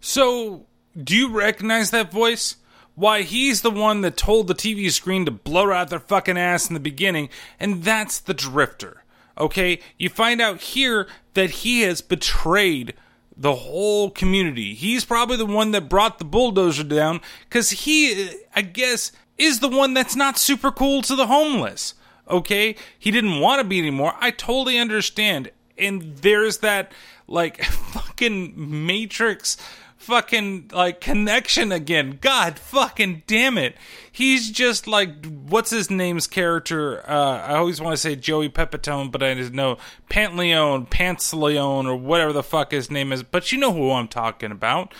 So, 0.00 0.66
do 1.02 1.16
you 1.16 1.28
recognize 1.28 1.90
that 1.90 2.10
voice? 2.10 2.56
Why, 2.94 3.22
he's 3.22 3.62
the 3.62 3.70
one 3.70 4.00
that 4.00 4.16
told 4.16 4.46
the 4.46 4.54
TV 4.54 4.90
screen 4.90 5.24
to 5.24 5.30
blow 5.30 5.72
out 5.72 5.90
their 5.90 6.00
fucking 6.00 6.36
ass 6.36 6.68
in 6.68 6.74
the 6.74 6.80
beginning, 6.80 7.28
and 7.58 7.82
that's 7.84 8.18
the 8.18 8.34
Drifter. 8.34 9.04
Okay? 9.38 9.80
You 9.96 10.08
find 10.08 10.40
out 10.40 10.60
here 10.60 11.06
that 11.34 11.50
he 11.50 11.82
has 11.82 12.00
betrayed 12.00 12.94
the 13.36 13.54
whole 13.54 14.10
community. 14.10 14.74
He's 14.74 15.04
probably 15.04 15.36
the 15.36 15.46
one 15.46 15.70
that 15.70 15.88
brought 15.88 16.18
the 16.18 16.24
bulldozer 16.24 16.84
down, 16.84 17.20
because 17.44 17.70
he, 17.70 18.30
I 18.54 18.62
guess, 18.62 19.12
is 19.38 19.60
the 19.60 19.68
one 19.68 19.94
that's 19.94 20.16
not 20.16 20.38
super 20.38 20.70
cool 20.70 21.00
to 21.02 21.16
the 21.16 21.26
homeless. 21.26 21.94
Okay? 22.30 22.76
He 22.98 23.10
didn't 23.10 23.40
want 23.40 23.60
to 23.60 23.68
be 23.68 23.78
anymore. 23.78 24.14
I 24.20 24.30
totally 24.30 24.78
understand. 24.78 25.50
And 25.76 26.16
there's 26.18 26.58
that, 26.58 26.92
like, 27.26 27.62
fucking 27.92 28.54
Matrix 28.86 29.56
fucking 30.00 30.70
like 30.72 30.98
connection 31.00 31.70
again. 31.70 32.18
God 32.22 32.58
fucking 32.58 33.22
damn 33.26 33.58
it. 33.58 33.76
He's 34.10 34.50
just 34.50 34.86
like 34.86 35.26
what's 35.26 35.70
his 35.70 35.90
name's 35.90 36.26
character? 36.26 37.08
Uh 37.08 37.38
I 37.46 37.56
always 37.56 37.82
want 37.82 37.92
to 37.92 37.98
say 37.98 38.16
Joey 38.16 38.48
Pepitone, 38.48 39.12
but 39.12 39.22
I 39.22 39.34
just 39.34 39.52
know 39.52 39.76
Pantaleone, 40.08 40.88
Pantaleone, 40.88 41.84
or 41.84 41.96
whatever 41.96 42.32
the 42.32 42.42
fuck 42.42 42.72
his 42.72 42.90
name 42.90 43.12
is. 43.12 43.22
But 43.22 43.52
you 43.52 43.58
know 43.58 43.72
who 43.72 43.92
I'm 43.92 44.08
talking 44.08 44.50
about. 44.50 44.94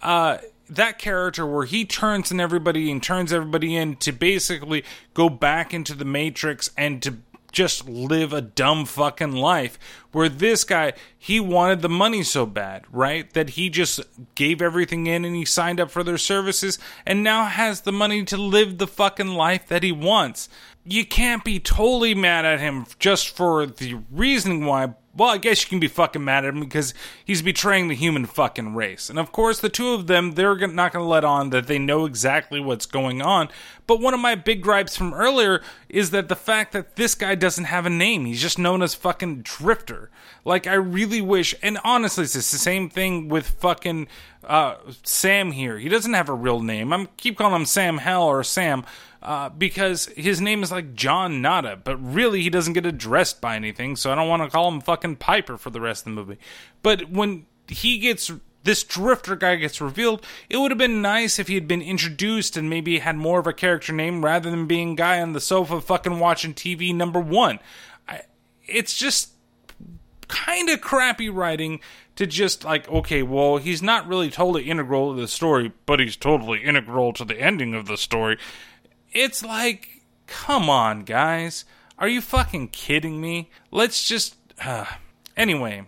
Uh 0.00 0.38
that 0.68 0.98
character 0.98 1.46
where 1.46 1.64
he 1.64 1.84
turns 1.84 2.30
in 2.30 2.40
everybody 2.40 2.90
and 2.90 3.02
turns 3.02 3.32
everybody 3.32 3.76
in 3.76 3.96
to 3.96 4.12
basically 4.12 4.84
go 5.12 5.28
back 5.28 5.74
into 5.74 5.94
the 5.94 6.04
matrix 6.04 6.70
and 6.76 7.02
to 7.02 7.18
just 7.54 7.88
live 7.88 8.32
a 8.32 8.40
dumb 8.40 8.84
fucking 8.84 9.32
life. 9.32 9.78
Where 10.12 10.28
this 10.28 10.64
guy, 10.64 10.92
he 11.16 11.40
wanted 11.40 11.80
the 11.80 11.88
money 11.88 12.22
so 12.22 12.44
bad, 12.44 12.84
right? 12.90 13.32
That 13.32 13.50
he 13.50 13.70
just 13.70 14.00
gave 14.34 14.60
everything 14.60 15.06
in 15.06 15.24
and 15.24 15.34
he 15.34 15.44
signed 15.44 15.80
up 15.80 15.90
for 15.90 16.02
their 16.02 16.18
services 16.18 16.78
and 17.06 17.22
now 17.22 17.46
has 17.46 17.82
the 17.82 17.92
money 17.92 18.24
to 18.24 18.36
live 18.36 18.78
the 18.78 18.86
fucking 18.86 19.28
life 19.28 19.68
that 19.68 19.82
he 19.82 19.92
wants. 19.92 20.48
You 20.84 21.06
can't 21.06 21.44
be 21.44 21.60
totally 21.60 22.14
mad 22.14 22.44
at 22.44 22.60
him 22.60 22.86
just 22.98 23.34
for 23.34 23.64
the 23.66 24.00
reasoning 24.10 24.66
why. 24.66 24.94
Well, 25.16 25.28
I 25.28 25.38
guess 25.38 25.62
you 25.62 25.68
can 25.68 25.78
be 25.78 25.86
fucking 25.86 26.24
mad 26.24 26.44
at 26.44 26.54
him 26.54 26.60
because 26.60 26.92
he's 27.24 27.40
betraying 27.40 27.88
the 27.88 27.94
human 27.94 28.26
fucking 28.26 28.74
race. 28.74 29.08
And 29.08 29.18
of 29.18 29.30
course, 29.30 29.60
the 29.60 29.68
two 29.68 29.94
of 29.94 30.08
them, 30.08 30.32
they're 30.32 30.56
not 30.66 30.92
going 30.92 31.04
to 31.04 31.08
let 31.08 31.24
on 31.24 31.50
that 31.50 31.68
they 31.68 31.78
know 31.78 32.04
exactly 32.04 32.58
what's 32.58 32.86
going 32.86 33.22
on. 33.22 33.48
But 33.86 34.00
one 34.00 34.14
of 34.14 34.20
my 34.20 34.34
big 34.34 34.60
gripes 34.60 34.96
from 34.96 35.14
earlier 35.14 35.62
is 35.88 36.10
that 36.10 36.28
the 36.28 36.36
fact 36.36 36.72
that 36.72 36.96
this 36.96 37.14
guy 37.14 37.36
doesn't 37.36 37.64
have 37.64 37.86
a 37.86 37.90
name. 37.90 38.24
He's 38.24 38.42
just 38.42 38.58
known 38.58 38.82
as 38.82 38.94
fucking 38.94 39.42
Drifter. 39.42 40.10
Like, 40.44 40.66
I 40.66 40.74
really 40.74 41.20
wish, 41.20 41.54
and 41.62 41.78
honestly, 41.84 42.24
it's 42.24 42.32
the 42.32 42.42
same 42.42 42.90
thing 42.90 43.28
with 43.28 43.50
fucking 43.60 44.08
uh, 44.42 44.76
Sam 45.04 45.52
here. 45.52 45.78
He 45.78 45.88
doesn't 45.88 46.12
have 46.12 46.28
a 46.28 46.34
real 46.34 46.60
name. 46.60 46.92
I'm 46.92 47.08
keep 47.16 47.38
calling 47.38 47.54
him 47.54 47.66
Sam 47.66 47.98
Hell 47.98 48.24
or 48.24 48.42
Sam 48.42 48.84
uh, 49.24 49.48
because 49.48 50.06
his 50.16 50.40
name 50.40 50.62
is 50.62 50.70
like 50.70 50.94
John 50.94 51.40
Nada, 51.40 51.76
but 51.76 51.96
really 51.96 52.42
he 52.42 52.50
doesn't 52.50 52.74
get 52.74 52.84
addressed 52.84 53.40
by 53.40 53.56
anything, 53.56 53.96
so 53.96 54.12
I 54.12 54.14
don't 54.14 54.28
want 54.28 54.42
to 54.42 54.50
call 54.50 54.70
him 54.70 54.80
fucking 54.80 55.16
Piper 55.16 55.56
for 55.56 55.70
the 55.70 55.80
rest 55.80 56.02
of 56.02 56.14
the 56.14 56.20
movie. 56.20 56.38
But 56.82 57.10
when 57.10 57.46
he 57.66 57.98
gets 57.98 58.30
this 58.64 58.82
drifter 58.82 59.36
guy 59.36 59.56
gets 59.56 59.80
revealed, 59.80 60.24
it 60.48 60.58
would 60.58 60.70
have 60.70 60.78
been 60.78 61.02
nice 61.02 61.38
if 61.38 61.48
he 61.48 61.54
had 61.54 61.68
been 61.68 61.82
introduced 61.82 62.56
and 62.56 62.68
maybe 62.68 62.98
had 62.98 63.16
more 63.16 63.38
of 63.38 63.46
a 63.46 63.52
character 63.52 63.92
name 63.92 64.24
rather 64.24 64.50
than 64.50 64.66
being 64.66 64.94
guy 64.94 65.20
on 65.20 65.32
the 65.32 65.40
sofa 65.40 65.80
fucking 65.80 66.18
watching 66.18 66.54
TV 66.54 66.94
number 66.94 67.20
one. 67.20 67.60
I, 68.08 68.22
it's 68.66 68.96
just 68.96 69.30
kind 70.28 70.70
of 70.70 70.80
crappy 70.80 71.28
writing 71.28 71.80
to 72.16 72.26
just 72.26 72.64
like, 72.64 72.88
okay, 72.88 73.22
well, 73.22 73.56
he's 73.56 73.82
not 73.82 74.06
really 74.06 74.30
totally 74.30 74.64
integral 74.64 75.14
to 75.14 75.20
the 75.20 75.28
story, 75.28 75.72
but 75.86 76.00
he's 76.00 76.16
totally 76.16 76.62
integral 76.62 77.12
to 77.14 77.24
the 77.24 77.40
ending 77.40 77.74
of 77.74 77.86
the 77.86 77.96
story. 77.96 78.38
It's 79.14 79.44
like, 79.44 80.02
come 80.26 80.68
on, 80.68 81.04
guys. 81.04 81.64
Are 81.98 82.08
you 82.08 82.20
fucking 82.20 82.68
kidding 82.68 83.20
me? 83.20 83.50
Let's 83.70 84.06
just. 84.06 84.36
Uh. 84.62 84.86
Anyway, 85.36 85.84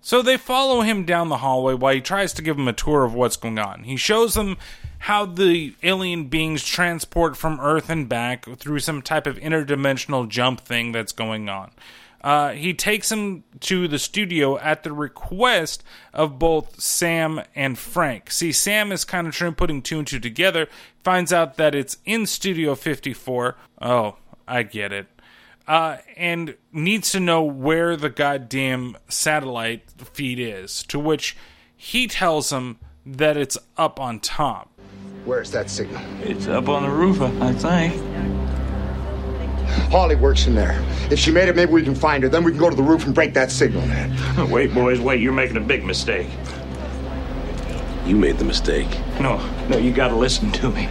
so 0.00 0.22
they 0.22 0.36
follow 0.36 0.82
him 0.82 1.04
down 1.04 1.28
the 1.28 1.38
hallway 1.38 1.74
while 1.74 1.94
he 1.94 2.00
tries 2.00 2.32
to 2.34 2.42
give 2.42 2.56
them 2.56 2.68
a 2.68 2.72
tour 2.72 3.04
of 3.04 3.14
what's 3.14 3.36
going 3.36 3.58
on. 3.58 3.84
He 3.84 3.96
shows 3.96 4.34
them 4.34 4.56
how 5.00 5.26
the 5.26 5.74
alien 5.82 6.24
beings 6.28 6.64
transport 6.64 7.36
from 7.36 7.60
Earth 7.60 7.90
and 7.90 8.08
back 8.08 8.46
through 8.58 8.80
some 8.80 9.02
type 9.02 9.26
of 9.26 9.38
interdimensional 9.38 10.28
jump 10.28 10.60
thing 10.60 10.92
that's 10.92 11.12
going 11.12 11.48
on. 11.48 11.70
Uh, 12.22 12.50
he 12.50 12.74
takes 12.74 13.12
him 13.12 13.44
to 13.60 13.86
the 13.88 13.98
studio 13.98 14.58
at 14.58 14.82
the 14.82 14.92
request 14.92 15.84
of 16.12 16.38
both 16.38 16.80
Sam 16.80 17.42
and 17.54 17.78
Frank. 17.78 18.30
See, 18.30 18.52
Sam 18.52 18.90
is 18.92 19.04
kind 19.04 19.26
of 19.26 19.34
trying 19.34 19.54
putting 19.54 19.82
two 19.82 19.98
and 19.98 20.06
two 20.06 20.18
together, 20.20 20.68
finds 21.04 21.32
out 21.32 21.56
that 21.56 21.74
it's 21.74 21.98
in 22.04 22.26
Studio 22.26 22.74
54. 22.74 23.56
Oh, 23.80 24.16
I 24.48 24.62
get 24.62 24.92
it. 24.92 25.06
Uh, 25.68 25.98
and 26.16 26.54
needs 26.72 27.10
to 27.12 27.20
know 27.20 27.42
where 27.42 27.96
the 27.96 28.10
goddamn 28.10 28.96
satellite 29.08 29.90
feed 30.12 30.38
is. 30.38 30.84
To 30.84 30.98
which 30.98 31.36
he 31.76 32.06
tells 32.06 32.52
him 32.52 32.78
that 33.04 33.36
it's 33.36 33.58
up 33.76 34.00
on 34.00 34.20
top. 34.20 34.70
Where's 35.24 35.50
that 35.50 35.68
signal? 35.68 36.00
It's 36.22 36.46
up 36.46 36.68
on 36.68 36.84
the 36.84 36.90
roof, 36.90 37.20
I 37.20 37.52
think. 37.52 38.25
Holly 39.90 40.16
works 40.16 40.46
in 40.46 40.54
there. 40.54 40.82
If 41.10 41.18
she 41.18 41.30
made 41.30 41.48
it, 41.48 41.56
maybe 41.56 41.72
we 41.72 41.82
can 41.82 41.94
find 41.94 42.22
her. 42.22 42.28
Then 42.28 42.44
we 42.44 42.50
can 42.52 42.60
go 42.60 42.70
to 42.70 42.76
the 42.76 42.82
roof 42.82 43.06
and 43.06 43.14
break 43.14 43.34
that 43.34 43.50
signal, 43.50 43.86
man. 43.86 44.50
Wait, 44.50 44.72
boys, 44.72 45.00
wait. 45.00 45.20
You're 45.20 45.32
making 45.32 45.56
a 45.56 45.60
big 45.60 45.84
mistake. 45.84 46.28
You 48.04 48.16
made 48.16 48.38
the 48.38 48.44
mistake. 48.44 48.88
No, 49.20 49.38
no, 49.68 49.78
you 49.78 49.92
gotta 49.92 50.14
listen 50.14 50.52
to 50.52 50.70
me. 50.70 50.88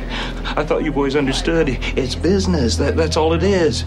I 0.58 0.66
thought 0.66 0.84
you 0.84 0.92
boys 0.92 1.16
understood. 1.16 1.70
It's 1.70 2.16
business. 2.16 2.76
That, 2.76 2.98
that's 2.98 3.16
all 3.16 3.34
it 3.34 3.44
is. 3.44 3.86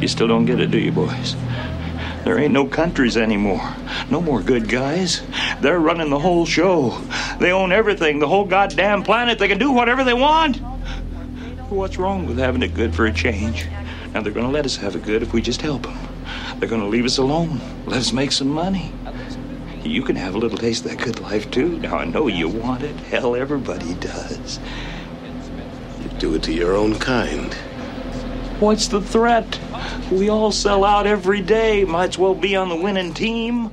You 0.00 0.08
still 0.08 0.26
don't 0.26 0.44
get 0.44 0.58
it, 0.58 0.72
do 0.72 0.78
you, 0.78 0.90
boys? 0.90 1.36
There 2.24 2.38
ain't 2.38 2.52
no 2.52 2.66
countries 2.66 3.16
anymore. 3.16 3.62
No 4.10 4.20
more 4.20 4.42
good 4.42 4.68
guys. 4.68 5.22
They're 5.60 5.78
running 5.78 6.10
the 6.10 6.18
whole 6.18 6.46
show. 6.46 7.00
They 7.38 7.52
own 7.52 7.72
everything, 7.72 8.18
the 8.18 8.28
whole 8.28 8.44
goddamn 8.44 9.02
planet. 9.04 9.38
They 9.38 9.48
can 9.48 9.58
do 9.58 9.70
whatever 9.70 10.02
they 10.02 10.14
want. 10.14 10.60
What's 11.72 11.96
wrong 11.96 12.26
with 12.26 12.36
having 12.36 12.62
it 12.62 12.74
good 12.74 12.94
for 12.94 13.06
a 13.06 13.12
change? 13.12 13.66
Now, 14.12 14.20
they're 14.20 14.32
going 14.32 14.44
to 14.44 14.52
let 14.52 14.66
us 14.66 14.76
have 14.76 14.94
it 14.94 15.04
good 15.04 15.22
if 15.22 15.32
we 15.32 15.40
just 15.40 15.62
help 15.62 15.84
them. 15.84 15.96
They're 16.58 16.68
going 16.68 16.82
to 16.82 16.86
leave 16.86 17.06
us 17.06 17.16
alone, 17.16 17.60
let 17.86 17.98
us 17.98 18.12
make 18.12 18.30
some 18.30 18.48
money. 18.48 18.92
You 19.82 20.02
can 20.02 20.14
have 20.16 20.34
a 20.34 20.38
little 20.38 20.58
taste 20.58 20.84
of 20.84 20.90
that 20.90 21.02
good 21.02 21.18
life, 21.20 21.50
too. 21.50 21.78
Now, 21.78 21.96
I 21.96 22.04
know 22.04 22.28
you 22.28 22.46
want 22.46 22.82
it. 22.82 22.94
Hell, 22.96 23.34
everybody 23.34 23.94
does. 23.94 24.60
You 26.02 26.08
do 26.18 26.34
it 26.34 26.42
to 26.44 26.52
your 26.52 26.76
own 26.76 26.98
kind. 26.98 27.54
What's 28.60 28.88
the 28.88 29.00
threat? 29.00 29.58
We 30.12 30.28
all 30.28 30.52
sell 30.52 30.84
out 30.84 31.06
every 31.06 31.40
day. 31.40 31.84
Might 31.84 32.10
as 32.10 32.18
well 32.18 32.34
be 32.34 32.54
on 32.54 32.68
the 32.68 32.76
winning 32.76 33.14
team. 33.14 33.70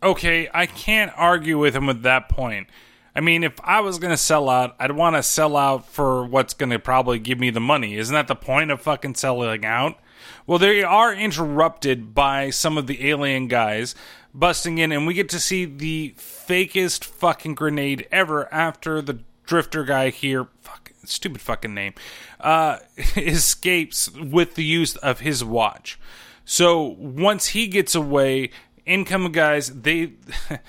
Okay, 0.00 0.48
I 0.54 0.66
can't 0.66 1.12
argue 1.16 1.58
with 1.58 1.74
him 1.74 1.88
at 1.88 2.02
that 2.04 2.28
point. 2.28 2.68
I 3.14 3.20
mean, 3.20 3.44
if 3.44 3.60
I 3.62 3.80
was 3.80 3.98
going 3.98 4.10
to 4.10 4.16
sell 4.16 4.48
out, 4.48 4.74
I'd 4.78 4.92
want 4.92 5.16
to 5.16 5.22
sell 5.22 5.56
out 5.56 5.86
for 5.86 6.24
what's 6.24 6.54
going 6.54 6.70
to 6.70 6.78
probably 6.78 7.18
give 7.18 7.38
me 7.38 7.50
the 7.50 7.60
money. 7.60 7.96
Isn't 7.96 8.14
that 8.14 8.28
the 8.28 8.34
point 8.34 8.70
of 8.70 8.80
fucking 8.80 9.16
selling 9.16 9.64
out? 9.64 9.98
Well, 10.46 10.58
they 10.58 10.82
are 10.82 11.12
interrupted 11.12 12.14
by 12.14 12.50
some 12.50 12.78
of 12.78 12.86
the 12.86 13.08
alien 13.08 13.48
guys 13.48 13.94
busting 14.32 14.78
in, 14.78 14.92
and 14.92 15.06
we 15.06 15.14
get 15.14 15.28
to 15.30 15.40
see 15.40 15.64
the 15.64 16.14
fakest 16.16 17.04
fucking 17.04 17.54
grenade 17.54 18.08
ever 18.10 18.52
after 18.52 19.02
the 19.02 19.20
drifter 19.44 19.84
guy 19.84 20.10
here. 20.10 20.48
Fuck, 20.60 20.92
stupid 21.04 21.40
fucking 21.40 21.74
name. 21.74 21.94
Uh, 22.40 22.78
escapes 23.16 24.10
with 24.10 24.54
the 24.54 24.64
use 24.64 24.96
of 24.96 25.20
his 25.20 25.44
watch. 25.44 25.98
So 26.44 26.96
once 26.98 27.48
he 27.48 27.66
gets 27.66 27.94
away, 27.94 28.50
incoming 28.86 29.32
guys, 29.32 29.68
they. 29.68 30.14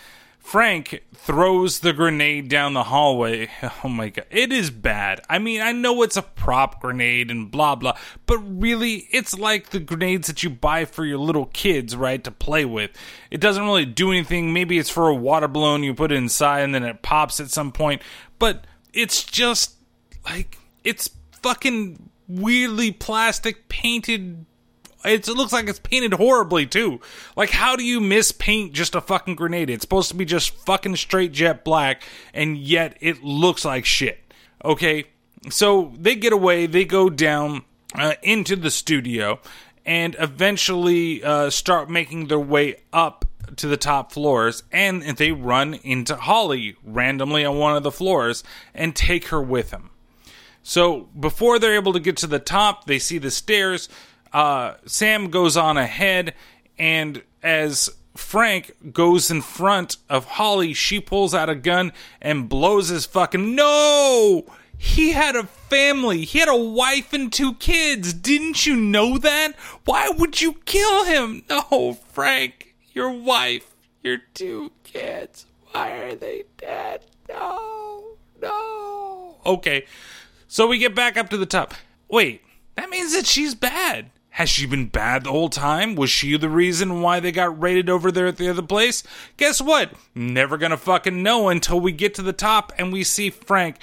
Frank 0.43 1.03
throws 1.15 1.79
the 1.79 1.93
grenade 1.93 2.49
down 2.49 2.73
the 2.73 2.83
hallway. 2.83 3.49
Oh 3.83 3.89
my 3.89 4.09
god. 4.09 4.25
It 4.29 4.53
is 4.53 4.69
bad. 4.69 5.21
I 5.29 5.39
mean, 5.39 5.61
I 5.61 5.71
know 5.71 6.03
it's 6.03 6.17
a 6.17 6.21
prop 6.21 6.81
grenade 6.81 7.31
and 7.31 7.49
blah 7.49 7.75
blah, 7.75 7.97
but 8.27 8.37
really, 8.39 9.07
it's 9.11 9.37
like 9.37 9.69
the 9.69 9.79
grenades 9.79 10.27
that 10.27 10.43
you 10.43 10.49
buy 10.49 10.85
for 10.85 11.05
your 11.05 11.17
little 11.17 11.47
kids, 11.47 11.95
right, 11.95 12.23
to 12.23 12.31
play 12.31 12.65
with. 12.65 12.91
It 13.31 13.39
doesn't 13.39 13.63
really 13.63 13.85
do 13.85 14.11
anything. 14.11 14.53
Maybe 14.53 14.77
it's 14.77 14.89
for 14.89 15.07
a 15.07 15.15
water 15.15 15.47
balloon 15.47 15.81
you 15.81 15.93
put 15.93 16.11
it 16.11 16.15
inside 16.15 16.59
and 16.59 16.75
then 16.75 16.83
it 16.83 17.01
pops 17.01 17.39
at 17.39 17.49
some 17.49 17.71
point, 17.71 18.01
but 18.37 18.67
it's 18.93 19.23
just 19.23 19.75
like 20.25 20.59
it's 20.83 21.09
fucking 21.41 22.09
weirdly 22.27 22.91
plastic 22.91 23.69
painted 23.69 24.45
it's, 25.05 25.27
it 25.27 25.35
looks 25.35 25.53
like 25.53 25.67
it's 25.67 25.79
painted 25.79 26.13
horribly 26.13 26.65
too. 26.65 27.01
Like, 27.35 27.49
how 27.49 27.75
do 27.75 27.83
you 27.83 27.99
mispaint 27.99 28.73
just 28.73 28.95
a 28.95 29.01
fucking 29.01 29.35
grenade? 29.35 29.69
It's 29.69 29.83
supposed 29.83 30.09
to 30.09 30.15
be 30.15 30.25
just 30.25 30.55
fucking 30.65 30.95
straight 30.95 31.31
jet 31.31 31.63
black, 31.63 32.03
and 32.33 32.57
yet 32.57 32.97
it 33.01 33.23
looks 33.23 33.65
like 33.65 33.85
shit. 33.85 34.19
Okay, 34.63 35.05
so 35.49 35.93
they 35.97 36.15
get 36.15 36.33
away, 36.33 36.65
they 36.65 36.85
go 36.85 37.09
down 37.09 37.63
uh, 37.95 38.13
into 38.21 38.55
the 38.55 38.71
studio, 38.71 39.39
and 39.85 40.15
eventually 40.19 41.23
uh, 41.23 41.49
start 41.49 41.89
making 41.89 42.27
their 42.27 42.39
way 42.39 42.77
up 42.93 43.25
to 43.57 43.67
the 43.67 43.77
top 43.77 44.11
floors, 44.11 44.63
and 44.71 45.03
they 45.03 45.31
run 45.31 45.75
into 45.75 46.15
Holly 46.15 46.75
randomly 46.83 47.45
on 47.45 47.57
one 47.57 47.75
of 47.75 47.83
the 47.83 47.91
floors 47.91 48.43
and 48.73 48.95
take 48.95 49.27
her 49.27 49.41
with 49.41 49.69
them. 49.69 49.89
So 50.63 51.09
before 51.19 51.59
they're 51.59 51.75
able 51.75 51.93
to 51.93 51.99
get 51.99 52.17
to 52.17 52.27
the 52.27 52.39
top, 52.39 52.85
they 52.85 52.99
see 52.99 53.17
the 53.17 53.31
stairs. 53.31 53.89
Uh, 54.33 54.75
Sam 54.85 55.29
goes 55.29 55.55
on 55.55 55.77
ahead, 55.77 56.33
and 56.77 57.21
as 57.43 57.89
Frank 58.15 58.75
goes 58.91 59.29
in 59.29 59.41
front 59.41 59.97
of 60.09 60.25
Holly, 60.25 60.73
she 60.73 60.99
pulls 60.99 61.33
out 61.33 61.49
a 61.49 61.55
gun 61.55 61.93
and 62.21 62.49
blows 62.49 62.89
his 62.89 63.05
fucking. 63.05 63.55
No! 63.55 64.45
He 64.77 65.11
had 65.11 65.35
a 65.35 65.43
family. 65.43 66.25
He 66.25 66.39
had 66.39 66.49
a 66.49 66.57
wife 66.57 67.13
and 67.13 67.31
two 67.31 67.53
kids. 67.53 68.13
Didn't 68.13 68.65
you 68.65 68.75
know 68.75 69.17
that? 69.17 69.53
Why 69.85 70.09
would 70.09 70.41
you 70.41 70.55
kill 70.65 71.05
him? 71.05 71.43
No, 71.49 71.97
Frank. 72.11 72.75
Your 72.91 73.11
wife, 73.11 73.75
your 74.03 74.17
two 74.33 74.71
kids. 74.83 75.45
Why 75.71 75.91
are 75.91 76.15
they 76.15 76.43
dead? 76.57 77.01
No, 77.29 78.17
no. 78.41 79.37
Okay. 79.45 79.85
So 80.47 80.67
we 80.67 80.77
get 80.77 80.93
back 80.93 81.17
up 81.17 81.29
to 81.29 81.37
the 81.37 81.45
top. 81.47 81.73
Wait, 82.09 82.43
that 82.75 82.89
means 82.89 83.13
that 83.13 83.25
she's 83.25 83.55
bad. 83.55 84.11
Has 84.37 84.49
she 84.49 84.65
been 84.65 84.87
bad 84.87 85.25
the 85.25 85.29
whole 85.29 85.49
time? 85.49 85.93
Was 85.93 86.09
she 86.09 86.35
the 86.37 86.49
reason 86.49 87.01
why 87.01 87.19
they 87.19 87.31
got 87.31 87.61
raided 87.61 87.87
over 87.87 88.11
there 88.11 88.25
at 88.25 88.37
the 88.37 88.49
other 88.49 88.63
place? 88.63 89.03
Guess 89.37 89.61
what? 89.61 89.93
Never 90.15 90.57
gonna 90.57 90.75
fucking 90.75 91.21
know 91.21 91.49
until 91.49 91.79
we 91.79 91.91
get 91.91 92.15
to 92.15 92.23
the 92.23 92.33
top 92.33 92.73
and 92.79 92.91
we 92.91 93.03
see 93.03 93.29
Frank 93.29 93.75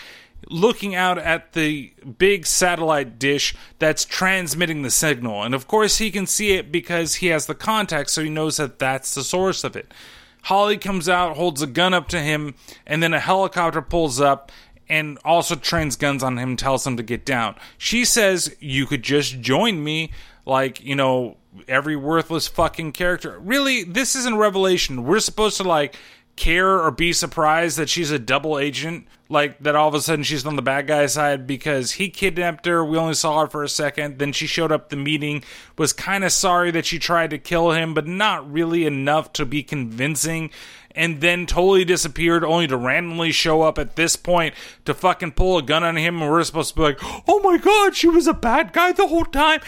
looking 0.48 0.97
out 0.97 1.18
at 1.18 1.52
the 1.52 1.93
big 2.18 2.47
satellite 2.47 3.16
dish 3.16 3.55
that's 3.78 4.05
transmitting 4.05 4.82
the 4.82 4.90
signal. 4.90 5.44
And 5.44 5.55
of 5.55 5.68
course, 5.68 5.98
he 5.98 6.10
can 6.10 6.27
see 6.27 6.55
it 6.55 6.72
because 6.72 7.16
he 7.16 7.28
has 7.28 7.47
the 7.47 7.55
contact, 7.55 8.10
so 8.10 8.24
he 8.24 8.28
knows 8.28 8.56
that 8.56 8.81
that's 8.81 9.14
the 9.14 9.22
source 9.22 9.62
of 9.62 9.77
it. 9.77 9.94
Holly 10.43 10.78
comes 10.78 11.09
out, 11.09 11.36
holds 11.36 11.62
a 11.62 11.66
gun 11.68 11.94
up 11.94 12.09
to 12.09 12.18
him, 12.18 12.56
and 12.89 13.01
then 13.01 13.14
a 13.14 13.20
helicopter 13.20 13.82
pulls 13.82 14.20
up 14.20 14.51
and 14.89 15.16
also 15.24 15.55
trains 15.55 15.94
guns 15.94 16.24
on 16.24 16.36
him, 16.36 16.56
tells 16.56 16.85
him 16.85 16.97
to 16.97 17.05
get 17.05 17.24
down. 17.24 17.55
She 17.78 18.05
says, 18.05 18.56
You 18.59 18.86
could 18.86 19.05
just 19.05 19.40
join 19.40 19.85
me 19.85 20.10
like 20.47 20.83
you 20.83 20.95
know 20.95 21.37
every 21.69 21.97
worthless 21.97 22.49
fucking 22.49 22.93
character. 22.93 23.39
Really, 23.39 23.85
this 23.85 24.15
isn't 24.15 24.37
Revelation. 24.37 25.05
We're 25.05 25.21
supposed 25.21 25.57
to 25.59 25.65
like 25.65 25.97
care 26.37 26.81
or 26.81 26.91
be 26.91 27.12
surprised 27.12 27.77
that 27.77 27.91
she's 27.91 28.11
a 28.11 28.19
double 28.19 28.59
agent, 28.59 29.07
like 29.29 29.59
that 29.61 29.77
all 29.77 29.89
of 29.89 29.95
a 29.95 30.01
sudden 30.01 30.25
she's 30.25 30.47
on 30.47 30.57
the 30.57 30.62
bad 30.62 30.87
guy 30.87 31.05
side 31.07 31.47
because 31.47 31.93
he 31.93 32.09
kidnapped 32.09 32.65
her. 32.67 32.85
We 32.85 32.97
only 32.97 33.15
saw 33.15 33.43
her 33.43 33.47
for 33.47 33.62
a 33.62 33.69
second. 33.69 34.19
Then 34.19 34.33
she 34.33 34.47
showed 34.47 34.73
up 34.73 34.89
the 34.89 34.97
meeting, 34.97 35.45
was 35.77 35.93
kind 35.93 36.25
of 36.25 36.33
sorry 36.33 36.71
that 36.71 36.87
she 36.87 36.99
tried 36.99 37.31
to 37.31 37.39
kill 37.39 37.73
him, 37.73 37.93
but 37.93 38.07
not 38.07 38.51
really 38.51 38.87
enough 38.87 39.33
to 39.35 39.45
be 39.45 39.62
convincing. 39.62 40.51
And 40.93 41.21
then 41.21 41.47
totally 41.47 41.85
disappeared, 41.85 42.43
only 42.43 42.67
to 42.67 42.77
randomly 42.77 43.31
show 43.31 43.62
up 43.62 43.79
at 43.79 43.95
this 43.95 44.17
point 44.17 44.55
to 44.87 44.95
fucking 44.95 45.33
pull 45.33 45.59
a 45.59 45.62
gun 45.62 45.85
on 45.85 45.97
him. 45.97 46.21
And 46.21 46.31
we're 46.31 46.43
supposed 46.43 46.71
to 46.71 46.77
be 46.77 46.83
like, 46.83 46.99
oh 47.29 47.41
my 47.45 47.59
god, 47.59 47.95
she 47.95 48.09
was 48.09 48.27
a 48.27 48.35
bad 48.35 48.73
guy 48.73 48.91
the 48.91 49.07
whole 49.07 49.27
time. 49.27 49.61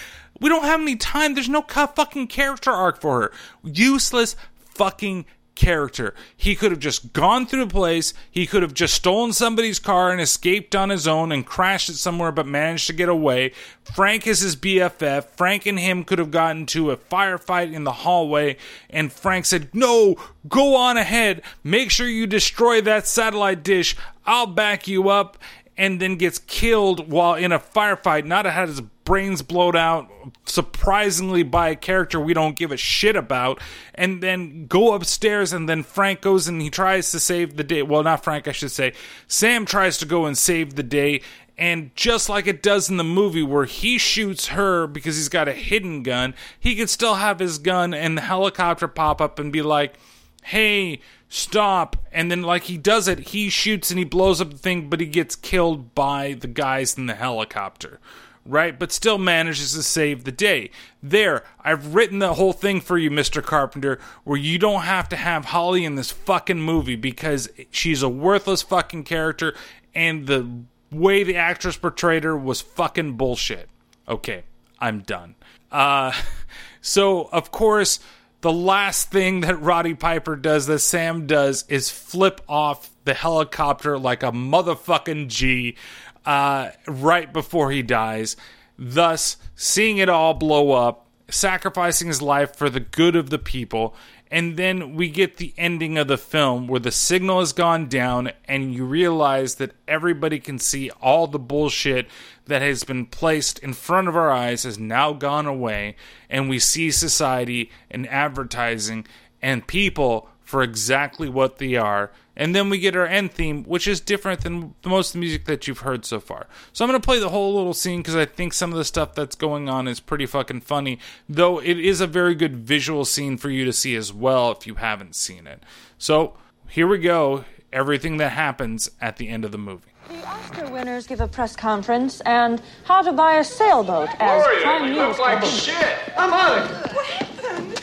We 0.42 0.48
don't 0.48 0.64
have 0.64 0.80
any 0.80 0.96
time. 0.96 1.34
There's 1.34 1.48
no 1.48 1.62
fucking 1.62 2.26
character 2.26 2.70
arc 2.70 3.00
for 3.00 3.22
her. 3.22 3.32
Useless 3.62 4.36
fucking 4.74 5.24
character. 5.54 6.14
He 6.36 6.54
could 6.54 6.70
have 6.70 6.80
just 6.80 7.12
gone 7.12 7.46
through 7.46 7.64
the 7.64 7.72
place. 7.72 8.14
He 8.30 8.46
could 8.46 8.62
have 8.62 8.74
just 8.74 8.94
stolen 8.94 9.32
somebody's 9.32 9.78
car 9.78 10.10
and 10.10 10.20
escaped 10.20 10.74
on 10.74 10.90
his 10.90 11.06
own 11.06 11.30
and 11.32 11.46
crashed 11.46 11.88
it 11.88 11.94
somewhere, 11.94 12.32
but 12.32 12.46
managed 12.46 12.86
to 12.88 12.92
get 12.92 13.08
away. 13.08 13.52
Frank 13.94 14.26
is 14.26 14.40
his 14.40 14.56
BFF. 14.56 15.24
Frank 15.30 15.66
and 15.66 15.78
him 15.78 16.04
could 16.04 16.18
have 16.18 16.30
gotten 16.30 16.66
to 16.66 16.90
a 16.90 16.96
firefight 16.96 17.72
in 17.72 17.84
the 17.84 17.92
hallway, 17.92 18.56
and 18.90 19.12
Frank 19.12 19.44
said, 19.44 19.68
No, 19.72 20.16
go 20.48 20.74
on 20.74 20.96
ahead. 20.96 21.42
Make 21.62 21.90
sure 21.90 22.08
you 22.08 22.26
destroy 22.26 22.80
that 22.80 23.06
satellite 23.06 23.62
dish. 23.62 23.96
I'll 24.26 24.46
back 24.46 24.88
you 24.88 25.08
up. 25.08 25.38
And 25.74 26.00
then 26.00 26.16
gets 26.16 26.38
killed 26.38 27.10
while 27.10 27.34
in 27.34 27.50
a 27.50 27.58
firefight, 27.58 28.26
not 28.26 28.44
had 28.44 28.68
his 28.68 28.82
brains 29.04 29.42
blown 29.42 29.76
out 29.76 30.10
surprisingly 30.46 31.42
by 31.42 31.70
a 31.70 31.76
character 31.76 32.20
we 32.20 32.34
don't 32.34 32.56
give 32.56 32.70
a 32.70 32.76
shit 32.76 33.16
about 33.16 33.60
and 33.94 34.22
then 34.22 34.66
go 34.66 34.94
upstairs 34.94 35.52
and 35.52 35.68
then 35.68 35.82
Frank 35.82 36.20
goes 36.20 36.46
and 36.46 36.62
he 36.62 36.70
tries 36.70 37.10
to 37.10 37.20
save 37.20 37.56
the 37.56 37.64
day. 37.64 37.82
Well 37.82 38.02
not 38.02 38.24
Frank 38.24 38.46
I 38.46 38.52
should 38.52 38.70
say. 38.70 38.92
Sam 39.26 39.66
tries 39.66 39.98
to 39.98 40.06
go 40.06 40.26
and 40.26 40.36
save 40.36 40.74
the 40.74 40.82
day 40.82 41.20
and 41.58 41.94
just 41.94 42.28
like 42.28 42.46
it 42.46 42.62
does 42.62 42.88
in 42.88 42.96
the 42.96 43.04
movie 43.04 43.42
where 43.42 43.64
he 43.64 43.98
shoots 43.98 44.48
her 44.48 44.86
because 44.86 45.16
he's 45.16 45.28
got 45.28 45.48
a 45.48 45.52
hidden 45.52 46.02
gun 46.02 46.34
he 46.58 46.76
could 46.76 46.90
still 46.90 47.14
have 47.14 47.38
his 47.38 47.58
gun 47.58 47.92
and 47.92 48.16
the 48.16 48.22
helicopter 48.22 48.88
pop 48.88 49.20
up 49.20 49.38
and 49.38 49.52
be 49.52 49.62
like 49.62 49.96
hey 50.44 51.00
stop. 51.32 51.96
And 52.12 52.30
then 52.30 52.42
like 52.42 52.64
he 52.64 52.76
does 52.76 53.08
it. 53.08 53.28
He 53.28 53.48
shoots 53.48 53.90
and 53.90 53.98
he 53.98 54.04
blows 54.04 54.40
up 54.40 54.50
the 54.50 54.58
thing 54.58 54.90
but 54.90 55.00
he 55.00 55.06
gets 55.06 55.34
killed 55.34 55.94
by 55.94 56.34
the 56.34 56.46
guys 56.46 56.98
in 56.98 57.06
the 57.06 57.14
helicopter 57.14 57.98
right? 58.44 58.78
But 58.78 58.92
still 58.92 59.18
manages 59.18 59.74
to 59.74 59.82
save 59.82 60.24
the 60.24 60.32
day. 60.32 60.70
There, 61.02 61.44
I've 61.60 61.94
written 61.94 62.18
the 62.18 62.34
whole 62.34 62.52
thing 62.52 62.80
for 62.80 62.98
you, 62.98 63.10
Mr. 63.10 63.42
Carpenter, 63.42 63.98
where 64.24 64.38
you 64.38 64.58
don't 64.58 64.82
have 64.82 65.08
to 65.10 65.16
have 65.16 65.46
Holly 65.46 65.84
in 65.84 65.94
this 65.94 66.10
fucking 66.10 66.60
movie 66.60 66.96
because 66.96 67.48
she's 67.70 68.02
a 68.02 68.08
worthless 68.08 68.62
fucking 68.62 69.04
character 69.04 69.54
and 69.94 70.26
the 70.26 70.48
way 70.90 71.22
the 71.22 71.36
actress 71.36 71.76
portrayed 71.76 72.24
her 72.24 72.36
was 72.36 72.60
fucking 72.60 73.16
bullshit. 73.16 73.68
Okay, 74.08 74.44
I'm 74.78 75.00
done. 75.00 75.34
Uh, 75.70 76.12
so, 76.80 77.28
of 77.32 77.50
course, 77.50 78.00
the 78.42 78.52
last 78.52 79.10
thing 79.10 79.40
that 79.42 79.60
Roddy 79.60 79.94
Piper 79.94 80.36
does, 80.36 80.66
that 80.66 80.80
Sam 80.80 81.26
does, 81.26 81.64
is 81.68 81.90
flip 81.90 82.40
off 82.48 82.90
the 83.04 83.14
helicopter 83.14 83.98
like 83.98 84.22
a 84.22 84.32
motherfucking 84.32 85.28
G 85.28 85.76
uh, 86.24 86.70
right 86.86 87.32
before 87.32 87.70
he 87.70 87.82
dies, 87.82 88.36
thus 88.78 89.36
seeing 89.54 89.98
it 89.98 90.08
all 90.08 90.34
blow 90.34 90.72
up, 90.72 91.06
sacrificing 91.28 92.08
his 92.08 92.22
life 92.22 92.54
for 92.56 92.68
the 92.68 92.80
good 92.80 93.16
of 93.16 93.30
the 93.30 93.38
people. 93.38 93.94
And 94.30 94.56
then 94.56 94.94
we 94.94 95.10
get 95.10 95.36
the 95.36 95.52
ending 95.58 95.98
of 95.98 96.08
the 96.08 96.16
film 96.16 96.66
where 96.66 96.80
the 96.80 96.90
signal 96.90 97.40
has 97.40 97.52
gone 97.52 97.86
down, 97.86 98.32
and 98.46 98.72
you 98.72 98.86
realize 98.86 99.56
that 99.56 99.72
everybody 99.86 100.40
can 100.40 100.58
see 100.58 100.90
all 101.02 101.26
the 101.26 101.38
bullshit 101.38 102.06
that 102.46 102.62
has 102.62 102.82
been 102.82 103.04
placed 103.04 103.58
in 103.58 103.74
front 103.74 104.08
of 104.08 104.16
our 104.16 104.30
eyes 104.30 104.62
has 104.62 104.78
now 104.78 105.12
gone 105.12 105.44
away, 105.44 105.96
and 106.30 106.48
we 106.48 106.58
see 106.58 106.90
society 106.90 107.70
and 107.90 108.08
advertising 108.08 109.06
and 109.42 109.66
people 109.66 110.30
for 110.40 110.62
exactly 110.62 111.28
what 111.28 111.58
they 111.58 111.76
are 111.76 112.10
and 112.36 112.54
then 112.54 112.70
we 112.70 112.78
get 112.78 112.96
our 112.96 113.06
end 113.06 113.32
theme, 113.32 113.64
which 113.64 113.86
is 113.86 114.00
different 114.00 114.40
than 114.42 114.74
most 114.84 115.08
of 115.10 115.12
the 115.14 115.18
music 115.18 115.44
that 115.46 115.66
you've 115.68 115.80
heard 115.80 116.04
so 116.04 116.18
far. 116.20 116.46
So 116.72 116.84
I'm 116.84 116.90
going 116.90 117.00
to 117.00 117.04
play 117.04 117.18
the 117.18 117.28
whole 117.28 117.54
little 117.54 117.74
scene 117.74 118.00
because 118.00 118.16
I 118.16 118.24
think 118.24 118.52
some 118.52 118.72
of 118.72 118.78
the 118.78 118.84
stuff 118.84 119.14
that's 119.14 119.36
going 119.36 119.68
on 119.68 119.86
is 119.88 120.00
pretty 120.00 120.26
fucking 120.26 120.62
funny, 120.62 120.98
though 121.28 121.58
it 121.60 121.78
is 121.78 122.00
a 122.00 122.06
very 122.06 122.34
good 122.34 122.56
visual 122.56 123.04
scene 123.04 123.36
for 123.36 123.50
you 123.50 123.64
to 123.64 123.72
see 123.72 123.94
as 123.96 124.12
well 124.12 124.50
if 124.52 124.66
you 124.66 124.76
haven't 124.76 125.14
seen 125.14 125.46
it. 125.46 125.62
So 125.98 126.34
here 126.68 126.86
we 126.86 126.98
go 126.98 127.44
everything 127.72 128.18
that 128.18 128.32
happens 128.32 128.90
at 129.00 129.16
the 129.16 129.28
end 129.28 129.44
of 129.44 129.52
the 129.52 129.58
movie. 129.58 129.88
The 130.08 130.26
Oscar 130.26 130.70
winners 130.70 131.06
give 131.06 131.20
a 131.20 131.28
press 131.28 131.56
conference 131.56 132.20
and 132.22 132.60
how 132.84 133.02
to 133.02 133.12
buy 133.12 133.34
a 133.34 133.44
sailboat 133.44 134.10
as 134.18 134.42
Gloria, 134.42 134.62
prime 134.62 134.82
you 134.84 134.88
news. 134.90 134.98
look 134.98 135.18
like 135.20 135.38
coverage. 135.40 135.52
shit. 135.54 135.98
I'm 136.18 136.32
on 136.32 136.58
it. 136.58 136.92
What 136.94 137.06
happened? 137.06 137.78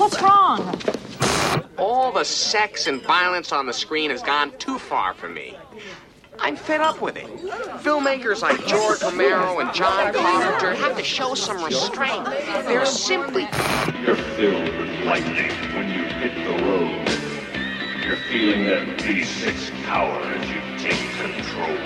What's 0.00 0.20
wrong? 0.20 0.78
All 1.76 2.12
the 2.12 2.24
sex 2.24 2.86
and 2.86 3.02
violence 3.02 3.50
on 3.50 3.66
the 3.66 3.72
screen 3.72 4.10
has 4.10 4.22
gone 4.22 4.52
too 4.58 4.78
far 4.78 5.12
for 5.12 5.28
me. 5.28 5.56
I'm 6.38 6.56
fed 6.56 6.80
up 6.80 7.00
with 7.00 7.16
it. 7.16 7.26
Filmmakers 7.82 8.42
like 8.42 8.64
George 8.66 9.02
Romero 9.02 9.58
and 9.58 9.72
John 9.74 10.12
Carpenter 10.12 10.74
have 10.74 10.96
to 10.96 11.02
show 11.02 11.34
some 11.34 11.62
restraint. 11.64 12.24
They're 12.66 12.86
simply. 12.86 13.48
You're 14.04 14.16
filled 14.16 14.76
with 14.76 15.04
lightning 15.04 15.50
when 15.74 15.88
you 15.88 16.04
hit 16.04 16.34
the 16.44 16.64
road. 16.64 17.08
You're 18.04 18.16
feeling 18.28 18.64
that 18.66 18.98
V6 18.98 19.84
power 19.84 20.20
as 20.20 20.48
you 20.48 20.60
take 20.78 21.10
control. 21.16 21.76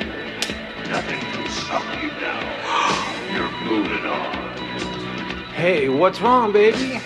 Nothing 0.89 1.21
can 1.21 1.49
stop 1.51 2.03
you 2.03 2.09
now. 2.21 2.41
You're 3.35 3.51
moving 3.65 4.07
on. 4.07 4.59
Hey, 5.55 5.89
what's 5.89 6.21
wrong, 6.21 6.53
baby? 6.53 7.01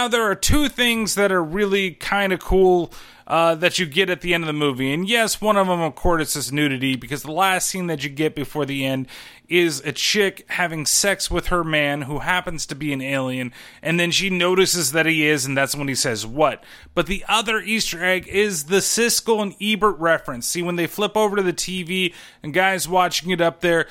Now, 0.00 0.08
there 0.08 0.30
are 0.30 0.34
two 0.34 0.70
things 0.70 1.14
that 1.16 1.30
are 1.30 1.44
really 1.44 1.90
kind 1.90 2.32
of 2.32 2.40
cool 2.40 2.90
uh, 3.26 3.54
that 3.56 3.78
you 3.78 3.84
get 3.84 4.08
at 4.08 4.22
the 4.22 4.32
end 4.32 4.42
of 4.42 4.46
the 4.46 4.54
movie. 4.54 4.94
And 4.94 5.06
yes, 5.06 5.42
one 5.42 5.58
of 5.58 5.66
them, 5.66 5.82
of 5.82 5.94
course, 5.94 6.34
is 6.36 6.50
nudity, 6.50 6.96
because 6.96 7.22
the 7.22 7.30
last 7.30 7.68
scene 7.68 7.86
that 7.88 8.02
you 8.02 8.08
get 8.08 8.34
before 8.34 8.64
the 8.64 8.86
end 8.86 9.08
is 9.46 9.80
a 9.80 9.92
chick 9.92 10.46
having 10.48 10.86
sex 10.86 11.30
with 11.30 11.48
her 11.48 11.62
man 11.62 12.02
who 12.02 12.20
happens 12.20 12.64
to 12.64 12.74
be 12.74 12.94
an 12.94 13.02
alien, 13.02 13.52
and 13.82 14.00
then 14.00 14.10
she 14.10 14.30
notices 14.30 14.92
that 14.92 15.04
he 15.04 15.26
is, 15.26 15.44
and 15.44 15.54
that's 15.54 15.76
when 15.76 15.86
he 15.86 15.94
says, 15.94 16.24
What? 16.24 16.64
But 16.94 17.06
the 17.06 17.22
other 17.28 17.60
Easter 17.60 18.02
egg 18.02 18.26
is 18.26 18.64
the 18.64 18.76
Siskel 18.78 19.42
and 19.42 19.54
Ebert 19.60 19.98
reference. 19.98 20.46
See, 20.46 20.62
when 20.62 20.76
they 20.76 20.86
flip 20.86 21.14
over 21.14 21.36
to 21.36 21.42
the 21.42 21.52
TV 21.52 22.14
and 22.42 22.54
guys 22.54 22.88
watching 22.88 23.30
it 23.32 23.40
up 23.42 23.60
there, 23.60 23.86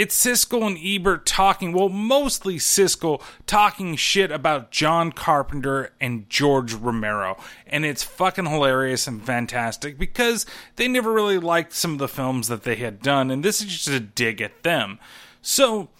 it's 0.00 0.24
Siskel 0.24 0.66
and 0.66 0.78
Ebert 0.82 1.26
talking, 1.26 1.74
well, 1.74 1.90
mostly 1.90 2.56
Siskel 2.56 3.20
talking 3.46 3.96
shit 3.96 4.32
about 4.32 4.70
John 4.70 5.12
Carpenter 5.12 5.92
and 6.00 6.26
George 6.30 6.72
Romero. 6.72 7.36
And 7.66 7.84
it's 7.84 8.02
fucking 8.02 8.46
hilarious 8.46 9.06
and 9.06 9.22
fantastic 9.22 9.98
because 9.98 10.46
they 10.76 10.88
never 10.88 11.12
really 11.12 11.36
liked 11.36 11.74
some 11.74 11.92
of 11.92 11.98
the 11.98 12.08
films 12.08 12.48
that 12.48 12.62
they 12.62 12.76
had 12.76 13.02
done, 13.02 13.30
and 13.30 13.44
this 13.44 13.60
is 13.60 13.66
just 13.66 13.88
a 13.88 14.00
dig 14.00 14.40
at 14.40 14.62
them. 14.62 14.98
So, 15.42 15.90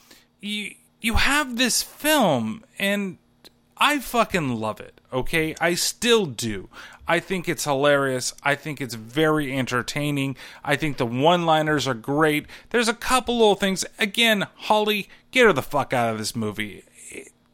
you, 0.40 0.76
you 1.02 1.16
have 1.16 1.58
this 1.58 1.82
film, 1.82 2.64
and 2.78 3.18
I 3.76 3.98
fucking 3.98 4.58
love 4.58 4.80
it, 4.80 4.98
okay? 5.12 5.54
I 5.60 5.74
still 5.74 6.24
do. 6.24 6.70
I 7.10 7.18
think 7.18 7.48
it's 7.48 7.64
hilarious. 7.64 8.34
I 8.44 8.54
think 8.54 8.80
it's 8.80 8.94
very 8.94 9.52
entertaining. 9.52 10.36
I 10.62 10.76
think 10.76 10.96
the 10.96 11.04
one 11.04 11.44
liners 11.44 11.88
are 11.88 11.94
great. 11.94 12.46
There's 12.68 12.86
a 12.86 12.94
couple 12.94 13.36
little 13.36 13.56
things. 13.56 13.84
Again, 13.98 14.46
Holly, 14.54 15.08
get 15.32 15.44
her 15.44 15.52
the 15.52 15.60
fuck 15.60 15.92
out 15.92 16.12
of 16.12 16.18
this 16.18 16.36
movie. 16.36 16.84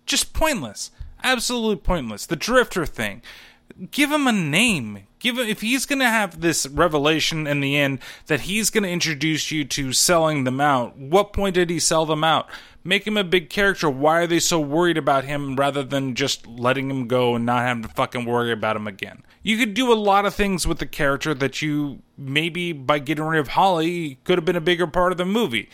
Just 0.05 0.35
pointless. 0.35 0.91
Absolutely 1.25 1.77
pointless. 1.77 2.27
The 2.27 2.37
Drifter 2.37 2.85
thing. 2.85 3.23
Give 3.91 4.13
him 4.13 4.27
a 4.27 4.33
name. 4.33 5.07
Give 5.21 5.39
him, 5.39 5.47
if 5.47 5.63
he's 5.63 5.87
going 5.87 6.01
to 6.01 6.05
have 6.05 6.43
this 6.43 6.67
revelation 6.67 7.47
in 7.47 7.61
the 7.61 7.79
end 7.79 8.01
that 8.27 8.43
he's 8.43 8.69
going 8.69 8.85
to 8.85 8.91
introduce 8.91 9.51
you 9.51 9.65
to 9.65 9.95
selling 9.95 10.45
them 10.45 10.61
out, 10.61 10.99
what 10.99 11.33
point 11.33 11.55
did 11.55 11.71
he 11.71 11.79
sell 11.79 12.05
them 12.05 12.25
out? 12.25 12.47
Make 12.85 13.07
him 13.07 13.17
a 13.17 13.25
big 13.25 13.49
character. 13.49 13.89
Why 13.89 14.19
are 14.19 14.27
they 14.27 14.39
so 14.39 14.61
worried 14.61 14.99
about 14.99 15.25
him 15.25 15.57
rather 15.57 15.83
than 15.83 16.15
just 16.15 16.47
letting 16.47 16.91
him 16.91 17.09
go 17.09 17.35
and 17.35 17.47
not 17.47 17.63
having 17.63 17.83
to 17.85 17.89
fucking 17.89 18.27
worry 18.27 18.53
about 18.53 18.77
him 18.77 18.87
again? 18.87 19.23
You 19.47 19.57
could 19.57 19.75
do 19.75 19.93
a 19.93 19.95
lot 19.95 20.27
of 20.27 20.35
things 20.35 20.67
with 20.67 20.79
the 20.81 20.87
character 20.87 21.33
that 21.33 21.63
you 21.63 22.03
maybe 22.19 22.73
by 22.73 22.99
getting 22.99 23.23
rid 23.23 23.39
of 23.39 23.47
Holly 23.47 24.19
could 24.25 24.39
have 24.39 24.45
been 24.45 24.57
a 24.57 24.61
bigger 24.61 24.89
part 24.89 25.13
of 25.13 25.19
the 25.19 25.25
movie. 25.25 25.71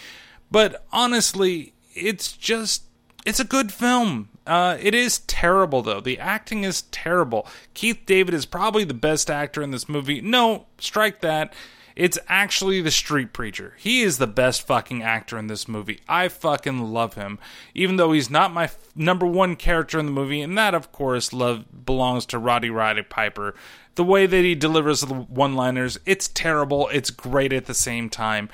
But 0.51 0.85
honestly, 0.93 1.73
it's 1.94 2.32
just 2.32 2.82
it's 3.24 3.40
a 3.40 3.44
good 3.44 3.73
film. 3.73 4.28
Uh, 4.47 4.77
it 4.78 4.94
is 4.94 5.20
terrible 5.20 5.81
though. 5.81 6.03
The 6.03 6.19
acting 6.19 6.65
is 6.65 6.82
terrible. 6.90 7.47
Keith 7.73 8.01
David 8.05 8.35
is 8.35 8.44
probably 8.44 8.85
the 8.85 8.93
best 8.93 9.31
actor 9.31 9.62
in 9.62 9.70
this 9.70 9.89
movie. 9.89 10.20
No, 10.20 10.66
strike 10.77 11.23
that. 11.23 11.55
It's 11.94 12.19
actually 12.28 12.81
the 12.81 12.90
street 12.90 13.32
preacher. 13.32 13.74
He 13.78 14.02
is 14.02 14.19
the 14.19 14.27
best 14.27 14.66
fucking 14.66 15.02
actor 15.02 15.39
in 15.39 15.47
this 15.47 15.69
movie. 15.69 16.01
I 16.09 16.28
fucking 16.28 16.93
love 16.93 17.14
him, 17.14 17.39
even 17.74 17.97
though 17.97 18.12
he's 18.12 18.31
not 18.31 18.52
my 18.52 18.64
f- 18.64 18.78
number 18.94 19.27
one 19.27 19.56
character 19.56 19.98
in 19.98 20.06
the 20.06 20.12
movie, 20.12 20.40
and 20.40 20.56
that, 20.56 20.74
of 20.74 20.93
course, 20.93 21.32
love 21.32 21.85
belongs 21.85 22.27
to 22.27 22.39
Rowdy 22.39 22.70
Roddy 22.70 23.02
Piper. 23.02 23.55
The 23.94 24.05
way 24.05 24.27
that 24.27 24.43
he 24.43 24.55
delivers 24.55 25.02
the 25.02 25.14
one-liners, 25.14 25.98
it's 26.06 26.28
terrible. 26.28 26.89
It's 26.89 27.10
great 27.10 27.52
at 27.52 27.66
the 27.66 27.74
same 27.74 28.09
time. 28.09 28.48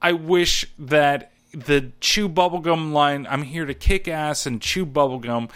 I 0.00 0.12
wish 0.12 0.66
that 0.78 1.30
the 1.52 1.92
chew 2.00 2.28
bubblegum 2.28 2.92
line, 2.92 3.26
I'm 3.30 3.42
here 3.42 3.66
to 3.66 3.74
kick 3.74 4.08
ass 4.08 4.46
and 4.46 4.60
chew 4.60 4.84
bubblegum, 4.84 5.50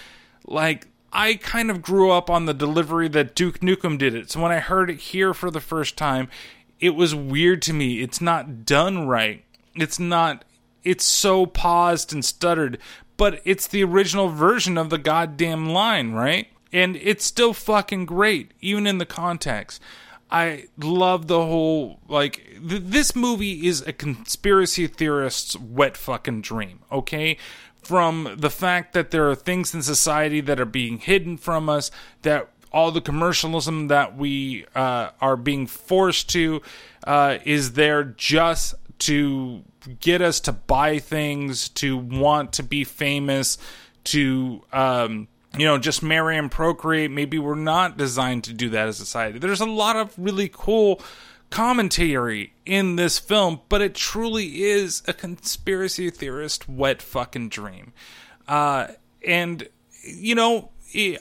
like 0.47 0.87
I 1.13 1.35
kind 1.35 1.71
of 1.71 1.83
grew 1.83 2.11
up 2.11 2.29
on 2.29 2.45
the 2.45 2.55
delivery 2.55 3.09
that 3.09 3.35
Duke 3.35 3.61
Nukem 3.61 3.97
did 3.99 4.15
it. 4.15 4.31
So 4.31 4.41
when 4.43 4.53
I 4.53 4.59
heard 4.59 4.91
it 4.91 4.99
here 4.99 5.33
for 5.33 5.51
the 5.51 5.61
first 5.61 5.97
time, 5.97 6.29
it 6.81 6.91
was 6.91 7.15
weird 7.15 7.63
to 7.63 7.73
me. 7.73 8.01
It's 8.03 8.21
not 8.21 8.65
done 8.65 9.07
right. 9.07 9.45
It's 9.75 9.99
not 9.99 10.45
it's 10.87 11.05
so 11.05 11.47
paused 11.47 12.13
and 12.13 12.25
stuttered, 12.25 12.79
but 13.17 13.41
it's 13.45 13.67
the 13.67 13.83
original 13.83 14.29
version 14.29 14.79
of 14.79 14.89
the 14.89 14.99
goddamn 14.99 15.71
line, 15.71 16.13
right? 16.13 16.47
And 16.73 16.95
it's 16.97 17.25
still 17.25 17.53
fucking 17.53 18.07
great, 18.07 18.53
even 18.61 18.87
in 18.87 18.99
the 18.99 19.07
context. 19.07 19.83
I 20.31 20.67
love 20.79 21.27
the 21.27 21.45
whole 21.45 22.01
like 22.09 22.37
th- 22.69 22.83
this 22.85 23.17
movie 23.17 23.67
is 23.67 23.81
a 23.83 23.93
conspiracy 23.93 24.87
theorist's 24.87 25.57
wet 25.59 25.97
fucking 25.97 26.43
dream, 26.43 26.81
okay? 26.93 27.37
From 27.83 28.35
the 28.37 28.51
fact 28.51 28.93
that 28.95 29.11
there 29.11 29.29
are 29.31 29.37
things 29.37 29.75
in 29.75 29.83
society 29.83 30.41
that 30.41 30.61
are 30.61 30.65
being 30.65 30.99
hidden 30.99 31.37
from 31.37 31.69
us 31.69 31.91
that 32.23 32.49
all 32.73 32.91
the 32.91 33.01
commercialism 33.01 33.89
that 33.89 34.17
we 34.17 34.67
uh, 34.75 35.11
are 35.21 35.37
being 35.37 35.67
forced 35.67 36.31
to 36.31 36.63
uh, 37.07 37.39
is 37.45 37.73
there 37.73 38.05
just 38.05 38.75
to 38.99 39.63
get 40.01 40.23
us 40.23 40.41
to 40.41 40.53
buy 40.53 40.99
things, 40.99 41.69
to 41.69 41.97
want 41.97 42.53
to 42.55 42.63
be 42.63 42.85
famous, 42.85 43.59
to 44.05 44.63
um, 44.73 45.29
you 45.57 45.67
know 45.67 45.79
just 45.79 46.03
marry 46.03 46.37
and 46.37 46.51
procreate. 46.51 47.11
Maybe 47.11 47.39
we're 47.39 47.55
not 47.55 47.97
designed 47.97 48.45
to 48.45 48.53
do 48.53 48.71
that 48.71 48.89
as 48.89 48.97
a 49.01 49.05
society. 49.05 49.39
There's 49.39 49.61
a 49.61 49.67
lot 49.67 49.97
of 49.97 50.15
really 50.19 50.51
cool 50.53 51.01
commentary 51.51 52.53
in 52.65 52.97
this 52.97 53.19
film, 53.19 53.61
but 53.69 53.81
it 53.81 53.95
truly 53.95 54.63
is 54.63 55.03
a 55.07 55.13
conspiracy 55.13 56.11
theorist 56.11 56.69
wet 56.69 57.01
fucking 57.01 57.49
dream. 57.49 57.93
Uh, 58.49 58.89
and 59.27 59.69
you 60.03 60.35
know, 60.35 60.71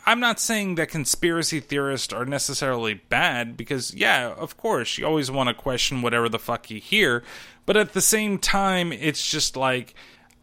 I'm 0.05 0.19
not 0.19 0.39
saying 0.39 0.75
that 0.75 0.89
conspiracy 0.89 1.59
theorists 1.59 2.13
are 2.13 2.25
necessarily 2.25 2.93
bad 2.93 3.57
because, 3.57 3.93
yeah, 3.93 4.29
of 4.29 4.57
course, 4.57 4.97
you 4.97 5.05
always 5.05 5.31
want 5.31 5.49
to 5.49 5.53
question 5.53 6.01
whatever 6.01 6.29
the 6.29 6.39
fuck 6.39 6.69
you 6.69 6.79
hear. 6.79 7.23
But 7.65 7.77
at 7.77 7.93
the 7.93 8.01
same 8.01 8.37
time, 8.37 8.93
it's 8.93 9.29
just 9.29 9.57
like 9.57 9.95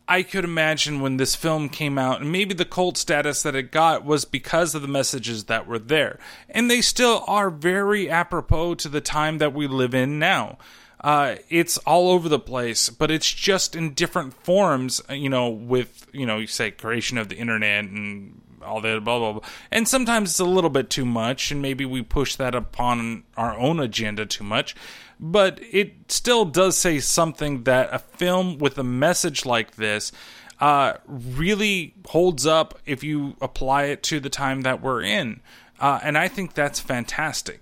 I 0.09 0.23
could 0.23 0.44
imagine 0.44 1.01
when 1.01 1.16
this 1.16 1.36
film 1.36 1.69
came 1.69 1.97
out, 1.97 2.20
and 2.20 2.32
maybe 2.32 2.55
the 2.55 2.65
cult 2.65 2.99
status 2.99 3.43
that 3.43 3.55
it 3.55 3.70
got 3.70 4.05
was 4.05 4.24
because 4.24 4.74
of 4.74 4.82
the 4.82 4.89
messages 4.89 5.44
that 5.44 5.66
were 5.66 5.78
there. 5.78 6.19
And 6.51 6.70
they 6.70 6.81
still 6.81 7.24
are 7.27 7.49
very 7.49 8.11
apropos 8.11 8.74
to 8.77 8.89
the 8.89 9.01
time 9.01 9.39
that 9.39 9.55
we 9.55 9.66
live 9.66 9.94
in 9.94 10.19
now. 10.19 10.59
Uh, 11.01 11.36
it's 11.49 11.78
all 11.78 12.11
over 12.11 12.28
the 12.28 12.39
place, 12.39 12.89
but 12.89 13.11
it's 13.11 13.32
just 13.32 13.74
in 13.74 13.94
different 13.94 14.35
forms, 14.35 15.01
you 15.09 15.28
know, 15.28 15.49
with, 15.49 16.07
you 16.12 16.27
know, 16.27 16.39
you 16.39 16.47
say 16.47 16.70
creation 16.70 17.19
of 17.19 17.28
the 17.28 17.36
internet 17.36 17.85
and 17.85 18.40
all 18.64 18.80
that 18.80 19.05
blah 19.05 19.18
blah 19.18 19.32
blah. 19.32 19.48
And 19.70 19.89
sometimes 19.89 20.30
it's 20.30 20.40
a 20.40 20.44
little 20.44 20.70
bit 20.70 20.90
too 20.90 21.05
much, 21.05 21.51
and 21.51 21.60
maybe 21.62 21.84
we 21.84 22.02
push 22.02 22.36
that 22.36 22.55
upon 22.55 23.24
our 23.36 23.56
own 23.56 23.80
agenda 23.80 24.26
too 24.26 24.44
much. 24.44 24.74
But 25.20 25.60
it 25.70 26.10
still 26.10 26.44
does 26.44 26.76
say 26.76 26.98
something 26.98 27.64
that 27.64 27.89
a 27.93 27.98
film 28.01 28.59
with 28.59 28.76
a 28.78 28.84
message 28.84 29.47
like 29.47 29.76
this 29.76 30.10
uh, 30.60 30.94
really 31.06 31.94
holds 32.06 32.47
up 32.47 32.78
if 32.86 33.02
you 33.02 33.36
apply 33.40 33.84
it 33.84 34.02
to 34.05 34.20
the 34.20 34.30
time 34.30 34.62
that 34.62 34.80
we're 34.80 35.02
in. 35.02 35.40
Uh, 35.80 35.98
and 36.02 36.16
I 36.16 36.28
think 36.28 36.55
that's 36.55 36.78
fantastic. 36.80 37.60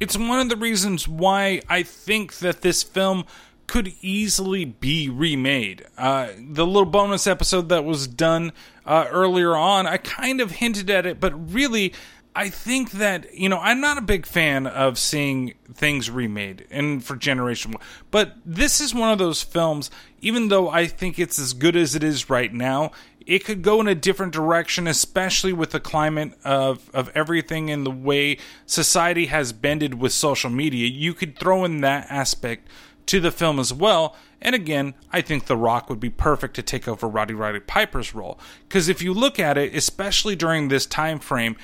It's 0.00 0.16
one 0.16 0.40
of 0.40 0.48
the 0.48 0.56
reasons 0.56 1.06
why 1.06 1.62
I 1.68 1.84
think 1.84 2.38
that 2.38 2.62
this 2.62 2.82
film 2.82 3.24
could 3.66 3.92
easily 4.00 4.64
be 4.64 5.08
remade. 5.08 5.86
Uh, 5.96 6.28
the 6.38 6.66
little 6.66 6.84
bonus 6.84 7.26
episode 7.26 7.68
that 7.70 7.84
was 7.84 8.06
done 8.06 8.52
uh, 8.84 9.06
earlier 9.10 9.56
on, 9.56 9.86
I 9.86 9.96
kind 9.96 10.40
of 10.40 10.52
hinted 10.52 10.90
at 10.90 11.06
it, 11.06 11.20
but 11.20 11.52
really, 11.52 11.92
I 12.36 12.48
think 12.48 12.92
that 12.92 13.32
you 13.32 13.48
know 13.48 13.58
I'm 13.58 13.80
not 13.80 13.96
a 13.96 14.02
big 14.02 14.26
fan 14.26 14.66
of 14.66 14.98
seeing 14.98 15.54
things 15.72 16.10
remade 16.10 16.66
and 16.70 17.04
for 17.04 17.16
Generation 17.16 17.74
but 18.10 18.34
this 18.44 18.80
is 18.80 18.94
one 18.94 19.10
of 19.10 19.18
those 19.18 19.42
films. 19.42 19.90
Even 20.20 20.48
though 20.48 20.68
I 20.68 20.86
think 20.86 21.18
it's 21.18 21.38
as 21.38 21.52
good 21.52 21.76
as 21.76 21.94
it 21.94 22.02
is 22.02 22.28
right 22.30 22.52
now, 22.52 22.90
it 23.26 23.44
could 23.44 23.62
go 23.62 23.80
in 23.80 23.88
a 23.88 23.94
different 23.94 24.32
direction, 24.32 24.86
especially 24.86 25.52
with 25.52 25.70
the 25.70 25.80
climate 25.80 26.32
of 26.44 26.90
of 26.92 27.10
everything 27.14 27.70
and 27.70 27.86
the 27.86 27.90
way 27.90 28.38
society 28.66 29.26
has 29.26 29.52
bended 29.52 29.94
with 29.94 30.12
social 30.12 30.50
media. 30.50 30.88
You 30.88 31.14
could 31.14 31.38
throw 31.38 31.64
in 31.64 31.82
that 31.82 32.06
aspect 32.10 32.68
to 33.06 33.20
the 33.20 33.30
film 33.30 33.58
as 33.58 33.72
well. 33.72 34.16
And 34.40 34.54
again, 34.54 34.94
I 35.12 35.20
think 35.20 35.46
The 35.46 35.56
Rock 35.56 35.88
would 35.88 36.00
be 36.00 36.10
perfect 36.10 36.54
to 36.56 36.62
take 36.62 36.86
over 36.86 37.08
Rowdy 37.08 37.34
Roddy 37.34 37.60
Piper's 37.60 38.14
role. 38.14 38.38
Because 38.68 38.88
if 38.88 39.00
you 39.02 39.14
look 39.14 39.38
at 39.38 39.56
it, 39.56 39.74
especially 39.74 40.36
during 40.36 40.68
this 40.68 40.86
time 40.86 41.18
frame, 41.18 41.56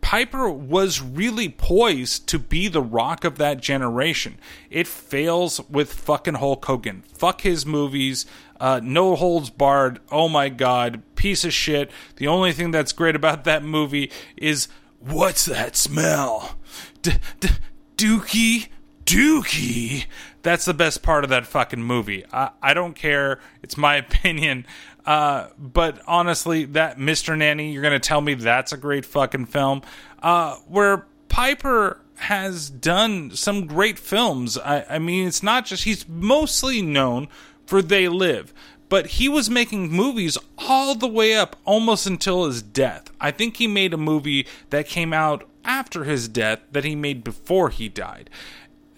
Piper 0.00 0.48
was 0.48 1.02
really 1.02 1.48
poised 1.48 2.28
to 2.28 2.38
be 2.38 2.68
the 2.68 2.82
rock 2.82 3.24
of 3.24 3.36
that 3.38 3.60
generation. 3.60 4.38
It 4.70 4.86
fails 4.86 5.60
with 5.68 5.92
fucking 5.92 6.34
Hulk 6.34 6.64
Hogan. 6.64 7.02
Fuck 7.12 7.40
his 7.40 7.66
movies. 7.66 8.24
Uh, 8.60 8.80
no 8.82 9.16
holds 9.16 9.50
barred. 9.50 9.98
Oh 10.12 10.28
my 10.28 10.48
god. 10.48 11.02
Piece 11.16 11.44
of 11.44 11.52
shit. 11.52 11.90
The 12.16 12.28
only 12.28 12.52
thing 12.52 12.70
that's 12.70 12.92
great 12.92 13.16
about 13.16 13.44
that 13.44 13.64
movie 13.64 14.10
is 14.36 14.68
what's 15.00 15.44
that 15.46 15.74
smell? 15.74 16.56
D- 17.02 17.14
d- 17.40 17.48
dookie? 17.96 18.68
Dookie? 19.04 20.06
That's 20.48 20.64
the 20.64 20.72
best 20.72 21.02
part 21.02 21.24
of 21.24 21.30
that 21.30 21.46
fucking 21.46 21.82
movie. 21.82 22.24
I, 22.32 22.52
I 22.62 22.72
don't 22.72 22.94
care. 22.94 23.38
It's 23.62 23.76
my 23.76 23.96
opinion. 24.06 24.64
Uh, 25.04 25.48
but 25.58 26.00
honestly, 26.06 26.64
that 26.64 26.96
Mr. 26.96 27.36
Nanny, 27.36 27.70
you're 27.70 27.82
going 27.82 27.92
to 27.92 27.98
tell 27.98 28.22
me 28.22 28.32
that's 28.32 28.72
a 28.72 28.78
great 28.78 29.04
fucking 29.04 29.44
film. 29.44 29.82
Uh, 30.22 30.54
where 30.66 31.06
Piper 31.28 32.00
has 32.14 32.70
done 32.70 33.32
some 33.32 33.66
great 33.66 33.98
films. 33.98 34.56
I, 34.56 34.86
I 34.88 34.98
mean, 34.98 35.28
it's 35.28 35.42
not 35.42 35.66
just, 35.66 35.84
he's 35.84 36.08
mostly 36.08 36.80
known 36.80 37.28
for 37.66 37.82
They 37.82 38.08
Live, 38.08 38.54
but 38.88 39.06
he 39.06 39.28
was 39.28 39.50
making 39.50 39.92
movies 39.92 40.38
all 40.56 40.94
the 40.94 41.06
way 41.06 41.36
up 41.36 41.56
almost 41.66 42.06
until 42.06 42.46
his 42.46 42.62
death. 42.62 43.10
I 43.20 43.32
think 43.32 43.58
he 43.58 43.66
made 43.66 43.92
a 43.92 43.98
movie 43.98 44.46
that 44.70 44.88
came 44.88 45.12
out 45.12 45.46
after 45.62 46.04
his 46.04 46.26
death 46.26 46.60
that 46.72 46.84
he 46.84 46.96
made 46.96 47.22
before 47.22 47.68
he 47.68 47.90
died. 47.90 48.30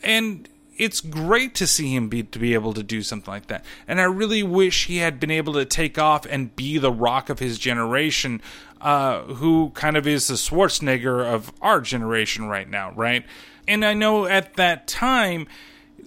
And 0.01 0.49
it's 0.81 1.03
great 1.03 1.55
to 1.57 1.67
see 1.67 1.95
him 1.95 2.09
be 2.09 2.23
to 2.23 2.39
be 2.39 2.55
able 2.55 2.73
to 2.73 2.83
do 2.83 3.03
something 3.03 3.31
like 3.31 3.49
that. 3.49 3.67
And 3.87 4.01
I 4.01 4.05
really 4.05 4.43
wish 4.43 4.87
he 4.87 4.97
had 4.97 5.21
been 5.21 5.31
able 5.31 5.53
to 5.53 5.67
take 5.67 5.99
off 5.99 6.25
and 6.25 6.57
be 6.57 6.79
the 6.79 6.91
rock 6.91 7.29
of 7.29 7.39
his 7.39 7.59
generation, 7.59 8.41
uh, 8.81 9.25
who 9.25 9.73
kind 9.75 9.99
of 9.99 10.07
is 10.07 10.29
the 10.29 10.35
Schwarzenegger 10.35 11.23
of 11.23 11.53
our 11.61 11.83
generation 11.83 12.47
right 12.47 12.69
now, 12.69 12.93
right? 12.93 13.27
And 13.69 13.85
I 13.85 13.93
know 13.93 14.25
at 14.25 14.55
that 14.55 14.89
time, 14.89 15.47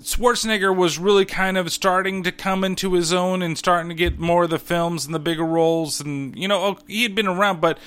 Schwarzenegger 0.02 0.76
was 0.76 0.98
really 0.98 1.26
kind 1.26 1.56
of 1.56 1.72
starting 1.72 2.24
to 2.24 2.32
come 2.32 2.64
into 2.64 2.94
his 2.94 3.14
own 3.14 3.44
and 3.44 3.56
starting 3.56 3.90
to 3.90 3.96
get 3.96 4.18
more 4.18 4.46
of 4.46 4.50
the 4.50 4.58
films 4.58 5.06
and 5.06 5.14
the 5.14 5.20
bigger 5.20 5.46
roles, 5.46 6.02
and 6.02 6.36
you 6.36 6.48
know, 6.48 6.80
he 6.88 7.04
had 7.04 7.14
been 7.14 7.28
around, 7.28 7.62
but 7.62 7.78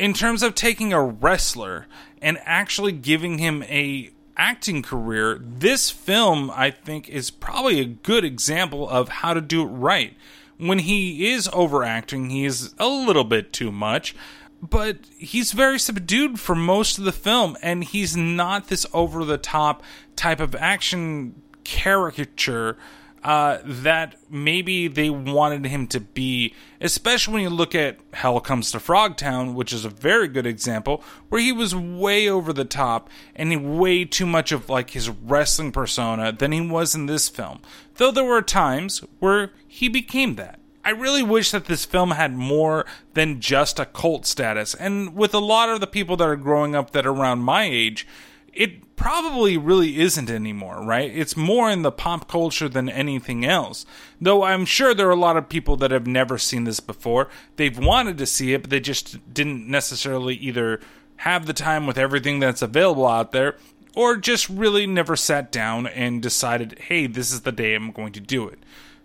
in 0.00 0.12
terms 0.12 0.42
of 0.42 0.56
taking 0.56 0.92
a 0.92 1.00
wrestler 1.00 1.86
and 2.20 2.38
actually 2.42 2.90
giving 2.90 3.38
him 3.38 3.62
a 3.64 4.10
acting 4.36 4.82
career, 4.82 5.38
this 5.40 5.90
film, 5.90 6.50
I 6.54 6.70
think, 6.70 7.08
is 7.08 7.30
probably 7.30 7.80
a 7.80 7.84
good 7.84 8.24
example 8.24 8.88
of 8.88 9.08
how 9.08 9.34
to 9.34 9.40
do 9.40 9.62
it 9.62 9.66
right. 9.66 10.16
When 10.56 10.80
he 10.80 11.30
is 11.32 11.48
overacting, 11.52 12.30
he 12.30 12.44
is 12.44 12.74
a 12.78 12.88
little 12.88 13.24
bit 13.24 13.52
too 13.52 13.72
much, 13.72 14.14
but 14.62 14.98
he's 15.18 15.52
very 15.52 15.78
subdued 15.78 16.40
for 16.40 16.54
most 16.54 16.98
of 16.98 17.04
the 17.04 17.12
film, 17.12 17.56
and 17.62 17.84
he's 17.84 18.16
not 18.16 18.68
this 18.68 18.86
over 18.92 19.24
the 19.24 19.38
top 19.38 19.82
type 20.16 20.40
of 20.40 20.54
action 20.54 21.42
caricature 21.64 22.76
uh, 23.24 23.58
that 23.64 24.16
maybe 24.30 24.86
they 24.86 25.08
wanted 25.08 25.64
him 25.64 25.86
to 25.86 25.98
be, 25.98 26.54
especially 26.80 27.34
when 27.34 27.42
you 27.42 27.50
look 27.50 27.74
at 27.74 27.98
Hell 28.12 28.38
Comes 28.40 28.70
to 28.72 28.78
Frogtown, 28.78 29.54
which 29.54 29.72
is 29.72 29.86
a 29.86 29.88
very 29.88 30.28
good 30.28 30.46
example, 30.46 31.02
where 31.30 31.40
he 31.40 31.50
was 31.50 31.74
way 31.74 32.28
over 32.28 32.52
the 32.52 32.66
top 32.66 33.08
and 33.34 33.78
way 33.78 34.04
too 34.04 34.26
much 34.26 34.52
of 34.52 34.68
like 34.68 34.90
his 34.90 35.08
wrestling 35.08 35.72
persona 35.72 36.32
than 36.32 36.52
he 36.52 36.60
was 36.60 36.94
in 36.94 37.06
this 37.06 37.30
film. 37.30 37.60
Though 37.94 38.10
there 38.10 38.24
were 38.24 38.42
times 38.42 38.98
where 39.20 39.52
he 39.66 39.88
became 39.88 40.34
that. 40.36 40.60
I 40.84 40.90
really 40.90 41.22
wish 41.22 41.50
that 41.52 41.64
this 41.64 41.86
film 41.86 42.10
had 42.10 42.34
more 42.34 42.84
than 43.14 43.40
just 43.40 43.78
a 43.78 43.86
cult 43.86 44.26
status. 44.26 44.74
And 44.74 45.14
with 45.14 45.32
a 45.32 45.38
lot 45.38 45.70
of 45.70 45.80
the 45.80 45.86
people 45.86 46.18
that 46.18 46.28
are 46.28 46.36
growing 46.36 46.76
up 46.76 46.90
that 46.90 47.06
are 47.06 47.10
around 47.10 47.38
my 47.38 47.64
age, 47.64 48.06
it 48.52 48.83
probably 48.96 49.56
really 49.56 50.00
isn't 50.00 50.30
anymore, 50.30 50.82
right? 50.82 51.10
It's 51.14 51.36
more 51.36 51.70
in 51.70 51.82
the 51.82 51.92
pop 51.92 52.28
culture 52.28 52.68
than 52.68 52.88
anything 52.88 53.44
else. 53.44 53.84
Though 54.20 54.44
I'm 54.44 54.64
sure 54.64 54.94
there 54.94 55.08
are 55.08 55.12
a 55.12 55.16
lot 55.16 55.36
of 55.36 55.48
people 55.48 55.76
that 55.76 55.90
have 55.90 56.06
never 56.06 56.38
seen 56.38 56.64
this 56.64 56.80
before. 56.80 57.28
They've 57.56 57.78
wanted 57.78 58.18
to 58.18 58.26
see 58.26 58.52
it, 58.52 58.62
but 58.62 58.70
they 58.70 58.80
just 58.80 59.34
didn't 59.34 59.68
necessarily 59.68 60.34
either 60.36 60.80
have 61.18 61.46
the 61.46 61.52
time 61.52 61.86
with 61.86 61.98
everything 61.98 62.40
that's 62.40 62.62
available 62.62 63.06
out 63.06 63.32
there 63.32 63.56
or 63.94 64.16
just 64.16 64.48
really 64.48 64.86
never 64.86 65.16
sat 65.16 65.52
down 65.52 65.86
and 65.86 66.20
decided, 66.20 66.78
hey, 66.88 67.06
this 67.06 67.32
is 67.32 67.42
the 67.42 67.52
day 67.52 67.74
I'm 67.74 67.92
going 67.92 68.12
to 68.12 68.20
do 68.20 68.48
it. 68.48 68.58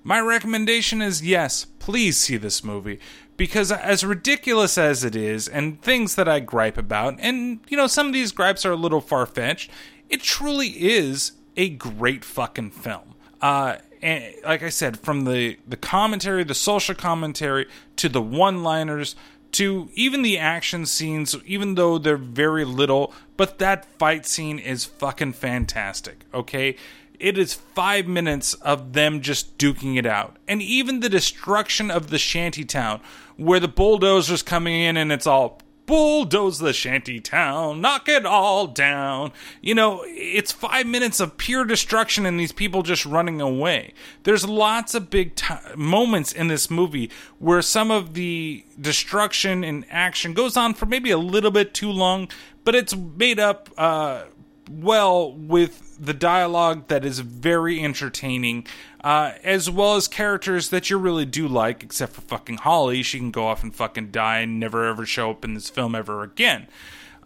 My 0.03 0.19
recommendation 0.19 1.01
is 1.01 1.25
yes, 1.25 1.65
please 1.77 2.17
see 2.17 2.37
this 2.37 2.63
movie 2.63 2.99
because 3.39 3.71
as 3.71 4.03
ridiculous 4.03 4.77
as 4.77 5.05
it 5.05 5.15
is 5.15 5.47
and 5.47 5.81
things 5.81 6.15
that 6.15 6.27
I 6.27 6.41
gripe 6.41 6.77
about 6.77 7.15
and 7.19 7.61
you 7.69 7.77
know 7.77 7.87
some 7.87 8.05
of 8.05 8.13
these 8.13 8.33
gripes 8.33 8.65
are 8.65 8.73
a 8.73 8.75
little 8.75 8.99
far-fetched, 9.01 9.71
it 10.09 10.21
truly 10.21 10.67
is 10.67 11.31
a 11.55 11.69
great 11.69 12.23
fucking 12.25 12.71
film. 12.71 13.15
Uh 13.41 13.77
and 14.01 14.35
like 14.43 14.61
I 14.61 14.69
said 14.69 14.99
from 14.99 15.23
the 15.23 15.57
the 15.65 15.77
commentary, 15.77 16.43
the 16.43 16.53
social 16.53 16.93
commentary 16.93 17.65
to 17.95 18.09
the 18.09 18.21
one-liners 18.21 19.15
to 19.53 19.89
even 19.95 20.21
the 20.21 20.37
action 20.37 20.85
scenes 20.85 21.33
even 21.45 21.75
though 21.75 21.97
they're 21.97 22.17
very 22.17 22.65
little, 22.65 23.13
but 23.37 23.57
that 23.59 23.85
fight 23.97 24.25
scene 24.25 24.59
is 24.59 24.83
fucking 24.83 25.33
fantastic, 25.33 26.25
okay? 26.33 26.75
it 27.19 27.37
is 27.37 27.53
five 27.53 28.07
minutes 28.07 28.53
of 28.55 28.93
them 28.93 29.21
just 29.21 29.57
duking 29.57 29.97
it 29.97 30.05
out. 30.05 30.37
And 30.47 30.61
even 30.61 31.01
the 31.01 31.09
destruction 31.09 31.91
of 31.91 32.09
the 32.09 32.17
shanty 32.17 32.63
town, 32.63 33.01
where 33.39 33.59
the 33.59 33.67
bulldozer's 33.67 34.43
coming 34.43 34.81
in 34.81 34.97
and 34.97 35.11
it's 35.11 35.25
all 35.25 35.61
bulldoze 35.89 36.59
the 36.59 36.71
shanty 36.71 37.19
town, 37.19 37.81
knock 37.81 38.07
it 38.07 38.23
all 38.23 38.67
down. 38.67 39.31
You 39.59 39.73
know, 39.73 40.03
it's 40.05 40.51
five 40.51 40.85
minutes 40.85 41.19
of 41.19 41.35
pure 41.35 41.65
destruction 41.65 42.27
and 42.27 42.39
these 42.39 42.51
people 42.51 42.83
just 42.83 43.07
running 43.07 43.41
away. 43.41 43.93
There's 44.21 44.47
lots 44.47 44.93
of 44.93 45.09
big 45.09 45.33
t- 45.33 45.55
moments 45.75 46.31
in 46.31 46.47
this 46.47 46.69
movie 46.69 47.09
where 47.39 47.63
some 47.63 47.89
of 47.89 48.13
the 48.13 48.63
destruction 48.79 49.63
and 49.63 49.83
action 49.89 50.35
goes 50.35 50.55
on 50.55 50.75
for 50.75 50.85
maybe 50.85 51.09
a 51.09 51.17
little 51.17 51.49
bit 51.49 51.73
too 51.73 51.91
long, 51.91 52.29
but 52.63 52.75
it's 52.75 52.95
made 52.95 53.39
up 53.39 53.67
uh, 53.75 54.25
well 54.69 55.33
with 55.33 55.88
the 55.99 56.13
dialogue 56.13 56.87
that 56.87 57.03
is 57.03 57.19
very 57.19 57.83
entertaining, 57.83 58.65
uh, 59.03 59.33
as 59.43 59.69
well 59.69 59.95
as 59.95 60.07
characters 60.07 60.69
that 60.69 60.89
you 60.89 60.97
really 60.97 61.25
do 61.25 61.47
like, 61.47 61.83
except 61.83 62.13
for 62.13 62.21
fucking 62.21 62.57
Holly. 62.57 63.03
She 63.03 63.17
can 63.19 63.31
go 63.31 63.47
off 63.47 63.63
and 63.63 63.75
fucking 63.75 64.11
die 64.11 64.39
and 64.39 64.59
never 64.59 64.85
ever 64.85 65.05
show 65.05 65.31
up 65.31 65.43
in 65.43 65.53
this 65.53 65.69
film 65.69 65.95
ever 65.95 66.23
again. 66.23 66.67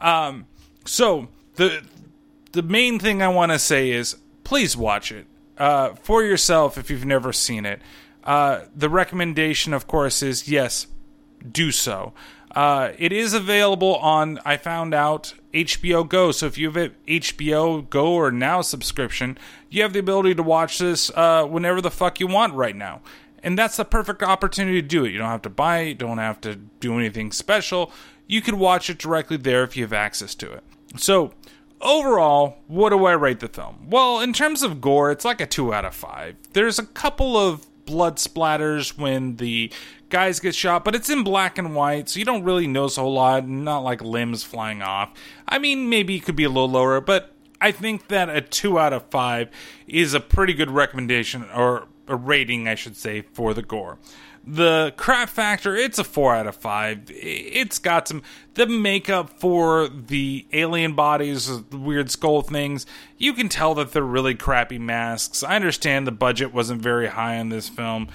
Um, 0.02 0.48
so 0.86 1.30
the 1.56 1.84
the 2.52 2.64
main 2.64 3.00
thing 3.00 3.22
I 3.22 3.28
want 3.28 3.52
to 3.52 3.60
say 3.60 3.92
is 3.92 4.18
please 4.44 4.76
watch 4.76 5.12
it 5.12 5.26
uh, 5.58 5.94
for 5.96 6.24
yourself 6.24 6.78
if 6.78 6.90
you've 6.90 7.06
never 7.06 7.34
seen 7.34 7.66
it. 7.66 7.82
Uh, 8.24 8.62
the 8.76 8.90
recommendation, 8.90 9.74
of 9.74 9.88
course, 9.88 10.22
is 10.22 10.48
yes, 10.48 10.88
do 11.50 11.72
so. 11.72 12.14
Uh, 12.56 12.92
it 12.98 13.12
is 13.12 13.34
available 13.34 13.96
on, 13.96 14.40
I 14.46 14.58
found 14.58 14.94
out, 14.94 15.34
HBO 15.54 16.08
Go. 16.08 16.32
So 16.32 16.46
if 16.46 16.58
you 16.58 16.68
have 16.68 16.78
an 16.78 16.96
HBO 17.08 17.90
Go 17.90 18.14
or 18.14 18.32
Now 18.32 18.62
subscription, 18.62 19.38
you 19.70 19.82
have 19.84 19.94
the 19.94 20.00
ability 20.00 20.36
to 20.36 20.44
watch 20.44 20.80
this 20.80 21.12
uh, 21.16 21.46
whenever 21.46 21.82
the 21.82 21.92
fuck 21.92 22.20
you 22.20 22.28
want 22.28 22.54
right 22.54 22.76
now. 22.76 23.02
And 23.44 23.58
that's 23.58 23.78
the 23.78 23.86
perfect 23.86 24.24
opportunity 24.24 24.82
to 24.82 24.88
do 24.88 25.06
it. 25.06 25.12
You 25.12 25.20
don't 25.20 25.30
have 25.30 25.42
to 25.44 25.50
buy 25.50 25.80
it, 25.80 25.98
don't 25.98 26.18
have 26.18 26.40
to 26.42 26.56
do 26.56 26.98
anything 26.98 27.32
special. 27.32 27.92
You 28.26 28.42
can 28.42 28.58
watch 28.58 28.90
it 28.90 28.98
directly 28.98 29.38
there 29.38 29.64
if 29.64 29.76
you 29.76 29.84
have 29.84 29.94
access 29.94 30.34
to 30.36 30.52
it. 30.52 30.64
So, 30.96 31.34
overall, 31.82 32.60
what 32.68 32.90
do 32.90 33.06
I 33.06 33.12
rate 33.12 33.42
the 33.42 33.50
film? 33.50 33.90
Well, 33.90 34.22
in 34.22 34.32
terms 34.32 34.64
of 34.64 34.80
gore, 34.80 35.12
it's 35.12 35.26
like 35.26 35.42
a 35.42 35.46
2 35.46 35.74
out 35.74 35.84
of 35.84 35.94
5. 35.94 36.36
There's 36.54 36.80
a 36.80 36.86
couple 36.86 37.36
of 37.36 37.68
blood 37.86 38.16
splatters 38.16 38.98
when 38.98 39.36
the 39.36 39.72
guys 40.14 40.40
get 40.40 40.54
shot, 40.54 40.86
but 40.86 40.94
it's 40.94 41.10
in 41.10 41.24
black 41.24 41.58
and 41.58 41.74
white, 41.74 42.08
so 42.08 42.20
you 42.20 42.26
don't 42.26 42.44
really 42.44 42.68
notice 42.68 43.00
a 43.00 43.02
whole 43.02 43.16
lot, 43.16 43.48
not 43.48 43.80
like 43.80 44.00
limbs 44.00 44.44
flying 44.44 44.84
off. 44.84 45.12
I 45.48 45.58
mean, 45.58 45.90
maybe 45.90 46.16
it 46.16 46.24
could 46.24 46.36
be 46.36 46.44
a 46.44 46.50
little 46.50 46.70
lower, 46.70 47.02
but 47.02 47.34
I 47.60 47.72
think 47.72 48.10
that 48.10 48.30
a 48.30 48.40
2 48.40 48.78
out 48.78 48.94
of 48.94 49.10
5 49.10 49.50
is 49.88 50.14
a 50.14 50.20
pretty 50.20 50.54
good 50.54 50.70
recommendation, 50.70 51.46
or 51.50 51.88
a 52.08 52.16
rating, 52.16 52.68
I 52.68 52.76
should 52.76 52.96
say, 52.96 53.22
for 53.34 53.56
the 53.56 53.64
gore. 53.64 53.98
The 54.46 54.94
crap 54.98 55.30
factor, 55.30 55.76
it's 55.76 55.98
a 55.98 56.04
4 56.04 56.36
out 56.36 56.48
of 56.48 56.58
5. 56.58 57.10
It's 57.10 57.80
got 57.80 58.08
some. 58.08 58.22
The 58.54 58.68
makeup 58.68 59.40
for 59.40 59.88
the 59.88 60.46
alien 60.52 60.94
bodies, 60.94 61.50
weird 61.72 62.12
skull 62.12 62.42
things, 62.42 62.86
you 63.18 63.34
can 63.34 63.50
tell 63.50 63.74
that 63.76 63.94
they're 63.94 64.04
really 64.04 64.36
crappy 64.36 64.78
masks. 64.78 65.42
I 65.42 65.56
understand 65.56 66.06
the 66.06 66.12
budget 66.12 66.54
wasn't 66.54 66.82
very 66.82 67.08
high 67.08 67.40
on 67.40 67.50
this 67.50 67.70
film. 67.70 68.10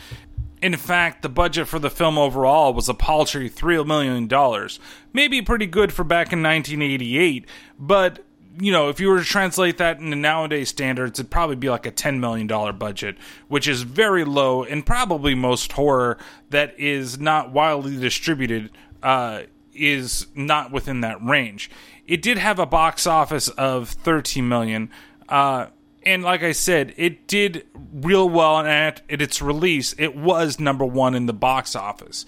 In 0.60 0.76
fact, 0.76 1.22
the 1.22 1.28
budget 1.28 1.68
for 1.68 1.78
the 1.78 1.90
film 1.90 2.18
overall 2.18 2.74
was 2.74 2.88
a 2.88 2.94
paltry 2.94 3.48
$3 3.48 3.86
million. 3.86 4.68
Maybe 5.12 5.42
pretty 5.42 5.66
good 5.66 5.92
for 5.92 6.04
back 6.04 6.32
in 6.32 6.42
1988, 6.42 7.46
but 7.78 8.24
you 8.60 8.72
know, 8.72 8.88
if 8.88 8.98
you 8.98 9.08
were 9.08 9.20
to 9.20 9.24
translate 9.24 9.78
that 9.78 10.00
into 10.00 10.16
nowadays 10.16 10.68
standards, 10.68 11.20
it'd 11.20 11.30
probably 11.30 11.56
be 11.56 11.70
like 11.70 11.86
a 11.86 11.92
$10 11.92 12.18
million 12.18 12.46
budget, 12.76 13.16
which 13.46 13.68
is 13.68 13.82
very 13.82 14.24
low, 14.24 14.64
and 14.64 14.84
probably 14.84 15.34
most 15.34 15.72
horror 15.72 16.18
that 16.50 16.78
is 16.78 17.20
not 17.20 17.52
widely 17.52 17.96
distributed 17.96 18.70
uh, 19.02 19.42
is 19.74 20.26
not 20.34 20.72
within 20.72 21.02
that 21.02 21.22
range. 21.22 21.70
It 22.06 22.20
did 22.20 22.38
have 22.38 22.58
a 22.58 22.66
box 22.66 23.06
office 23.06 23.48
of 23.50 23.90
13 23.90 24.48
million. 24.48 24.90
Uh, 25.28 25.66
and 26.04 26.22
like 26.22 26.42
I 26.42 26.52
said, 26.52 26.94
it 26.96 27.26
did 27.26 27.66
real 27.92 28.28
well, 28.28 28.58
and 28.58 28.68
at, 28.68 29.02
its 29.08 29.42
release, 29.42 29.94
it 29.98 30.16
was 30.16 30.58
number 30.58 30.84
one 30.84 31.14
in 31.14 31.26
the 31.26 31.32
box 31.32 31.74
office. 31.76 32.24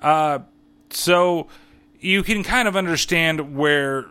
Uh, 0.00 0.40
so 0.90 1.48
you 2.00 2.22
can 2.22 2.42
kind 2.42 2.68
of 2.68 2.76
understand 2.76 3.56
where 3.56 4.06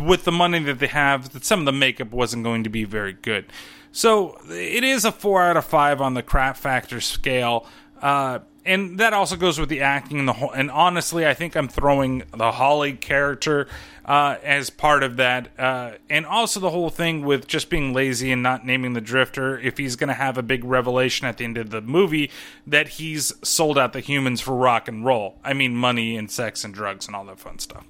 with 0.00 0.24
the 0.24 0.32
money 0.32 0.58
that 0.60 0.78
they 0.78 0.86
have, 0.86 1.32
that 1.32 1.44
some 1.44 1.60
of 1.60 1.66
the 1.66 1.72
makeup 1.72 2.10
wasn't 2.10 2.42
going 2.42 2.64
to 2.64 2.70
be 2.70 2.84
very 2.84 3.12
good. 3.12 3.46
So 3.92 4.38
it 4.50 4.84
is 4.84 5.04
a 5.04 5.12
four 5.12 5.42
out 5.42 5.56
of 5.56 5.64
five 5.64 6.00
on 6.00 6.14
the 6.14 6.22
crap 6.22 6.56
factor 6.56 7.00
scale. 7.00 7.66
Uh, 8.00 8.40
and 8.64 8.98
that 8.98 9.12
also 9.12 9.36
goes 9.36 9.58
with 9.58 9.68
the 9.68 9.80
acting 9.82 10.18
and 10.18 10.28
the 10.28 10.32
whole. 10.32 10.50
And 10.50 10.70
honestly, 10.70 11.26
I 11.26 11.34
think 11.34 11.56
I'm 11.56 11.68
throwing 11.68 12.24
the 12.36 12.52
Holly 12.52 12.94
character 12.94 13.68
uh, 14.06 14.36
as 14.44 14.70
part 14.70 15.02
of 15.02 15.16
that, 15.16 15.48
uh, 15.58 15.92
and 16.08 16.24
also 16.24 16.60
the 16.60 16.70
whole 16.70 16.90
thing 16.90 17.24
with 17.24 17.48
just 17.48 17.68
being 17.68 17.92
lazy 17.92 18.30
and 18.30 18.40
not 18.40 18.64
naming 18.64 18.92
the 18.92 19.00
Drifter. 19.00 19.58
If 19.58 19.78
he's 19.78 19.96
going 19.96 20.08
to 20.08 20.14
have 20.14 20.38
a 20.38 20.42
big 20.42 20.64
revelation 20.64 21.26
at 21.26 21.38
the 21.38 21.44
end 21.44 21.58
of 21.58 21.70
the 21.70 21.80
movie 21.80 22.30
that 22.66 22.88
he's 22.88 23.32
sold 23.42 23.76
out 23.76 23.92
the 23.92 24.00
humans 24.00 24.40
for 24.40 24.54
rock 24.54 24.86
and 24.86 25.04
roll. 25.04 25.38
I 25.42 25.54
mean, 25.54 25.74
money 25.74 26.16
and 26.16 26.30
sex 26.30 26.62
and 26.62 26.72
drugs 26.72 27.08
and 27.08 27.16
all 27.16 27.24
that 27.24 27.40
fun 27.40 27.58
stuff. 27.58 27.84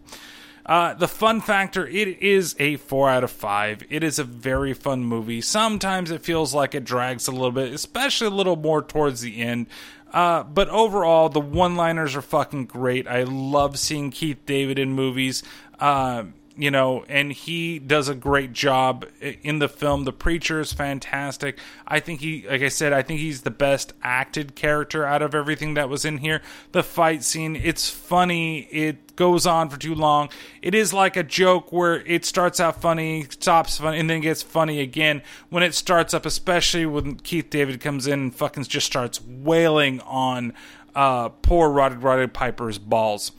Uh, 0.64 0.94
the 0.94 1.06
fun 1.06 1.40
factor, 1.40 1.86
it 1.86 2.20
is 2.20 2.56
a 2.58 2.76
4 2.76 3.08
out 3.08 3.22
of 3.22 3.30
5. 3.30 3.84
It 3.88 4.02
is 4.02 4.18
a 4.18 4.24
very 4.24 4.74
fun 4.74 5.04
movie. 5.04 5.40
Sometimes 5.40 6.10
it 6.10 6.22
feels 6.22 6.52
like 6.52 6.74
it 6.74 6.84
drags 6.84 7.28
a 7.28 7.32
little 7.32 7.52
bit, 7.52 7.72
especially 7.72 8.26
a 8.26 8.30
little 8.30 8.56
more 8.56 8.82
towards 8.82 9.20
the 9.20 9.40
end. 9.40 9.68
Uh, 10.12 10.42
but 10.44 10.68
overall, 10.68 11.28
the 11.28 11.40
one 11.40 11.76
liners 11.76 12.16
are 12.16 12.22
fucking 12.22 12.66
great. 12.66 13.06
I 13.06 13.24
love 13.24 13.78
seeing 13.78 14.10
Keith 14.10 14.46
David 14.46 14.78
in 14.78 14.92
movies. 14.92 15.42
Uh, 15.78 16.24
you 16.56 16.70
know, 16.70 17.04
and 17.08 17.32
he 17.32 17.78
does 17.78 18.08
a 18.08 18.14
great 18.14 18.52
job 18.52 19.06
in 19.20 19.58
the 19.58 19.68
film. 19.68 20.04
The 20.04 20.12
preacher 20.12 20.60
is 20.60 20.72
fantastic. 20.72 21.58
I 21.86 22.00
think 22.00 22.20
he, 22.20 22.46
like 22.48 22.62
I 22.62 22.68
said, 22.68 22.92
I 22.92 23.02
think 23.02 23.20
he's 23.20 23.42
the 23.42 23.50
best 23.50 23.92
acted 24.02 24.54
character 24.54 25.04
out 25.04 25.20
of 25.20 25.34
everything 25.34 25.74
that 25.74 25.88
was 25.88 26.04
in 26.04 26.18
here. 26.18 26.40
The 26.72 26.82
fight 26.82 27.22
scene, 27.22 27.56
it's 27.56 27.90
funny. 27.90 28.60
It 28.70 29.16
goes 29.16 29.46
on 29.46 29.68
for 29.68 29.78
too 29.78 29.94
long. 29.94 30.30
It 30.62 30.74
is 30.74 30.94
like 30.94 31.16
a 31.16 31.22
joke 31.22 31.72
where 31.72 32.00
it 32.06 32.24
starts 32.24 32.58
out 32.58 32.80
funny, 32.80 33.26
stops 33.28 33.76
funny, 33.78 33.98
and 33.98 34.08
then 34.08 34.20
gets 34.20 34.42
funny 34.42 34.80
again 34.80 35.22
when 35.50 35.62
it 35.62 35.74
starts 35.74 36.14
up, 36.14 36.24
especially 36.24 36.86
when 36.86 37.16
Keith 37.16 37.50
David 37.50 37.80
comes 37.80 38.06
in 38.06 38.14
and 38.14 38.34
fucking 38.34 38.64
just 38.64 38.86
starts 38.86 39.20
wailing 39.20 40.00
on 40.00 40.54
uh, 40.94 41.28
poor 41.28 41.68
Rowdy 41.68 41.96
Roddy 41.96 42.26
Piper's 42.26 42.78
balls 42.78 43.32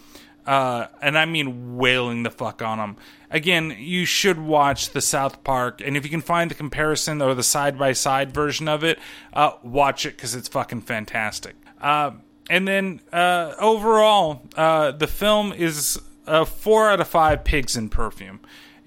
uh, 0.48 0.88
and 1.02 1.18
I 1.18 1.26
mean 1.26 1.78
wailing 1.78 2.24
the 2.24 2.32
fuck 2.32 2.62
on 2.62 2.78
them. 2.78 2.98
Again, 3.30 3.76
you 3.78 4.06
should 4.06 4.40
watch 4.40 4.92
the 4.92 5.02
South 5.02 5.44
Park, 5.44 5.82
and 5.84 5.98
if 5.98 6.06
you 6.06 6.10
can 6.10 6.22
find 6.22 6.50
the 6.50 6.56
comparison 6.56 7.22
or 7.22 7.36
the 7.36 7.44
side 7.44 7.78
by 7.78 7.92
side 7.92 8.34
version 8.34 8.70
of 8.70 8.84
it, 8.84 8.98
uh, 9.34 9.52
watch 9.62 10.06
it 10.06 10.16
because 10.16 10.34
it's 10.34 10.48
fucking 10.48 10.82
fantastic. 10.82 11.56
Uh, 11.82 12.12
and 12.50 12.66
then 12.66 13.02
uh, 13.12 13.54
overall, 13.60 14.44
uh, 14.56 14.92
the 14.92 15.08
film 15.08 15.52
is 15.52 16.00
a 16.26 16.46
four 16.46 16.90
out 16.90 17.02
of 17.02 17.08
five 17.08 17.44
pigs 17.44 17.76
in 17.76 17.90
perfume. 17.90 18.40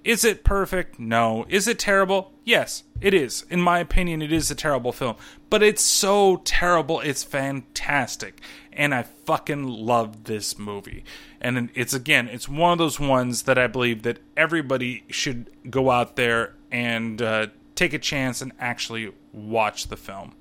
Is 0.05 0.25
it 0.25 0.45
perfect? 0.45 0.99
No. 0.99 1.45
Is 1.49 1.69
it 1.69 1.79
terrible? 1.79 2.33
Yes, 2.45 2.85
it 3.01 3.15
is. 3.15 3.45
In 3.51 3.61
my 3.61 3.79
opinion, 3.79 4.23
it 4.23 4.33
is 4.33 4.51
a 4.51 4.55
terrible 4.55 4.93
film. 4.93 5.17
But 5.49 5.63
it's 5.63 5.83
so 5.83 6.37
terrible, 6.45 7.01
it's 7.01 7.23
fantastic. 7.23 8.41
And 8.73 8.95
I 8.95 9.03
fucking 9.03 9.67
love 9.67 10.25
this 10.25 10.59
movie. 10.59 11.05
And 11.41 11.71
it's 11.75 11.95
again, 11.95 12.29
it's 12.29 12.49
one 12.49 12.73
of 12.73 12.79
those 12.79 13.01
ones 13.01 13.43
that 13.43 13.59
I 13.59 13.67
believe 13.67 14.03
that 14.03 14.21
everybody 14.37 15.05
should 15.09 15.51
go 15.69 15.91
out 15.91 16.17
there 16.17 16.55
and 16.71 17.21
uh, 17.21 17.49
take 17.75 17.93
a 17.93 17.99
chance 17.99 18.41
and 18.41 18.53
actually 18.59 19.13
watch 19.33 19.89
the 19.89 19.97
film. 19.97 20.35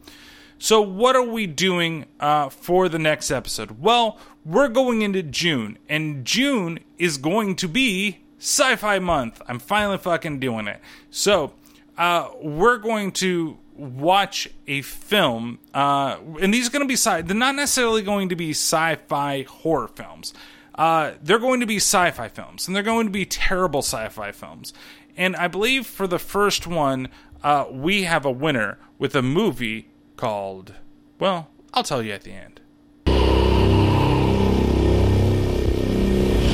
So, 0.61 0.81
what 0.81 1.15
are 1.15 1.23
we 1.23 1.48
doing 1.48 2.06
uh, 2.19 2.49
for 2.49 2.90
the 2.90 2.99
next 2.99 3.31
episode? 3.31 3.80
Well, 3.80 4.19
we're 4.44 4.68
going 4.68 5.02
into 5.02 5.23
June, 5.23 5.77
and 5.88 6.26
June 6.26 6.80
is 6.98 7.18
going 7.18 7.56
to 7.57 7.69
be 7.69 8.19
Sci 8.40 8.76
Fi 8.78 8.99
Month. 8.99 9.41
I'm 9.48 9.60
finally 9.60 9.98
fucking 9.98 10.40
doing 10.40 10.68
it. 10.68 10.80
So, 11.11 11.53
uh, 11.98 12.30
we're 12.41 12.78
going 12.78 13.11
to 13.11 13.57
watch 13.76 14.49
a 14.68 14.82
film, 14.82 15.60
uh, 15.74 16.18
and 16.41 16.53
these 16.53 16.68
are 16.68 16.72
going 16.72 16.82
to 16.82 16.88
be 16.88 16.95
sci. 16.95 17.22
They're 17.22 17.36
not 17.36 17.56
necessarily 17.56 18.02
going 18.02 18.30
to 18.30 18.36
be 18.36 18.52
sci-fi 18.52 19.44
horror 19.44 19.88
films. 19.88 20.34
Uh, 20.76 21.14
they're 21.22 21.40
going 21.40 21.60
to 21.60 21.66
be 21.66 21.78
sci 21.78 22.11
fi 22.11 22.28
films, 22.30 22.68
and 22.68 22.76
they're 22.76 22.84
going 22.84 23.06
to 23.06 23.11
be 23.11 23.26
terrible 23.26 23.82
sci 23.82 24.07
fi 24.10 24.32
films. 24.32 24.74
And 25.18 25.36
I 25.36 25.48
believe 25.48 25.86
for 25.86 26.07
the 26.07 26.20
first 26.20 26.68
one, 26.68 27.10
uh, 27.44 27.66
we 27.70 28.03
have 28.03 28.26
a 28.26 28.32
winner 28.32 28.78
with 28.98 29.16
a 29.16 29.22
movie 29.22 29.90
called, 30.16 30.76
well, 31.20 31.49
I'll 31.74 31.84
tell 31.84 32.02
you 32.02 32.14
at 32.14 32.24
the 32.24 32.32
end. 32.32 32.61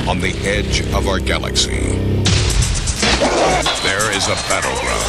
On 0.06 0.20
the 0.20 0.30
edge 0.46 0.86
of 0.94 1.08
our 1.08 1.18
galaxy, 1.18 1.82
there 3.82 4.06
is 4.14 4.28
a 4.30 4.38
battleground 4.46 5.02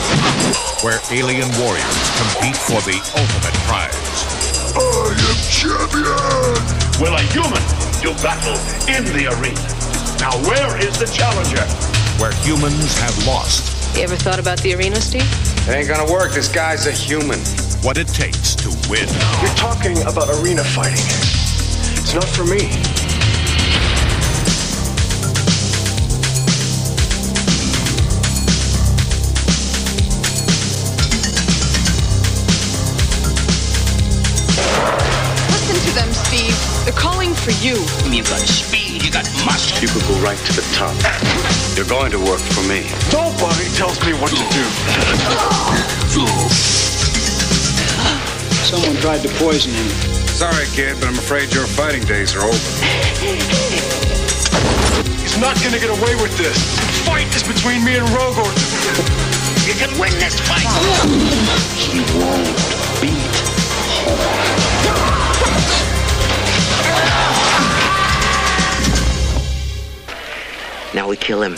where 0.82 0.98
alien 1.12 1.46
warriors 1.62 2.10
compete 2.18 2.58
for 2.58 2.82
the 2.82 2.98
ultimate 3.14 3.54
prize. 3.70 3.94
I 4.74 5.14
am 5.14 5.38
champion! 5.54 6.58
Will 6.98 7.14
a 7.14 7.22
human 7.30 7.62
do 8.02 8.10
battle 8.26 8.58
in 8.90 9.06
the 9.14 9.30
arena. 9.38 9.62
Now, 10.18 10.34
where 10.50 10.82
is 10.82 10.98
the 10.98 11.06
challenger? 11.06 11.62
Where 12.18 12.34
humans 12.42 12.98
have 12.98 13.28
lost. 13.28 13.96
You 13.96 14.02
ever 14.02 14.16
thought 14.16 14.40
about 14.40 14.58
the 14.64 14.74
arena, 14.74 14.96
Steve? 14.96 15.30
It 15.70 15.76
ain't 15.78 15.88
gonna 15.88 16.12
work. 16.12 16.34
This 16.34 16.48
guy's 16.48 16.88
a 16.88 16.92
human. 16.92 17.38
What 17.86 18.00
it 18.00 18.08
takes 18.08 18.56
to 18.56 18.70
win. 18.90 19.08
You're 19.46 19.58
talking 19.62 20.02
about 20.10 20.28
arena 20.42 20.64
fighting. 20.64 21.06
It's 22.02 22.16
not 22.16 22.26
for 22.26 22.46
me. 22.46 23.07
They're 36.88 36.96
calling 36.96 37.36
for 37.36 37.52
you. 37.60 37.76
You've 38.08 38.32
got 38.32 38.40
speed, 38.40 39.04
you 39.04 39.12
got 39.12 39.28
muscle. 39.44 39.76
You 39.84 39.92
could 39.92 40.08
go 40.08 40.16
right 40.24 40.40
to 40.40 40.54
the 40.56 40.64
top. 40.72 40.96
You're 41.76 41.84
going 41.84 42.16
to 42.16 42.20
work 42.24 42.40
for 42.40 42.64
me. 42.64 42.88
Nobody 43.12 43.68
tells 43.76 44.00
me 44.08 44.16
what 44.16 44.32
to 44.32 44.48
do. 44.56 44.64
Someone 48.64 48.96
tried 49.04 49.20
to 49.28 49.30
poison 49.36 49.76
him. 49.76 49.90
Sorry, 50.32 50.64
kid, 50.72 50.96
but 51.04 51.12
I'm 51.12 51.20
afraid 51.20 51.54
your 51.54 51.68
fighting 51.68 52.08
days 52.08 52.34
are 52.40 52.48
over. 52.48 52.56
He's 55.20 55.38
not 55.44 55.60
gonna 55.60 55.84
get 55.84 55.92
away 55.92 56.16
with 56.24 56.38
this. 56.40 56.56
The 56.80 57.04
fight 57.04 57.28
is 57.36 57.44
between 57.44 57.84
me 57.84 57.98
and 58.00 58.08
Rogor. 58.16 58.48
You 59.68 59.76
can 59.76 59.92
win 60.00 60.16
this 60.24 60.40
fight. 60.40 60.64
He 61.76 62.00
won't 62.16 62.48
beat 63.04 63.28
Now 70.98 71.08
we 71.08 71.16
kill 71.16 71.44
him. 71.44 71.54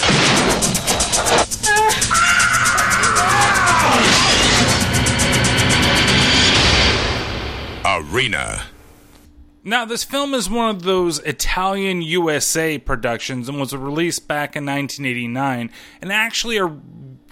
Arena. 7.86 8.66
Now, 9.64 9.86
this 9.86 10.04
film 10.04 10.34
is 10.34 10.50
one 10.50 10.76
of 10.76 10.84
those 10.84 11.20
Italian 11.20 12.02
USA 12.02 12.78
productions 12.80 13.48
and 13.48 13.62
was 13.62 13.74
released 13.74 14.28
back 14.28 14.58
in 14.58 14.66
1989 14.66 15.72
and 16.02 16.12
actually 16.12 16.60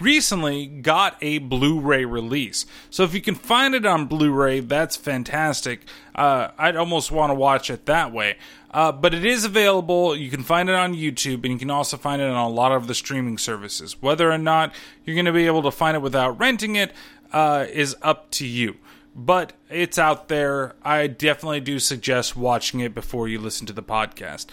recently 0.00 0.66
got 0.66 1.18
a 1.20 1.36
Blu 1.38 1.78
ray 1.78 2.06
release. 2.06 2.64
So, 2.88 3.04
if 3.04 3.12
you 3.12 3.20
can 3.20 3.34
find 3.34 3.74
it 3.74 3.84
on 3.84 4.06
Blu 4.06 4.32
ray, 4.32 4.60
that's 4.60 4.96
fantastic. 4.96 5.82
Uh, 6.14 6.52
I'd 6.56 6.76
almost 6.76 7.12
want 7.12 7.28
to 7.32 7.34
watch 7.34 7.68
it 7.68 7.84
that 7.84 8.12
way. 8.12 8.38
Uh, 8.78 8.92
but 8.92 9.12
it 9.12 9.24
is 9.24 9.44
available. 9.44 10.14
You 10.14 10.30
can 10.30 10.44
find 10.44 10.68
it 10.68 10.74
on 10.76 10.94
YouTube, 10.94 11.42
and 11.42 11.46
you 11.46 11.58
can 11.58 11.68
also 11.68 11.96
find 11.96 12.22
it 12.22 12.26
on 12.26 12.36
a 12.36 12.48
lot 12.48 12.70
of 12.70 12.86
the 12.86 12.94
streaming 12.94 13.36
services. 13.36 14.00
Whether 14.00 14.30
or 14.30 14.38
not 14.38 14.72
you're 15.04 15.16
going 15.16 15.24
to 15.26 15.32
be 15.32 15.46
able 15.46 15.62
to 15.62 15.72
find 15.72 15.96
it 15.96 16.00
without 16.00 16.38
renting 16.38 16.76
it 16.76 16.92
uh, 17.32 17.66
is 17.68 17.96
up 18.02 18.30
to 18.30 18.46
you. 18.46 18.76
But 19.16 19.54
it's 19.68 19.98
out 19.98 20.28
there. 20.28 20.76
I 20.84 21.08
definitely 21.08 21.58
do 21.58 21.80
suggest 21.80 22.36
watching 22.36 22.78
it 22.78 22.94
before 22.94 23.26
you 23.26 23.40
listen 23.40 23.66
to 23.66 23.72
the 23.72 23.82
podcast 23.82 24.46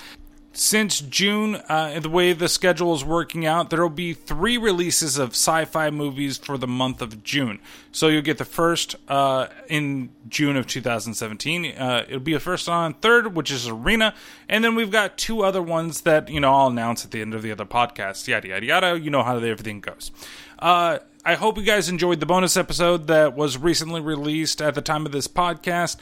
since 0.57 1.01
June, 1.01 1.55
uh, 1.67 1.99
the 1.99 2.09
way 2.09 2.33
the 2.33 2.47
schedule 2.47 2.93
is 2.93 3.03
working 3.03 3.45
out, 3.45 3.69
there 3.69 3.81
will 3.81 3.89
be 3.89 4.13
three 4.13 4.57
releases 4.57 5.17
of 5.17 5.31
sci 5.31 5.65
fi 5.65 5.89
movies 5.89 6.37
for 6.37 6.57
the 6.57 6.67
month 6.67 7.01
of 7.01 7.23
June. 7.23 7.59
So 7.91 8.07
you'll 8.07 8.21
get 8.21 8.37
the 8.37 8.45
first 8.45 8.95
uh, 9.07 9.47
in 9.67 10.09
June 10.29 10.55
of 10.55 10.67
2017. 10.67 11.77
Uh, 11.77 12.05
it'll 12.07 12.19
be 12.19 12.33
the 12.33 12.39
first 12.39 12.69
on 12.69 12.93
third, 12.95 13.35
which 13.35 13.51
is 13.51 13.67
Arena. 13.67 14.13
And 14.47 14.63
then 14.63 14.75
we've 14.75 14.91
got 14.91 15.17
two 15.17 15.43
other 15.43 15.61
ones 15.61 16.01
that, 16.01 16.29
you 16.29 16.39
know, 16.39 16.53
I'll 16.53 16.67
announce 16.67 17.03
at 17.03 17.11
the 17.11 17.21
end 17.21 17.33
of 17.33 17.41
the 17.41 17.51
other 17.51 17.65
podcast. 17.65 18.27
Yada, 18.27 18.47
yada, 18.47 18.65
yada. 18.65 18.99
You 18.99 19.09
know 19.09 19.23
how 19.23 19.37
everything 19.37 19.81
goes. 19.81 20.11
Uh, 20.59 20.99
I 21.25 21.35
hope 21.35 21.57
you 21.57 21.63
guys 21.63 21.89
enjoyed 21.89 22.19
the 22.19 22.25
bonus 22.25 22.55
episode 22.55 23.07
that 23.07 23.35
was 23.35 23.57
recently 23.57 23.99
released 23.99 24.61
at 24.61 24.75
the 24.75 24.81
time 24.81 25.05
of 25.05 25.11
this 25.11 25.27
podcast. 25.27 25.97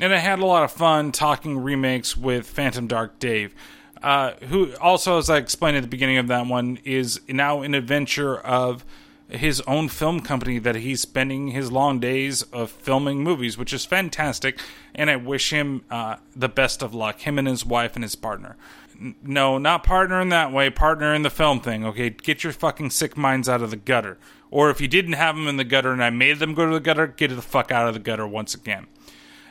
And 0.00 0.14
I 0.14 0.18
had 0.18 0.38
a 0.38 0.46
lot 0.46 0.62
of 0.62 0.72
fun 0.72 1.12
talking 1.12 1.58
remakes 1.58 2.16
with 2.16 2.46
Phantom 2.46 2.86
Dark 2.86 3.18
Dave 3.18 3.54
uh, 4.02 4.32
who 4.48 4.74
also, 4.76 5.18
as 5.18 5.28
I 5.28 5.36
explained 5.36 5.76
at 5.76 5.82
the 5.82 5.88
beginning 5.88 6.18
of 6.18 6.28
that 6.28 6.46
one, 6.46 6.78
is 6.84 7.20
now 7.28 7.62
an 7.62 7.74
adventure 7.74 8.38
of 8.38 8.84
his 9.28 9.60
own 9.62 9.88
film 9.88 10.20
company 10.20 10.58
that 10.58 10.74
he's 10.76 11.00
spending 11.00 11.48
his 11.48 11.70
long 11.70 12.00
days 12.00 12.42
of 12.42 12.70
filming 12.70 13.22
movies, 13.22 13.56
which 13.56 13.72
is 13.72 13.84
fantastic. 13.84 14.60
And 14.94 15.08
I 15.08 15.16
wish 15.16 15.52
him 15.52 15.84
uh, 15.90 16.16
the 16.34 16.48
best 16.48 16.82
of 16.82 16.94
luck, 16.94 17.20
him 17.20 17.38
and 17.38 17.46
his 17.46 17.64
wife 17.64 17.94
and 17.94 18.02
his 18.02 18.16
partner. 18.16 18.56
N- 19.00 19.14
no, 19.22 19.58
not 19.58 19.84
partner 19.84 20.20
in 20.20 20.30
that 20.30 20.52
way, 20.52 20.68
partner 20.70 21.14
in 21.14 21.22
the 21.22 21.30
film 21.30 21.60
thing, 21.60 21.84
okay? 21.84 22.10
Get 22.10 22.42
your 22.42 22.52
fucking 22.52 22.90
sick 22.90 23.16
minds 23.16 23.48
out 23.48 23.62
of 23.62 23.70
the 23.70 23.76
gutter. 23.76 24.18
Or 24.50 24.68
if 24.68 24.80
you 24.80 24.88
didn't 24.88 25.12
have 25.12 25.36
them 25.36 25.46
in 25.46 25.58
the 25.58 25.64
gutter 25.64 25.92
and 25.92 26.02
I 26.02 26.10
made 26.10 26.40
them 26.40 26.54
go 26.54 26.66
to 26.66 26.74
the 26.74 26.80
gutter, 26.80 27.06
get 27.06 27.28
the 27.28 27.42
fuck 27.42 27.70
out 27.70 27.86
of 27.86 27.94
the 27.94 28.00
gutter 28.00 28.26
once 28.26 28.54
again. 28.54 28.88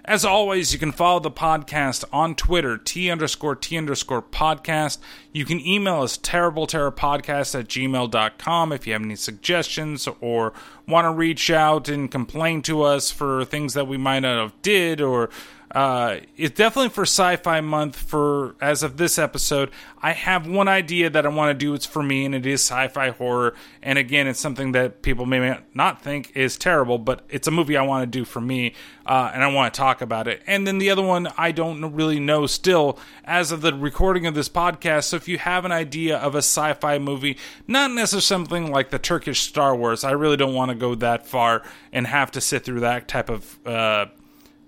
As 0.10 0.26
always, 0.26 0.74
you 0.74 0.80
can 0.80 0.92
follow 0.92 1.20
the 1.20 1.30
podcast 1.30 2.04
on 2.12 2.34
Twitter, 2.34 2.80
T 2.80 3.12
underscore 3.12 3.56
T 3.56 3.78
underscore 3.78 4.24
podcast. 4.24 4.98
You 5.32 5.46
can 5.46 5.60
email 5.60 6.02
us 6.02 6.18
terribleterrorpodcast 6.18 7.60
at 7.60 7.68
gmail.com 7.68 8.72
if 8.72 8.88
you 8.88 8.94
have 8.94 9.04
any 9.04 9.16
suggestions 9.16 10.08
or 10.20 10.54
want 10.88 11.06
to 11.06 11.12
reach 11.12 11.52
out 11.52 11.90
and 11.90 12.10
complain 12.10 12.64
to 12.64 12.82
us 12.82 13.12
for 13.12 13.46
things 13.46 13.76
that 13.76 13.86
we 13.86 13.98
might 13.98 14.22
not 14.22 14.42
have 14.42 14.60
did 14.64 15.00
or 15.00 15.30
uh, 15.72 16.18
it's 16.36 16.56
definitely 16.56 16.90
for 16.90 17.04
sci-fi 17.04 17.62
month 17.62 17.96
for 17.96 18.56
as 18.60 18.82
of 18.82 18.98
this 18.98 19.20
episode. 19.20 19.70
I 20.02 20.14
have 20.14 20.48
one 20.48 20.68
idea 20.68 21.12
that 21.12 21.26
i 21.26 21.30
want 21.30 21.52
to 21.52 21.66
do. 21.66 21.76
It's 21.76 21.86
for 21.86 22.02
me 22.02 22.26
and 22.26 22.34
it 22.34 22.46
is 22.46 22.62
sci-fi 22.62 23.10
horror. 23.10 23.54
And 23.84 24.00
again 24.00 24.26
it's 24.26 24.40
something 24.40 24.72
that 24.72 25.04
people 25.04 25.28
may 25.28 25.60
not 25.76 26.02
think 26.02 26.32
is 26.36 26.58
terrible 26.58 26.98
but 26.98 27.24
it's 27.30 27.48
a 27.48 27.52
movie 27.52 27.78
i 27.78 27.84
want 27.84 28.02
to 28.02 28.20
do 28.20 28.26
for 28.26 28.42
me 28.42 28.74
uh, 29.06 29.32
and 29.34 29.44
i 29.44 29.48
want 29.48 29.72
to 29.72 29.78
talk 29.78 30.02
about 30.02 30.28
it. 30.28 30.42
And 30.48 30.66
then 30.66 30.80
the 30.80 30.90
other 30.90 31.04
one 31.04 31.28
i 31.38 31.52
don't 31.52 31.94
really 31.94 32.20
know 32.20 32.48
still 32.48 32.98
as 33.24 33.52
of 33.52 33.62
the 33.62 33.74
recording 33.74 34.26
of 34.26 34.34
this 34.34 34.50
podcast. 34.50 35.06
So 35.06 35.18
if 35.18 35.28
you 35.28 35.38
have 35.38 35.66
an 35.66 35.72
idea 35.72 36.18
of 36.18 36.34
a 36.34 36.40
sci-fi 36.40 36.98
movie 36.98 37.38
not 37.68 37.92
necessarily 37.92 38.22
something 38.22 38.72
like 38.72 38.90
the 38.90 39.00
turkish 39.00 39.42
star 39.42 39.76
wars 39.76 40.04
i 40.04 40.12
really 40.12 40.38
don't 40.38 40.56
want 40.56 40.70
to 40.70 40.76
go 40.76 40.96
that 40.96 41.28
far 41.28 41.62
and 41.94 42.08
have 42.08 42.32
to 42.32 42.42
sit 42.42 42.64
through 42.64 42.80
that 42.80 43.08
type 43.08 43.30
of 43.30 43.60
uh, 43.68 44.08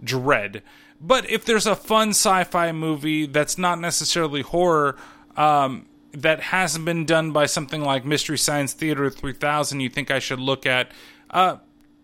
dread 0.04 0.62
but 1.02 1.30
if 1.30 1.46
there's 1.46 1.66
a 1.66 1.76
fun 1.76 2.10
sci-fi 2.10 2.72
movie 2.72 3.26
that's 3.26 3.58
not 3.58 3.80
necessarily 3.80 4.42
horror, 4.42 4.98
um, 5.36 5.88
that 6.14 6.40
hasn't 6.42 6.86
been 6.86 7.06
done 7.06 7.32
by 7.32 7.46
something 7.46 7.82
like 7.82 8.06
Mystery 8.06 8.38
Science 8.38 8.74
Theater 8.74 9.10
3000, 9.10 9.80
you 9.80 9.90
think 9.90 10.12
I 10.12 10.20
should 10.20 10.40
look 10.40 10.66
at, 10.66 10.92
uh, 11.30 11.58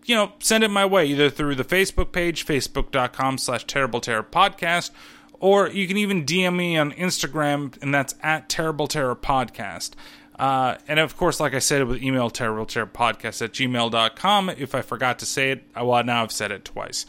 you 0.06 0.16
know, 0.16 0.32
send 0.40 0.64
it 0.64 0.70
my 0.70 0.86
way 0.86 1.06
either 1.06 1.30
through 1.30 1.56
the 1.56 1.66
Facebook 1.66 2.12
page, 2.12 2.46
facebook.com 2.46 3.38
slash 3.38 3.66
terrible 3.66 4.00
terror 4.00 4.24
podcast, 4.24 4.92
or 5.40 5.68
you 5.70 5.88
can 5.88 5.98
even 5.98 6.26
DM 6.26 6.56
me 6.56 6.78
on 6.78 6.92
Instagram, 6.94 7.80
and 7.82 7.94
that's 7.94 8.16
at 8.24 8.50
terrible 8.50 8.88
terror 8.88 9.16
podcast. 9.16 9.92
Uh, 10.40 10.78
and 10.88 11.00
of 11.00 11.18
course, 11.18 11.40
like 11.40 11.54
I 11.54 11.60
said, 11.60 11.86
with 11.86 12.02
email 12.02 12.30
terrible 12.30 12.66
terror 12.66 12.88
podcast 12.88 13.42
at 13.42 13.54
gmail.com. 13.54 14.50
If 14.52 14.74
I 14.76 14.82
forgot 14.82 15.20
to 15.20 15.26
say 15.26 15.52
it, 15.52 15.64
well, 15.76 16.04
now 16.04 16.24
I've 16.24 16.32
said 16.32 16.52
it 16.52 16.64
twice. 16.64 17.06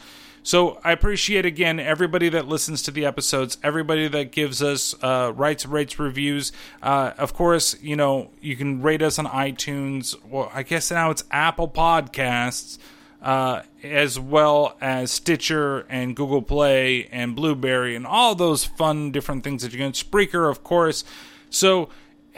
So 0.49 0.79
I 0.83 0.93
appreciate 0.93 1.45
again 1.45 1.79
everybody 1.79 2.27
that 2.29 2.47
listens 2.47 2.81
to 2.81 2.89
the 2.89 3.05
episodes, 3.05 3.59
everybody 3.61 4.07
that 4.07 4.31
gives 4.31 4.63
us 4.63 4.95
uh, 5.03 5.31
writes 5.35 5.63
rates 5.63 5.99
reviews. 5.99 6.51
Uh, 6.81 7.11
of 7.19 7.35
course, 7.35 7.79
you 7.83 7.95
know 7.95 8.31
you 8.41 8.55
can 8.55 8.81
rate 8.81 9.03
us 9.03 9.19
on 9.19 9.27
iTunes. 9.27 10.15
Well, 10.25 10.49
I 10.51 10.63
guess 10.63 10.89
now 10.89 11.11
it's 11.11 11.23
Apple 11.29 11.67
Podcasts. 11.67 12.79
Uh, 13.21 13.61
as 13.83 14.17
well 14.17 14.75
as 14.81 15.11
Stitcher 15.11 15.85
and 15.89 16.15
Google 16.15 16.41
Play 16.41 17.09
and 17.11 17.35
Blubrry 17.35 17.95
and 17.95 18.07
all 18.07 18.33
those 18.33 18.63
fun 18.63 19.11
different 19.11 19.43
things 19.43 19.61
that 19.61 19.73
you 19.73 19.77
can. 19.77 19.91
Spreaker, 19.91 20.49
of 20.49 20.63
course. 20.63 21.03
So 21.49 21.89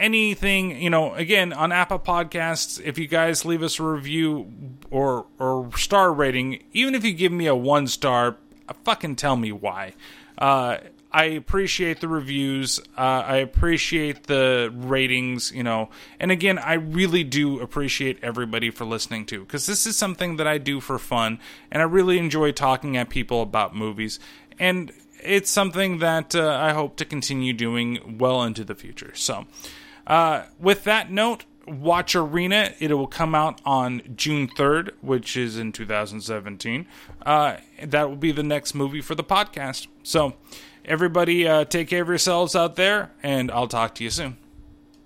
anything, 0.02 0.82
you 0.82 0.90
know, 0.90 1.14
again 1.14 1.52
on 1.52 1.72
Apple 1.72 2.00
Podcasts, 2.00 2.80
if 2.84 2.98
you 2.98 3.06
guys 3.06 3.44
leave 3.44 3.62
us 3.62 3.78
a 3.78 3.84
review 3.84 4.52
or 4.90 5.26
or 5.38 5.70
star 5.78 6.12
rating, 6.12 6.62
even 6.72 6.94
if 6.94 7.04
you 7.04 7.14
give 7.14 7.32
me 7.32 7.46
a 7.46 7.54
one 7.54 7.86
star, 7.86 8.36
fucking 8.84 9.16
tell 9.16 9.36
me 9.36 9.52
why. 9.52 9.94
Uh, 10.36 10.78
I 11.14 11.24
appreciate 11.24 12.00
the 12.00 12.08
reviews. 12.08 12.80
Uh, 12.96 13.22
I 13.26 13.36
appreciate 13.36 14.24
the 14.24 14.72
ratings, 14.74 15.52
you 15.52 15.62
know. 15.62 15.90
And 16.18 16.30
again, 16.30 16.58
I 16.58 16.74
really 16.74 17.22
do 17.22 17.60
appreciate 17.60 18.18
everybody 18.22 18.70
for 18.70 18.86
listening 18.86 19.26
to 19.26 19.40
because 19.40 19.66
this 19.66 19.86
is 19.86 19.96
something 19.96 20.36
that 20.36 20.46
I 20.46 20.58
do 20.58 20.80
for 20.80 20.98
fun, 20.98 21.38
and 21.70 21.82
I 21.82 21.84
really 21.84 22.18
enjoy 22.18 22.52
talking 22.52 22.96
at 22.96 23.10
people 23.10 23.42
about 23.42 23.76
movies. 23.76 24.18
And 24.58 24.90
it's 25.22 25.50
something 25.50 25.98
that 25.98 26.34
uh, 26.34 26.48
I 26.48 26.72
hope 26.72 26.96
to 26.96 27.04
continue 27.04 27.52
doing 27.52 28.18
well 28.18 28.42
into 28.42 28.64
the 28.64 28.74
future. 28.74 29.12
So, 29.14 29.46
uh, 30.06 30.44
with 30.58 30.84
that 30.84 31.10
note, 31.10 31.44
watch 31.66 32.14
Arena. 32.14 32.72
It 32.78 32.92
will 32.92 33.06
come 33.06 33.34
out 33.34 33.60
on 33.64 34.02
June 34.16 34.48
3rd, 34.48 34.90
which 35.00 35.36
is 35.36 35.58
in 35.58 35.72
2017. 35.72 36.86
Uh, 37.24 37.56
that 37.82 38.08
will 38.08 38.16
be 38.16 38.32
the 38.32 38.42
next 38.42 38.74
movie 38.74 39.00
for 39.00 39.14
the 39.14 39.24
podcast. 39.24 39.86
So, 40.02 40.34
everybody, 40.84 41.46
uh, 41.46 41.64
take 41.64 41.88
care 41.88 42.02
of 42.02 42.08
yourselves 42.08 42.56
out 42.56 42.76
there, 42.76 43.10
and 43.22 43.50
I'll 43.50 43.68
talk 43.68 43.94
to 43.96 44.04
you 44.04 44.10
soon. 44.10 44.36